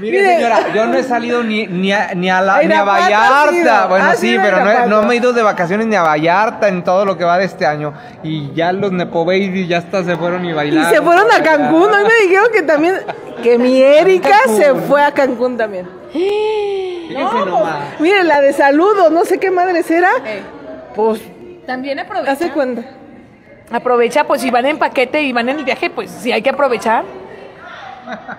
Mire, 0.00 0.18
Mire. 0.22 0.36
señora, 0.36 0.72
yo 0.72 0.86
no 0.86 0.96
he 0.96 1.02
salido 1.02 1.42
ni, 1.42 1.66
ni, 1.66 1.90
a, 1.92 2.14
ni 2.14 2.30
a, 2.30 2.40
la- 2.40 2.62
ni 2.62 2.72
a 2.72 2.84
Vallarta. 2.84 3.86
Bueno, 3.88 4.04
has 4.10 4.18
sí, 4.20 4.36
pero 4.40 4.64
no, 4.64 4.70
he- 4.70 4.86
no 4.86 5.02
me 5.02 5.14
he 5.14 5.16
ido 5.16 5.32
de 5.32 5.42
vacaciones 5.42 5.88
ni 5.88 5.96
a 5.96 6.02
Vallarta 6.02 6.68
en 6.68 6.84
todo 6.84 7.04
lo 7.04 7.18
que 7.18 7.24
va 7.24 7.36
de 7.36 7.44
este 7.46 7.66
año. 7.66 7.94
Y 8.22 8.52
ya 8.52 8.72
los 8.72 8.92
Nepo 8.92 9.24
Babies 9.24 9.66
ya 9.66 9.78
hasta 9.78 10.04
se 10.04 10.14
fueron 10.16 10.44
y 10.44 10.50
Y 10.50 10.52
bailaron. 10.52 10.90
se 10.92 11.02
fueron 11.02 11.26
a 11.32 11.42
Cancún. 11.42 11.90
Hoy 11.92 12.04
me 12.04 12.14
dijeron 12.26 12.46
que 12.52 12.62
también, 12.62 12.94
que 13.42 13.58
mi 13.58 13.82
Erika 13.82 14.36
se 14.56 14.72
fue 14.74 15.02
a 15.02 15.10
Cancún 15.12 15.56
también. 15.56 15.88
Fíjense 17.08 17.44
nomás. 17.46 18.00
Mire, 18.00 18.24
la 18.24 18.40
de 18.40 18.52
saludos, 18.52 19.10
no 19.10 19.24
sé 19.24 19.38
qué 19.38 19.50
madre 19.50 19.82
será. 19.82 20.10
Pues, 20.94 21.20
También 21.66 21.98
aprovecha. 21.98 22.32
hace 22.32 22.50
cuenta. 22.50 22.82
Aprovecha, 23.70 24.24
pues 24.24 24.40
si 24.40 24.50
van 24.50 24.66
en 24.66 24.78
paquete 24.78 25.22
y 25.22 25.32
van 25.32 25.48
en 25.48 25.58
el 25.58 25.64
viaje, 25.64 25.90
pues 25.90 26.10
sí 26.10 26.32
hay 26.32 26.40
que 26.42 26.50
aprovechar. 26.50 27.04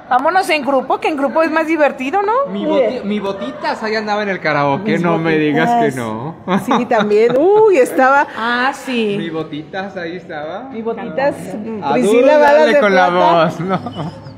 Vámonos 0.10 0.50
en 0.50 0.64
grupo, 0.66 1.00
que 1.00 1.08
en 1.10 1.16
grupo 1.16 1.44
es 1.44 1.52
más 1.52 1.68
divertido, 1.68 2.24
¿no? 2.24 2.52
Mi, 2.52 2.66
boti- 2.66 3.04
mi 3.04 3.20
botitas 3.20 3.84
ahí 3.84 3.96
andaba 3.96 4.24
en 4.24 4.30
el 4.30 4.40
karaoke, 4.40 4.94
Mis 4.94 5.02
no 5.04 5.20
me 5.20 5.38
digas 5.38 5.70
que 5.84 5.96
no. 5.96 6.38
Sí, 6.66 6.86
también. 6.86 7.38
Uy, 7.38 7.78
estaba. 7.78 8.26
Ah, 8.36 8.72
Mi 8.88 9.18
sí. 9.20 9.30
botitas 9.30 9.96
ahí 9.96 10.16
estaba. 10.18 10.62
Mi 10.72 10.82
botitas. 10.82 11.36
A 11.84 11.94
Priscila 11.94 12.40
Balas 12.40 12.66
de 12.66 12.80
con 12.80 12.96
la 12.96 13.10
voz, 13.10 13.60
no. 13.60 14.29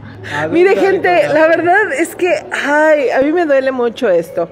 Mire, 0.51 0.75
gente, 0.75 1.27
la 1.33 1.47
verdad 1.47 1.91
es 1.97 2.15
que, 2.15 2.31
ay, 2.51 3.09
a 3.09 3.21
mí 3.21 3.31
me 3.31 3.45
duele 3.45 3.71
mucho 3.71 4.09
esto. 4.09 4.49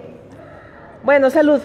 Bueno, 1.04 1.30
salud. 1.30 1.62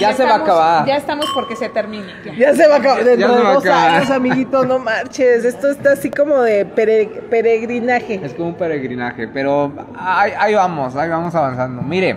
Ya 0.00 0.12
se 0.12 0.24
va 0.24 0.32
a 0.32 0.36
acabar. 0.38 0.86
Ya 0.86 0.96
estamos 0.96 1.26
porque 1.34 1.54
se 1.54 1.68
termine. 1.68 2.12
ya. 2.24 2.34
Ya 2.34 2.54
se 2.54 2.66
va 2.66 2.76
a 2.76 2.78
acabar. 2.78 2.98
Ya 2.98 3.04
Dentro 3.10 3.28
se 3.28 3.36
de 3.38 3.44
dos 3.44 3.64
acabar. 3.64 3.90
años, 3.94 4.10
amiguito, 4.10 4.64
no 4.64 4.78
marches. 4.80 5.44
Esto 5.44 5.70
está 5.70 5.92
así 5.92 6.10
como 6.10 6.40
de 6.42 6.66
pere- 6.66 7.20
peregrinaje. 7.30 8.20
Es 8.24 8.34
como 8.34 8.48
un 8.48 8.54
peregrinaje, 8.56 9.28
pero 9.28 9.72
ahí, 9.96 10.32
ahí 10.36 10.54
vamos, 10.54 10.96
ahí 10.96 11.08
vamos 11.08 11.32
avanzando. 11.36 11.80
Mire, 11.82 12.16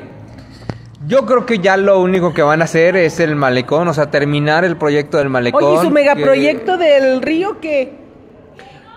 yo 1.05 1.25
creo 1.27 1.45
que 1.45 1.59
ya 1.59 1.77
lo 1.77 1.99
único 2.01 2.33
que 2.33 2.41
van 2.41 2.61
a 2.61 2.65
hacer 2.65 2.95
es 2.95 3.19
el 3.19 3.35
malecón, 3.35 3.87
o 3.87 3.93
sea, 3.93 4.09
terminar 4.09 4.65
el 4.65 4.75
proyecto 4.77 5.17
del 5.19 5.29
malecón. 5.29 5.63
Oye, 5.63 5.75
¿y 5.75 5.77
su 5.77 5.87
que- 5.89 5.93
megaproyecto 5.93 6.77
del 6.77 7.21
río 7.21 7.59
qué? 7.59 8.00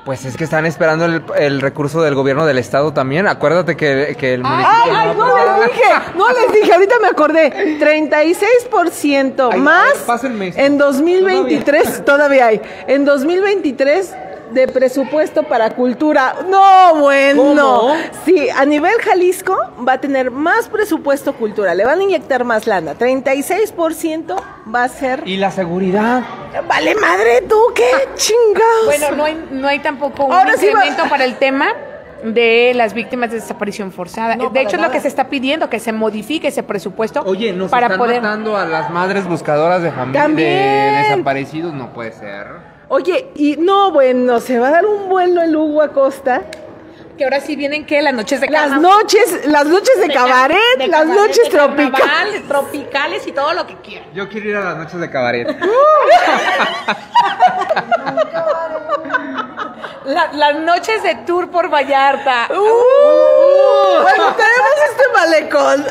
Pues 0.04 0.26
es 0.26 0.36
que 0.36 0.44
están 0.44 0.66
esperando 0.66 1.06
el, 1.06 1.22
el 1.38 1.60
recurso 1.62 2.02
del 2.02 2.14
gobierno 2.14 2.44
del 2.44 2.58
estado 2.58 2.92
también. 2.92 3.26
Acuérdate 3.26 3.74
que, 3.74 4.14
que 4.18 4.34
el 4.34 4.42
municipio... 4.42 4.68
Ay, 4.70 4.90
ay, 4.94 5.16
no 5.16 5.26
les 5.26 5.72
dije, 5.72 5.88
no 6.14 6.28
les 6.28 6.52
dije, 6.52 6.72
ahorita 6.74 6.94
me 7.00 7.08
acordé. 7.08 7.78
36% 7.80 9.48
Ay, 9.50 9.60
más 9.60 9.94
ay, 10.06 10.52
en 10.56 10.76
2023, 10.76 12.04
todavía 12.04 12.46
hay, 12.48 12.60
en 12.86 13.06
2023 13.06 14.14
de 14.54 14.68
presupuesto 14.68 15.42
para 15.42 15.70
cultura. 15.70 16.36
No, 16.48 16.94
bueno. 17.00 17.42
¿Cómo? 17.42 17.94
Sí, 18.24 18.48
a 18.48 18.64
nivel 18.64 18.94
Jalisco 19.02 19.56
va 19.86 19.94
a 19.94 20.00
tener 20.00 20.30
más 20.30 20.68
presupuesto 20.68 21.34
cultura, 21.34 21.74
le 21.74 21.84
van 21.84 21.98
a 22.00 22.02
inyectar 22.02 22.44
más 22.44 22.66
lana. 22.66 22.94
36% 22.94 24.36
va 24.74 24.84
a 24.84 24.88
ser... 24.88 25.22
Y 25.26 25.36
la 25.36 25.50
seguridad. 25.50 26.22
Vale 26.68 26.94
madre 26.94 27.42
tú, 27.48 27.56
qué 27.74 27.90
chingados. 28.14 28.86
Bueno, 28.86 29.10
no 29.16 29.24
hay, 29.24 29.46
no 29.50 29.68
hay 29.68 29.80
tampoco 29.80 30.24
un 30.26 30.32
Ahora 30.32 30.56
sí 30.56 30.66
va- 30.66 30.72
incremento 30.86 31.08
para 31.10 31.24
el 31.24 31.36
tema 31.36 31.66
de 32.22 32.72
las 32.74 32.94
víctimas 32.94 33.30
de 33.30 33.40
desaparición 33.40 33.92
forzada. 33.92 34.36
No, 34.36 34.48
de 34.48 34.60
hecho, 34.62 34.76
es 34.76 34.82
lo 34.82 34.90
que 34.90 35.00
se 35.00 35.08
está 35.08 35.24
pidiendo, 35.28 35.68
que 35.68 35.78
se 35.78 35.92
modifique 35.92 36.48
ese 36.48 36.62
presupuesto 36.62 37.22
Oye, 37.26 37.52
nos 37.52 37.70
para 37.70 37.86
están 37.86 37.98
poder... 37.98 38.22
matando 38.22 38.56
a 38.56 38.64
las 38.64 38.88
madres 38.90 39.26
buscadoras 39.26 39.82
de 39.82 39.90
familia 39.90 40.28
de 40.28 41.02
desaparecidos, 41.02 41.74
no 41.74 41.92
puede 41.92 42.12
ser. 42.12 42.73
Oye, 42.88 43.30
y 43.34 43.56
no, 43.56 43.90
bueno, 43.92 44.40
se 44.40 44.58
va 44.58 44.68
a 44.68 44.70
dar 44.70 44.86
un 44.86 45.08
vuelo 45.08 45.42
el 45.42 45.54
Hugo 45.56 45.82
Acosta. 45.82 46.42
Que 47.16 47.22
ahora 47.24 47.40
sí 47.40 47.54
vienen, 47.54 47.86
¿qué? 47.86 48.02
Las 48.02 48.12
noches 48.12 48.40
de 48.40 48.48
Las 48.48 48.72
noches, 48.80 49.46
las 49.46 49.66
noches 49.66 50.00
de, 50.00 50.12
cabaret, 50.12 50.58
de 50.78 50.88
las 50.88 51.02
cabaret, 51.04 51.20
noches 51.20 51.48
tropicales. 51.48 52.48
tropicales 52.48 53.26
y 53.28 53.32
todo 53.32 53.54
lo 53.54 53.64
que 53.68 53.76
quieran. 53.76 54.08
Yo 54.12 54.28
quiero 54.28 54.48
ir 54.50 54.56
a 54.56 54.64
las 54.64 54.76
noches 54.78 54.98
de 55.00 55.08
cabaret. 55.10 55.46
La- 60.04 60.32
las 60.32 60.58
noches 60.60 61.02
de 61.02 61.14
tour 61.26 61.50
por 61.50 61.70
Vallarta. 61.72 62.48
Uh, 62.50 64.02
bueno, 64.02 64.34
tenemos 64.34 64.74
este 64.90 65.04
malecón. 65.14 65.86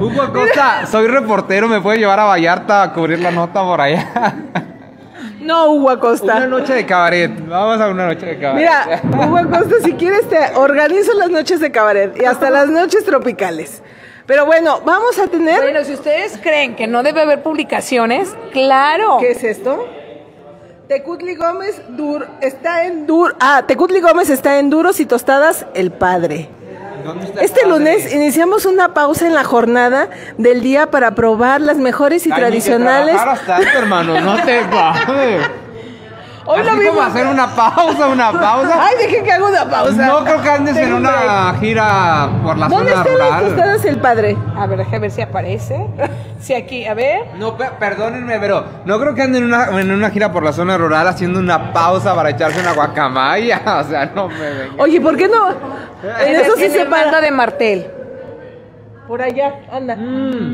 Hugo 0.00 0.22
Acosta, 0.22 0.86
soy 0.86 1.06
reportero, 1.08 1.68
¿me 1.68 1.80
puede 1.80 1.98
llevar 1.98 2.18
a 2.20 2.24
Vallarta 2.24 2.82
a 2.82 2.92
cubrir 2.92 3.18
la 3.20 3.30
nota 3.30 3.62
por 3.62 3.80
allá? 3.80 4.34
No, 5.44 5.72
Hugo 5.72 5.90
Acosta. 5.90 6.36
Una 6.36 6.46
noche 6.46 6.72
de 6.72 6.86
cabaret. 6.86 7.30
Vamos 7.46 7.80
a 7.80 7.88
una 7.88 8.06
noche 8.06 8.24
de 8.26 8.38
cabaret. 8.38 8.60
Mira, 8.60 9.02
Hugo 9.26 9.36
Acosta, 9.36 9.76
si 9.84 9.92
quieres 9.92 10.28
te 10.28 10.38
organizo 10.56 11.12
las 11.14 11.30
noches 11.30 11.60
de 11.60 11.70
cabaret 11.70 12.16
y 12.20 12.24
hasta 12.24 12.48
las 12.50 12.68
noches 12.68 13.04
tropicales. 13.04 13.82
Pero 14.26 14.46
bueno, 14.46 14.80
vamos 14.86 15.18
a 15.18 15.26
tener... 15.26 15.60
Bueno, 15.60 15.84
si 15.84 15.92
ustedes 15.92 16.38
creen 16.42 16.76
que 16.76 16.86
no 16.86 17.02
debe 17.02 17.20
haber 17.20 17.42
publicaciones, 17.42 18.34
claro. 18.52 19.18
¿Qué 19.20 19.32
es 19.32 19.44
esto? 19.44 19.86
Tecutli 20.88 21.34
Gómez 21.34 21.80
dur, 21.88 22.26
está 22.40 22.84
en 22.84 23.06
dur, 23.06 23.36
ah, 23.40 23.64
Tecutli 23.66 24.00
Gómez 24.00 24.28
está 24.28 24.58
en 24.58 24.68
duros 24.70 25.00
y 25.00 25.06
tostadas 25.06 25.66
el 25.74 25.90
padre. 25.92 26.48
¿Dónde 27.02 27.26
está 27.26 27.40
el 27.40 27.44
Este 27.46 27.66
lunes 27.66 28.12
iniciamos 28.12 28.66
una 28.66 28.94
pausa 28.94 29.26
en 29.26 29.34
la 29.34 29.44
jornada 29.44 30.08
del 30.38 30.62
día 30.62 30.90
para 30.90 31.14
probar 31.14 31.60
las 31.60 31.76
mejores 31.78 32.26
y 32.26 32.30
Ay, 32.30 32.32
ni 32.32 32.34
que 32.36 32.40
tradicionales. 32.40 33.16
tanto, 33.46 33.78
hermano, 33.78 34.20
no 34.20 34.36
te. 34.44 34.60
Hoy 36.46 36.60
Así 36.60 36.68
lo 36.68 36.76
como 36.76 36.90
vimos. 36.90 37.06
hacer 37.06 37.26
una 37.26 37.46
pausa, 37.56 38.06
una 38.08 38.30
pausa. 38.32 38.78
Ay, 38.86 38.96
dejen 38.98 39.24
que 39.24 39.32
haga 39.32 39.46
una 39.46 39.64
pausa. 39.70 40.06
No 40.06 40.24
creo 40.24 40.42
que 40.42 40.50
andes 40.50 40.76
en 40.76 40.92
una 40.92 41.54
gira 41.58 42.28
por 42.42 42.58
la 42.58 42.68
¿Dónde 42.68 42.92
zona 42.92 43.02
rural. 43.04 43.44
tostadas 43.46 43.84
el 43.86 43.96
padre? 43.98 44.36
A 44.56 44.66
ver, 44.66 44.78
déjame 44.78 44.98
ver 44.98 45.10
si 45.10 45.22
aparece. 45.22 45.86
Si 46.40 46.52
aquí, 46.52 46.84
a 46.86 46.92
ver. 46.92 47.28
No, 47.38 47.56
pe- 47.56 47.70
perdónenme, 47.78 48.38
pero 48.38 48.62
no 48.84 49.00
creo 49.00 49.14
que 49.14 49.22
anden 49.22 49.44
en 49.44 49.54
una, 49.54 49.80
en 49.80 49.90
una 49.90 50.10
gira 50.10 50.30
por 50.32 50.42
la 50.42 50.52
zona 50.52 50.76
rural 50.76 51.08
haciendo 51.08 51.40
una 51.40 51.72
pausa 51.72 52.14
para 52.14 52.28
echarse 52.30 52.60
una 52.60 52.72
guacamaya. 52.72 53.62
O 53.80 53.84
sea, 53.84 54.06
no 54.14 54.28
me 54.28 54.38
vengan. 54.38 54.80
Oye, 54.80 55.00
¿por 55.00 55.16
qué 55.16 55.28
no? 55.28 55.48
En 56.26 56.36
eso 56.36 56.52
sí 56.56 56.68
se 56.68 56.84
para. 56.84 57.20
de 57.22 57.30
Martel. 57.30 57.86
Por 59.08 59.22
allá, 59.22 59.54
anda. 59.72 59.96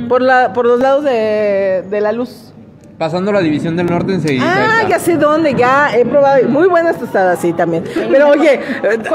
Por, 0.08 0.22
la, 0.22 0.52
por 0.52 0.66
los 0.66 0.78
lados 0.80 1.04
de, 1.04 1.84
de 1.88 2.00
la 2.00 2.12
luz. 2.12 2.52
Pasando 3.00 3.32
la 3.32 3.40
división 3.40 3.76
del 3.76 3.86
norte 3.86 4.12
enseguida. 4.12 4.44
Ah, 4.46 4.86
ya 4.86 4.98
sé 4.98 5.16
dónde, 5.16 5.54
ya 5.54 5.96
he 5.96 6.04
probado. 6.04 6.46
Muy 6.50 6.68
buenas 6.68 6.98
tostadas, 6.98 7.38
sí, 7.40 7.54
también. 7.54 7.82
Pero 7.94 8.28
oye, 8.28 8.60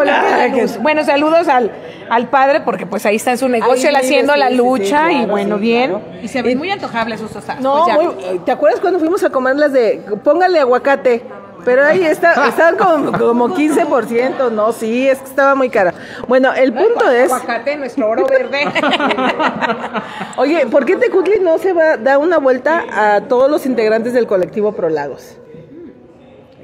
ah, 0.10 0.48
que- 0.52 0.66
Bueno, 0.82 1.04
saludos 1.04 1.48
al, 1.48 1.70
al 2.10 2.28
padre, 2.30 2.62
porque 2.62 2.88
pues 2.88 3.06
ahí 3.06 3.18
está 3.18 3.30
en 3.30 3.38
su 3.38 3.48
negocio, 3.48 3.88
él 3.88 3.96
haciendo 3.96 4.34
sí, 4.34 4.40
la 4.40 4.48
sí, 4.48 4.54
sí, 4.54 4.58
lucha 4.58 5.12
y 5.12 5.28
bueno, 5.28 5.58
sí, 5.58 5.62
bien. 5.62 5.90
claro. 5.92 6.06
Y 6.24 6.28
se 6.28 6.42
ven 6.42 6.58
muy 6.58 6.72
antojables 6.72 7.20
sus 7.20 7.30
tostadas. 7.30 7.62
no, 7.62 7.84
Pues 7.84 7.96
ya. 7.96 8.02
muy- 8.32 8.40
¿te 8.40 8.52
acuerdas 8.52 8.80
cuando 8.80 8.98
fuimos 8.98 9.24
a 9.24 9.30
comer 9.30 9.56
las 9.56 9.72
de 9.72 10.04
póngale 10.24 10.60
aguacate? 10.60 11.22
Pero 11.66 11.84
ahí 11.84 12.04
está, 12.06 12.48
estaban 12.48 12.78
como, 12.78 13.12
como 13.12 13.50
15%, 13.50 14.52
no, 14.52 14.72
sí, 14.72 15.10
es 15.10 15.18
que 15.20 15.26
estaba 15.26 15.56
muy 15.56 15.70
cara. 15.70 15.94
Bueno, 16.28 16.54
el 16.54 16.72
punto 16.72 17.10
es, 17.10 17.32
Aguacate, 17.34 17.76
nuestro 17.76 18.08
oro 18.08 18.28
verde. 18.28 18.60
oye, 20.38 20.66
¿por 20.68 20.86
qué 20.86 20.96
Tecutli 20.96 21.40
no 21.42 21.58
se 21.58 21.74
va 21.74 21.98
da 21.98 22.18
una 22.18 22.38
vuelta 22.38 22.84
a 23.16 23.22
todos 23.22 23.50
los 23.50 23.66
integrantes 23.66 24.14
del 24.14 24.28
colectivo 24.28 24.74
Prolagos? 24.74 25.38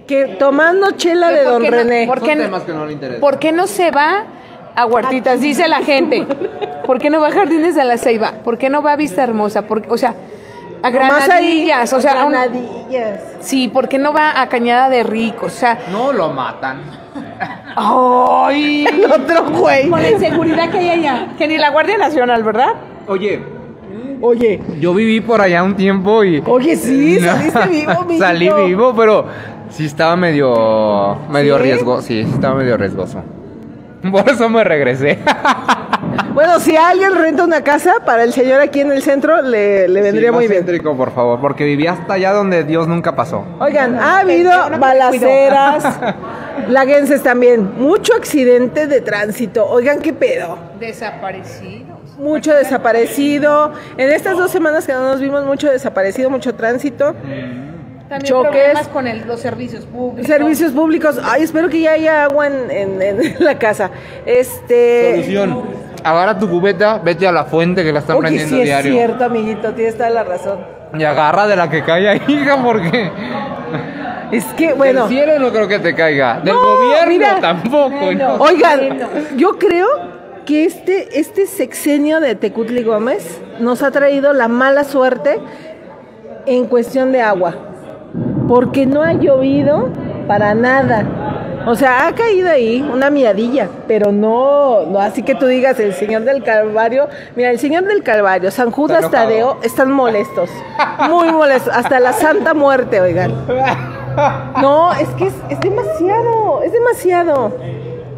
Que 0.08 0.36
tomando 0.40 0.92
chela 0.92 1.32
de 1.32 1.44
¿Por 1.44 1.52
Don 1.54 1.64
no- 1.64 1.70
René. 1.72 2.06
por 2.08 2.20
Son 2.20 2.28
qué 2.28 2.36
no- 2.36 2.44
temas 2.44 2.64
que 2.64 2.74
no 2.74 2.86
le 2.86 2.94
interesan. 2.94 3.22
¿Por 3.22 3.40
qué 3.40 3.52
no 3.52 3.68
se 3.68 3.92
va 3.92 4.26
a 4.76 4.86
Huertitas? 4.86 5.42
Dice 5.42 5.68
la 5.68 5.80
gente. 5.80 6.26
¿Por 6.86 7.00
qué 7.00 7.10
no 7.10 7.22
va 7.22 7.28
a 7.30 7.32
Jardines 7.32 7.76
de 7.76 7.84
la 7.86 7.98
Ceiba? 7.98 8.34
¿Por 8.44 8.58
qué 8.58 8.70
no 8.70 8.82
va 8.82 8.94
a 8.94 8.96
Vista 8.98 9.24
Hermosa? 9.24 9.64
¿Por- 9.64 9.84
o 9.90 9.98
sea, 9.98 10.16
a 10.84 10.88
ahí, 10.88 10.94
Granadillas. 10.94 11.94
O 11.94 12.02
sea, 12.02 12.22
a 12.22 12.26
un- 12.26 12.32
Granadillas. 12.32 13.20
sí, 13.40 13.68
¿por 13.68 13.88
qué 13.88 13.98
no 14.00 14.14
va 14.14 14.42
a 14.42 14.48
Cañada 14.50 14.90
de 14.90 15.04
Rico? 15.04 15.46
O 15.48 15.50
sea, 15.50 15.78
No 15.92 16.12
lo 16.14 16.30
matan. 16.32 16.82
¡ay! 17.76 18.86
El 18.86 19.12
otro 19.12 19.46
güey. 19.52 19.90
Con 19.90 20.02
la 20.02 20.10
inseguridad 20.12 20.70
que 20.70 20.78
hay 20.80 20.90
allá. 20.90 21.28
Que 21.38 21.48
ni 21.48 21.58
la 21.58 21.70
Guardia 21.70 21.98
Nacional, 21.98 22.44
¿verdad? 22.44 22.74
Oye, 23.08 23.42
Oye, 24.24 24.62
yo 24.80 24.94
viví 24.94 25.20
por 25.20 25.42
allá 25.42 25.64
un 25.64 25.76
tiempo 25.76 26.24
y. 26.24 26.44
oye, 26.46 26.76
sí, 26.76 27.20
saliste 27.22 27.68
vivo, 27.68 28.02
mijito. 28.06 28.24
Salí 28.26 28.50
vivo, 28.68 28.94
pero 28.96 29.26
sí 29.70 29.86
estaba 29.88 30.16
medio. 30.16 31.18
medio 31.32 31.58
¿Sí? 31.58 31.64
riesgoso. 31.64 32.02
Sí, 32.04 32.24
sí 32.24 32.30
estaba 32.32 32.54
medio 32.56 32.78
riesgoso. 32.78 33.24
Por 34.12 34.30
eso 34.30 34.48
me 34.50 34.64
regresé. 34.64 35.18
Bueno, 36.34 36.60
si 36.60 36.76
alguien 36.76 37.16
renta 37.16 37.44
una 37.44 37.64
casa 37.64 37.96
para 38.06 38.24
el 38.24 38.34
señor 38.34 38.62
aquí 38.62 38.80
en 38.82 38.92
el 38.92 39.02
centro, 39.02 39.42
le, 39.42 39.88
le 39.88 40.02
vendría 40.02 40.30
Sí, 40.30 40.36
muy 40.36 40.48
bien. 40.48 40.60
céntrico, 40.60 40.96
por 40.96 41.14
favor, 41.14 41.40
porque 41.42 41.64
viví 41.66 41.88
hasta 41.88 42.14
allá 42.14 42.32
donde 42.34 42.64
Dios 42.64 42.88
nunca 42.88 43.16
pasó. 43.16 43.46
Oigan, 43.60 43.98
ha 44.00 44.20
habido 44.20 44.52
balaceras, 44.80 45.84
laguenses 46.70 47.22
también, 47.24 47.74
mucho 47.78 48.14
accidente 48.16 48.88
de 48.88 49.02
tránsito. 49.02 49.66
Oigan, 49.70 50.00
qué 50.00 50.14
pedo. 50.14 50.58
Desaparecidos. 50.80 52.18
Mucho 52.18 52.54
desaparecido. 52.54 53.72
En 53.98 54.10
estas 54.10 54.38
dos 54.38 54.52
semanas 54.52 54.86
que 54.86 54.94
no 54.94 55.02
nos 55.04 55.20
vimos, 55.20 55.46
mucho 55.46 55.70
desaparecido, 55.70 56.30
mucho 56.30 56.54
tránsito. 56.56 57.14
También 57.14 58.24
Choques. 58.26 58.52
problemas 58.52 58.88
con 58.90 59.08
el- 59.08 59.26
los 59.26 59.40
servicios 59.40 59.86
públicos. 59.86 60.28
Servicios 60.28 60.72
públicos. 60.74 61.20
Ay, 61.24 61.44
espero 61.44 61.70
que 61.70 61.80
ya 61.82 61.94
haya 61.94 62.26
agua 62.26 62.48
en, 62.48 62.70
en- 62.70 63.02
en 63.02 63.36
la 63.40 63.58
casa. 63.58 63.90
Este. 64.26 65.12
Solución. 65.16 65.62
Agarra 66.04 66.38
tu 66.40 66.50
cubeta, 66.50 67.00
vete 67.04 67.28
a 67.28 67.32
la 67.32 67.46
fuente 67.46 67.84
que 67.84 67.92
la 67.94 68.00
están 68.00 68.16
Oye, 68.18 68.22
prendiendo 68.28 68.56
sí 68.56 68.62
es 68.62 68.66
diario. 68.68 68.94
cierto, 68.94 69.24
amiguito, 69.26 69.72
tienes 69.74 69.96
toda 69.98 70.10
la 70.10 70.24
razón. 70.24 70.60
Y 70.98 71.04
agarra 71.04 71.48
de 71.48 71.56
la 71.56 71.70
que 71.70 71.84
caiga, 71.84 72.16
hija, 72.28 72.58
porque 72.64 73.10
Es 74.32 74.46
que, 74.58 74.74
bueno. 74.74 75.02
del 75.08 75.10
cielo 75.10 75.40
no 75.40 75.52
creo 75.52 75.68
que 75.68 75.80
te 75.80 75.94
caiga. 75.96 76.40
Del 76.44 76.54
No, 76.54 76.62
gobierno 76.62 77.08
mira. 77.08 77.40
tampoco. 77.40 78.12
¿no? 78.18 78.36
Oigan, 78.36 79.00
yo 79.38 79.58
creo 79.58 79.88
que 80.46 80.66
este, 80.66 81.20
este 81.20 81.46
sexenio 81.46 82.20
de 82.20 82.36
Tecutli 82.36 82.84
Gómez 82.84 83.40
nos 83.60 83.84
ha 83.84 83.92
traído 83.92 84.34
la 84.34 84.48
mala 84.48 84.84
suerte 84.84 85.38
en 86.46 86.66
cuestión 86.66 87.12
de 87.12 87.22
agua. 87.22 87.54
Porque 88.48 88.86
no 88.86 89.04
ha 89.04 89.14
llovido 89.14 89.90
para 90.28 90.54
nada. 90.56 91.06
O 91.66 91.76
sea, 91.76 92.08
ha 92.08 92.16
caído 92.16 92.50
ahí 92.50 92.82
una 92.82 93.10
miadilla, 93.10 93.70
pero 93.88 94.12
no, 94.12 94.86
no 94.86 95.00
así 95.00 95.22
que 95.24 95.36
tú 95.36 95.46
digas 95.46 95.80
el 95.80 95.94
Señor 95.94 96.24
del 96.24 96.44
Calvario. 96.44 97.08
Mira, 97.36 97.52
el 97.52 97.60
Señor 97.60 97.84
del 97.86 98.04
Calvario, 98.04 98.52
San 98.52 98.72
Judas 98.72 99.06
Está. 99.06 99.24
Tadeo 99.24 99.58
están 99.62 99.92
molestos, 99.92 100.50
muy 101.10 101.32
molestos, 101.32 101.74
hasta 101.74 102.00
la 102.00 102.14
Santa 102.14 102.54
Muerte, 102.54 103.00
oigan. 103.02 103.34
No, 104.62 104.92
es 104.94 105.08
que 105.10 105.28
es, 105.28 105.34
es 105.50 105.60
demasiado, 105.60 106.62
es 106.64 106.72
demasiado. 106.72 107.54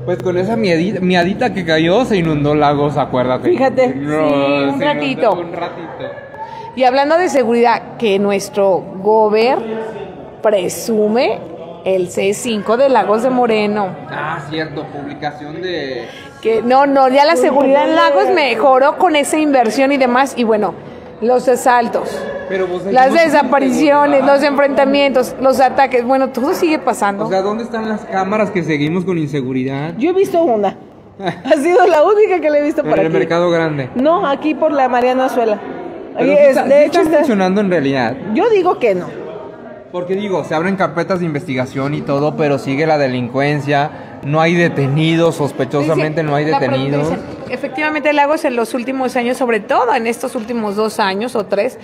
Pues 0.05 0.21
con 0.21 0.37
esa 0.37 0.55
miadita, 0.55 0.99
miadita 0.99 1.53
que 1.53 1.65
cayó 1.65 2.03
se 2.03 2.17
inundó 2.17 2.55
Lagos, 2.55 2.97
acuérdate. 2.97 3.49
Fíjate. 3.49 3.93
Sí, 3.93 3.99
un 3.99 4.81
ratito. 4.81 5.33
Un 5.33 5.53
ratito. 5.53 6.11
Y 6.75 6.83
hablando 6.83 7.17
de 7.17 7.29
seguridad, 7.29 7.97
que 7.99 8.19
nuestro 8.19 8.83
gober 9.01 9.59
presume 10.41 11.39
el 11.85 12.09
C5 12.09 12.77
de 12.77 12.89
Lagos 12.89 13.23
de 13.23 13.29
Moreno. 13.29 13.95
Ah, 14.09 14.39
cierto, 14.49 14.83
publicación 14.85 15.61
de... 15.61 16.07
Que 16.41 16.61
no, 16.61 16.85
no, 16.85 17.07
ya 17.09 17.23
la 17.25 17.35
seguridad 17.37 17.87
en 17.89 17.95
Lagos 17.95 18.29
mejoró 18.33 18.97
con 18.97 19.15
esa 19.15 19.37
inversión 19.37 19.91
y 19.93 19.97
demás. 19.97 20.33
Y 20.35 20.43
bueno, 20.43 20.73
los 21.21 21.47
asaltos, 21.47 22.19
Pero 22.49 22.67
vos 22.67 22.83
las 22.85 23.13
desapariciones, 23.13 24.25
los 24.25 24.43
enfrentamientos, 24.43 25.35
los 25.39 25.59
ataques, 25.61 26.03
bueno, 26.05 26.29
todo 26.29 26.53
sigue 26.53 26.79
pasando. 26.79 27.25
O 27.25 27.29
sea, 27.29 27.41
¿dónde 27.41 27.63
están 27.63 27.87
las 27.87 28.03
cámaras 28.05 28.51
que 28.51 28.63
seguimos 28.63 29.05
con 29.05 29.17
inseguridad? 29.17 29.93
Yo 29.97 30.09
he 30.09 30.13
visto 30.13 30.41
una. 30.43 30.75
Ha 31.45 31.53
sido 31.57 31.85
la 31.87 32.03
única 32.03 32.41
que 32.41 32.49
le 32.49 32.59
he 32.59 32.63
visto 32.63 32.81
En 32.81 32.89
por 32.89 32.99
el 32.99 33.05
aquí. 33.07 33.15
mercado 33.17 33.49
grande. 33.49 33.89
No, 33.95 34.27
aquí 34.27 34.53
por 34.53 34.71
la 34.73 34.89
Mariana 34.89 35.25
Azuela. 35.25 35.59
Pero 36.17 36.29
Ahí 36.31 36.37
sí 36.37 36.43
es- 36.43 36.49
está, 36.49 36.63
de 36.65 36.69
sí 36.69 36.81
hecho, 36.81 36.99
está 36.99 37.01
está- 37.03 37.17
funcionando 37.19 37.61
en 37.61 37.69
realidad. 37.71 38.15
yo 38.33 38.49
digo 38.49 38.79
que 38.79 38.95
no. 38.95 39.05
Porque 39.93 40.15
digo, 40.15 40.43
se 40.43 40.55
abren 40.55 40.75
carpetas 40.75 41.19
de 41.19 41.25
investigación 41.27 41.93
y 41.93 42.01
todo, 42.01 42.35
pero 42.35 42.57
sigue 42.57 42.87
la 42.87 42.97
delincuencia, 42.97 44.19
no 44.23 44.41
hay 44.41 44.55
detenidos, 44.55 45.35
sospechosamente 45.35 46.21
Dice, 46.21 46.23
no 46.31 46.35
hay 46.35 46.45
detenidos. 46.45 47.13
efectivamente, 47.51 48.11
Lagos 48.11 48.43
en 48.43 48.55
los 48.55 48.73
últimos 48.73 49.15
años, 49.15 49.37
sobre 49.37 49.59
todo 49.59 49.93
en 49.93 50.07
estos 50.07 50.33
últimos 50.35 50.75
dos 50.75 50.99
años 50.99 51.35
o 51.35 51.45
tres, 51.45 51.77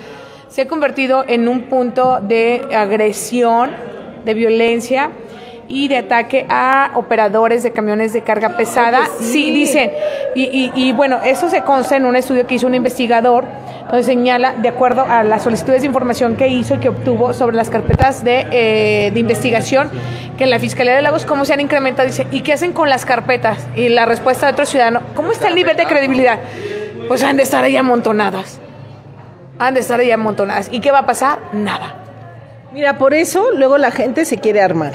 se 0.48 0.64
ha 0.64 0.68
convertido 0.68 1.24
en 1.28 1.48
un 1.48 1.66
punto 1.70 2.20
de 2.20 2.64
agresión, 2.76 3.70
de 4.26 4.34
violencia 4.34 5.12
y 5.68 5.88
de 5.88 5.98
ataque 5.98 6.48
a 6.50 6.94
operadores 6.96 7.62
de 7.62 7.70
camiones 7.72 8.12
de 8.12 8.24
carga 8.24 8.58
pesada. 8.58 9.02
Sí. 9.20 9.52
dicen. 9.52 9.92
Y, 10.34 10.46
y- 10.46 10.72
y, 10.74 10.94
bueno, 10.94 11.20
eso 11.24 11.48
se 11.48 11.62
consta 11.62 11.96
en 11.98 12.06
un 12.06 12.16
estudio 12.16 12.48
que 12.48 12.56
hizo 12.56 12.66
un 12.66 12.74
investigador, 12.74 13.46
donde 13.90 14.04
señala, 14.04 14.54
de 14.54 14.70
acuerdo 14.70 15.04
a 15.04 15.24
las 15.24 15.44
solicitudes 15.44 15.82
de 15.82 15.88
información 15.88 16.36
que 16.36 16.48
hizo 16.48 16.76
y 16.76 16.78
que 16.78 16.90
obtuvo 16.90 17.34
sobre 17.34 17.56
las 17.56 17.70
carpetas 17.70 18.24
de, 18.24 18.46
eh, 18.52 19.12
de 19.12 19.20
investigación, 19.20 19.90
que 20.38 20.44
en 20.44 20.52
la 20.52 20.60
Fiscalía 20.60 20.96
de 20.96 21.02
Lagos, 21.02 21.26
cómo 21.26 21.44
se 21.44 21.54
han 21.54 21.60
incrementado, 21.60 22.08
dice, 22.08 22.28
¿y 22.32 22.42
qué 22.42 22.54
hacen 22.54 22.72
con 22.72 22.88
las 22.90 23.04
carpetas? 23.06 23.58
Y 23.76 23.90
la 23.90 24.06
respuesta 24.06 24.46
de 24.46 24.54
otro 24.54 24.66
ciudadano, 24.66 25.02
¿cómo 25.16 25.32
está 25.32 25.48
el 25.48 25.56
nivel 25.56 25.76
de 25.76 25.86
credibilidad? 25.86 26.40
Pues 27.08 27.24
han 27.24 27.36
de 27.38 27.44
estar 27.44 27.64
ahí 27.64 27.76
amontonadas. 27.78 28.60
Han 29.58 29.74
de 29.74 29.80
estar 29.80 30.00
ahí 30.00 30.12
amontonadas. 30.12 30.70
¿Y 30.72 30.80
qué 30.82 30.92
va 30.92 31.00
a 31.00 31.06
pasar? 31.06 31.40
Nada. 31.52 31.96
Mira, 32.72 32.98
por 33.00 33.14
eso 33.16 33.48
luego 33.56 33.78
la 33.80 33.90
gente 33.92 34.24
se 34.26 34.38
quiere 34.38 34.62
armar. 34.62 34.94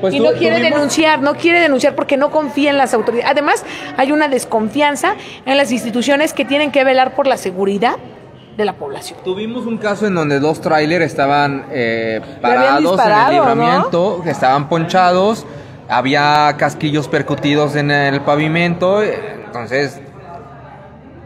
Pues 0.00 0.14
y 0.14 0.18
tú- 0.18 0.24
no 0.24 0.32
quiere 0.34 0.56
tuvimos- 0.58 0.70
denunciar, 0.76 1.20
no 1.20 1.34
quiere 1.34 1.60
denunciar 1.60 1.94
porque 1.96 2.16
no 2.16 2.30
confía 2.30 2.70
en 2.70 2.78
las 2.78 2.94
autoridades. 2.94 3.28
Además, 3.30 3.64
hay 3.96 4.12
una 4.12 4.28
desconfianza 4.28 5.14
en 5.44 5.56
las 5.56 5.72
instituciones 5.72 6.32
que 6.32 6.44
tienen 6.44 6.70
que 6.70 6.84
velar 6.84 7.14
por 7.14 7.26
la 7.26 7.36
seguridad 7.36 7.96
de 8.56 8.64
la 8.64 8.74
población. 8.74 9.18
Tuvimos 9.24 9.66
un 9.66 9.78
caso 9.78 10.06
en 10.06 10.14
donde 10.14 10.40
dos 10.40 10.60
trailers 10.60 11.04
estaban 11.04 11.66
eh, 11.70 12.20
parados 12.40 12.98
en 13.00 13.12
el 13.12 13.32
libramiento, 13.32 14.20
que 14.22 14.30
estaban 14.30 14.68
ponchados, 14.68 15.44
había 15.88 16.54
casquillos 16.56 17.08
percutidos 17.08 17.76
en 17.76 17.90
el 17.90 18.20
pavimento, 18.22 19.02
entonces... 19.02 20.00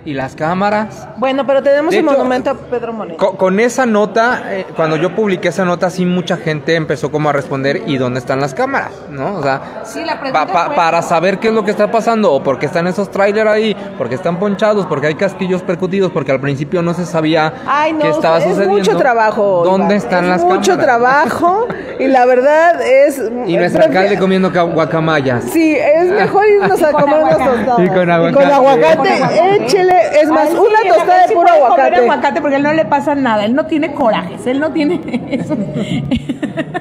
¿Y 0.02 0.14
las 0.14 0.34
cámaras? 0.34 1.06
Bueno, 1.18 1.46
pero 1.46 1.62
tenemos 1.62 1.90
De 1.90 1.98
el 1.98 2.04
hecho, 2.06 2.12
monumento 2.16 2.50
a 2.50 2.54
Pedro 2.54 2.94
Moreno. 2.94 3.18
Con, 3.18 3.36
con 3.36 3.60
esa 3.60 3.84
nota, 3.84 4.44
eh, 4.46 4.64
cuando 4.74 4.96
yo 4.96 5.14
publiqué 5.14 5.48
esa 5.48 5.66
nota, 5.66 5.90
sí 5.90 6.06
mucha 6.06 6.38
gente 6.38 6.74
empezó 6.74 7.10
como 7.12 7.28
a 7.28 7.32
responder, 7.34 7.82
¿y 7.86 7.98
dónde 7.98 8.18
están 8.18 8.40
las 8.40 8.54
cámaras? 8.54 8.92
¿No? 9.10 9.34
O 9.36 9.42
sea, 9.42 9.60
Sí, 9.84 10.02
la 10.02 10.18
pa- 10.18 10.46
pa- 10.46 10.66
fue- 10.68 10.74
para 10.76 11.02
saber 11.02 11.38
qué 11.38 11.48
es 11.48 11.54
lo 11.54 11.64
que 11.64 11.70
está 11.70 11.90
pasando, 11.90 12.32
o 12.32 12.42
por 12.42 12.58
qué 12.58 12.64
están 12.64 12.86
esos 12.86 13.10
trailers 13.10 13.50
ahí, 13.50 13.76
porque 13.98 14.14
están 14.14 14.38
ponchados, 14.38 14.86
porque 14.86 15.08
hay 15.08 15.16
casquillos 15.16 15.62
percutidos, 15.62 16.10
porque 16.12 16.32
al 16.32 16.40
principio 16.40 16.80
no 16.80 16.94
se 16.94 17.04
sabía 17.04 17.52
Ay, 17.66 17.92
no, 17.92 17.98
qué 18.00 18.08
estaba 18.08 18.38
es 18.38 18.44
sucediendo. 18.44 18.76
mucho 18.78 18.96
trabajo. 18.96 19.62
¿Dónde 19.66 19.96
Iván, 19.96 19.96
están 19.98 20.24
es 20.24 20.30
las 20.30 20.44
mucho 20.44 20.72
cámaras? 20.78 20.86
trabajo 20.86 21.68
y 21.98 22.06
la 22.08 22.24
verdad 22.24 22.80
es... 22.80 23.20
Y 23.46 23.56
nuestro 23.58 23.84
alcalde 23.84 24.18
comiendo 24.18 24.50
ca- 24.50 24.62
guacamayas. 24.62 25.44
Sí, 25.52 25.76
es 25.76 26.06
mejor 26.10 26.46
irnos 26.48 26.82
a 26.82 26.90
comer 26.92 27.18
unos 27.22 27.36
tostados. 27.36 27.82
Y 27.82 27.88
con 27.88 28.08
Y 28.08 28.12
aguacate. 28.12 28.44
con 28.44 28.52
aguacate, 28.52 28.96
Con 28.96 29.06
aguacate. 29.06 29.56
échele. 29.64 29.89
Es 29.90 30.28
más, 30.28 30.48
Ay, 30.50 30.56
una 30.56 30.78
sí, 30.82 30.88
tostada 30.88 31.22
de 31.22 31.28
sí 31.28 31.34
puro 31.34 31.46
puede 31.48 31.60
comer 31.60 31.72
aguacate. 31.80 31.96
aguacate 32.02 32.40
porque 32.40 32.54
a 32.54 32.58
él 32.58 32.62
no 32.64 32.72
le 32.72 32.84
pasa 32.84 33.14
nada, 33.14 33.44
él 33.44 33.54
no 33.54 33.66
tiene 33.66 33.92
corajes, 33.94 34.46
él 34.46 34.60
no 34.60 34.72
tiene 34.72 35.00
eso. 35.30 35.56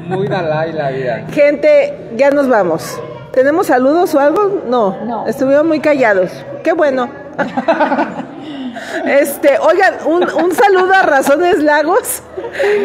Muy 0.07 0.27
Dalai 0.27 0.73
la 0.73 0.89
vida. 0.91 1.25
Gente, 1.31 1.93
ya 2.15 2.31
nos 2.31 2.47
vamos. 2.49 2.99
¿Tenemos 3.31 3.67
saludos 3.67 4.13
o 4.15 4.19
algo? 4.19 4.63
No. 4.67 4.97
No. 5.05 5.27
Estuvieron 5.27 5.67
muy 5.67 5.79
callados. 5.79 6.31
Qué 6.63 6.73
bueno. 6.73 7.09
Este, 9.05 9.57
oigan, 9.59 9.95
un, 10.05 10.23
un 10.23 10.53
saludo 10.53 10.93
a 10.93 11.03
Razones 11.03 11.61
Lagos, 11.61 12.21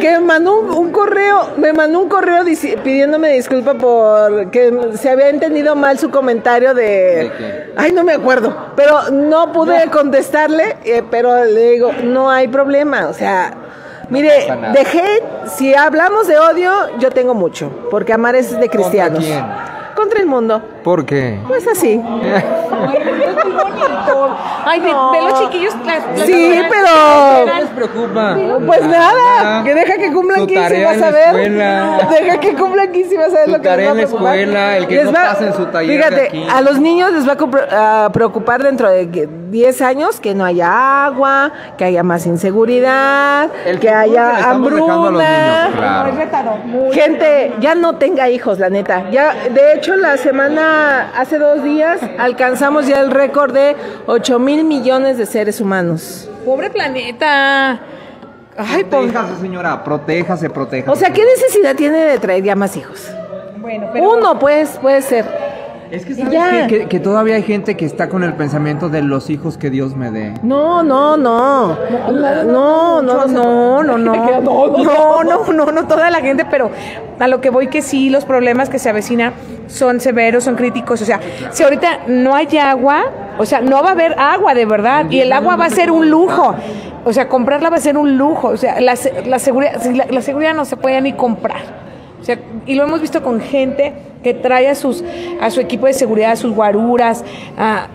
que 0.00 0.12
me 0.12 0.20
mandó 0.20 0.58
un, 0.60 0.70
un 0.70 0.92
correo, 0.92 1.50
me 1.56 1.72
mandó 1.72 2.00
un 2.00 2.08
correo 2.08 2.44
pidiéndome 2.82 3.30
disculpa 3.30 3.74
por 3.74 4.50
que 4.50 4.72
se 4.94 5.10
había 5.10 5.28
entendido 5.28 5.74
mal 5.74 5.98
su 5.98 6.10
comentario 6.10 6.74
de, 6.74 7.72
ay, 7.76 7.92
no 7.92 8.04
me 8.04 8.14
acuerdo, 8.14 8.54
pero 8.76 9.10
no 9.10 9.52
pude 9.52 9.88
contestarle, 9.90 10.76
eh, 10.84 11.02
pero 11.10 11.44
le 11.44 11.70
digo, 11.72 11.92
no 12.04 12.30
hay 12.30 12.48
problema, 12.48 13.08
o 13.08 13.14
sea, 13.14 13.54
mire, 14.08 14.46
de 14.72 14.80
hate, 14.80 15.48
si 15.48 15.74
hablamos 15.74 16.26
de 16.26 16.38
odio, 16.38 16.72
yo 16.98 17.10
tengo 17.10 17.34
mucho, 17.34 17.70
porque 17.90 18.12
amar 18.12 18.34
es 18.34 18.58
de 18.58 18.68
cristianos. 18.68 19.24
Contra 19.94 20.20
el 20.20 20.26
mundo, 20.26 20.60
¿Por 20.82 21.04
qué? 21.06 21.38
pues 21.46 21.66
así. 21.68 22.00
Ay, 24.66 24.80
de, 24.80 24.86
de 24.88 25.22
los 25.28 25.40
chiquillos. 25.40 25.74
las- 25.84 26.04
las- 26.18 26.26
Sí, 26.26 26.60
pero 26.68 26.86
¿Qué 27.44 27.60
les 27.60 27.70
preocupa? 27.70 28.36
Pues 28.66 28.82
nada, 28.86 29.62
que 29.62 29.74
deja 29.74 29.94
que 29.98 30.12
cumplan 30.12 30.40
Su 30.40 30.46
15 30.46 30.60
y 30.60 30.62
tarea 30.68 30.86
vas 30.88 30.96
en 30.96 31.04
a 31.04 31.10
ver. 31.10 31.24
escuela. 31.28 31.98
Deja 32.10 32.40
que 32.40 32.54
cumplan 32.54 32.92
15 32.92 33.14
y 33.14 33.18
vas 33.18 33.28
a 33.28 33.30
ver 33.36 33.44
Su 33.46 33.50
lo 33.52 33.60
que 33.60 33.68
les 33.68 33.68
va 33.68 33.70
a 33.70 33.74
en 33.74 33.86
la 33.86 33.92
preocupar. 33.94 34.34
escuela, 34.38 34.76
el 34.76 34.86
que 34.86 34.94
Les 34.96 35.04
no 35.04 35.12
va- 35.12 35.28
pase 35.28 35.46
en 35.46 35.54
su 35.54 35.66
taller 35.66 35.96
de 35.96 35.96
Fíjate, 36.04 36.26
aquí. 36.28 36.46
a 36.52 36.60
los 36.62 36.80
niños 36.80 37.12
les 37.12 37.28
va 37.28 37.36
a 38.04 38.10
preocupar 38.12 38.62
dentro 38.62 38.90
de 38.90 39.10
que 39.10 39.28
10 39.50 39.82
años 39.82 40.20
que 40.20 40.34
no 40.34 40.44
haya 40.44 41.04
agua, 41.06 41.52
que 41.76 41.84
haya 41.84 42.02
más 42.02 42.26
inseguridad, 42.26 43.48
El 43.66 43.78
que 43.80 43.88
futuro 43.88 44.02
que 44.04 44.10
le 44.10 44.18
haya 44.18 44.38
estamos 44.38 44.70
dejando 44.72 44.94
a 44.94 45.10
los 45.10 45.22
hambruna. 45.22 45.64
niños, 45.68 45.76
claro. 45.78 46.08
Muy 46.12 46.18
retador, 46.22 46.58
muy 46.64 46.92
Gente, 46.94 47.52
ya 47.60 47.74
no 47.74 47.96
tenga 47.96 48.28
hijos, 48.30 48.58
la 48.58 48.70
neta. 48.70 49.10
Ya, 49.10 49.34
de 49.50 49.72
hecho, 49.84 49.96
la 49.96 50.16
semana, 50.16 51.10
hace 51.14 51.38
dos 51.38 51.62
días, 51.62 52.00
alcanzamos 52.18 52.86
ya 52.86 53.00
el 53.00 53.10
récord 53.10 53.52
de 53.52 53.76
8 54.06 54.38
mil 54.38 54.64
millones 54.64 55.18
de 55.18 55.26
seres 55.26 55.60
humanos. 55.60 56.28
Pobre 56.42 56.70
planeta. 56.70 57.80
Ay, 58.56 58.84
pobre. 58.84 59.12
Protéjase, 59.12 59.40
señora, 59.42 59.84
protéjase, 59.84 60.48
protéjase. 60.48 60.90
O 60.90 60.96
sea, 60.96 61.12
¿qué 61.12 61.22
necesidad 61.22 61.76
tiene 61.76 61.98
de 61.98 62.18
traer 62.18 62.42
ya 62.42 62.56
más 62.56 62.74
hijos? 62.78 63.10
Bueno, 63.58 63.90
pero. 63.92 64.10
Uno, 64.10 64.38
pues, 64.38 64.70
puede 64.80 65.02
ser. 65.02 65.26
Es 65.90 66.04
que 66.04 66.12
Y 66.12 66.16
sabes 66.16 66.32
ya. 66.32 66.66
que, 66.66 66.78
que- 66.80 66.88
que 66.88 67.00
todavía 67.00 67.36
hay 67.36 67.42
gente 67.42 67.76
que 67.76 67.84
está 67.84 68.08
con 68.08 68.24
el 68.24 68.34
pensamiento 68.34 68.88
de 68.88 69.02
los 69.02 69.30
hijos 69.30 69.56
que 69.58 69.70
Dios 69.70 69.94
me 69.96 70.10
dé. 70.10 70.34
No, 70.42 70.82
no, 70.82 71.16
no. 71.16 71.76
No, 72.12 73.02
no, 73.02 73.02
no, 73.02 73.26
No, 73.26 73.82
no, 73.82 73.98
no. 73.98 74.14
No, 74.84 75.24
no, 75.24 75.52
no, 75.52 75.72
no, 75.72 75.86
toda 75.86 76.10
la 76.10 76.20
gente, 76.20 76.44
pero 76.50 76.70
a 77.18 77.28
lo 77.28 77.40
que 77.40 77.50
voy 77.50 77.68
que 77.68 77.82
sí, 77.82 78.10
los 78.10 78.24
problemas 78.24 78.68
que 78.70 78.78
se 78.78 78.88
avecinan 78.88 79.32
son 79.66 80.00
severos, 80.00 80.44
son 80.44 80.56
críticos. 80.56 81.00
O 81.02 81.04
sea, 81.04 81.20
si 81.50 81.62
ahorita 81.62 82.00
no 82.08 82.34
hay 82.34 82.56
agua, 82.58 83.04
o 83.38 83.46
sea, 83.46 83.60
no 83.60 83.82
va 83.82 83.90
a 83.90 83.92
haber 83.92 84.14
agua 84.18 84.54
de 84.54 84.66
verdad, 84.66 85.06
y 85.10 85.20
el 85.20 85.32
agua 85.32 85.56
va 85.56 85.66
a 85.66 85.70
ser 85.70 85.90
un 85.90 86.10
lujo. 86.10 86.54
O 87.04 87.12
sea, 87.12 87.28
comprarla 87.28 87.70
va 87.70 87.76
a 87.76 87.80
ser 87.80 87.96
un 87.98 88.16
lujo. 88.16 88.48
O 88.48 88.56
sea, 88.56 88.80
la, 88.80 88.96
se- 88.96 89.24
la 89.26 89.38
seguridad, 89.38 89.80
si 89.82 89.92
la, 89.94 90.06
la 90.10 90.22
seguridad 90.22 90.54
no 90.54 90.64
se 90.64 90.76
puede 90.76 91.00
ni 91.00 91.12
comprar. 91.12 91.83
O 92.24 92.26
sea, 92.26 92.38
y 92.64 92.74
lo 92.74 92.84
hemos 92.84 93.02
visto 93.02 93.22
con 93.22 93.38
gente 93.38 93.92
que 94.22 94.32
trae 94.32 94.68
a 94.68 94.74
sus 94.74 95.04
a 95.42 95.50
su 95.50 95.60
equipo 95.60 95.84
de 95.84 95.92
seguridad, 95.92 96.30
a 96.32 96.36
sus 96.36 96.54
guaruras, 96.54 97.22
a- 97.58 97.88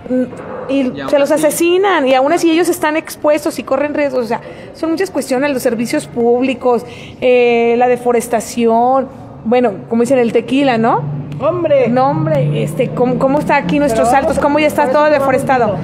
y 0.70 0.84
se 1.10 1.18
los 1.18 1.32
así- 1.32 1.48
asesinan 1.48 2.08
y 2.08 2.14
aún 2.14 2.32
así 2.32 2.52
ellos 2.52 2.70
están 2.70 2.96
expuestos 2.96 3.58
y 3.58 3.64
corren 3.64 3.96
riesgos. 3.96 4.26
O 4.26 4.28
sea, 4.28 4.40
son 4.76 4.92
muchas 4.92 5.10
cuestiones, 5.10 5.52
los 5.52 5.64
servicios 5.64 6.06
públicos, 6.06 6.86
eh, 7.22 7.74
la 7.80 7.88
deforestación, 7.88 9.08
bueno, 9.46 9.72
como 9.90 10.04
dicen 10.04 10.20
el 10.20 10.32
tequila, 10.32 10.78
¿no? 10.78 11.02
Hombre. 11.42 11.88
No, 11.88 12.12
hombre, 12.12 12.62
este, 12.62 12.90
¿cómo, 12.90 13.18
cómo 13.18 13.40
está 13.40 13.56
aquí 13.56 13.80
nuestros 13.80 14.10
altos? 14.14 14.38
¿Cómo 14.38 14.60
ya 14.60 14.68
está 14.68 14.92
todo 14.92 15.06
deforestado? 15.10 15.78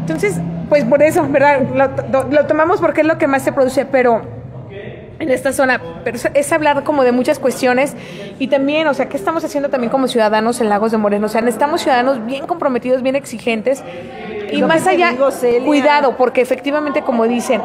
Entonces, 0.00 0.40
pues 0.70 0.84
por 0.84 1.02
eso, 1.02 1.26
¿verdad? 1.28 1.60
Lo, 1.74 1.88
lo- 2.10 2.30
lo 2.30 2.46
tomamos 2.46 2.80
porque 2.80 3.02
es 3.02 3.06
lo 3.06 3.18
que 3.18 3.26
más 3.26 3.42
se 3.42 3.52
produce, 3.52 3.84
pero 3.84 4.22
en 5.20 5.30
esta 5.30 5.52
zona, 5.52 5.80
pero 6.02 6.18
es, 6.34 6.52
hablar 6.52 6.82
como 6.82 7.04
de 7.04 7.12
muchas 7.12 7.38
cuestiones 7.38 7.94
y 8.38 8.48
también, 8.48 8.88
o 8.88 8.94
sea, 8.94 9.08
¿qué 9.08 9.16
estamos 9.16 9.44
haciendo 9.44 9.68
también 9.68 9.90
como 9.90 10.08
ciudadanos 10.08 10.60
en 10.60 10.68
Lagos 10.68 10.90
de 10.90 10.96
Moreno? 10.98 11.26
O 11.26 11.28
sea, 11.28 11.42
necesitamos 11.42 11.82
ciudadanos 11.82 12.24
bien 12.26 12.46
comprometidos, 12.46 13.02
bien 13.02 13.14
exigentes 13.16 13.84
y 14.50 14.56
lo 14.56 14.66
más 14.66 14.86
allá, 14.86 15.10
digo, 15.10 15.28
cuidado, 15.64 16.16
porque 16.16 16.40
efectivamente, 16.40 17.02
como 17.02 17.28
dicen, 17.28 17.60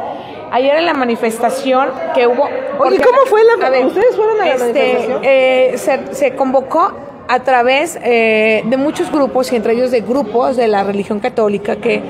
ayer 0.52 0.76
en 0.76 0.86
la 0.86 0.94
manifestación 0.94 1.88
que 2.14 2.26
hubo... 2.26 2.48
porque- 2.78 2.98
¿cómo 3.00 3.18
fue 3.26 3.40
la- 3.44 3.70
ver, 3.70 3.86
ustedes 3.86 4.14
fueron 4.14 4.40
a 4.40 4.44
la 4.44 4.52
este, 4.52 4.66
manifestación? 4.66 5.20
eh, 5.24 5.72
se, 5.76 6.14
se 6.14 6.36
convocó 6.36 6.92
a 7.28 7.40
través 7.42 7.98
eh, 8.02 8.62
de 8.66 8.76
muchos 8.76 9.10
grupos 9.10 9.52
y 9.52 9.56
entre 9.56 9.72
ellos 9.72 9.90
de 9.90 10.00
grupos 10.00 10.56
de 10.56 10.68
la 10.68 10.84
religión 10.84 11.18
católica 11.20 11.76
que, 11.76 12.00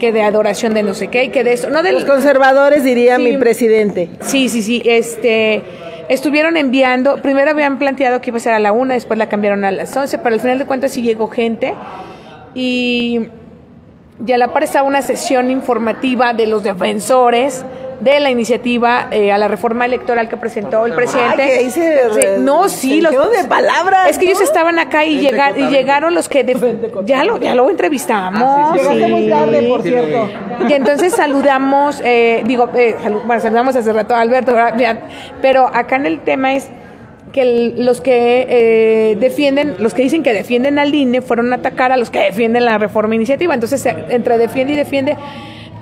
que 0.00 0.12
de 0.12 0.22
adoración 0.22 0.74
de 0.74 0.82
no 0.82 0.94
sé 0.94 1.08
qué 1.08 1.24
y 1.24 1.28
que 1.28 1.44
de 1.44 1.52
eso, 1.52 1.70
no 1.70 1.82
del, 1.82 1.94
Los 1.94 2.04
conservadores, 2.04 2.82
diría 2.84 3.16
Sí. 3.16 3.22
mi 3.22 3.36
presidente. 3.36 4.10
Sí, 4.20 4.48
sí, 4.48 4.62
sí. 4.62 4.82
Este, 4.84 5.62
estuvieron 6.08 6.56
enviando, 6.56 7.16
primero 7.22 7.50
habían 7.50 7.78
planteado 7.78 8.20
que 8.20 8.30
iba 8.30 8.36
a 8.38 8.40
ser 8.40 8.52
a 8.54 8.58
la 8.58 8.72
una, 8.72 8.94
después 8.94 9.18
la 9.18 9.28
cambiaron 9.28 9.64
a 9.64 9.70
las 9.70 9.96
11, 9.96 10.18
pero 10.18 10.34
al 10.34 10.40
final 10.40 10.58
de 10.58 10.66
cuentas 10.66 10.92
sí 10.92 11.02
llegó 11.02 11.28
gente 11.28 11.74
y, 12.54 13.28
y 14.26 14.32
a 14.32 14.38
la 14.38 14.52
par 14.52 14.64
estaba 14.64 14.86
una 14.86 15.02
sesión 15.02 15.50
informativa 15.50 16.32
de 16.34 16.46
los 16.46 16.62
defensores 16.62 17.64
de 18.04 18.20
la 18.20 18.30
iniciativa 18.30 19.08
eh, 19.10 19.32
a 19.32 19.38
la 19.38 19.48
reforma 19.48 19.86
electoral 19.86 20.28
que 20.28 20.36
presentó 20.36 20.84
el 20.86 20.92
presidente. 20.92 21.42
Ay, 21.42 21.48
que 21.48 21.58
ahí 21.58 21.70
se- 21.70 22.10
Sí, 22.14 22.20
no, 22.40 22.68
sí, 22.68 23.00
los 23.00 23.12
de 23.12 23.44
palabras, 23.48 24.10
Es 24.10 24.18
que 24.18 24.26
ellos 24.26 24.40
estaban 24.42 24.78
acá 24.78 25.04
y, 25.04 25.18
llegar, 25.18 25.58
y 25.58 25.62
llegaron 25.68 26.14
los 26.14 26.28
que 26.28 26.44
ya 27.06 27.24
lo 27.24 27.38
ya 27.38 27.54
lo 27.54 27.70
entrevistamos. 27.70 28.42
Ah, 28.44 28.74
sí, 28.78 28.80
sí, 29.04 29.10
muy 29.10 29.28
tarde, 29.28 29.62
por 29.62 29.82
cierto. 29.82 30.28
Y 30.68 30.72
entonces 30.74 31.14
saludamos, 31.14 32.00
eh, 32.04 32.42
digo, 32.44 32.68
eh, 32.74 32.94
salu- 33.02 33.22
bueno, 33.24 33.40
saludamos 33.40 33.74
hace 33.74 33.92
rato 33.92 34.14
a 34.14 34.20
Alberto, 34.20 34.54
pero 35.40 35.66
acá 35.72 35.96
en 35.96 36.06
el 36.06 36.20
tema 36.20 36.54
es 36.54 36.68
que 37.32 37.42
el- 37.42 37.84
los 37.86 38.00
que 38.00 38.46
eh, 38.48 39.16
defienden, 39.18 39.76
los 39.78 39.94
que 39.94 40.02
dicen 40.02 40.22
que 40.22 40.32
defienden 40.32 40.78
al 40.78 40.94
INE 40.94 41.20
fueron 41.22 41.52
a 41.52 41.56
atacar 41.56 41.90
a 41.90 41.96
los 41.96 42.10
que 42.10 42.20
defienden 42.20 42.64
la 42.64 42.78
reforma 42.78 43.14
iniciativa. 43.14 43.54
Entonces, 43.54 43.80
se- 43.80 43.96
entre 44.10 44.38
defiende 44.38 44.74
y 44.74 44.76
defiende, 44.76 45.16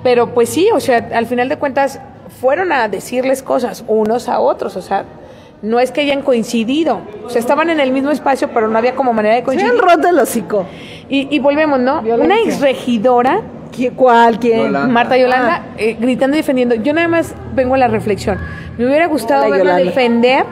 pero 0.03 0.33
pues 0.33 0.49
sí, 0.49 0.69
o 0.73 0.79
sea, 0.79 1.09
al 1.13 1.25
final 1.27 1.49
de 1.49 1.57
cuentas 1.57 1.99
fueron 2.43 2.73
a 2.73 2.89
decirles 2.89 3.41
cosas 3.41 3.85
unos 3.87 4.27
a 4.27 4.41
otros, 4.41 4.75
o 4.75 4.81
sea, 4.81 5.05
no 5.61 5.79
es 5.79 5.91
que 5.93 6.01
hayan 6.01 6.21
coincidido, 6.23 6.99
o 7.25 7.29
sea, 7.29 7.39
estaban 7.39 7.69
en 7.69 7.79
el 7.79 7.93
mismo 7.93 8.11
espacio, 8.11 8.49
pero 8.53 8.67
no 8.67 8.77
había 8.77 8.95
como 8.95 9.13
manera 9.13 9.35
de 9.35 9.39
Se 9.41 9.45
coincidir. 9.45 9.71
han 9.71 9.77
roto 9.79 10.09
el 10.09 10.19
hocico. 10.19 10.65
Y, 11.07 11.33
y 11.33 11.39
volvemos, 11.39 11.79
¿no? 11.79 12.01
Violencia. 12.01 12.25
Una 12.25 12.41
exregidora 12.41 13.39
¿Qui- 13.71 13.95
¿Cuál? 13.95 14.39
¿Quién? 14.39 14.63
Yolanda. 14.65 14.87
Marta 14.93 15.17
Yolanda, 15.17 15.63
Ah. 15.63 15.75
eh, 15.77 15.95
gritando 15.99 16.35
y 16.35 16.39
defendiendo. 16.41 16.75
Yo 16.75 16.91
nada 16.93 17.07
más 17.07 17.33
vengo 17.55 17.75
a 17.75 17.77
la 17.77 17.87
reflexión. 17.87 18.37
Me 18.77 18.85
hubiera 18.85 19.07
gustado 19.07 19.45
Hola, 19.45 19.55
verla 19.55 19.71
Yolanda. 19.79 19.89
defender 19.89 20.45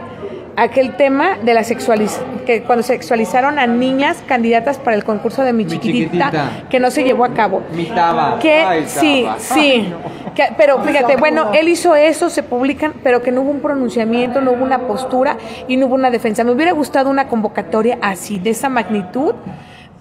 aquel 0.64 0.96
tema 0.96 1.38
de 1.42 1.54
la 1.54 1.64
sexualización, 1.64 2.40
que 2.46 2.64
cuando 2.64 2.84
sexualizaron 2.84 3.58
a 3.60 3.66
niñas 3.68 4.24
candidatas 4.28 4.78
para 4.78 4.96
el 4.96 5.04
concurso 5.04 5.44
de 5.44 5.54
mi 5.54 5.66
Mi 5.66 5.72
chiquitita, 5.72 6.26
Chiquitita. 6.32 6.50
que 6.70 6.80
no 6.80 6.92
se 6.92 7.04
llevó 7.04 7.26
a 7.26 7.34
cabo. 7.34 7.64
Mi 7.76 7.86
Taba. 7.86 8.38
Que 8.40 8.62
Ay, 8.62 8.84
sí, 8.88 9.26
sí. 9.40 9.92
Que- 10.36 10.50
pero 10.58 10.80
fíjate, 10.84 11.18
bueno, 11.18 11.52
él 11.54 11.68
hizo 11.68 11.96
eso, 11.96 12.30
se 12.30 12.44
publican, 12.44 12.94
pero 13.04 13.22
que 13.22 13.32
no 13.32 13.42
hubo 13.42 13.52
un 13.52 13.60
pronunciamiento, 13.60 14.40
no 14.40 14.52
hubo 14.52 14.64
una 14.64 14.80
postura 14.88 15.38
y 15.68 15.78
no 15.78 15.88
hubo 15.88 15.96
una 15.96 16.10
defensa. 16.12 16.44
Me 16.44 16.52
hubiera 16.52 16.72
gustado 16.74 17.10
una 17.10 17.28
convocatoria 17.28 17.98
así, 18.02 18.40
de 18.40 18.52
esa 18.52 18.70
magnitud, 18.70 19.34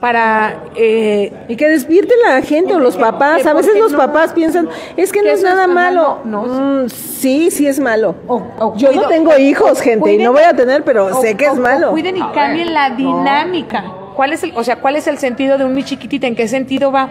para 0.00 0.56
eh, 0.76 1.30
Y 1.48 1.56
que 1.56 1.68
despierte 1.68 2.14
la 2.26 2.40
gente 2.42 2.74
o 2.74 2.78
los 2.78 2.96
papás. 2.96 3.44
A 3.46 3.52
veces 3.52 3.78
los 3.78 3.92
no- 3.92 3.98
papás 3.98 4.32
piensan, 4.32 4.68
es 4.96 5.12
que 5.12 5.20
que 5.20 5.26
no 5.26 5.32
es 5.32 5.42
nada 5.42 5.66
malo. 5.66 6.20
malo, 6.24 6.46
no. 6.46 6.82
Mm, 6.84 6.88
sí, 6.88 7.50
sí 7.50 7.66
es 7.66 7.78
malo. 7.78 8.14
O- 8.26 8.42
o 8.58 8.76
Yo 8.76 8.92
no 8.92 9.02
tengo 9.08 9.36
hijos, 9.36 9.80
gente, 9.80 10.14
y 10.14 10.18
no 10.18 10.32
voy 10.32 10.42
a 10.44 10.54
tener, 10.54 10.82
pero 10.84 11.06
o- 11.06 11.20
sé 11.20 11.36
que 11.36 11.44
es 11.44 11.50
o- 11.52 11.54
o 11.54 11.60
malo. 11.60 11.90
Cuiden 11.90 12.16
y 12.16 12.22
cambien 12.32 12.72
la 12.72 12.90
dinámica. 12.90 13.84
¿Cuál 14.16 14.32
es 14.32 14.42
el, 14.42 14.52
o 14.56 14.64
sea, 14.64 14.76
cuál 14.76 14.96
es 14.96 15.06
el 15.06 15.18
sentido 15.18 15.58
de 15.58 15.64
un 15.64 15.74
mi 15.74 15.84
chiquitita? 15.84 16.26
¿En 16.26 16.34
qué 16.34 16.48
sentido 16.48 16.90
va? 16.90 17.10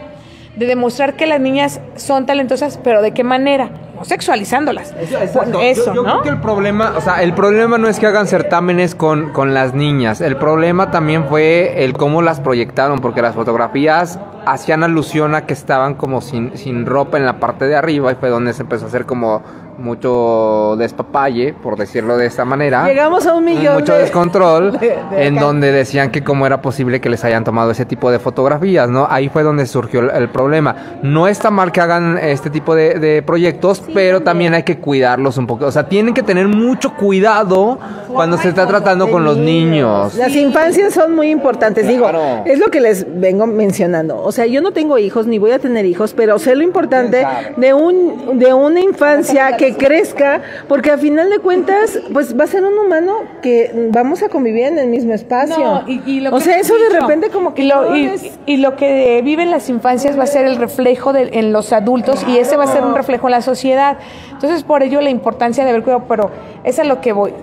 De 0.55 0.65
demostrar 0.65 1.15
que 1.15 1.27
las 1.27 1.39
niñas 1.39 1.79
son 1.95 2.25
talentosas, 2.25 2.79
pero 2.83 3.01
¿de 3.01 3.11
qué 3.13 3.23
manera? 3.23 3.69
Sexualizándolas. 4.03 4.93
Exacto. 4.99 5.59
Eso, 5.61 5.85
yo, 5.87 5.93
yo 5.95 6.03
¿no? 6.03 6.09
creo 6.09 6.21
que 6.23 6.29
el 6.29 6.41
problema, 6.41 6.93
o 6.97 7.01
sea, 7.01 7.21
el 7.21 7.33
problema 7.33 7.77
no 7.77 7.87
es 7.87 7.99
que 7.99 8.07
hagan 8.07 8.27
certámenes 8.27 8.95
con, 8.95 9.31
con 9.31 9.53
las 9.53 9.73
niñas. 9.73 10.21
El 10.21 10.37
problema 10.37 10.91
también 10.91 11.25
fue 11.27 11.83
el 11.83 11.93
cómo 11.93 12.21
las 12.21 12.39
proyectaron, 12.39 12.99
porque 12.99 13.21
las 13.21 13.35
fotografías 13.35 14.19
hacían 14.45 14.83
alusión 14.83 15.35
a 15.35 15.45
que 15.45 15.53
estaban 15.53 15.95
como 15.95 16.21
sin, 16.21 16.57
sin 16.57 16.85
ropa 16.85 17.17
en 17.17 17.25
la 17.25 17.39
parte 17.39 17.67
de 17.67 17.75
arriba 17.75 18.11
y 18.11 18.15
fue 18.15 18.29
donde 18.29 18.53
se 18.53 18.63
empezó 18.63 18.85
a 18.85 18.87
hacer 18.87 19.05
como 19.05 19.43
mucho 19.79 20.75
despapalle, 20.77 21.53
por 21.53 21.77
decirlo 21.77 22.17
de 22.17 22.25
esta 22.25 22.45
manera. 22.45 22.85
Llegamos 22.87 23.25
a 23.25 23.33
un 23.35 23.45
millón 23.45 23.75
Mucho 23.75 23.93
de- 23.93 23.99
descontrol, 23.99 24.71
de- 24.79 24.97
de 25.11 25.25
en 25.27 25.35
donde 25.35 25.71
decían 25.71 26.11
que 26.11 26.23
cómo 26.23 26.45
era 26.45 26.61
posible 26.61 26.99
que 27.01 27.09
les 27.09 27.23
hayan 27.23 27.43
tomado 27.43 27.71
ese 27.71 27.85
tipo 27.85 28.11
de 28.11 28.19
fotografías, 28.19 28.89
¿no? 28.89 29.07
Ahí 29.09 29.29
fue 29.29 29.43
donde 29.43 29.65
surgió 29.65 30.01
el, 30.01 30.09
el 30.11 30.29
problema. 30.29 30.75
No 31.01 31.27
está 31.27 31.49
mal 31.51 31.71
que 31.71 31.81
hagan 31.81 32.17
este 32.17 32.49
tipo 32.49 32.75
de, 32.75 32.95
de 32.99 33.21
proyectos, 33.21 33.81
pero 33.93 34.21
también 34.21 34.53
hay 34.53 34.63
que 34.63 34.77
cuidarlos 34.77 35.37
un 35.37 35.47
poco. 35.47 35.65
O 35.65 35.71
sea, 35.71 35.87
tienen 35.87 36.13
que 36.13 36.23
tener 36.23 36.47
mucho 36.47 36.93
cuidado 36.95 37.79
cuando 38.13 38.37
se 38.37 38.49
está 38.49 38.67
tratando 38.67 39.09
con 39.09 39.23
los 39.23 39.37
niños. 39.37 40.15
Las 40.15 40.35
infancias 40.35 40.93
son 40.93 41.15
muy 41.15 41.29
importantes, 41.29 41.87
digo, 41.87 42.09
es 42.45 42.59
lo 42.59 42.67
que 42.67 42.79
les 42.81 43.05
vengo 43.19 43.45
mencionando. 43.47 44.21
O 44.21 44.31
sea, 44.31 44.45
yo 44.45 44.61
no 44.61 44.71
tengo 44.71 44.97
hijos 44.97 45.27
ni 45.27 45.37
voy 45.39 45.51
a 45.51 45.59
tener 45.59 45.85
hijos, 45.85 46.13
pero 46.13 46.39
sé 46.39 46.55
lo 46.55 46.63
importante 46.63 47.25
de 47.57 47.73
un 47.73 48.39
de 48.39 48.53
una 48.53 48.79
infancia 48.79 49.55
que 49.57 49.68
crezca, 49.73 50.41
porque 50.67 50.91
a 50.91 50.97
final 50.97 51.29
de 51.29 51.39
cuentas, 51.39 51.99
pues 52.13 52.37
va 52.39 52.43
a 52.43 52.47
ser 52.47 52.63
un 52.63 52.77
humano 52.77 53.17
que 53.41 53.71
vamos 53.91 54.21
a 54.23 54.29
convivir 54.29 54.65
en 54.65 54.79
el 54.79 54.87
mismo 54.87 55.13
espacio. 55.13 55.57
No, 55.57 55.83
y- 55.87 56.01
y 56.05 56.19
lo 56.21 56.31
o 56.31 56.37
que 56.37 56.43
sea, 56.45 56.59
eso 56.59 56.75
de 56.77 56.99
repente 56.99 57.29
como 57.29 57.53
que 57.53 57.63
y 57.63 57.67
lo, 57.67 57.89
no 57.89 57.95
y, 57.97 58.05
es- 58.05 58.39
y 58.45 58.57
lo 58.57 58.75
que 58.75 59.21
viven 59.23 59.51
las 59.51 59.69
infancias 59.69 60.17
va 60.17 60.23
a 60.23 60.27
ser 60.27 60.45
el 60.45 60.57
reflejo 60.57 61.13
de, 61.13 61.29
en 61.33 61.51
los 61.53 61.73
adultos 61.73 62.23
y 62.27 62.37
ese 62.37 62.57
va 62.57 62.65
a 62.65 62.67
ser 62.67 62.83
un 62.83 62.95
reflejo 62.95 63.27
en 63.27 63.31
la 63.31 63.41
sociedad. 63.41 63.97
Entonces, 64.31 64.63
por 64.63 64.83
ello 64.83 65.01
la 65.01 65.09
importancia 65.09 65.63
de 65.63 65.71
haber 65.71 65.83
cuidado, 65.83 66.05
pero 66.07 66.31
es 66.63 66.79
a 66.79 66.83
lo 66.83 67.01
que 67.01 67.13
voy. 67.13 67.33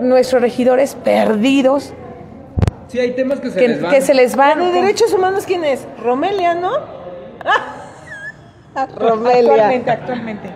Nuestros 0.00 0.42
regidores 0.42 0.94
perdidos, 0.94 1.92
Sí, 2.88 3.00
hay 3.00 3.16
temas 3.16 3.40
que 3.40 3.50
se 3.50 3.58
que, 3.58 3.80
que 3.90 4.00
se 4.00 4.14
les 4.14 4.36
van. 4.36 4.60
¿De 4.60 4.70
derechos 4.70 5.12
humanos 5.12 5.42
quién 5.44 5.64
es? 5.64 5.84
Romelia, 6.04 6.54
¿no? 6.54 6.70
Romelia. 8.96 9.52
Actualmente, 9.52 9.90
actualmente. 9.90 10.48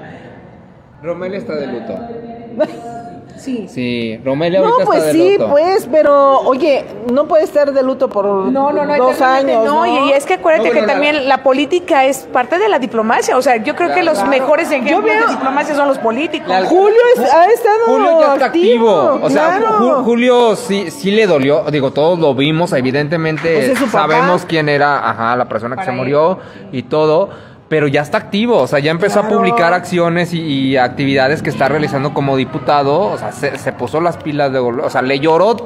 Romelia 1.02 1.38
está 1.38 1.54
de 1.54 1.66
luto. 1.66 1.94
Sí. 3.36 3.66
Sí, 3.70 4.20
Romelia 4.22 4.60
No, 4.60 4.66
ahorita 4.66 4.84
pues 4.84 4.98
está 4.98 5.12
de 5.14 5.18
sí, 5.18 5.32
luto. 5.38 5.48
pues, 5.50 5.88
pero 5.90 6.40
oye, 6.40 6.84
no 7.10 7.26
puede 7.26 7.44
estar 7.44 7.72
de 7.72 7.82
luto 7.82 8.10
por 8.10 8.26
No, 8.26 8.70
no, 8.70 8.84
no, 8.84 8.96
dos 8.98 9.14
eternamente 9.14 9.52
años. 9.54 9.64
no, 9.64 9.86
No, 9.86 10.06
y 10.08 10.12
es 10.12 10.26
que 10.26 10.34
acuérdate 10.34 10.68
No, 10.68 10.74
bueno, 10.74 10.80
que 10.82 10.86
la- 10.86 10.92
también 10.92 11.26
la 11.26 11.42
política 11.42 12.04
es 12.04 12.28
parte 12.30 12.58
de 12.58 12.68
la 12.68 12.78
diplomacia, 12.78 13.38
o 13.38 13.40
sea, 13.40 13.56
yo 13.56 13.74
creo 13.76 13.94
que 13.94 14.02
los 14.02 14.22
mejores 14.26 14.70
ejemplos 14.70 15.02
veo- 15.04 15.26
de 15.26 15.32
diplomacia 15.32 15.74
son 15.74 15.88
los 15.88 15.96
políticos. 15.96 16.48
La- 16.50 16.66
Julio 16.66 16.98
es- 17.16 17.32
ha 17.32 17.46
estado 17.46 17.78
Julio 17.86 18.20
ya 18.20 18.32
está 18.34 18.44
activo. 18.46 19.20
O 19.22 19.30
sea, 19.30 19.56
claro. 19.56 19.78
Ju- 19.78 20.04
Julio 20.04 20.56
sí, 20.56 20.90
sí 20.90 21.10
le 21.10 21.26
dolió. 21.26 21.62
Digo, 21.70 21.92
todos 21.92 22.18
lo 22.18 22.34
vimos. 22.34 22.74
Evidentemente 22.74 23.54
Pues 23.54 23.68
es 23.70 23.78
su 23.78 23.86
papá. 23.86 24.12
sabemos 24.12 24.44
quién 24.44 24.68
era 24.68 25.08
ajá, 25.08 25.34
la 25.36 25.48
persona 25.48 25.76
que 25.76 25.80
Para 25.80 25.86
se 25.86 25.92
él. 25.92 25.96
murió 25.96 26.38
y 26.72 26.82
todo. 26.82 27.30
Pero 27.70 27.86
ya 27.88 28.02
está 28.02 28.18
activo. 28.18 28.58
O 28.58 28.66
sea, 28.66 28.80
ya 28.80 28.90
empezó 28.90 29.20
a 29.20 29.28
publicar 29.28 29.72
acciones 29.72 30.34
y, 30.34 30.40
y 30.40 30.76
actividades 30.76 31.40
que 31.42 31.48
está 31.48 31.68
realizando 31.68 32.12
como 32.12 32.36
diputado. 32.36 33.00
O 33.00 33.16
sea, 33.16 33.32
se, 33.32 33.56
se 33.56 33.72
puso 33.72 34.00
las 34.02 34.18
pilas 34.18 34.52
de 34.52 34.58
O 34.58 34.90
sea, 34.90 35.00
le 35.00 35.18
lloró 35.20 35.56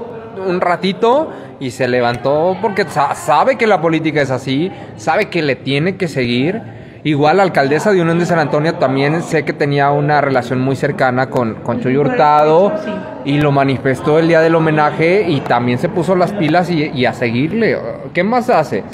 un 0.46 0.60
ratito 0.60 1.30
y 1.60 1.70
se 1.70 1.88
levantó 1.88 2.56
porque 2.60 2.84
sa- 2.84 3.14
sabe 3.14 3.56
que 3.56 3.66
la 3.66 3.80
política 3.80 4.20
es 4.22 4.30
así. 4.30 4.70
Sabe 4.96 5.30
que 5.30 5.42
le 5.42 5.56
tiene 5.56 5.96
que 5.96 6.06
seguir. 6.06 6.60
Igual 7.04 7.36
la 7.38 7.42
alcaldesa 7.42 7.92
de 7.92 8.00
Unión 8.00 8.18
de 8.18 8.24
San 8.26 8.38
Antonio 8.38 8.74
también 8.76 9.22
sé 9.22 9.44
que 9.44 9.52
tenía 9.52 9.90
una 9.90 10.20
relación 10.22 10.60
muy 10.60 10.74
cercana 10.76 11.28
con, 11.28 11.54
con 11.56 11.80
Chuy 11.80 11.96
Hurtado 11.98 12.72
y 13.26 13.38
lo 13.40 13.50
manifestó 13.52 14.18
el 14.18 14.28
día 14.28 14.40
del 14.40 14.54
homenaje 14.54 15.26
y 15.28 15.40
también 15.40 15.78
se 15.78 15.90
puso 15.90 16.14
las 16.16 16.32
pilas 16.32 16.70
y, 16.70 16.90
y 16.94 17.04
a 17.04 17.12
seguirle. 17.12 17.76
¿Qué 18.14 18.24
más 18.24 18.48
hace? 18.48 18.84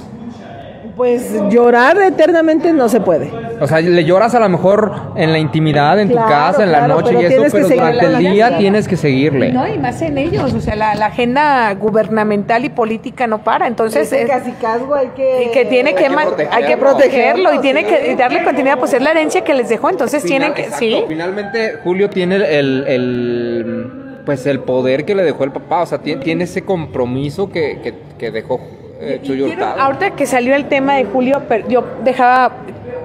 Pues 0.97 1.33
llorar 1.51 1.97
eternamente 2.03 2.73
no 2.73 2.89
se 2.89 3.01
puede. 3.01 3.31
O 3.61 3.67
sea, 3.67 3.81
le 3.81 4.05
lloras 4.05 4.35
a 4.35 4.41
lo 4.41 4.49
mejor 4.49 4.93
en 5.17 5.33
la 5.33 5.39
intimidad, 5.39 5.99
en 6.01 6.09
Claro, 6.09 6.27
tu 6.27 6.33
casa, 6.33 6.62
en 6.62 6.73
la 6.73 6.79
claro, 6.85 7.01
noche 7.01 7.15
y 7.21 7.25
eso, 7.25 7.43
pero 7.53 7.69
durante 7.69 8.07
el 8.07 8.19
día 8.19 8.59
tienes 8.59 8.89
que 8.89 8.97
seguirle. 8.97 9.53
No, 9.53 9.67
y 9.69 9.79
más 9.79 10.01
en 10.03 10.19
ellos, 10.19 10.53
o 10.55 10.61
sea, 10.61 10.77
la, 10.77 10.95
la 10.95 11.07
agenda 11.07 11.73
gubernamental 11.75 12.65
y 12.65 12.71
política 12.71 13.27
no 13.27 13.43
para, 13.45 13.67
entonces... 13.67 14.12
Es- 14.12 14.29
casicazgo 14.29 14.95
hay 14.95 15.09
que... 15.09 15.45
y 15.45 15.51
que 15.53 15.65
tiene 15.67 15.95
que, 15.95 16.09
protegerlo. 16.11 16.55
hay 16.57 16.65
que 16.65 16.77
protegerlo 16.77 17.55
y 17.55 17.59
tiene 17.59 17.81
sí. 17.81 17.87
que 17.87 18.17
darle 18.17 18.43
continuidad, 18.45 18.79
pues 18.79 18.93
es 18.95 19.03
la 19.03 19.11
herencia 19.11 19.43
que 19.43 19.55
les 19.55 19.69
dejó, 19.69 19.91
entonces 19.91 20.23
tienen 20.25 20.55
que, 20.55 20.62
Exacto. 20.62 20.79
sí, 20.85 21.05
Finalmente, 21.09 21.79
Julio 21.85 22.09
tiene 22.11 22.37
el, 22.37 22.85
el- 22.87 23.93
pues 24.25 24.47
el 24.47 24.61
poder 24.61 25.05
que 25.05 25.15
le 25.15 25.23
dejó 25.23 25.45
el 25.45 25.53
papá. 25.53 25.83
O 25.83 25.87
sea, 25.87 25.99
tiene, 25.99 26.23
tiene 26.23 26.45
ese 26.45 26.62
compromiso 26.62 27.51
que, 27.51 27.81
que, 27.83 27.95
que 28.19 28.31
dejó 28.31 28.61
eh, 29.01 29.20
Chuy 29.22 29.39
Quiero- 29.39 29.52
Hurtado. 29.52 29.81
ahorita 29.81 30.10
que 30.12 30.27
salió 30.27 30.55
el 30.55 30.66
tema 30.66 30.94
de 30.94 31.05
Julio, 31.05 31.43
yo 31.68 31.85
dejaba, 32.05 32.52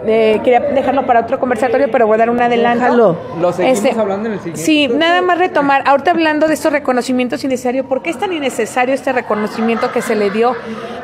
eh, 0.07 0.39
quería 0.43 0.59
dejarlo 0.59 1.05
para 1.05 1.21
otro 1.21 1.39
conversatorio, 1.39 1.89
pero 1.91 2.07
voy 2.07 2.15
a 2.15 2.17
dar 2.19 2.29
un 2.29 2.39
adelanto. 2.41 2.83
Déjalo. 2.83 3.17
Lo 3.41 3.51
seguimos 3.53 3.97
hablando 3.97 4.27
en 4.27 4.33
el 4.33 4.39
siguiente. 4.39 4.61
Sí, 4.61 4.87
nada 4.87 5.21
más 5.21 5.37
retomar. 5.37 5.83
Ahorita 5.85 6.11
hablando 6.11 6.47
de 6.47 6.53
estos 6.53 6.71
reconocimientos 6.71 7.43
innecesarios, 7.43 7.85
¿por 7.85 8.01
qué 8.01 8.09
es 8.09 8.17
tan 8.19 8.33
innecesario 8.33 8.93
este 8.93 9.11
reconocimiento 9.13 9.91
que 9.91 10.01
se 10.01 10.15
le 10.15 10.29
dio 10.29 10.53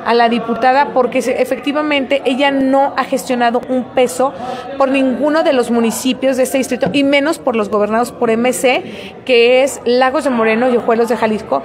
a 0.06 0.14
la 0.14 0.30
diputada? 0.30 0.90
Porque 0.94 1.22
se- 1.22 1.42
efectivamente 1.42 2.22
ella 2.26 2.52
no 2.52 2.94
ha 2.98 3.04
gestionado 3.04 3.62
un 3.70 3.84
peso 3.96 4.34
por 4.78 4.90
ninguno 4.90 5.44
de 5.44 5.54
los 5.54 5.72
municipios 5.72 6.38
de 6.38 6.44
este 6.44 6.58
distrito 6.58 6.90
y 6.94 7.04
menos 7.04 7.40
por 7.40 7.56
los 7.56 7.70
gobernados 7.70 8.12
por 8.12 8.30
MC, 8.30 8.84
que 9.26 9.64
es 9.64 9.82
Lagos 9.86 10.24
de 10.26 10.30
Moreno 10.30 10.70
y 10.70 10.78
Ojuelos 10.78 11.10
de 11.10 11.18
Jalisco. 11.18 11.64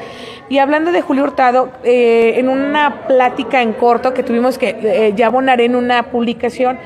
Y 0.48 0.58
hablando 0.58 0.92
de 0.92 1.02
Julio 1.02 1.24
Hurtado, 1.24 1.70
eh, 1.82 2.34
en 2.36 2.48
una 2.48 3.06
plática 3.08 3.62
en 3.62 3.72
corto 3.72 4.14
que 4.14 4.22
tuvimos 4.22 4.58
que 4.58 4.76
eh, 4.80 5.12
ya 5.16 5.26
abonaré 5.26 5.64
en 5.64 5.74
una 5.74 6.04
publicación 6.04 6.78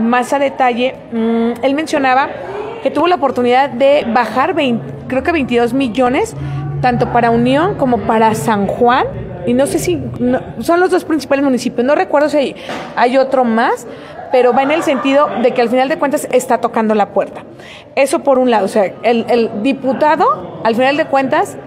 más 0.00 0.32
a 0.32 0.38
detalle, 0.38 0.94
mm, 1.12 1.64
él 1.64 1.74
mencionaba 1.74 2.28
que 2.82 2.90
tuvo 2.90 3.06
la 3.06 3.16
oportunidad 3.16 3.70
de 3.70 4.06
bajar 4.12 4.54
20 4.54 4.94
creo 5.08 5.22
que 5.22 5.32
22 5.32 5.74
millones, 5.74 6.34
tanto 6.80 7.12
para 7.12 7.30
Unión 7.30 7.76
como 7.76 7.98
para 7.98 8.34
San 8.34 8.66
Juan. 8.66 9.06
Y 9.46 9.52
no 9.52 9.66
sé 9.66 9.78
si 9.78 10.02
son 10.60 10.80
los 10.80 10.90
dos 10.90 11.04
principales 11.04 11.44
municipios, 11.44 11.84
no 11.84 11.94
recuerdo 11.94 12.28
si 12.30 12.36
hay, 12.38 12.56
hay 12.96 13.18
otro 13.18 13.44
más, 13.44 13.86
pero 14.32 14.54
va 14.54 14.62
en 14.62 14.70
el 14.70 14.82
sentido 14.82 15.28
de 15.42 15.52
que 15.52 15.60
al 15.60 15.68
final 15.68 15.88
de 15.88 15.98
cuentas 15.98 16.26
está 16.32 16.58
tocando 16.58 16.94
la 16.94 17.10
puerta. 17.10 17.42
Eso 17.94 18.20
por 18.20 18.38
un 18.38 18.50
lado, 18.50 18.64
o 18.64 18.68
sea, 18.68 18.90
el, 19.02 19.26
el 19.28 19.50
diputado, 19.62 20.60
al 20.64 20.74
final 20.74 20.96
de 20.96 21.04
cuentas, 21.04 21.58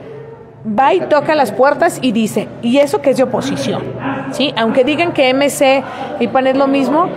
va 0.68 0.94
y 0.96 1.02
toca 1.02 1.36
las 1.36 1.52
puertas 1.52 2.00
y 2.02 2.12
dice, 2.12 2.48
y 2.64 2.80
eso 2.80 3.00
que 3.00 3.12
es 3.12 3.18
de 3.18 3.24
oposición, 3.24 3.84
¿sí? 4.32 4.54
Aunque 4.58 4.84
digan 4.84 5.14
que 5.14 5.32
MC 5.34 5.84
y 6.20 6.28
PAN 6.28 6.48
es 6.48 6.58
lo 6.58 6.68
mismo, 6.68 7.10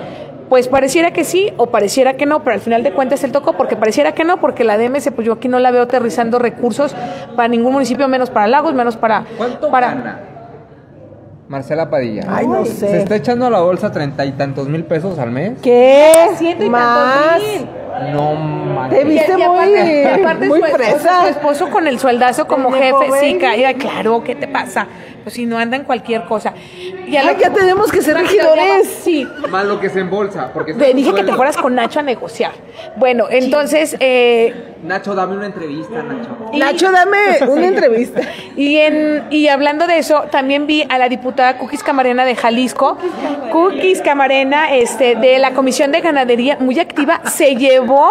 pues 0.50 0.68
pareciera 0.68 1.12
que 1.12 1.24
sí 1.24 1.50
o 1.56 1.68
pareciera 1.68 2.14
que 2.18 2.26
no, 2.26 2.42
pero 2.44 2.54
al 2.54 2.60
final 2.60 2.82
de 2.82 2.92
cuentas 2.92 3.24
él 3.24 3.32
tocó 3.32 3.54
porque 3.54 3.76
pareciera 3.76 4.12
que 4.12 4.24
no, 4.24 4.38
porque 4.40 4.64
la 4.64 4.76
DMS, 4.76 5.10
pues 5.12 5.26
yo 5.26 5.32
aquí 5.34 5.48
no 5.48 5.58
la 5.60 5.70
veo 5.70 5.82
aterrizando 5.84 6.38
recursos 6.38 6.94
para 7.36 7.48
ningún 7.48 7.72
municipio, 7.72 8.06
menos 8.08 8.28
para 8.30 8.46
Lagos, 8.48 8.74
menos 8.74 8.96
para... 8.98 9.24
¿Cuánto 9.38 9.70
para, 9.70 9.88
gana? 9.94 10.20
Marcela 11.48 11.90
Padilla. 11.90 12.24
Ay, 12.28 12.46
no 12.46 12.64
sé. 12.64 12.72
Se 12.88 12.96
está 12.98 13.16
echando 13.16 13.46
a 13.46 13.50
la 13.50 13.60
bolsa 13.60 13.90
treinta 13.90 14.24
y 14.24 14.32
tantos 14.32 14.68
mil 14.68 14.84
pesos 14.84 15.18
al 15.18 15.32
mes. 15.32 15.54
¿Qué? 15.62 16.12
Ciento 16.36 16.64
y 16.64 16.70
Más. 16.70 17.32
tantos 17.32 17.48
mil. 17.48 17.66
No 18.12 18.30
Te 18.30 19.04
manches. 19.04 19.04
viste 19.04 19.32
Y- 19.36 19.40
y 19.40 19.42
aparte- 19.42 20.12
muy, 20.14 20.22
aparte 20.22 20.48
muy 20.48 20.60
su, 20.60 20.66
esposo, 20.66 20.84
fresa. 20.90 21.22
su 21.22 21.28
esposo 21.28 21.70
con 21.70 21.86
el 21.88 21.98
sueldazo 21.98 22.46
como 22.46 22.68
El 22.74 22.82
jefe, 22.82 23.06
sí, 23.20 23.38
caía, 23.38 23.74
claro, 23.74 24.22
¿qué 24.22 24.36
te 24.36 24.46
pasa? 24.46 24.86
Pues 25.22 25.34
si 25.34 25.46
no 25.46 25.58
anda 25.58 25.76
en 25.76 25.84
cualquier 25.84 26.24
cosa. 26.24 26.54
Y 27.06 27.16
a 27.16 27.28
Ay, 27.28 27.36
ya 27.40 27.52
tenemos 27.52 27.90
que 27.90 28.02
ser 28.02 28.16
regidores. 28.16 28.86
Sí. 29.02 29.26
Más 29.50 29.64
lo 29.66 29.80
que 29.80 29.88
se 29.90 30.00
embolsa. 30.00 30.52
Porque 30.52 30.74
Te 30.74 30.94
dije 30.94 31.12
que 31.14 31.24
te 31.24 31.32
fueras 31.32 31.56
con 31.56 31.74
Nacho 31.74 32.00
a 32.00 32.02
negociar. 32.02 32.52
Bueno, 32.96 33.26
entonces, 33.30 33.96
eh, 34.00 34.74
Nacho, 34.82 35.14
dame 35.14 35.36
una 35.36 35.46
entrevista, 35.46 36.02
Nacho. 36.02 36.36
Nacho, 36.54 36.92
dame 36.92 37.18
una 37.48 37.66
entrevista. 37.66 38.20
y, 38.56 38.76
en, 38.76 39.24
y 39.30 39.48
hablando 39.48 39.86
de 39.86 39.98
eso, 39.98 40.24
también 40.30 40.66
vi 40.66 40.84
a 40.88 40.98
la 40.98 41.08
diputada 41.08 41.58
Cookies 41.58 41.82
Camarena 41.82 42.24
de 42.24 42.36
Jalisco. 42.36 42.96
Cookies 43.52 44.00
Camarena, 44.02 44.74
este, 44.74 45.16
de 45.16 45.38
la 45.38 45.52
Comisión 45.52 45.92
de 45.92 46.00
Ganadería, 46.00 46.56
muy 46.60 46.78
activa, 46.78 47.20
se 47.26 47.56
llevó 47.56 48.08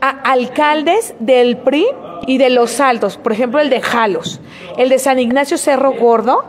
a 0.00 0.10
alcaldes 0.30 1.14
del 1.18 1.56
PRI 1.56 1.86
y 2.28 2.36
de 2.36 2.50
los 2.50 2.78
Altos, 2.78 3.16
por 3.16 3.32
ejemplo, 3.32 3.58
el 3.58 3.70
de 3.70 3.80
Jalos, 3.80 4.38
el 4.76 4.90
de 4.90 4.98
San 4.98 5.18
Ignacio 5.18 5.56
Cerro 5.56 5.92
Gordo, 5.92 6.44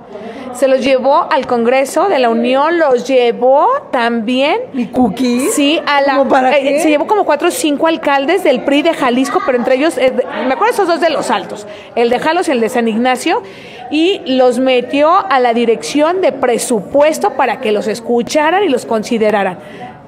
se 0.51 0.67
los 0.67 0.83
llevó 0.83 1.25
al 1.31 1.47
Congreso 1.47 2.09
de 2.09 2.19
la 2.19 2.29
Unión, 2.29 2.77
los 2.77 3.07
llevó 3.07 3.65
también. 3.89 4.59
¿Y 4.73 4.87
cookies? 4.87 5.53
Sí, 5.53 5.79
a 5.85 6.01
la, 6.01 6.17
¿Cómo 6.17 6.29
para 6.29 6.57
eh, 6.57 6.63
qué? 6.63 6.79
se 6.81 6.89
llevó 6.89 7.07
como 7.07 7.23
cuatro 7.23 7.47
o 7.47 7.51
cinco 7.51 7.87
alcaldes 7.87 8.43
del 8.43 8.65
PRI 8.65 8.81
de 8.81 8.93
Jalisco, 8.93 9.39
pero 9.45 9.57
entre 9.57 9.75
ellos, 9.75 9.97
eh, 9.97 10.11
me 10.45 10.53
acuerdo 10.53 10.73
esos 10.73 10.87
dos 10.89 10.99
de 10.99 11.11
los 11.11 11.31
altos, 11.31 11.65
el 11.95 12.09
de 12.09 12.19
Jalos 12.19 12.49
y 12.49 12.51
el 12.51 12.59
de 12.59 12.67
San 12.67 12.89
Ignacio, 12.89 13.41
y 13.89 14.19
los 14.25 14.59
metió 14.59 15.09
a 15.31 15.39
la 15.39 15.53
dirección 15.53 16.19
de 16.19 16.33
presupuesto 16.33 17.35
para 17.35 17.61
que 17.61 17.71
los 17.71 17.87
escucharan 17.87 18.65
y 18.65 18.67
los 18.67 18.85
consideraran. 18.85 19.59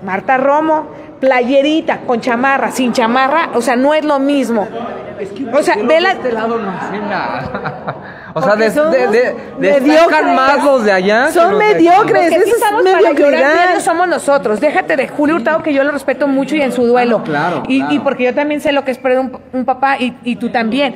Marta 0.03 0.35
Romo, 0.35 0.87
playerita, 1.21 1.99
con 2.01 2.19
chamarra, 2.19 2.71
sin 2.71 2.91
chamarra, 2.91 3.51
o 3.53 3.61
sea, 3.61 3.77
no 3.77 3.93
es 3.93 4.03
lo 4.03 4.19
mismo. 4.19 4.67
O 5.53 5.61
sea, 5.61 5.75
ve 5.75 6.01
la, 6.01 6.13
este 6.13 6.31
lado 6.31 6.57
no 6.57 6.71
hace 6.71 6.97
nada. 6.99 7.95
O 8.33 8.41
sea, 8.41 8.55
de, 8.55 8.69
de, 8.69 9.35
de- 9.59 9.79
destacan 9.81 10.33
más 10.33 10.63
los 10.63 10.85
de 10.85 10.93
allá. 10.93 11.29
Son 11.31 11.51
de 11.59 11.65
mediocres. 11.65 12.33
sí 12.33 12.39
es 12.49 12.83
mediocridad. 12.83 13.77
somos 13.81 14.07
nosotros. 14.07 14.61
Déjate 14.61 14.95
de 14.95 15.09
Julio 15.09 15.35
Hurtado, 15.35 15.61
que 15.61 15.73
yo 15.73 15.83
lo 15.83 15.91
respeto 15.91 16.29
mucho 16.29 16.55
y 16.55 16.61
en 16.61 16.71
su 16.71 16.87
duelo. 16.87 17.17
Ah, 17.19 17.23
claro, 17.25 17.63
y, 17.67 17.79
claro. 17.79 17.93
y 17.93 17.99
porque 17.99 18.23
yo 18.23 18.33
también 18.33 18.61
sé 18.61 18.71
lo 18.71 18.85
que 18.85 18.91
es 18.91 18.99
perder 18.99 19.19
un, 19.19 19.37
un 19.51 19.65
papá 19.65 19.97
y, 19.99 20.15
y 20.23 20.37
tú 20.37 20.47
también. 20.49 20.95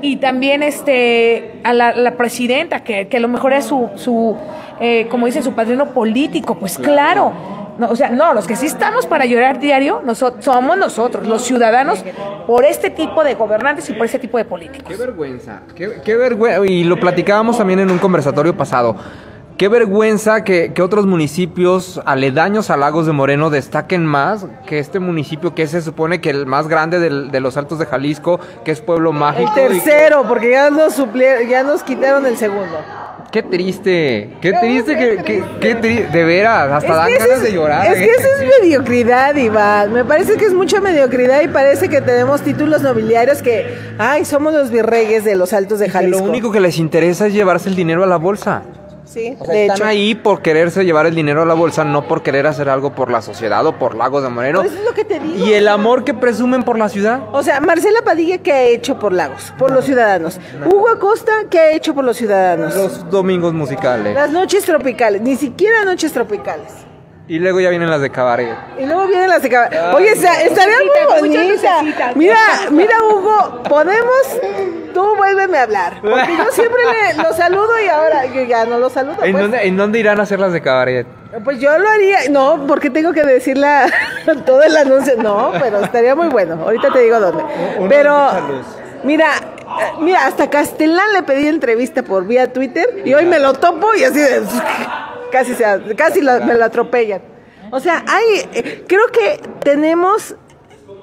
Y 0.00 0.18
también 0.18 0.62
este 0.62 1.60
a 1.64 1.72
la, 1.72 1.90
la 1.92 2.12
presidenta, 2.12 2.84
que, 2.84 3.08
que 3.08 3.16
a 3.16 3.20
lo 3.20 3.26
mejor 3.26 3.52
es 3.52 3.64
su, 3.64 3.90
su 3.96 4.36
eh, 4.78 5.08
como 5.10 5.26
dice, 5.26 5.42
su 5.42 5.54
padrino 5.54 5.86
político. 5.86 6.54
Pues 6.54 6.78
claro. 6.78 7.32
No, 7.78 7.88
o 7.90 7.96
sea, 7.96 8.08
no, 8.10 8.32
los 8.34 8.46
que 8.46 8.56
sí 8.56 8.66
estamos 8.66 9.06
para 9.06 9.26
llorar 9.26 9.58
diario 9.58 10.00
noso- 10.04 10.34
somos 10.40 10.76
nosotros, 10.78 11.26
los 11.26 11.42
ciudadanos, 11.42 12.02
por 12.46 12.64
este 12.64 12.90
tipo 12.90 13.22
de 13.22 13.34
gobernantes 13.34 13.88
y 13.90 13.92
por 13.92 14.06
este 14.06 14.18
tipo 14.18 14.38
de 14.38 14.44
políticos. 14.46 14.88
Qué 14.88 14.96
vergüenza, 14.96 15.60
qué, 15.74 16.00
qué 16.04 16.16
vergüenza. 16.16 16.64
Y 16.66 16.84
lo 16.84 16.98
platicábamos 16.98 17.58
también 17.58 17.80
en 17.80 17.90
un 17.90 17.98
conversatorio 17.98 18.56
pasado. 18.56 18.96
Qué 19.58 19.68
vergüenza 19.68 20.44
que, 20.44 20.74
que 20.74 20.82
otros 20.82 21.06
municipios 21.06 22.00
aledaños 22.04 22.68
a 22.68 22.76
Lagos 22.76 23.06
de 23.06 23.12
Moreno 23.12 23.48
destaquen 23.48 24.04
más 24.04 24.46
que 24.66 24.78
este 24.78 24.98
municipio 25.00 25.54
que 25.54 25.66
se 25.66 25.80
supone 25.80 26.20
que 26.20 26.28
el 26.28 26.44
más 26.44 26.68
grande 26.68 26.98
del- 26.98 27.30
de 27.30 27.40
los 27.40 27.56
Altos 27.56 27.78
de 27.78 27.86
Jalisco, 27.86 28.38
que 28.66 28.70
es 28.72 28.82
Pueblo 28.82 29.12
Mágico. 29.12 29.50
El 29.56 29.76
y 29.76 29.80
que- 29.80 29.84
tercero, 29.86 30.24
porque 30.28 30.50
ya 30.50 30.68
nos, 30.68 30.98
suplie- 30.98 31.48
ya 31.48 31.62
nos 31.62 31.82
quitaron 31.82 32.26
el 32.26 32.36
segundo. 32.36 32.76
Qué 33.30 33.42
triste, 33.42 34.30
qué 34.40 34.52
triste, 34.54 34.96
que, 34.96 35.22
que- 35.22 35.44
qué 35.60 35.76
tri- 35.76 36.10
de 36.10 36.24
veras, 36.24 36.70
hasta 36.72 36.94
dan 36.94 37.08
ese 37.10 37.18
ganas 37.18 37.36
es- 37.38 37.42
de 37.42 37.52
llorar. 37.52 37.86
Es 37.92 37.98
¿eh? 37.98 38.04
que 38.06 38.10
esa 38.10 38.28
es 38.44 38.60
mediocridad, 38.62 39.34
Iván. 39.36 39.92
Me 39.92 40.04
parece 40.04 40.36
que 40.36 40.46
es 40.46 40.54
mucha 40.54 40.80
mediocridad 40.80 41.42
y 41.42 41.48
parece 41.48 41.88
que 41.88 42.00
tenemos 42.00 42.40
títulos 42.42 42.80
nobiliarios 42.82 43.42
que, 43.42 43.66
ay, 43.98 44.24
somos 44.24 44.54
los 44.54 44.70
virreyes 44.70 45.24
de 45.24 45.36
los 45.36 45.52
altos 45.52 45.78
de 45.80 45.86
Que 45.86 45.92
Jalisco. 45.92 46.18
lo 46.24 46.30
único 46.30 46.50
que 46.50 46.60
les 46.60 46.78
interesa 46.78 47.26
es 47.26 47.34
llevarse 47.34 47.68
el 47.68 47.74
dinero 47.76 48.04
a 48.04 48.06
la 48.06 48.16
bolsa. 48.16 48.62
Sí, 49.06 49.36
O 49.38 49.44
sea, 49.44 49.54
de 49.54 49.62
están 49.62 49.76
hecho. 49.76 49.84
ahí 49.86 50.14
por 50.14 50.42
quererse 50.42 50.84
llevar 50.84 51.06
el 51.06 51.14
dinero 51.14 51.42
a 51.42 51.46
la 51.46 51.54
bolsa, 51.54 51.84
no 51.84 52.06
por 52.08 52.22
querer 52.22 52.46
hacer 52.46 52.68
algo 52.68 52.92
por 52.94 53.10
la 53.10 53.22
sociedad 53.22 53.64
o 53.64 53.78
por 53.78 53.94
Lagos 53.94 54.22
de 54.22 54.28
Moreno. 54.28 54.60
Pues 54.60 54.72
es 54.74 54.84
lo 54.84 54.92
que 54.92 55.04
te 55.04 55.20
digo. 55.20 55.46
Y 55.46 55.52
el 55.54 55.68
amor 55.68 56.02
que 56.04 56.12
presumen 56.12 56.64
por 56.64 56.76
la 56.76 56.88
ciudad. 56.88 57.20
O 57.32 57.42
sea, 57.42 57.60
Marcela 57.60 58.00
Padilla, 58.04 58.38
¿qué 58.38 58.52
ha 58.52 58.62
hecho 58.64 58.98
por 58.98 59.12
Lagos? 59.12 59.54
Por 59.58 59.70
los 59.70 59.84
ciudadanos. 59.84 60.38
Hugo 60.66 60.88
Acosta, 60.88 61.32
¿qué 61.48 61.58
ha 61.58 61.70
hecho 61.72 61.94
por 61.94 62.04
los 62.04 62.16
ciudadanos? 62.16 62.74
Los 62.74 63.10
domingos 63.10 63.54
musicales. 63.54 64.12
Las 64.14 64.30
noches 64.30 64.64
tropicales, 64.64 65.22
ni 65.22 65.36
siquiera 65.36 65.84
noches 65.84 66.12
tropicales. 66.12 66.72
Y 67.28 67.40
luego 67.40 67.58
ya 67.60 67.70
vienen 67.70 67.90
las 67.90 68.00
de 68.00 68.10
cabaret. 68.10 68.54
Y 68.78 68.86
luego 68.86 69.06
vienen 69.08 69.28
las 69.28 69.42
de 69.42 69.50
cab- 69.50 69.94
Oye, 69.94 70.10
esta- 70.12 70.42
estaría 70.42 70.76
muy 70.78 71.20
bonita. 71.20 71.82
Mira, 72.14 72.36
mira, 72.70 72.94
Hugo, 73.02 73.62
podemos. 73.68 74.22
Tú 74.94 75.16
vuélveme 75.16 75.58
a 75.58 75.62
hablar. 75.64 75.98
Porque 76.00 76.36
yo 76.36 76.44
siempre 76.52 76.80
le, 76.84 77.22
lo 77.22 77.32
saludo 77.34 77.70
y 77.84 77.88
ahora 77.88 78.26
yo 78.26 78.42
ya 78.44 78.64
no 78.64 78.78
lo 78.78 78.88
saludo. 78.90 79.16
¿En, 79.24 79.32
pues. 79.32 79.42
dónde, 79.42 79.66
¿En 79.66 79.76
dónde 79.76 79.98
irán 79.98 80.20
a 80.20 80.22
hacer 80.22 80.38
las 80.38 80.52
de 80.52 80.62
cabaret? 80.62 81.06
Pues 81.44 81.58
yo 81.58 81.76
lo 81.76 81.88
haría. 81.88 82.18
No, 82.30 82.64
porque 82.68 82.90
tengo 82.90 83.12
que 83.12 83.24
decirla 83.24 83.86
todo 84.46 84.62
el 84.62 84.76
anuncio. 84.76 85.14
No, 85.18 85.52
pero 85.60 85.80
estaría 85.80 86.14
muy 86.14 86.28
bueno. 86.28 86.60
Ahorita 86.62 86.90
te 86.92 87.00
digo 87.00 87.18
dónde. 87.18 87.42
Pero, 87.88 88.30
mira, 89.02 89.32
eh, 89.34 89.92
mira, 90.00 90.26
hasta 90.26 90.48
Castellán 90.48 91.12
le 91.12 91.24
pedí 91.24 91.48
entrevista 91.48 92.02
por 92.04 92.24
vía 92.24 92.52
Twitter 92.52 93.02
y 93.04 93.12
hoy 93.14 93.26
me 93.26 93.40
lo 93.40 93.52
topo 93.54 93.94
y 93.96 94.04
así 94.04 94.20
de. 94.20 94.42
Casi, 95.30 95.54
se, 95.54 95.64
casi 95.96 96.20
la- 96.20 96.40
me 96.40 96.54
lo 96.54 96.64
atropellan. 96.64 97.20
O 97.70 97.80
sea, 97.80 98.04
hay. 98.06 98.48
eh, 98.54 98.84
Creo 98.86 99.06
que 99.08 99.40
tenemos 99.60 100.34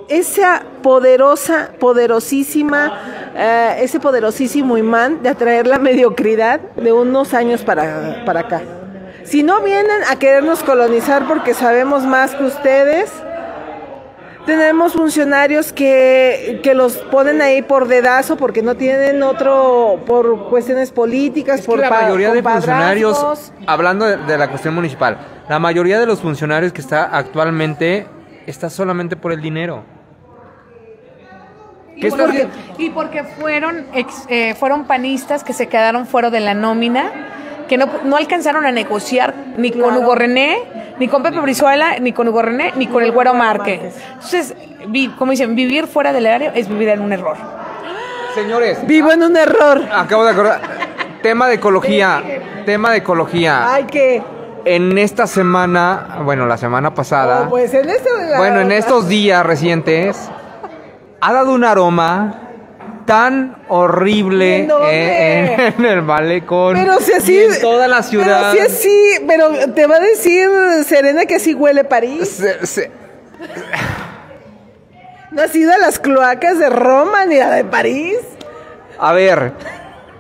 esa 0.10 0.64
poderosa, 0.82 1.70
poderosísima, 1.80 3.32
eh, 3.36 3.76
ese 3.80 4.00
poderosísimo 4.00 4.78
imán 4.78 5.24
de 5.24 5.30
atraer 5.30 5.68
la 5.68 5.80
mediocridad 5.80 6.60
de 6.76 6.92
unos 6.94 7.34
años 7.34 7.64
para, 7.64 8.24
para 8.26 8.42
acá. 8.42 8.62
Si 9.24 9.42
no 9.44 9.62
vienen 9.62 10.04
a 10.10 10.18
querernos 10.20 10.64
colonizar 10.64 11.28
porque 11.28 11.54
sabemos 11.54 12.06
más 12.06 12.36
que 12.36 12.44
ustedes, 12.44 13.12
tenemos 14.46 14.94
funcionarios 14.94 15.72
que, 15.74 16.60
que 16.64 16.74
los 16.74 16.98
ponen 16.98 17.42
ahí 17.42 17.62
por 17.62 17.88
dedazo 17.88 18.36
porque 18.38 18.62
no 18.62 18.76
tienen 18.76 19.24
otro, 19.24 20.02
por 20.06 20.50
cuestiones 20.50 20.92
políticas, 20.92 21.62
por 21.62 21.80
la 21.80 21.90
mayoría 21.90 22.32
de 22.34 22.44
funcionarios, 22.44 23.54
hablando 23.68 24.06
de, 24.06 24.18
de 24.18 24.38
la 24.38 24.50
cuestión 24.50 24.74
municipal, 24.76 25.18
la 25.50 25.60
mayoría 25.60 26.00
de 26.00 26.06
los 26.06 26.20
funcionarios 26.22 26.74
que 26.74 26.82
está 26.82 27.06
actualmente 27.16 28.06
está 28.46 28.70
solamente 28.70 29.16
por 29.16 29.32
el 29.32 29.42
dinero. 29.42 29.84
¿Qué 32.00 32.08
Y 32.08 32.12
porque, 32.12 32.48
y 32.80 32.90
porque 32.90 33.24
fueron, 33.24 33.86
ex- 33.94 34.26
eh, 34.28 34.56
fueron 34.56 34.86
panistas 34.86 35.44
que 35.44 35.54
se 35.54 35.68
quedaron 35.68 36.08
fuera 36.08 36.30
de 36.32 36.40
la 36.40 36.54
nómina, 36.54 37.12
que 37.68 37.78
no, 37.78 37.88
no 38.04 38.18
alcanzaron 38.18 38.66
a 38.66 38.72
negociar 38.72 39.34
ni 39.58 39.72
con 39.72 39.96
Hugo 39.98 40.16
René, 40.16 40.58
ni 41.00 41.08
con 41.08 41.24
Pepe 41.24 41.40
Brizuela, 41.40 41.98
ni 42.00 42.12
con 42.14 42.28
Hugo 42.28 42.42
René, 42.42 42.74
ni 42.76 42.88
con 42.88 43.04
el 43.04 43.12
Güero 43.12 43.34
Márquez. 43.34 43.96
Entonces, 44.14 44.54
vi- 44.88 45.10
como 45.18 45.32
dicen, 45.32 45.56
vivir 45.56 45.88
fuera 45.88 46.12
del 46.14 46.26
erario 46.26 46.52
es 46.54 46.68
vivir 46.68 46.90
en 46.90 47.02
un 47.02 47.14
error. 47.14 47.38
Señores, 48.36 48.86
Vivo 48.88 49.12
en 49.12 49.24
un 49.24 49.38
error. 49.38 49.82
acabo 49.94 50.24
de 50.26 50.32
acordar. 50.32 50.62
tema 51.22 51.48
de 51.48 51.56
ecología. 51.56 52.22
Tema 52.66 52.92
de 52.92 52.98
ecología. 52.98 53.74
Ay, 53.74 53.84
que. 53.86 54.22
En 54.66 54.98
esta 54.98 55.28
semana, 55.28 56.20
bueno, 56.24 56.46
la 56.46 56.56
semana 56.58 56.94
pasada. 56.94 57.44
Oh, 57.46 57.50
pues 57.50 57.74
en 57.74 57.90
este. 57.90 58.10
Bueno, 58.38 58.62
en 58.62 58.72
estos 58.72 59.08
días 59.10 59.46
recientes 59.46 60.30
ha 61.20 61.34
dado 61.34 61.54
un 61.54 61.64
aroma 61.66 62.43
tan 63.06 63.58
horrible 63.70 64.60
¿En 64.60 64.68
dónde? 64.68 64.90
eh, 64.92 65.74
en, 65.78 65.86
el 65.86 66.02
malecón. 66.02 66.76
Pero 66.76 67.00
si 67.00 67.14
así. 67.14 67.38
en 67.40 67.62
toda 67.62 67.88
la 67.88 68.02
ciudad. 68.04 68.52
Pero 68.54 68.66
si 68.70 68.74
así. 68.74 69.26
Pero 69.28 69.74
te 69.74 69.88
va 69.88 69.96
a 69.98 70.00
decir 70.00 70.50
Serena 70.86 71.26
que 71.26 71.36
así 71.36 71.54
huele 71.54 71.84
París. 71.84 72.28
Se- 72.30 72.66
se- 72.66 72.92
No 75.32 75.42
has 75.42 75.56
ido 75.56 75.74
a 75.74 75.78
las 75.78 76.00
cloacas 76.00 76.60
de 76.60 76.70
Roma 76.70 77.26
ni 77.26 77.40
a 77.40 77.48
la 77.50 77.56
de 77.56 77.66
París. 77.66 78.18
a 79.00 79.12
ver, 79.14 79.54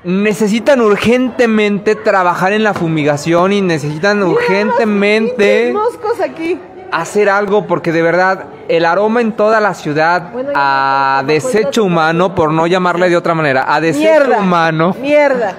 necesitan 0.03 0.81
urgentemente 0.81 1.95
trabajar 1.95 2.51
en 2.51 2.63
la 2.63 2.73
fumigación 2.73 3.53
y 3.53 3.61
necesitan 3.61 4.23
urgentemente 4.23 5.67
Pinches 5.67 5.73
moscos 5.73 6.19
aquí. 6.19 6.59
hacer 6.91 7.29
algo 7.29 7.67
porque 7.67 7.91
de 7.91 8.01
verdad 8.01 8.45
el 8.67 8.85
aroma 8.85 9.21
en 9.21 9.31
toda 9.33 9.59
la 9.59 9.73
ciudad 9.73 10.31
Bueno, 10.31 10.51
a 10.55 11.23
desecho 11.27 11.83
humano, 11.83 12.33
por 12.35 12.51
no 12.51 12.67
llamarle 12.67 13.09
de 13.09 13.17
otra 13.17 13.33
manera, 13.33 13.65
a 13.73 13.81
desecho 13.81 14.03
Mierda. 14.09 14.37
humano. 14.39 14.95
Mierda. 15.01 15.53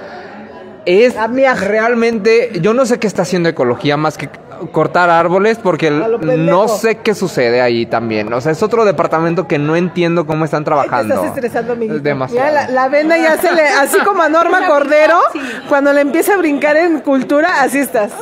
es 0.87 1.15
realmente, 1.61 2.53
yo 2.61 2.75
no 2.75 2.87
sé 2.87 2.99
qué 2.99 3.07
está 3.07 3.23
haciendo 3.23 3.49
ecología 3.49 3.97
más 3.97 4.17
que 4.19 4.29
cortar 4.73 5.11
árboles 5.11 5.59
porque 5.63 5.91
no 5.91 6.69
sé 6.69 6.97
qué 6.99 7.15
sucede 7.15 7.61
ahí 7.61 7.87
también. 7.87 8.33
O 8.33 8.41
sea, 8.41 8.53
es 8.53 8.63
otro 8.63 8.85
departamento 8.85 9.47
que 9.47 9.59
no 9.59 9.77
entiendo 9.77 10.27
cómo 10.27 10.45
están 10.45 10.63
Te 10.63 10.67
trabajando. 10.67 11.15
estás 11.15 11.29
estresando, 11.31 11.77
mi 11.77 11.89
Demasiado. 11.89 12.53
la, 12.55 12.69
la 12.69 12.89
vena 12.89 13.17
ya 13.19 13.37
se 13.37 13.53
le. 13.53 13.63
Así 13.67 13.99
como 14.05 14.23
a 14.23 14.29
Norma 14.29 14.67
Cordero, 14.69 15.19
cuando 15.69 15.93
le 15.93 16.01
empieza 16.01 16.35
a 16.35 16.37
brincar 16.39 16.77
en 16.77 17.01
cultura, 17.01 17.61
así 17.63 17.79
estás. 17.79 18.13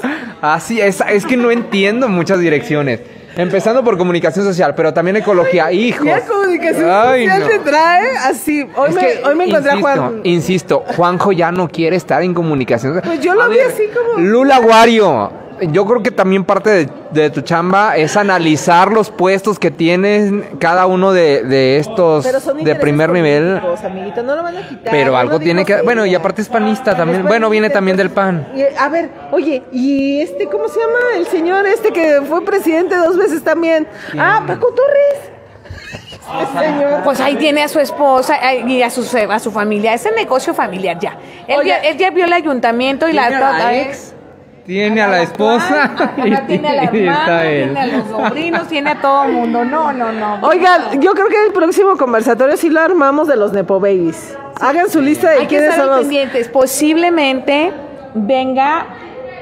Así 0.40 0.80
es, 0.80 1.00
es 1.09 1.26
que 1.26 1.36
no 1.36 1.50
entiendo 1.50 2.09
muchas 2.09 2.38
direcciones. 2.40 3.00
Empezando 3.36 3.82
por 3.82 3.96
comunicación 3.96 4.44
social, 4.44 4.74
pero 4.74 4.92
también 4.92 5.16
ecología. 5.16 5.72
Hijos. 5.72 6.04
Ya 6.04 6.20
comunicación 6.26 6.88
Ay, 6.90 7.24
social 7.26 7.40
no. 7.40 7.46
te 7.48 7.59
trae 7.60 8.16
así. 8.18 8.66
Hoy, 8.76 8.90
Es 8.90 8.94
me, 8.94 9.00
que, 9.00 9.20
hoy 9.24 9.34
me 9.34 9.44
encontré 9.44 9.70
a 9.70 9.74
insisto, 9.74 9.80
Juan. 10.00 10.20
Insisto, 10.24 10.84
Juanjo 10.96 11.32
ya 11.32 11.50
no 11.52 11.68
quiere 11.68 11.96
estar 11.96 12.22
en 12.22 12.34
comunicación. 12.34 13.00
Pues 13.04 13.20
yo 13.20 13.34
lo 13.34 13.42
A 13.42 13.48
vi 13.48 13.59
así 13.60 13.84
como- 13.88 14.18
Lula 14.22 14.59
Guario, 14.59 15.32
yo 15.60 15.86
creo 15.86 16.02
que 16.02 16.10
también 16.10 16.44
parte 16.44 16.70
de, 16.70 16.88
de 17.10 17.30
tu 17.30 17.40
chamba 17.42 17.96
es 17.96 18.16
analizar 18.16 18.90
los 18.90 19.10
puestos 19.10 19.58
que 19.58 19.70
tienen 19.70 20.48
cada 20.58 20.86
uno 20.86 21.12
de, 21.12 21.42
de 21.44 21.78
estos 21.78 22.24
Pero 22.24 22.40
son 22.40 22.62
de 22.62 22.74
primer 22.74 23.10
nivel. 23.10 23.60
amiguito, 23.84 24.22
no 24.22 24.36
lo 24.36 24.42
van 24.42 24.56
a 24.56 24.68
quitar. 24.68 24.90
Pero 24.90 25.16
algo 25.16 25.38
tiene 25.38 25.64
que... 25.64 25.82
Bueno, 25.82 26.06
y 26.06 26.14
aparte 26.14 26.42
es 26.42 26.48
panista 26.48 26.96
también. 26.96 27.22
Es 27.22 27.28
Bueno, 27.28 27.50
viene 27.50 27.70
también 27.70 27.96
del 27.96 28.10
PAN. 28.10 28.48
Y, 28.54 28.62
a 28.62 28.88
ver, 28.88 29.10
oye, 29.30 29.62
y 29.72 30.20
este, 30.20 30.46
¿cómo 30.48 30.68
se 30.68 30.80
llama? 30.80 30.98
El 31.16 31.26
señor 31.26 31.66
este 31.66 31.92
que 31.92 32.22
fue 32.28 32.44
presidente 32.44 32.96
dos 32.96 33.16
veces 33.16 33.42
también. 33.42 33.86
Ah, 34.18 34.42
Paco 34.46 34.68
Torres. 34.74 35.30
Este 36.42 36.58
señor. 36.58 37.02
Pues 37.04 37.20
ahí 37.20 37.36
tiene 37.36 37.62
a 37.62 37.68
su 37.68 37.78
esposa 37.80 38.36
eh, 38.52 38.64
y 38.66 38.82
a 38.82 38.90
su, 38.90 39.04
a 39.30 39.38
su 39.38 39.50
familia. 39.50 39.92
Ese 39.94 40.12
negocio 40.12 40.54
familiar 40.54 40.98
ya. 40.98 41.16
Él, 41.46 41.60
Oye. 41.60 41.68
ya, 41.68 41.78
él 41.78 41.96
ya 41.98 42.10
vio 42.10 42.24
el 42.24 42.32
ayuntamiento 42.32 43.08
y 43.08 43.12
la... 43.12 43.28
Tiene 44.66 45.02
a 45.02 45.09
la 45.09 45.16
a 45.16 45.22
esposa 45.22 45.90
y, 46.18 46.36
tiene 46.47 46.68
a 46.68 46.72
la 46.74 46.82
hermana, 46.84 47.43
tiene 47.43 47.80
a 47.80 47.86
los 47.86 48.09
sobrinos, 48.09 48.68
tiene 48.68 48.90
a 48.90 49.01
todo 49.01 49.24
el 49.24 49.32
mundo. 49.32 49.64
No, 49.64 49.93
no, 49.93 50.12
no. 50.12 50.39
Oigan, 50.43 51.01
yo 51.01 51.14
creo 51.14 51.28
que 51.28 51.47
el 51.47 51.52
próximo 51.52 51.97
conversatorio 51.97 52.56
sí 52.56 52.70
lo 52.70 52.80
armamos 52.80 53.26
de 53.26 53.36
los 53.36 53.52
Nepo 53.52 53.80
Babies. 53.80 54.36
Hagan 54.60 54.89
su 54.89 55.01
lista 55.01 55.30
de 55.30 55.36
Hay 55.36 55.43
que 55.43 55.48
quiénes 55.48 55.70
estar 55.70 55.86
son 55.86 55.90
los. 55.97 56.01
pendientes. 56.01 56.48
Posiblemente 56.48 57.72
venga 58.14 58.86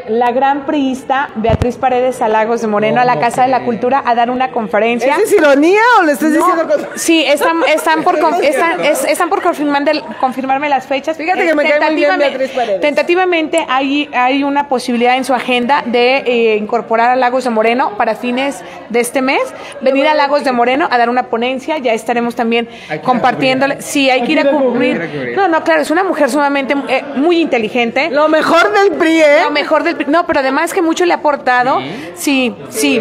la 0.09 0.33
gran 0.33 0.67
priista 0.67 1.31
Beatriz 1.37 1.77
Paredes 1.77 2.17
Salagos 2.17 2.61
de 2.61 2.67
Moreno 2.67 3.01
a 3.01 3.05
la 3.05 3.19
Casa 3.21 3.43
de 3.43 3.49
la 3.49 3.65
Cultura 3.65 4.03
a 4.05 4.15
dar 4.15 4.31
una 4.31 4.51
conferencia. 4.51 5.13
¿Esa 5.15 5.23
es 5.23 5.33
ironía 5.33 5.81
o 5.99 6.03
le 6.05 6.13
estás 6.13 6.31
No, 6.31 6.47
diciendo 6.47 6.67
cosas? 6.75 6.89
sí, 7.01 7.25
están, 7.25 7.59
están 7.75 8.03
por, 8.03 8.19
con- 8.21 8.43
están, 8.43 8.81
es- 8.85 9.05
están 9.05 9.29
por 9.29 9.43
confirmarme 9.43 10.69
las 10.69 10.87
fechas. 10.87 11.17
Fíjate 11.17 11.47
que 11.47 11.55
me 11.55 11.65
cae 11.69 11.81
muy 11.91 11.95
bien 11.97 12.19
Beatriz 12.19 12.51
Paredes. 12.51 12.81
Tentativamente 12.81 13.65
hay, 13.69 14.09
hay 14.13 14.45
una 14.45 14.69
posibilidad 14.69 15.17
en 15.17 15.25
su 15.25 15.35
agenda 15.35 15.83
de 15.87 16.19
eh, 16.19 16.57
incorporar 16.57 17.11
a 17.11 17.17
Lagos 17.17 17.45
de 17.45 17.51
Moreno 17.51 17.97
para 17.97 18.15
fines 18.15 18.63
de 18.89 19.01
este 19.01 19.23
mes, 19.23 19.41
venir 19.81 20.07
a 20.07 20.15
Lagos 20.15 20.45
de 20.45 20.53
Moreno 20.53 20.89
a 20.91 20.99
dar 20.99 21.09
una 21.11 21.25
ponencia, 21.25 21.79
ya 21.79 21.93
estaremos 21.93 22.35
también 22.35 22.69
a 22.91 22.99
compartiéndole. 22.99 23.81
Sí, 23.83 24.11
hay 24.11 24.23
que 24.23 24.33
ir 24.33 24.41
a 24.41 24.51
cubrir. 24.51 25.35
No, 25.37 25.49
no, 25.49 25.63
claro, 25.65 25.83
es 25.83 25.91
una 25.91 26.03
mujer 26.05 26.31
sumamente 26.31 26.75
eh, 26.89 27.05
muy 27.17 27.41
inteligente. 27.41 28.11
Lo 28.11 28.29
mejor 28.29 28.73
del 28.73 28.93
PRI, 28.99 29.21
¿eh? 29.21 29.41
Lo 29.45 29.51
mejor 29.51 29.83
del 29.85 29.97
no, 30.07 30.27
pero 30.27 30.41
además 30.41 30.73
que 30.73 30.83
mucho 30.83 31.05
le 31.05 31.13
ha 31.13 31.17
aportado. 31.17 31.79
Sí, 32.15 32.55
sí, 32.69 33.01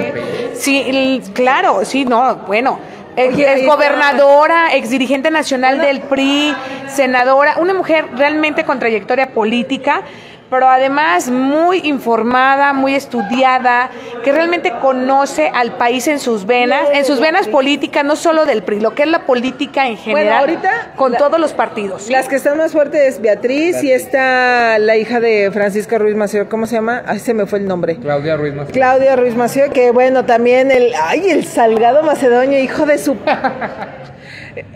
sí, 0.54 0.84
el- 0.88 1.22
claro, 1.34 1.84
sí, 1.86 2.06
no, 2.06 2.36
bueno. 2.48 2.80
Es 3.16 3.38
está. 3.38 3.74
gobernadora, 3.76 4.74
ex 4.76 4.90
dirigente 4.92 5.30
nacional 5.30 5.82
del 5.82 6.00
PRI, 6.02 6.56
senadora, 6.88 7.56
una 7.58 7.74
mujer 7.74 8.06
realmente 8.16 8.64
con 8.64 8.80
trayectoria 8.80 9.32
política, 9.34 10.04
pero 10.50 10.68
además 10.68 11.30
muy 11.30 11.80
informada, 11.84 12.74
muy 12.74 12.96
estudiada, 12.96 13.90
que 14.24 14.32
realmente 14.32 14.74
conoce 14.82 15.52
al 15.54 15.74
país 15.74 16.08
en 16.08 16.20
sus 16.20 16.46
venas, 16.46 16.88
en 16.94 17.06
sus 17.06 17.20
venas 17.20 17.48
políticas, 17.48 18.04
no 18.04 18.16
solo 18.16 18.46
del 18.46 18.64
PRI, 18.64 18.80
lo 18.80 18.96
que 18.96 19.04
es 19.04 19.10
la 19.10 19.26
política 19.26 19.88
en 19.88 19.98
general, 19.98 20.40
ahorita 20.40 20.92
con 20.96 21.12
la- 21.12 21.18
todos 21.18 21.40
los 21.40 21.54
partidos. 21.54 22.10
Las 22.10 22.28
que 22.28 22.36
están 22.36 22.58
más 22.58 22.72
fuertes 22.72 23.02
es 23.16 23.22
Beatriz 23.22 23.84
y 23.84 23.92
está 23.92 24.80
la 24.80 24.98
hija 24.98 25.20
de 25.20 25.50
Francisca 25.52 25.98
Ruiz 25.98 26.16
Mació. 26.16 26.50
¿Cómo 26.50 26.66
se 26.66 26.76
llama? 26.76 27.04
Ay, 27.06 27.20
se 27.20 27.34
me 27.34 27.46
fue 27.46 27.60
el 27.60 27.68
nombre. 27.68 27.98
Claudia 27.98 28.36
Ruiz 28.38 28.54
Massieu. 28.54 28.74
Claudia 28.74 29.16
Ruiz 29.16 29.36
Mació, 29.36 29.70
que 29.72 29.92
bueno, 29.92 30.26
también 30.26 30.72
el. 30.72 30.94
Ay, 31.02 31.30
el 31.30 31.46
Salgado 31.46 32.04
Macedonio, 32.04 32.60
hijo 32.60 32.86
de 32.86 32.98
su. 32.98 33.16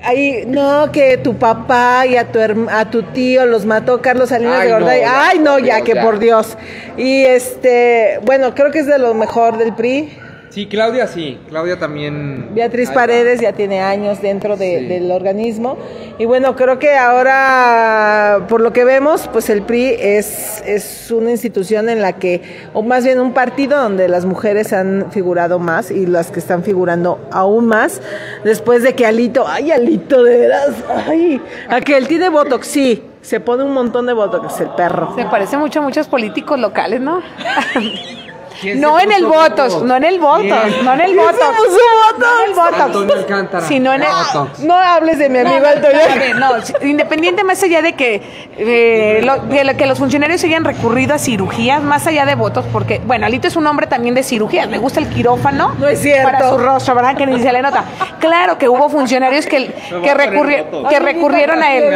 Ahí, 0.03 0.43
no, 0.47 0.91
que 0.91 1.17
tu 1.17 1.35
papá 1.37 2.05
y 2.05 2.15
a 2.17 2.31
tu, 2.31 2.39
a 2.69 2.89
tu 2.91 3.03
tío 3.03 3.45
los 3.45 3.65
mató 3.65 4.01
Carlos 4.01 4.29
Salinas 4.29 4.59
Ay, 4.59 4.67
de 4.67 4.73
no, 4.73 4.79
Gortari. 4.79 4.99
ya, 5.01 5.27
Ay, 5.29 5.39
no, 5.39 5.59
ya, 5.59 5.75
Dios, 5.77 5.85
que 5.87 5.93
ya. 5.95 6.03
por 6.03 6.19
Dios. 6.19 6.57
Y 6.97 7.23
este, 7.25 8.19
bueno, 8.23 8.53
creo 8.53 8.71
que 8.71 8.79
es 8.79 8.87
de 8.87 8.99
lo 8.99 9.13
mejor 9.13 9.57
del 9.57 9.73
PRI. 9.73 10.17
Sí, 10.53 10.67
Claudia 10.67 11.07
sí. 11.07 11.39
Claudia 11.49 11.79
también. 11.79 12.49
Beatriz. 12.53 12.91
Paredes 12.91 13.41
ya 13.41 13.53
tiene 13.53 13.81
años 13.81 14.21
dentro 14.21 14.55
de- 14.55 14.81
Sí. 14.81 14.85
del 14.85 15.11
organismo 15.11 15.77
y 16.19 16.25
bueno, 16.25 16.55
creo 16.55 16.77
que 16.77 16.95
ahora, 16.95 18.45
por 18.47 18.61
lo 18.61 18.71
que 18.71 18.85
vemos, 18.85 19.27
pues 19.33 19.49
el 19.49 19.63
PRI 19.63 19.95
es, 19.99 20.61
es 20.63 21.09
una 21.09 21.31
institución 21.31 21.89
en 21.89 22.03
la 22.03 22.13
que, 22.13 22.41
o 22.73 22.83
más 22.83 23.03
bien 23.03 23.19
un 23.19 23.33
partido 23.33 23.81
donde 23.81 24.07
las 24.07 24.25
mujeres 24.25 24.73
han 24.73 25.11
figurado 25.11 25.57
más 25.57 25.89
y 25.89 26.05
las 26.05 26.29
que 26.29 26.39
están 26.39 26.61
figurando 26.63 27.19
aún 27.31 27.65
más, 27.65 27.99
después 28.43 28.83
de 28.83 28.93
que 28.93 29.07
Alito, 29.07 29.45
ay 29.47 29.71
Alito, 29.71 30.23
de 30.23 30.37
veras, 30.37 30.69
ay, 31.07 31.41
aquel 31.67 32.07
tiene 32.07 32.29
Botox, 32.29 32.67
sí, 32.67 33.03
se 33.21 33.39
pone 33.39 33.63
un 33.63 33.73
montón 33.73 34.05
de 34.05 34.13
Botox, 34.13 34.61
el 34.61 34.69
perro. 34.69 35.15
Se 35.15 35.25
parece 35.25 35.57
mucho 35.57 35.79
a 35.79 35.81
muchos 35.81 36.07
políticos 36.07 36.59
locales, 36.59 37.01
¿no? 37.01 37.21
¿Quién 38.63 38.81
No 38.81 38.99
en 38.99 39.11
el 39.11 39.25
Botox? 39.25 39.81
no 39.83 39.95
en 39.95 40.03
el 40.03 40.19
¿Quién? 40.19 40.85
no 40.85 40.93
en 40.93 41.01
el 41.01 41.11
¿Quién 41.11 41.19
se 41.19 41.31
Botox. 41.33 41.57
puso 41.57 41.77
No 42.17 42.25
en 42.43 43.11
el. 43.59 43.63
Sino 43.67 43.93
en. 43.93 44.01
Botox. 44.01 44.59
No 44.59 44.79
hables 44.79 45.19
de 45.19 45.29
mi 45.29 45.39
amigo 45.39 45.65
Antonio. 45.65 45.99
no, 46.39 46.87
independiente 46.87 47.43
más 47.43 47.61
allá 47.63 47.81
de 47.81 47.93
que, 47.93 48.21
eh, 48.57 49.21
lo- 49.23 49.49
que, 49.49 49.63
lo- 49.63 49.75
que 49.77 49.85
los 49.85 49.97
funcionarios 49.99 50.43
hayan 50.43 50.63
recurrido 50.63 51.13
a 51.13 51.19
cirugías, 51.19 51.81
más 51.81 52.07
allá 52.07 52.25
de 52.25 52.35
votos, 52.35 52.65
porque, 52.71 52.99
bueno, 53.05 53.25
Alito 53.25 53.47
es 53.47 53.55
un 53.55 53.67
hombre 53.67 53.87
también 53.87 54.15
de 54.15 54.23
cirugías, 54.23 54.67
le 54.69 54.77
gusta 54.77 54.99
el 54.99 55.07
quirófano. 55.09 55.75
No 55.77 55.87
es 55.87 55.99
cierto. 56.01 56.23
Para 56.31 56.49
su 56.49 56.57
rostro, 56.57 56.95
¿verdad? 56.95 57.15
Que 57.17 57.25
ni 57.25 57.39
se 57.41 57.51
le 57.51 57.61
nota. 57.61 57.83
Claro 58.19 58.57
que 58.57 58.69
hubo 58.69 58.89
funcionarios 58.89 59.45
que, 59.45 59.67
que, 59.67 60.13
recurri- 60.15 60.87
que 60.89 60.99
recurrieron 60.99 61.61
a 61.61 61.73
él. 61.75 61.93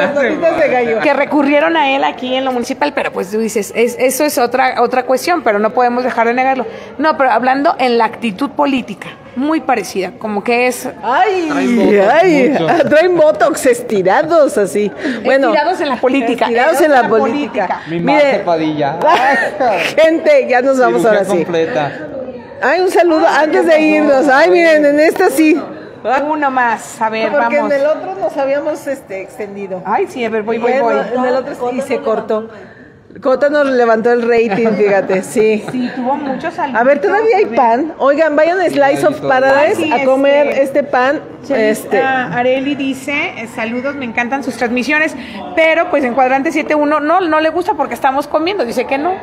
Que 1.02 1.14
recurrieron 1.14 1.78
a 1.78 1.92
él 1.96 2.04
aquí 2.04 2.36
en 2.36 2.46
lo 2.46 2.52
municipal, 2.52 2.94
pero 2.94 3.12
pues 3.12 3.32
tú 3.32 3.40
dices, 3.40 3.72
es- 3.76 3.96
eso 4.00 4.26
es 4.26 4.38
otra, 4.38 4.82
otra 4.82 5.04
cuestión, 5.04 5.42
pero 5.44 5.60
no 5.60 5.72
podemos 5.72 6.04
dejar 6.04 6.28
de 6.28 6.34
No, 6.98 7.18
pero 7.18 7.32
hablando 7.32 7.76
en 7.80 7.98
la 7.98 8.06
actitud 8.06 8.50
política, 8.52 9.08
muy 9.38 9.62
parecida, 9.62 10.14
como 10.18 10.44
que 10.44 10.68
es 10.68 10.90
Ay, 11.04 11.48
Traen 11.50 11.76
botox, 11.78 12.10
ay, 12.12 12.56
traen 12.90 13.18
botox 13.18 13.66
estirados 13.68 14.58
así. 14.58 14.92
Bueno, 15.24 15.50
Estirados 15.50 15.80
en 15.82 15.90
la 15.90 15.98
política. 15.98 16.46
Estirados 16.46 16.82
en 16.82 16.92
la 16.92 17.02
Estirados 17.02 17.20
en 17.20 17.32
la 17.32 17.32
política. 17.32 17.82
Mi 17.88 18.00
Mire, 18.00 18.24
Marce 18.24 18.40
Padilla. 18.40 19.00
gente, 20.04 20.48
ya 20.50 20.62
nos 20.62 20.80
vamos 20.80 21.06
ahora 21.06 21.24
sí. 21.24 21.46
Ay, 22.62 22.82
un 22.82 22.90
saludo 22.90 23.28
antes 23.28 23.66
de 23.68 23.80
irnos. 23.80 24.28
Ay, 24.28 24.50
miren, 24.50 24.84
en 24.86 25.00
esta 25.00 25.30
sí. 25.30 25.62
uno 26.28 26.52
más. 26.52 27.00
A 27.00 27.10
ver, 27.10 27.32
Porque 27.32 27.58
vamos. 27.58 27.72
en 27.72 27.80
el 27.80 27.86
otro 27.86 28.16
nos 28.16 28.36
habíamos 28.38 28.88
este, 28.88 29.22
extendido. 29.22 29.84
Ay, 29.86 30.08
sí, 30.08 30.26
a 30.26 30.30
ver, 30.30 30.42
voy, 30.44 30.58
voy, 30.58 30.74
voy. 30.80 30.96
En 31.16 31.26
el 31.26 31.36
otro 31.36 31.54
sí, 31.54 31.78
y 31.78 31.82
se 31.82 32.00
cortó. 32.00 32.50
Cota 33.22 33.50
nos 33.50 33.66
levantó 33.68 34.12
el 34.12 34.22
rating, 34.22 34.68
fíjate, 34.76 35.24
sí. 35.24 35.64
Sí, 35.72 35.90
tuvo 35.96 36.16
muchos 36.16 36.54
saludos. 36.54 36.80
A 36.82 36.84
ver, 36.84 37.00
todavía 37.02 37.38
hay 37.38 37.46
pan. 37.46 37.94
Oigan, 37.98 38.36
vayan 38.36 38.60
a 38.60 38.66
Slice 38.70 39.08
of 39.08 39.20
Paradise 39.22 39.76
sí, 39.76 39.92
a 39.92 40.04
comer 40.06 40.48
este- 40.48 40.62
este 40.64 40.84
pan. 40.84 41.22
Este, 41.50 42.02
Areli 42.02 42.76
dice, 42.76 43.34
eh, 43.38 43.48
saludos, 43.48 43.96
me 43.96 44.06
encantan 44.06 44.44
sus 44.44 44.56
transmisiones, 44.58 45.16
pero 45.56 45.90
pues 45.90 46.04
en 46.04 46.14
cuadrante 46.14 46.52
7.1 46.52 47.00
no, 47.00 47.22
no 47.22 47.40
le 47.40 47.50
gusta 47.50 47.74
porque 47.74 47.94
estamos 47.94 48.28
comiendo, 48.28 48.66
dice 48.66 48.86
que 48.86 48.98
no. 48.98 49.14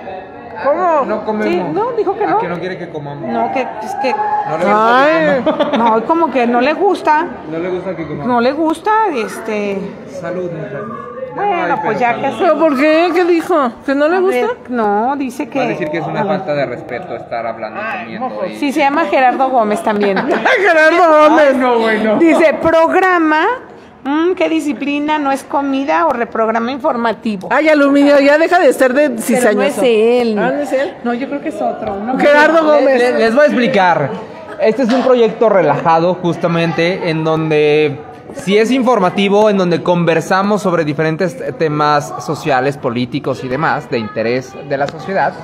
¿Cómo? 0.64 1.04
No 1.04 1.24
comemos. 1.24 1.52
Sí, 1.52 1.62
no, 1.74 1.92
dijo 1.92 2.16
que 2.16 2.24
Ah, 2.24 2.30
no. 2.30 2.38
que 2.38 2.48
no 2.48 2.58
quiere 2.60 2.78
que 2.78 2.88
comamos. 2.88 3.28
No, 3.28 3.52
que 3.52 3.60
es 3.62 3.94
que 4.00 4.12
No 4.12 4.56
le 4.58 4.64
gusta 4.64 5.04
Ay, 5.04 5.42
que 5.44 5.50
comamos. 5.50 5.78
no, 5.78 6.04
como 6.06 6.30
que 6.30 6.46
no 6.46 6.60
le 6.60 6.72
gusta, 6.74 7.26
No 7.50 7.58
le 7.58 7.68
gusta 7.70 7.96
que 7.96 8.04
comamos. 8.06 8.26
no 8.26 8.40
le 8.40 8.52
gusta, 8.52 8.90
este, 9.16 9.78
Salud, 10.20 10.50
mujer. 10.52 10.82
Bueno, 11.34 11.80
pues 11.82 11.98
ya 11.98 12.14
que 12.14 12.30
¿Pero 12.38 12.58
por 12.58 12.76
qué? 12.78 13.10
¿Qué 13.14 13.24
dijo? 13.24 13.70
¿Que 13.84 13.94
no 13.94 14.08
le 14.08 14.20
gusta? 14.20 14.46
no, 14.68 15.14
dice 15.16 15.48
que 15.48 15.58
Va 15.58 15.64
a 15.64 15.68
decir 15.68 15.88
que 15.90 15.98
es 15.98 16.06
una 16.06 16.24
falta 16.24 16.54
de 16.54 16.66
respeto 16.66 17.14
estar 17.16 17.46
hablando 17.46 17.80
comiendo. 18.00 18.40
Sí, 18.58 18.72
se 18.72 18.80
llama 18.80 19.04
Gerardo 19.06 19.48
Gómez 19.50 19.82
también. 19.82 20.16
Gerardo 20.58 21.28
Gómez. 21.30 21.56
no, 21.56 21.78
bueno. 21.78 22.16
Dice, 22.18 22.54
programa, 22.62 23.44
mm, 24.04 24.32
¿qué 24.34 24.48
disciplina? 24.48 25.18
¿No 25.18 25.32
es 25.32 25.42
comida 25.44 26.06
o 26.06 26.12
reprograma 26.12 26.70
informativo? 26.70 27.48
Ay, 27.50 27.68
aluminio, 27.68 28.18
ya 28.20 28.38
deja 28.38 28.58
de 28.58 28.68
estar 28.68 28.92
de 28.94 29.10
Pero 29.10 29.22
cizañoso. 29.22 29.56
no 29.56 29.62
es 29.62 29.78
él. 29.82 30.38
Ah, 30.38 30.52
¿no 30.54 30.62
es 30.62 30.72
él? 30.72 30.94
No, 31.04 31.14
yo 31.14 31.28
creo 31.28 31.40
que 31.40 31.48
es 31.48 31.60
otro. 31.60 31.96
¿no? 31.96 32.18
Gerardo 32.18 32.64
Gómez. 32.64 32.98
le- 32.98 33.18
les 33.18 33.34
voy 33.34 33.44
a 33.44 33.46
explicar. 33.46 34.10
Este 34.60 34.82
es 34.84 34.92
un 34.92 35.02
proyecto 35.02 35.48
relajado 35.48 36.14
justamente 36.14 37.10
en 37.10 37.24
donde 37.24 37.98
sí 38.36 38.58
es 38.58 38.70
informativo, 38.70 39.50
en 39.50 39.58
donde 39.58 39.82
conversamos 39.82 40.62
sobre 40.62 40.84
diferentes 40.84 41.36
temas 41.58 42.12
sociales, 42.24 42.76
políticos 42.76 43.42
y 43.44 43.48
demás 43.48 43.90
de 43.90 43.98
interés 43.98 44.52
de 44.68 44.76
la 44.76 44.86
sociedad. 44.86 45.34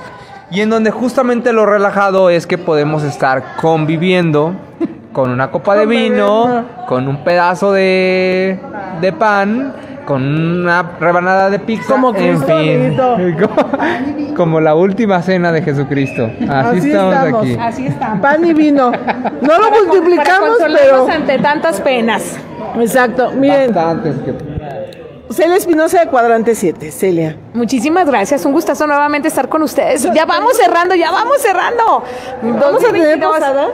Y 0.49 0.61
en 0.61 0.69
donde 0.69 0.91
justamente 0.91 1.53
lo 1.53 1.65
relajado 1.65 2.29
es 2.29 2.45
que 2.45 2.57
podemos 2.57 3.03
estar 3.03 3.55
conviviendo 3.55 4.53
con 5.13 5.31
una 5.31 5.51
copa 5.51 5.75
de 5.75 5.85
vino, 5.85 6.65
con 6.87 7.07
un 7.07 7.23
pedazo 7.23 7.71
de, 7.71 8.59
de 8.99 9.13
pan, 9.13 9.73
con 10.11 10.23
una 10.61 10.83
rebanada 10.99 11.49
de 11.49 11.59
pizza, 11.59 11.93
Como 11.93 12.13
en 12.15 12.41
fin, 12.43 12.97
como, 12.97 14.35
como 14.35 14.59
la 14.59 14.75
última 14.75 15.21
cena 15.21 15.51
de 15.53 15.61
Jesucristo. 15.61 16.29
Así, 16.49 16.77
Así 16.79 16.91
estamos, 16.91 17.13
estamos. 17.15 17.41
aquí. 17.43 17.57
Así 17.59 17.87
estamos. 17.87 18.19
Pan 18.21 18.45
y 18.45 18.53
vino. 18.53 18.91
No 18.91 19.57
lo 19.57 19.69
Para 19.69 19.83
multiplicamos, 19.83 20.49
pero. 20.73 21.07
ante 21.09 21.39
tantas 21.39 21.79
penas. 21.79 22.37
Exacto, 22.77 23.31
miren. 23.31 23.73
Bastantes 23.73 24.15
que- 24.25 24.51
Celia 25.33 25.55
Espinosa 25.55 26.01
de 26.01 26.07
Cuadrante 26.07 26.55
7, 26.55 26.91
Celia. 26.91 27.37
Muchísimas 27.53 28.05
gracias, 28.05 28.43
un 28.45 28.51
gustazo 28.51 28.85
nuevamente 28.85 29.29
estar 29.29 29.47
con 29.47 29.61
ustedes. 29.61 30.03
Ya 30.13 30.25
vamos 30.25 30.57
cerrando, 30.57 30.93
ya 30.93 31.09
vamos 31.09 31.37
cerrando. 31.41 32.03
¿Vamos 32.41 32.83
a 32.83 32.91
tener 32.91 33.17
2022. 33.17 33.33
posada? 33.33 33.67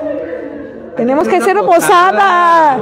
Tenemos 0.97 1.27
que 1.27 1.37
hacer 1.37 1.57
posada. 1.61 2.77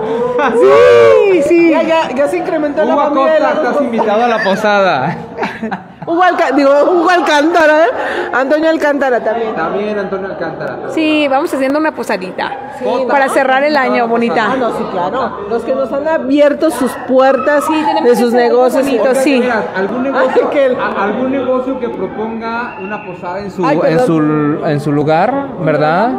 Sí, 0.54 1.42
sí. 1.44 1.70
Ya, 1.72 1.84
ya, 1.84 2.12
ya 2.16 2.28
se 2.28 2.38
incrementó 2.38 2.84
la 2.86 2.94
Hugo 2.96 3.04
familia 3.04 3.34
de 3.34 3.40
Lagos 3.42 3.58
estás 3.58 3.74
Post. 3.74 3.84
invitado 3.86 4.24
a 4.24 4.28
la 4.28 4.44
posada. 4.44 5.18
Hugo, 6.08 6.22
Alca- 6.22 6.52
digo, 6.56 6.70
Hugo 6.84 7.10
Alcántara, 7.10 7.86
¿eh? 7.86 7.90
Antonio 8.32 8.70
Alcántara 8.70 9.24
también. 9.24 9.56
También 9.56 9.98
Antonio 9.98 10.28
Alcántara. 10.28 10.78
Sí, 10.90 11.28
vamos 11.28 11.52
haciendo 11.52 11.80
una 11.80 11.94
posadita. 11.94 12.52
Sí. 12.78 12.86
Para 13.10 13.28
cerrar 13.30 13.64
el 13.64 13.76
año, 13.76 14.08
bonita. 14.08 14.50
Ah, 14.52 14.56
no, 14.56 14.70
sí, 14.78 14.84
claro. 14.92 15.48
Los 15.50 15.64
que 15.64 15.74
nos 15.74 15.92
han 15.92 16.08
abierto 16.08 16.70
sus 16.70 16.92
puertas 17.08 17.64
tenemos 17.68 18.04
de 18.04 18.16
sus 18.16 18.34
negocios. 18.34 18.86
sí. 19.16 19.42
¿Algún 19.76 20.04
negocio- 20.04 20.50
que 20.52 20.66
el- 20.68 20.78
algún 20.80 21.32
negocio 21.32 21.80
que 21.80 21.90
proponga 21.90 22.76
una 22.82 23.04
posada 23.04 23.40
en 23.40 23.50
su, 23.50 23.66
Ay, 23.66 23.80
en 23.88 24.00
su, 24.02 24.18
en 24.64 24.80
su 24.80 24.92
lugar, 24.92 25.48
¿verdad? 25.62 26.12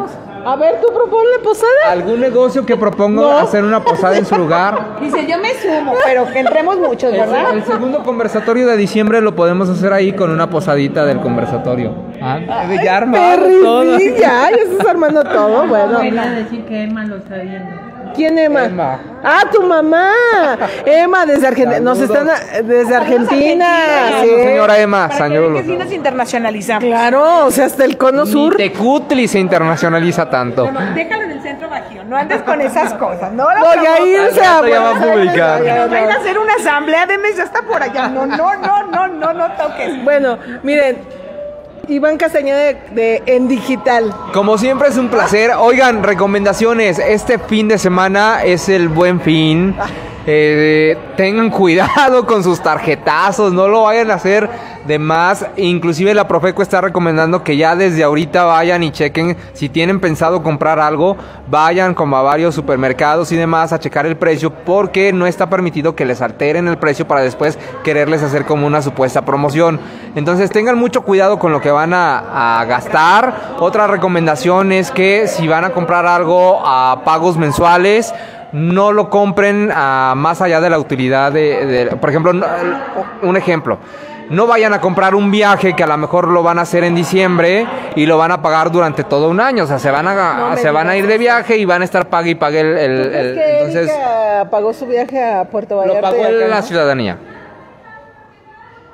A 0.47 0.55
ver, 0.55 0.79
tú 0.79 0.87
proponle 0.93 1.39
posada. 1.43 1.91
¿Algún 1.91 2.21
negocio 2.21 2.65
que 2.65 2.77
proponga 2.77 3.21
No. 3.21 3.37
hacer 3.39 3.65
una 3.65 3.83
posada 3.83 4.17
en 4.17 4.25
su 4.25 4.35
lugar? 4.37 4.95
Dice, 5.01 5.27
yo 5.27 5.37
me 5.39 5.53
sumo, 5.55 5.93
pero 6.05 6.25
que 6.31 6.39
entremos 6.39 6.77
muchos, 6.79 7.11
¿verdad? 7.11 7.53
El 7.53 7.65
segundo 7.65 8.01
conversatorio 8.03 8.65
de 8.65 8.77
diciembre 8.77 9.19
lo 9.19 9.35
podemos 9.35 9.67
hacer 9.67 9.91
ahí 9.91 10.13
con 10.13 10.29
una 10.29 10.49
posadita 10.49 11.05
del 11.05 11.19
conversatorio. 11.19 11.93
Ah, 12.21 12.39
ya 12.81 12.95
armado 12.95 13.45
todo. 13.61 13.99
sí, 13.99 14.13
ya, 14.17 14.49
ya 14.49 14.71
estás 14.71 14.87
armando 14.87 15.21
todo. 15.25 15.67
Bueno, 15.67 15.99
decir 15.99 16.63
que 16.65 16.83
Emma 16.83 17.03
lo 17.03 17.17
está 17.17 17.35
viendo. 17.35 17.86
¿Quién 18.15 18.37
Emma? 18.37 18.65
Emma. 18.65 18.99
Ah, 19.23 19.43
tu 19.51 19.61
mamá. 19.63 20.11
Emma, 20.85 21.25
desde 21.25 21.47
Argentina. 21.47 21.79
Nos 21.79 21.99
están 21.99 22.27
desde 22.63 22.95
Argentina. 22.95 23.67
sí. 24.21 24.29
Señora 24.29 24.79
Emma, 24.79 25.07
Para 25.09 25.17
que 25.17 25.29
vean 25.29 25.43
saludos. 25.43 25.61
que 25.61 25.71
sí 25.71 25.77
nos 25.77 25.91
internacionalizamos. 25.91 26.83
Claro, 26.85 27.45
o 27.45 27.51
sea, 27.51 27.65
hasta 27.65 27.85
el 27.85 27.97
cono 27.97 28.25
Ni 28.25 28.31
sur. 28.31 28.55
Tecutli 28.55 29.27
se 29.27 29.39
internacionaliza 29.39 30.29
tanto. 30.29 30.69
Déjalo 30.95 31.23
en 31.23 31.31
el 31.31 31.41
centro 31.41 31.69
bajío, 31.69 32.03
no 32.03 32.15
andes 32.17 32.41
con 32.43 32.61
esas 32.61 32.93
cosas, 32.93 33.31
no 33.33 33.43
lo 33.53 33.59
No, 33.59 33.73
ya 33.75 33.95
promotas. 33.95 34.07
irse 34.07 34.41
a 34.45 34.53
rato 34.53 34.67
ya 34.67 34.79
va 34.81 34.89
a 34.89 34.93
Buenos 34.93 35.01
Aires, 35.03 35.15
publicar. 35.27 35.63
ya, 35.63 35.75
ya, 35.75 35.85
van 35.87 35.93
a 35.95 36.07
ya. 36.09 36.15
hacer 36.15 36.39
una 36.39 36.53
asamblea 36.53 37.05
de 37.05 37.17
mes, 37.17 37.37
ya 37.37 37.43
está 37.43 37.61
por 37.63 37.81
allá. 37.81 38.07
No, 38.09 38.25
no, 38.25 38.55
no, 38.55 38.83
no, 38.87 39.07
no, 39.07 39.33
no 39.33 39.51
toques. 39.53 40.03
Bueno, 40.03 40.37
miren, 40.63 40.97
Iván 41.87 42.17
Castañeda 42.17 42.57
de, 42.57 42.77
de- 42.91 43.23
en 43.27 43.47
digital. 43.47 44.13
Como 44.33 44.57
siempre 44.57 44.89
es 44.89 44.97
un 44.97 45.09
placer. 45.09 45.51
Oigan, 45.57 46.03
recomendaciones. 46.03 46.99
Este 46.99 47.39
fin 47.39 47.67
de 47.67 47.77
semana 47.77 48.43
es 48.43 48.67
el 48.69 48.89
buen 48.89 49.21
fin. 49.21 49.75
Eh, 50.29 50.97
tengan 51.15 51.49
cuidado 51.49 52.25
con 52.25 52.43
sus 52.43 52.61
tarjetazos, 52.61 53.53
no 53.53 53.69
lo 53.69 53.83
vayan 53.83 54.11
a 54.11 54.15
hacer 54.15 54.49
de 54.85 54.99
más. 54.99 55.45
Inclusive 55.55 56.13
la 56.13 56.27
Profeco 56.27 56.61
está 56.61 56.81
recomendando 56.81 57.45
que 57.45 57.55
ya 57.55 57.77
desde 57.77 58.03
ahorita 58.03 58.43
vayan 58.43 58.83
y 58.83 58.91
chequen 58.91 59.37
si 59.53 59.69
tienen 59.69 60.01
pensado 60.01 60.43
comprar 60.43 60.81
algo, 60.81 61.15
vayan 61.49 61.93
como 61.93 62.17
a 62.17 62.23
varios 62.23 62.53
supermercados 62.55 63.31
y 63.31 63.37
demás 63.37 63.71
a 63.71 63.79
checar 63.79 64.05
el 64.05 64.17
precio 64.17 64.51
porque 64.51 65.13
no 65.13 65.27
está 65.27 65.49
permitido 65.49 65.95
que 65.95 66.05
les 66.05 66.21
alteren 66.21 66.67
el 66.67 66.77
precio 66.77 67.07
para 67.07 67.21
después 67.21 67.57
quererles 67.85 68.21
hacer 68.21 68.43
como 68.43 68.67
una 68.67 68.81
supuesta 68.81 69.23
promoción. 69.23 69.79
Entonces 70.15 70.51
tengan 70.51 70.77
mucho 70.77 71.03
cuidado 71.03 71.39
con 71.39 71.53
lo 71.53 71.61
que 71.61 71.71
van 71.71 71.93
a, 71.93 72.59
a 72.59 72.65
gastar. 72.65 73.55
Otra 73.59 73.87
recomendación 73.87 74.73
es 74.73 74.91
que 74.91 75.27
si 75.27 75.47
van 75.47 75.63
a 75.63 75.69
comprar 75.69 76.05
algo 76.05 76.59
a 76.65 77.03
pagos 77.05 77.37
mensuales, 77.37 78.13
no 78.53 78.91
lo 78.91 79.09
compren 79.09 79.71
a 79.73 80.13
más 80.15 80.41
allá 80.41 80.61
de 80.61 80.69
la 80.69 80.79
utilidad 80.79 81.31
de, 81.31 81.65
de- 81.65 81.85
por 81.97 82.09
ejemplo, 82.09 82.31
un 83.21 83.37
ejemplo. 83.37 83.77
No 84.29 84.45
vayan 84.45 84.73
a 84.73 84.81
comprar 84.81 85.15
un 85.15 85.31
viaje 85.31 85.73
que 85.73 85.83
a 85.83 85.87
lo 85.87 85.95
mejor 85.97 86.27
lo 86.27 86.43
van 86.43 86.59
a 86.59 86.63
hacer 86.63 86.83
en 86.83 86.93
diciembre 86.95 87.65
y 87.95 88.05
lo 88.05 88.17
van 88.17 88.31
a 88.33 88.41
pagar 88.41 88.69
durante 88.71 89.05
todo 89.05 89.29
un 89.29 89.39
año. 89.39 89.63
O 89.63 89.67
sea, 89.67 89.79
se 89.79 89.89
van 89.89 90.05
a, 90.05 90.49
No 90.49 90.57
se 90.57 90.69
van 90.69 90.89
a 90.89 90.97
ir 90.97 91.07
de 91.07 91.17
viaje 91.17 91.55
y 91.57 91.63
van 91.63 91.81
a 91.81 91.85
estar 91.85 92.09
pague 92.09 92.31
y 92.31 92.35
pague 92.35 92.59
el, 92.59 92.77
el- 92.77 93.03
¿Tú 93.03 93.09
crees 93.09 93.25
el- 93.25 93.35
que 93.35 93.57
entonces 93.59 93.91
pagó 94.51 94.73
su 94.73 94.85
viaje 94.85 95.23
a 95.23 95.45
Puerto 95.45 95.75
lo 95.75 95.81
Vallarta? 95.81 96.01
pagó 96.09 96.21
y 96.23 96.25
acá, 96.25 96.47
la 96.49 96.55
no? 96.57 96.61
ciudadanía. 96.61 97.17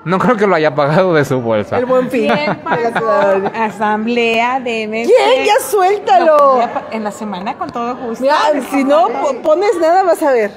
No 0.06 0.20
creo 0.20 0.36
que 0.36 0.46
lo 0.46 0.56
haya 0.56 0.76
pagado 0.76 1.14
de 1.14 1.24
su 1.24 1.40
bolsa. 1.42 1.78
El 1.78 1.86
buen 1.86 2.10
fin. 2.10 2.30
¿Quién 2.30 2.56
pagó 2.64 3.10
asamblea 3.56 4.60
de 4.60 4.88
mes? 4.88 5.08
¿Quién? 5.08 5.46
Ya 5.46 5.54
suéltalo. 5.66 6.60
En 6.92 7.04
la 7.04 7.12
semana 7.12 7.54
con 7.56 7.70
todo 7.70 7.96
gusto. 7.96 8.22
Mira, 8.22 8.36
si 8.70 8.84
no 8.84 9.08
po- 9.08 9.36
pones 9.42 9.72
nada, 9.80 10.04
vas 10.04 10.22
a 10.22 10.32
ver. 10.32 10.52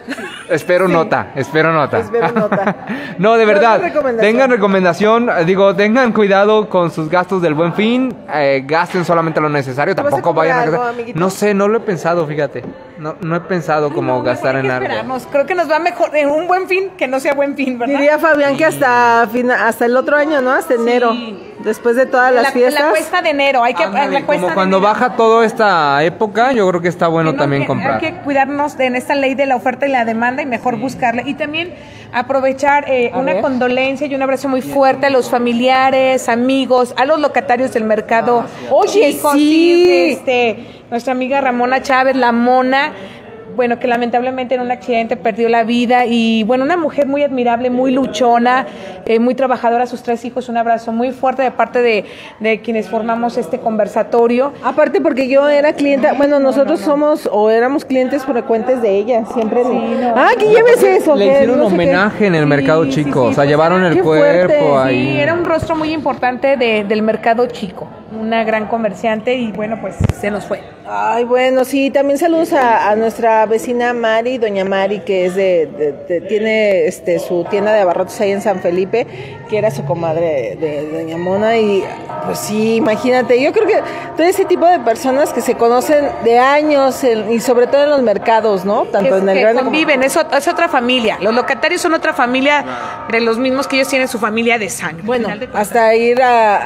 Espero 0.50 0.88
nota, 0.88 1.28
espero 1.36 1.72
nota. 1.72 1.98
Espero 2.00 2.32
nota. 2.32 2.76
no, 3.18 3.34
de 3.36 3.38
¿Cuál 3.38 3.40
es 3.40 3.46
verdad. 3.46 3.80
recomendación? 3.82 4.32
Tengan 4.32 4.50
recomendación, 4.50 5.30
digo, 5.46 5.74
tengan 5.76 6.12
cuidado 6.12 6.68
con 6.68 6.90
sus 6.90 7.08
gastos 7.08 7.40
del 7.40 7.54
buen 7.54 7.72
fin. 7.74 8.14
eh, 8.32 8.64
gasten 8.66 9.04
solamente 9.04 9.40
lo 9.40 9.48
necesario. 9.48 9.94
¿Te 9.94 10.02
vas 10.02 10.12
a 10.12 10.16
Tampoco 10.16 10.34
vayan 10.34 10.58
a 10.58 10.62
algo? 10.62 10.84
No 11.14 11.30
sé, 11.30 11.54
no 11.54 11.68
lo 11.68 11.78
he 11.78 11.80
pensado, 11.80 12.26
fíjate. 12.26 12.64
No, 12.98 13.14
no 13.20 13.36
he 13.36 13.40
pensado 13.40 13.92
como 13.92 14.22
gastar 14.22 14.56
Hay 14.56 14.60
en 14.62 14.66
que 14.68 14.72
algo. 14.72 14.84
esperarnos. 14.86 15.26
Creo 15.30 15.46
que 15.46 15.54
nos 15.54 15.70
va 15.70 15.78
mejor 15.78 16.16
en 16.16 16.30
un 16.30 16.46
buen 16.46 16.66
fin 16.66 16.90
que 16.96 17.06
no 17.06 17.20
sea 17.20 17.34
buen 17.34 17.54
fin, 17.54 17.78
¿verdad? 17.78 17.94
Diría 17.98 18.18
Fabián 18.18 18.56
que 18.56 18.64
hasta 18.64 19.28
fina- 19.30 19.68
hasta 19.68 19.84
el 19.86 19.96
otro 19.96 20.16
año, 20.16 20.40
¿no? 20.40 20.50
Hasta 20.52 20.74
enero. 20.74 21.12
Después 21.66 21.96
de 21.96 22.06
todas 22.06 22.32
las 22.32 22.44
la, 22.44 22.50
fiestas. 22.52 22.80
la 22.84 22.90
cuesta 22.90 23.22
de 23.22 23.30
enero, 23.30 23.64
hay 23.64 23.74
que 23.74 23.82
Ándale, 23.82 24.20
la 24.20 24.24
cuesta 24.24 24.34
como 24.42 24.48
de 24.50 24.54
cuando 24.54 24.76
enero. 24.76 24.88
baja 24.88 25.16
toda 25.16 25.44
esta 25.44 26.04
época, 26.04 26.52
yo 26.52 26.68
creo 26.68 26.80
que 26.80 26.86
está 26.86 27.08
bueno 27.08 27.30
Que 27.32 27.36
no, 27.38 27.42
también 27.42 27.62
que 27.62 27.66
comprar. 27.66 27.94
Hay 27.94 28.00
que 28.00 28.20
cuidarnos 28.20 28.78
de, 28.78 28.84
en 28.86 28.94
esta 28.94 29.16
ley 29.16 29.34
de 29.34 29.46
la 29.46 29.56
oferta 29.56 29.84
y 29.84 29.90
la 29.90 30.04
demanda 30.04 30.42
y 30.42 30.46
mejor 30.46 30.76
buscarla. 30.76 31.22
Y 31.26 31.34
también 31.34 31.74
aprovechar 32.12 32.84
eh, 32.86 33.10
una 33.14 33.32
ver. 33.32 33.42
condolencia 33.42 34.06
y 34.06 34.14
un 34.14 34.22
abrazo 34.22 34.48
muy 34.48 34.62
fuerte 34.62 35.06
a 35.06 35.10
los 35.10 35.28
familiares, 35.28 36.28
amigos, 36.28 36.94
a 36.96 37.04
los 37.04 37.18
locatarios 37.18 37.72
del 37.72 37.82
mercado. 37.82 38.44
Oye, 38.70 39.14
Chico, 39.14 39.32
sí. 39.32 40.12
este, 40.12 40.84
nuestra 40.88 41.14
amiga 41.14 41.40
Ramona 41.40 41.82
Chávez, 41.82 42.14
la 42.14 42.30
mona. 42.30 42.92
Bueno, 43.56 43.78
que 43.78 43.88
lamentablemente 43.88 44.54
en 44.54 44.60
un 44.60 44.70
accidente 44.70 45.16
perdió 45.16 45.48
la 45.48 45.64
vida 45.64 46.04
y 46.04 46.42
bueno, 46.44 46.62
una 46.64 46.76
mujer 46.76 47.06
muy 47.06 47.22
admirable, 47.22 47.70
muy 47.70 47.90
luchona, 47.90 48.66
eh, 49.06 49.18
muy 49.18 49.34
trabajadora, 49.34 49.86
sus 49.86 50.02
tres 50.02 50.24
hijos, 50.26 50.50
un 50.50 50.58
abrazo 50.58 50.92
muy 50.92 51.10
fuerte 51.12 51.42
de 51.42 51.50
parte 51.50 51.80
de, 51.80 52.04
de 52.38 52.60
quienes 52.60 52.88
formamos 52.88 53.38
este 53.38 53.58
conversatorio. 53.58 54.52
Aparte 54.62 55.00
porque 55.00 55.26
yo 55.28 55.48
era 55.48 55.72
clienta, 55.72 56.12
bueno, 56.12 56.38
nosotros 56.38 56.80
somos 56.80 57.28
o 57.32 57.48
éramos 57.48 57.86
clientes 57.86 58.24
frecuentes 58.24 58.82
de 58.82 58.90
ella, 58.98 59.24
siempre. 59.32 59.62
ah, 60.14 60.30
que 60.38 60.46
lleves 60.48 60.82
eso. 60.82 61.16
Le 61.16 61.24
que 61.26 61.32
hicieron 61.32 61.56
qué. 61.60 61.64
homenaje 61.64 62.26
en 62.26 62.34
el 62.34 62.46
mercado 62.46 62.84
Sí, 62.84 62.92
sí, 62.92 63.04
chico, 63.04 63.22
sí, 63.22 63.26
o 63.26 63.28
sea, 63.28 63.36
pues 63.36 63.48
llevaron 63.48 63.84
el 63.84 64.02
fuerte. 64.02 64.58
cuerpo 64.58 64.82
Sí, 64.82 64.88
ahí. 64.88 65.12
Sí, 65.12 65.18
era 65.18 65.32
un 65.32 65.44
rostro 65.46 65.74
muy 65.76 65.92
importante 65.92 66.58
de- 66.58 66.84
del 66.84 67.00
mercado 67.02 67.46
chico, 67.46 67.88
una 68.20 68.44
gran 68.44 68.66
comerciante 68.66 69.34
y 69.34 69.52
bueno, 69.52 69.78
pues 69.80 69.94
se 70.20 70.30
nos 70.30 70.44
fue. 70.44 70.60
Ay, 70.88 71.24
bueno, 71.24 71.64
sí, 71.64 71.90
también 71.90 72.16
saludos 72.18 72.52
a, 72.52 72.90
a 72.90 72.96
nuestra 72.96 73.44
vecina 73.46 73.92
Mari, 73.92 74.38
doña 74.38 74.64
Mari, 74.64 75.00
que 75.00 75.26
es 75.26 75.34
de, 75.34 75.66
de- 75.66 75.92
de- 76.08 76.20
tiene 76.28 76.86
este 76.86 77.18
su 77.18 77.44
tienda 77.44 77.72
de 77.72 77.80
abarrotes 77.80 78.20
ahí 78.20 78.30
en 78.30 78.40
San 78.40 78.60
Felipe, 78.60 79.04
que 79.48 79.58
era 79.58 79.70
su 79.72 79.84
comadre 79.84 80.56
de, 80.60 80.88
doña 80.92 81.16
Mona 81.16 81.56
y 81.58 81.82
pues 82.24 82.38
sí, 82.38 82.76
imagínate, 82.76 83.40
yo 83.42 83.52
creo 83.52 83.66
que 83.66 83.80
todo 84.16 84.26
ese 84.26 84.44
tipo 84.44 84.64
de 84.66 84.78
personas 84.78 85.32
que 85.32 85.40
se 85.40 85.54
conocen 85.56 86.06
de 86.24 86.38
años 86.38 87.02
en- 87.04 87.32
y 87.32 87.40
sobre 87.40 87.66
todo 87.66 87.82
en 87.84 87.90
los 87.90 88.02
mercados, 88.02 88.64
¿no? 88.64 88.84
Tanto 88.84 89.10
que, 89.16 89.18
en 89.22 89.28
el 89.28 89.34
que 89.34 89.40
grande 89.40 89.58
como- 89.60 89.70
conviven, 89.72 90.02
es, 90.04 90.16
ot- 90.16 90.36
es 90.36 90.46
otra 90.46 90.68
familia. 90.68 91.18
Los 91.20 91.34
locatarios 91.34 91.80
son 91.80 91.94
otra 91.94 92.12
familia 92.12 92.64
de 93.10 93.20
los 93.20 93.38
mismos 93.38 93.66
que 93.66 93.74
ellos 93.76 93.88
tienen 93.88 94.06
su 94.06 94.20
familia 94.20 94.56
de 94.58 94.68
sangre. 94.68 95.02
Bueno, 95.04 95.28
hasta 95.52 95.94
ir 95.96 96.22
a, 96.22 96.56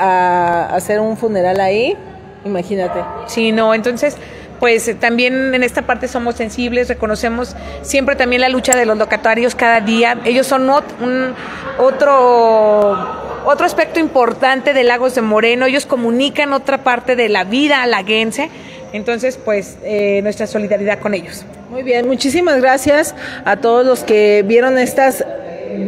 a 0.66 0.76
hacer 0.76 1.00
un 1.00 1.16
funeral 1.16 1.39
ahí, 1.46 1.96
imagínate. 2.44 3.00
Sí, 3.26 3.52
no, 3.52 3.74
entonces, 3.74 4.16
pues 4.58 4.86
eh, 4.88 4.94
también 4.94 5.54
en 5.54 5.62
esta 5.62 5.82
parte 5.82 6.06
somos 6.08 6.34
sensibles, 6.36 6.88
reconocemos 6.88 7.56
siempre 7.82 8.16
también 8.16 8.42
la 8.42 8.48
lucha 8.48 8.76
de 8.76 8.84
los 8.86 8.98
locatarios 8.98 9.54
cada 9.54 9.80
día. 9.80 10.18
Ellos 10.24 10.46
son 10.46 10.68
ot- 10.68 10.82
un, 11.00 11.34
otro, 11.78 12.90
otro 13.44 13.66
aspecto 13.66 14.00
importante 14.00 14.72
de 14.74 14.84
Lagos 14.84 15.14
de 15.14 15.22
Moreno, 15.22 15.66
ellos 15.66 15.86
comunican 15.86 16.52
otra 16.52 16.78
parte 16.84 17.16
de 17.16 17.28
la 17.28 17.44
vida 17.44 17.86
laguense. 17.86 18.50
Entonces, 18.92 19.38
pues, 19.42 19.78
eh, 19.84 20.20
nuestra 20.22 20.48
solidaridad 20.48 20.98
con 20.98 21.14
ellos. 21.14 21.44
Muy 21.70 21.84
bien, 21.84 22.08
muchísimas 22.08 22.60
gracias 22.60 23.14
a 23.44 23.56
todos 23.56 23.86
los 23.86 24.02
que 24.02 24.42
vieron 24.44 24.76
estas 24.78 25.24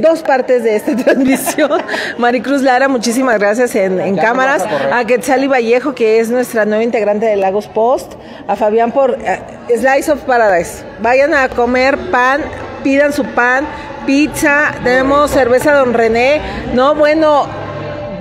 dos 0.01 0.23
partes 0.23 0.63
de 0.63 0.77
esta 0.77 0.97
transmisión. 1.05 1.83
Maricruz 2.19 2.63
Lara, 2.63 2.89
muchísimas 2.89 3.39
gracias 3.39 3.75
en, 3.75 4.01
en 4.01 4.17
cámaras. 4.17 4.65
A 4.93 5.05
Quetzali 5.05 5.47
Vallejo, 5.47 5.95
que 5.95 6.21
es 6.21 6.31
nuestra 6.31 6.65
nueva 6.65 6.85
integrante 6.85 7.27
de 7.27 7.37
Lagos 7.37 7.67
Post. 7.69 8.15
A 8.47 8.57
Fabián 8.57 8.93
por 8.93 9.19
eh, 9.21 9.41
Slice 9.69 10.13
of 10.13 10.21
Paradise. 10.23 10.85
Vayan 11.01 11.35
a 11.35 11.49
comer 11.49 11.97
pan, 12.11 12.43
pidan 12.83 13.13
su 13.13 13.25
pan, 13.25 13.67
pizza, 14.07 14.75
tenemos 14.83 15.31
cerveza 15.31 15.73
Don 15.73 15.95
René. 15.95 16.41
No, 16.75 16.95
bueno, 16.95 17.47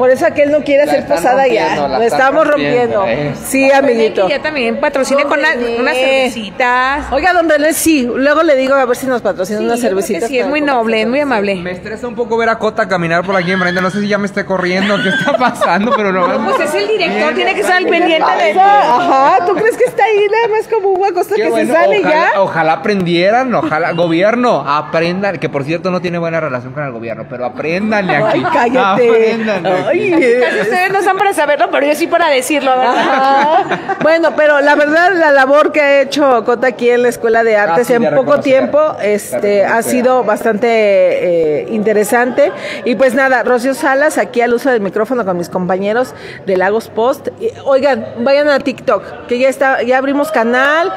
Por 0.01 0.09
eso 0.09 0.25
aquel 0.25 0.49
no 0.51 0.61
quiere 0.63 0.83
La 0.87 0.91
hacer 0.93 1.05
posada 1.05 1.47
ya. 1.47 1.75
la 1.87 1.99
Lo 1.99 2.03
estamos 2.03 2.47
rompiendo, 2.47 3.01
rompiendo. 3.01 3.05
eh. 3.05 3.35
Sí, 3.45 3.71
amiguito. 3.71 4.27
Ya 4.27 4.41
también 4.41 4.79
patrocine 4.79 5.25
con 5.25 5.37
una- 5.37 5.53
René. 5.53 5.79
unas 5.79 5.95
cervecitas. 5.95 7.11
Oiga, 7.11 7.33
don 7.33 7.47
René, 7.47 7.71
sí. 7.73 8.09
Luego 8.11 8.41
le 8.41 8.55
digo 8.55 8.73
a 8.73 8.83
ver 8.85 8.95
si 8.97 9.05
nos 9.05 9.21
patrocina 9.21 9.59
Sí, 9.59 9.65
unas 9.65 9.79
cervecitas. 9.79 10.27
sí, 10.27 10.39
es 10.39 10.47
muy 10.47 10.59
noble, 10.59 11.01
es 11.03 11.07
muy 11.07 11.19
amable. 11.19 11.53
Me 11.57 11.69
estresa 11.73 12.07
un 12.07 12.15
poco 12.15 12.35
ver 12.35 12.49
a 12.49 12.57
Cota 12.57 12.87
caminar 12.87 13.23
por 13.23 13.35
aquí 13.35 13.51
enfrente. 13.51 13.79
No 13.79 13.91
sé 13.91 14.01
si 14.01 14.07
ya 14.07 14.17
me 14.17 14.25
esté 14.25 14.43
corriendo, 14.43 14.97
qué 15.03 15.09
está 15.09 15.33
pasando, 15.37 15.91
pero 15.95 16.11
no. 16.11 16.45
Pues 16.45 16.67
es 16.67 16.73
el 16.73 16.87
director, 16.87 17.35
tiene 17.35 17.53
que 17.53 17.61
estar 17.61 17.77
al 17.77 17.85
pendiente 17.85 18.31
de... 18.43 18.59
Ajá, 18.59 19.45
¿tú 19.45 19.53
crees 19.53 19.77
que 19.77 19.83
está 19.83 20.03
ahí 20.03 20.25
nada 20.31 20.47
más 20.57 20.67
como 20.67 20.89
un 20.89 20.97
guacosta 20.97 21.35
que 21.35 21.47
bueno, 21.47 21.73
se 21.73 21.79
sale 21.79 21.99
ojalá, 21.99 22.31
ya? 22.33 22.41
ojalá 22.41 22.73
aprendieran, 22.73 23.53
ojalá, 23.53 23.91
gobierno, 23.91 24.63
aprendan, 24.67 25.37
que 25.37 25.47
por 25.47 25.63
cierto 25.63 25.91
no 25.91 26.01
tiene 26.01 26.17
buena 26.17 26.39
relación 26.39 26.73
con 26.73 26.83
el 26.83 26.91
gobierno, 26.91 27.25
pero 27.29 27.45
aprendan 27.45 28.07
de 28.07 28.15
aquí. 28.15 28.31
Ay, 28.33 28.45
cállate. 28.51 29.09
Aprendan. 29.09 29.65
Ay, 29.91 30.39
Casi 30.39 30.59
ustedes 30.61 30.91
no 30.91 30.99
están 30.99 31.17
para 31.17 31.33
saberlo, 31.33 31.69
pero 31.71 31.85
yo 31.87 31.95
sí 31.95 32.07
para 32.07 32.29
decirlo, 32.29 32.71
¿verdad? 32.71 32.95
Ajá. 32.97 33.97
Bueno, 34.01 34.35
pero 34.35 34.61
la 34.61 34.75
verdad, 34.75 35.11
la 35.13 35.31
labor 35.31 35.71
que 35.71 35.81
ha 35.81 36.01
hecho 36.01 36.43
Cota 36.45 36.67
aquí 36.67 36.89
en 36.89 37.03
la 37.03 37.09
Escuela 37.09 37.43
de 37.43 37.55
Artes 37.55 37.81
Ah, 37.81 37.83
sí, 37.85 37.93
en 37.93 38.01
de 38.01 38.11
poco 38.11 38.39
tiempo 38.39 38.95
este, 39.01 39.65
ha 39.65 39.81
sido 39.81 40.23
bastante 40.23 40.67
eh, 40.67 41.67
interesante. 41.69 42.51
Y 42.85 42.95
pues 42.95 43.13
nada, 43.13 43.43
Rocío 43.43 43.73
Salas, 43.73 44.17
aquí 44.17 44.41
al 44.41 44.53
uso 44.53 44.69
del 44.69 44.81
micrófono 44.81 45.25
con 45.25 45.37
mis 45.37 45.49
compañeros 45.49 46.13
de 46.45 46.57
Lagos 46.57 46.89
Post. 46.89 47.29
Y, 47.39 47.49
oigan, 47.65 48.05
vayan 48.19 48.49
a 48.49 48.59
TikTok, 48.59 49.27
que 49.27 49.39
ya 49.39 49.49
está, 49.49 49.83
ya 49.83 49.97
abrimos 49.97 50.31
canal. 50.31 50.91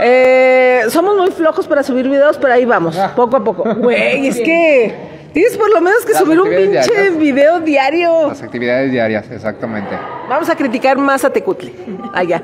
Eh, 0.00 0.84
somos 0.90 1.16
muy 1.16 1.30
flojos 1.30 1.66
para 1.66 1.82
subir 1.82 2.08
videos, 2.08 2.38
pero 2.38 2.54
ahí 2.54 2.64
vamos, 2.64 2.96
poco 3.16 3.36
a 3.36 3.44
poco. 3.44 3.64
Güey, 3.74 4.28
es 4.28 4.36
que 4.36 5.17
tienes 5.38 5.56
por 5.56 5.70
lo 5.70 5.80
menos 5.80 6.04
que 6.04 6.12
Las 6.14 6.22
subir 6.22 6.40
un 6.40 6.48
pinche 6.48 6.90
diarias. 6.90 7.16
video 7.16 7.60
diario. 7.60 8.28
Las 8.28 8.42
actividades 8.42 8.90
diarias, 8.90 9.30
exactamente. 9.30 9.96
Vamos 10.28 10.48
a 10.50 10.56
criticar 10.56 10.98
más 10.98 11.24
a 11.24 11.30
Tecutli. 11.30 11.72
Allá. 12.12 12.42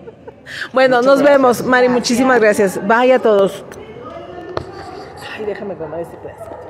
bueno, 0.72 1.02
nos 1.02 1.22
vemos. 1.22 1.64
Mari, 1.64 1.88
muchísimas 1.88 2.40
gracias. 2.40 2.78
Vaya 2.86 3.16
a 3.16 3.18
todos. 3.18 3.64
Ay, 5.36 5.44
déjame 5.44 5.74
comer 5.74 6.02
este 6.02 6.16
pedazo. 6.18 6.63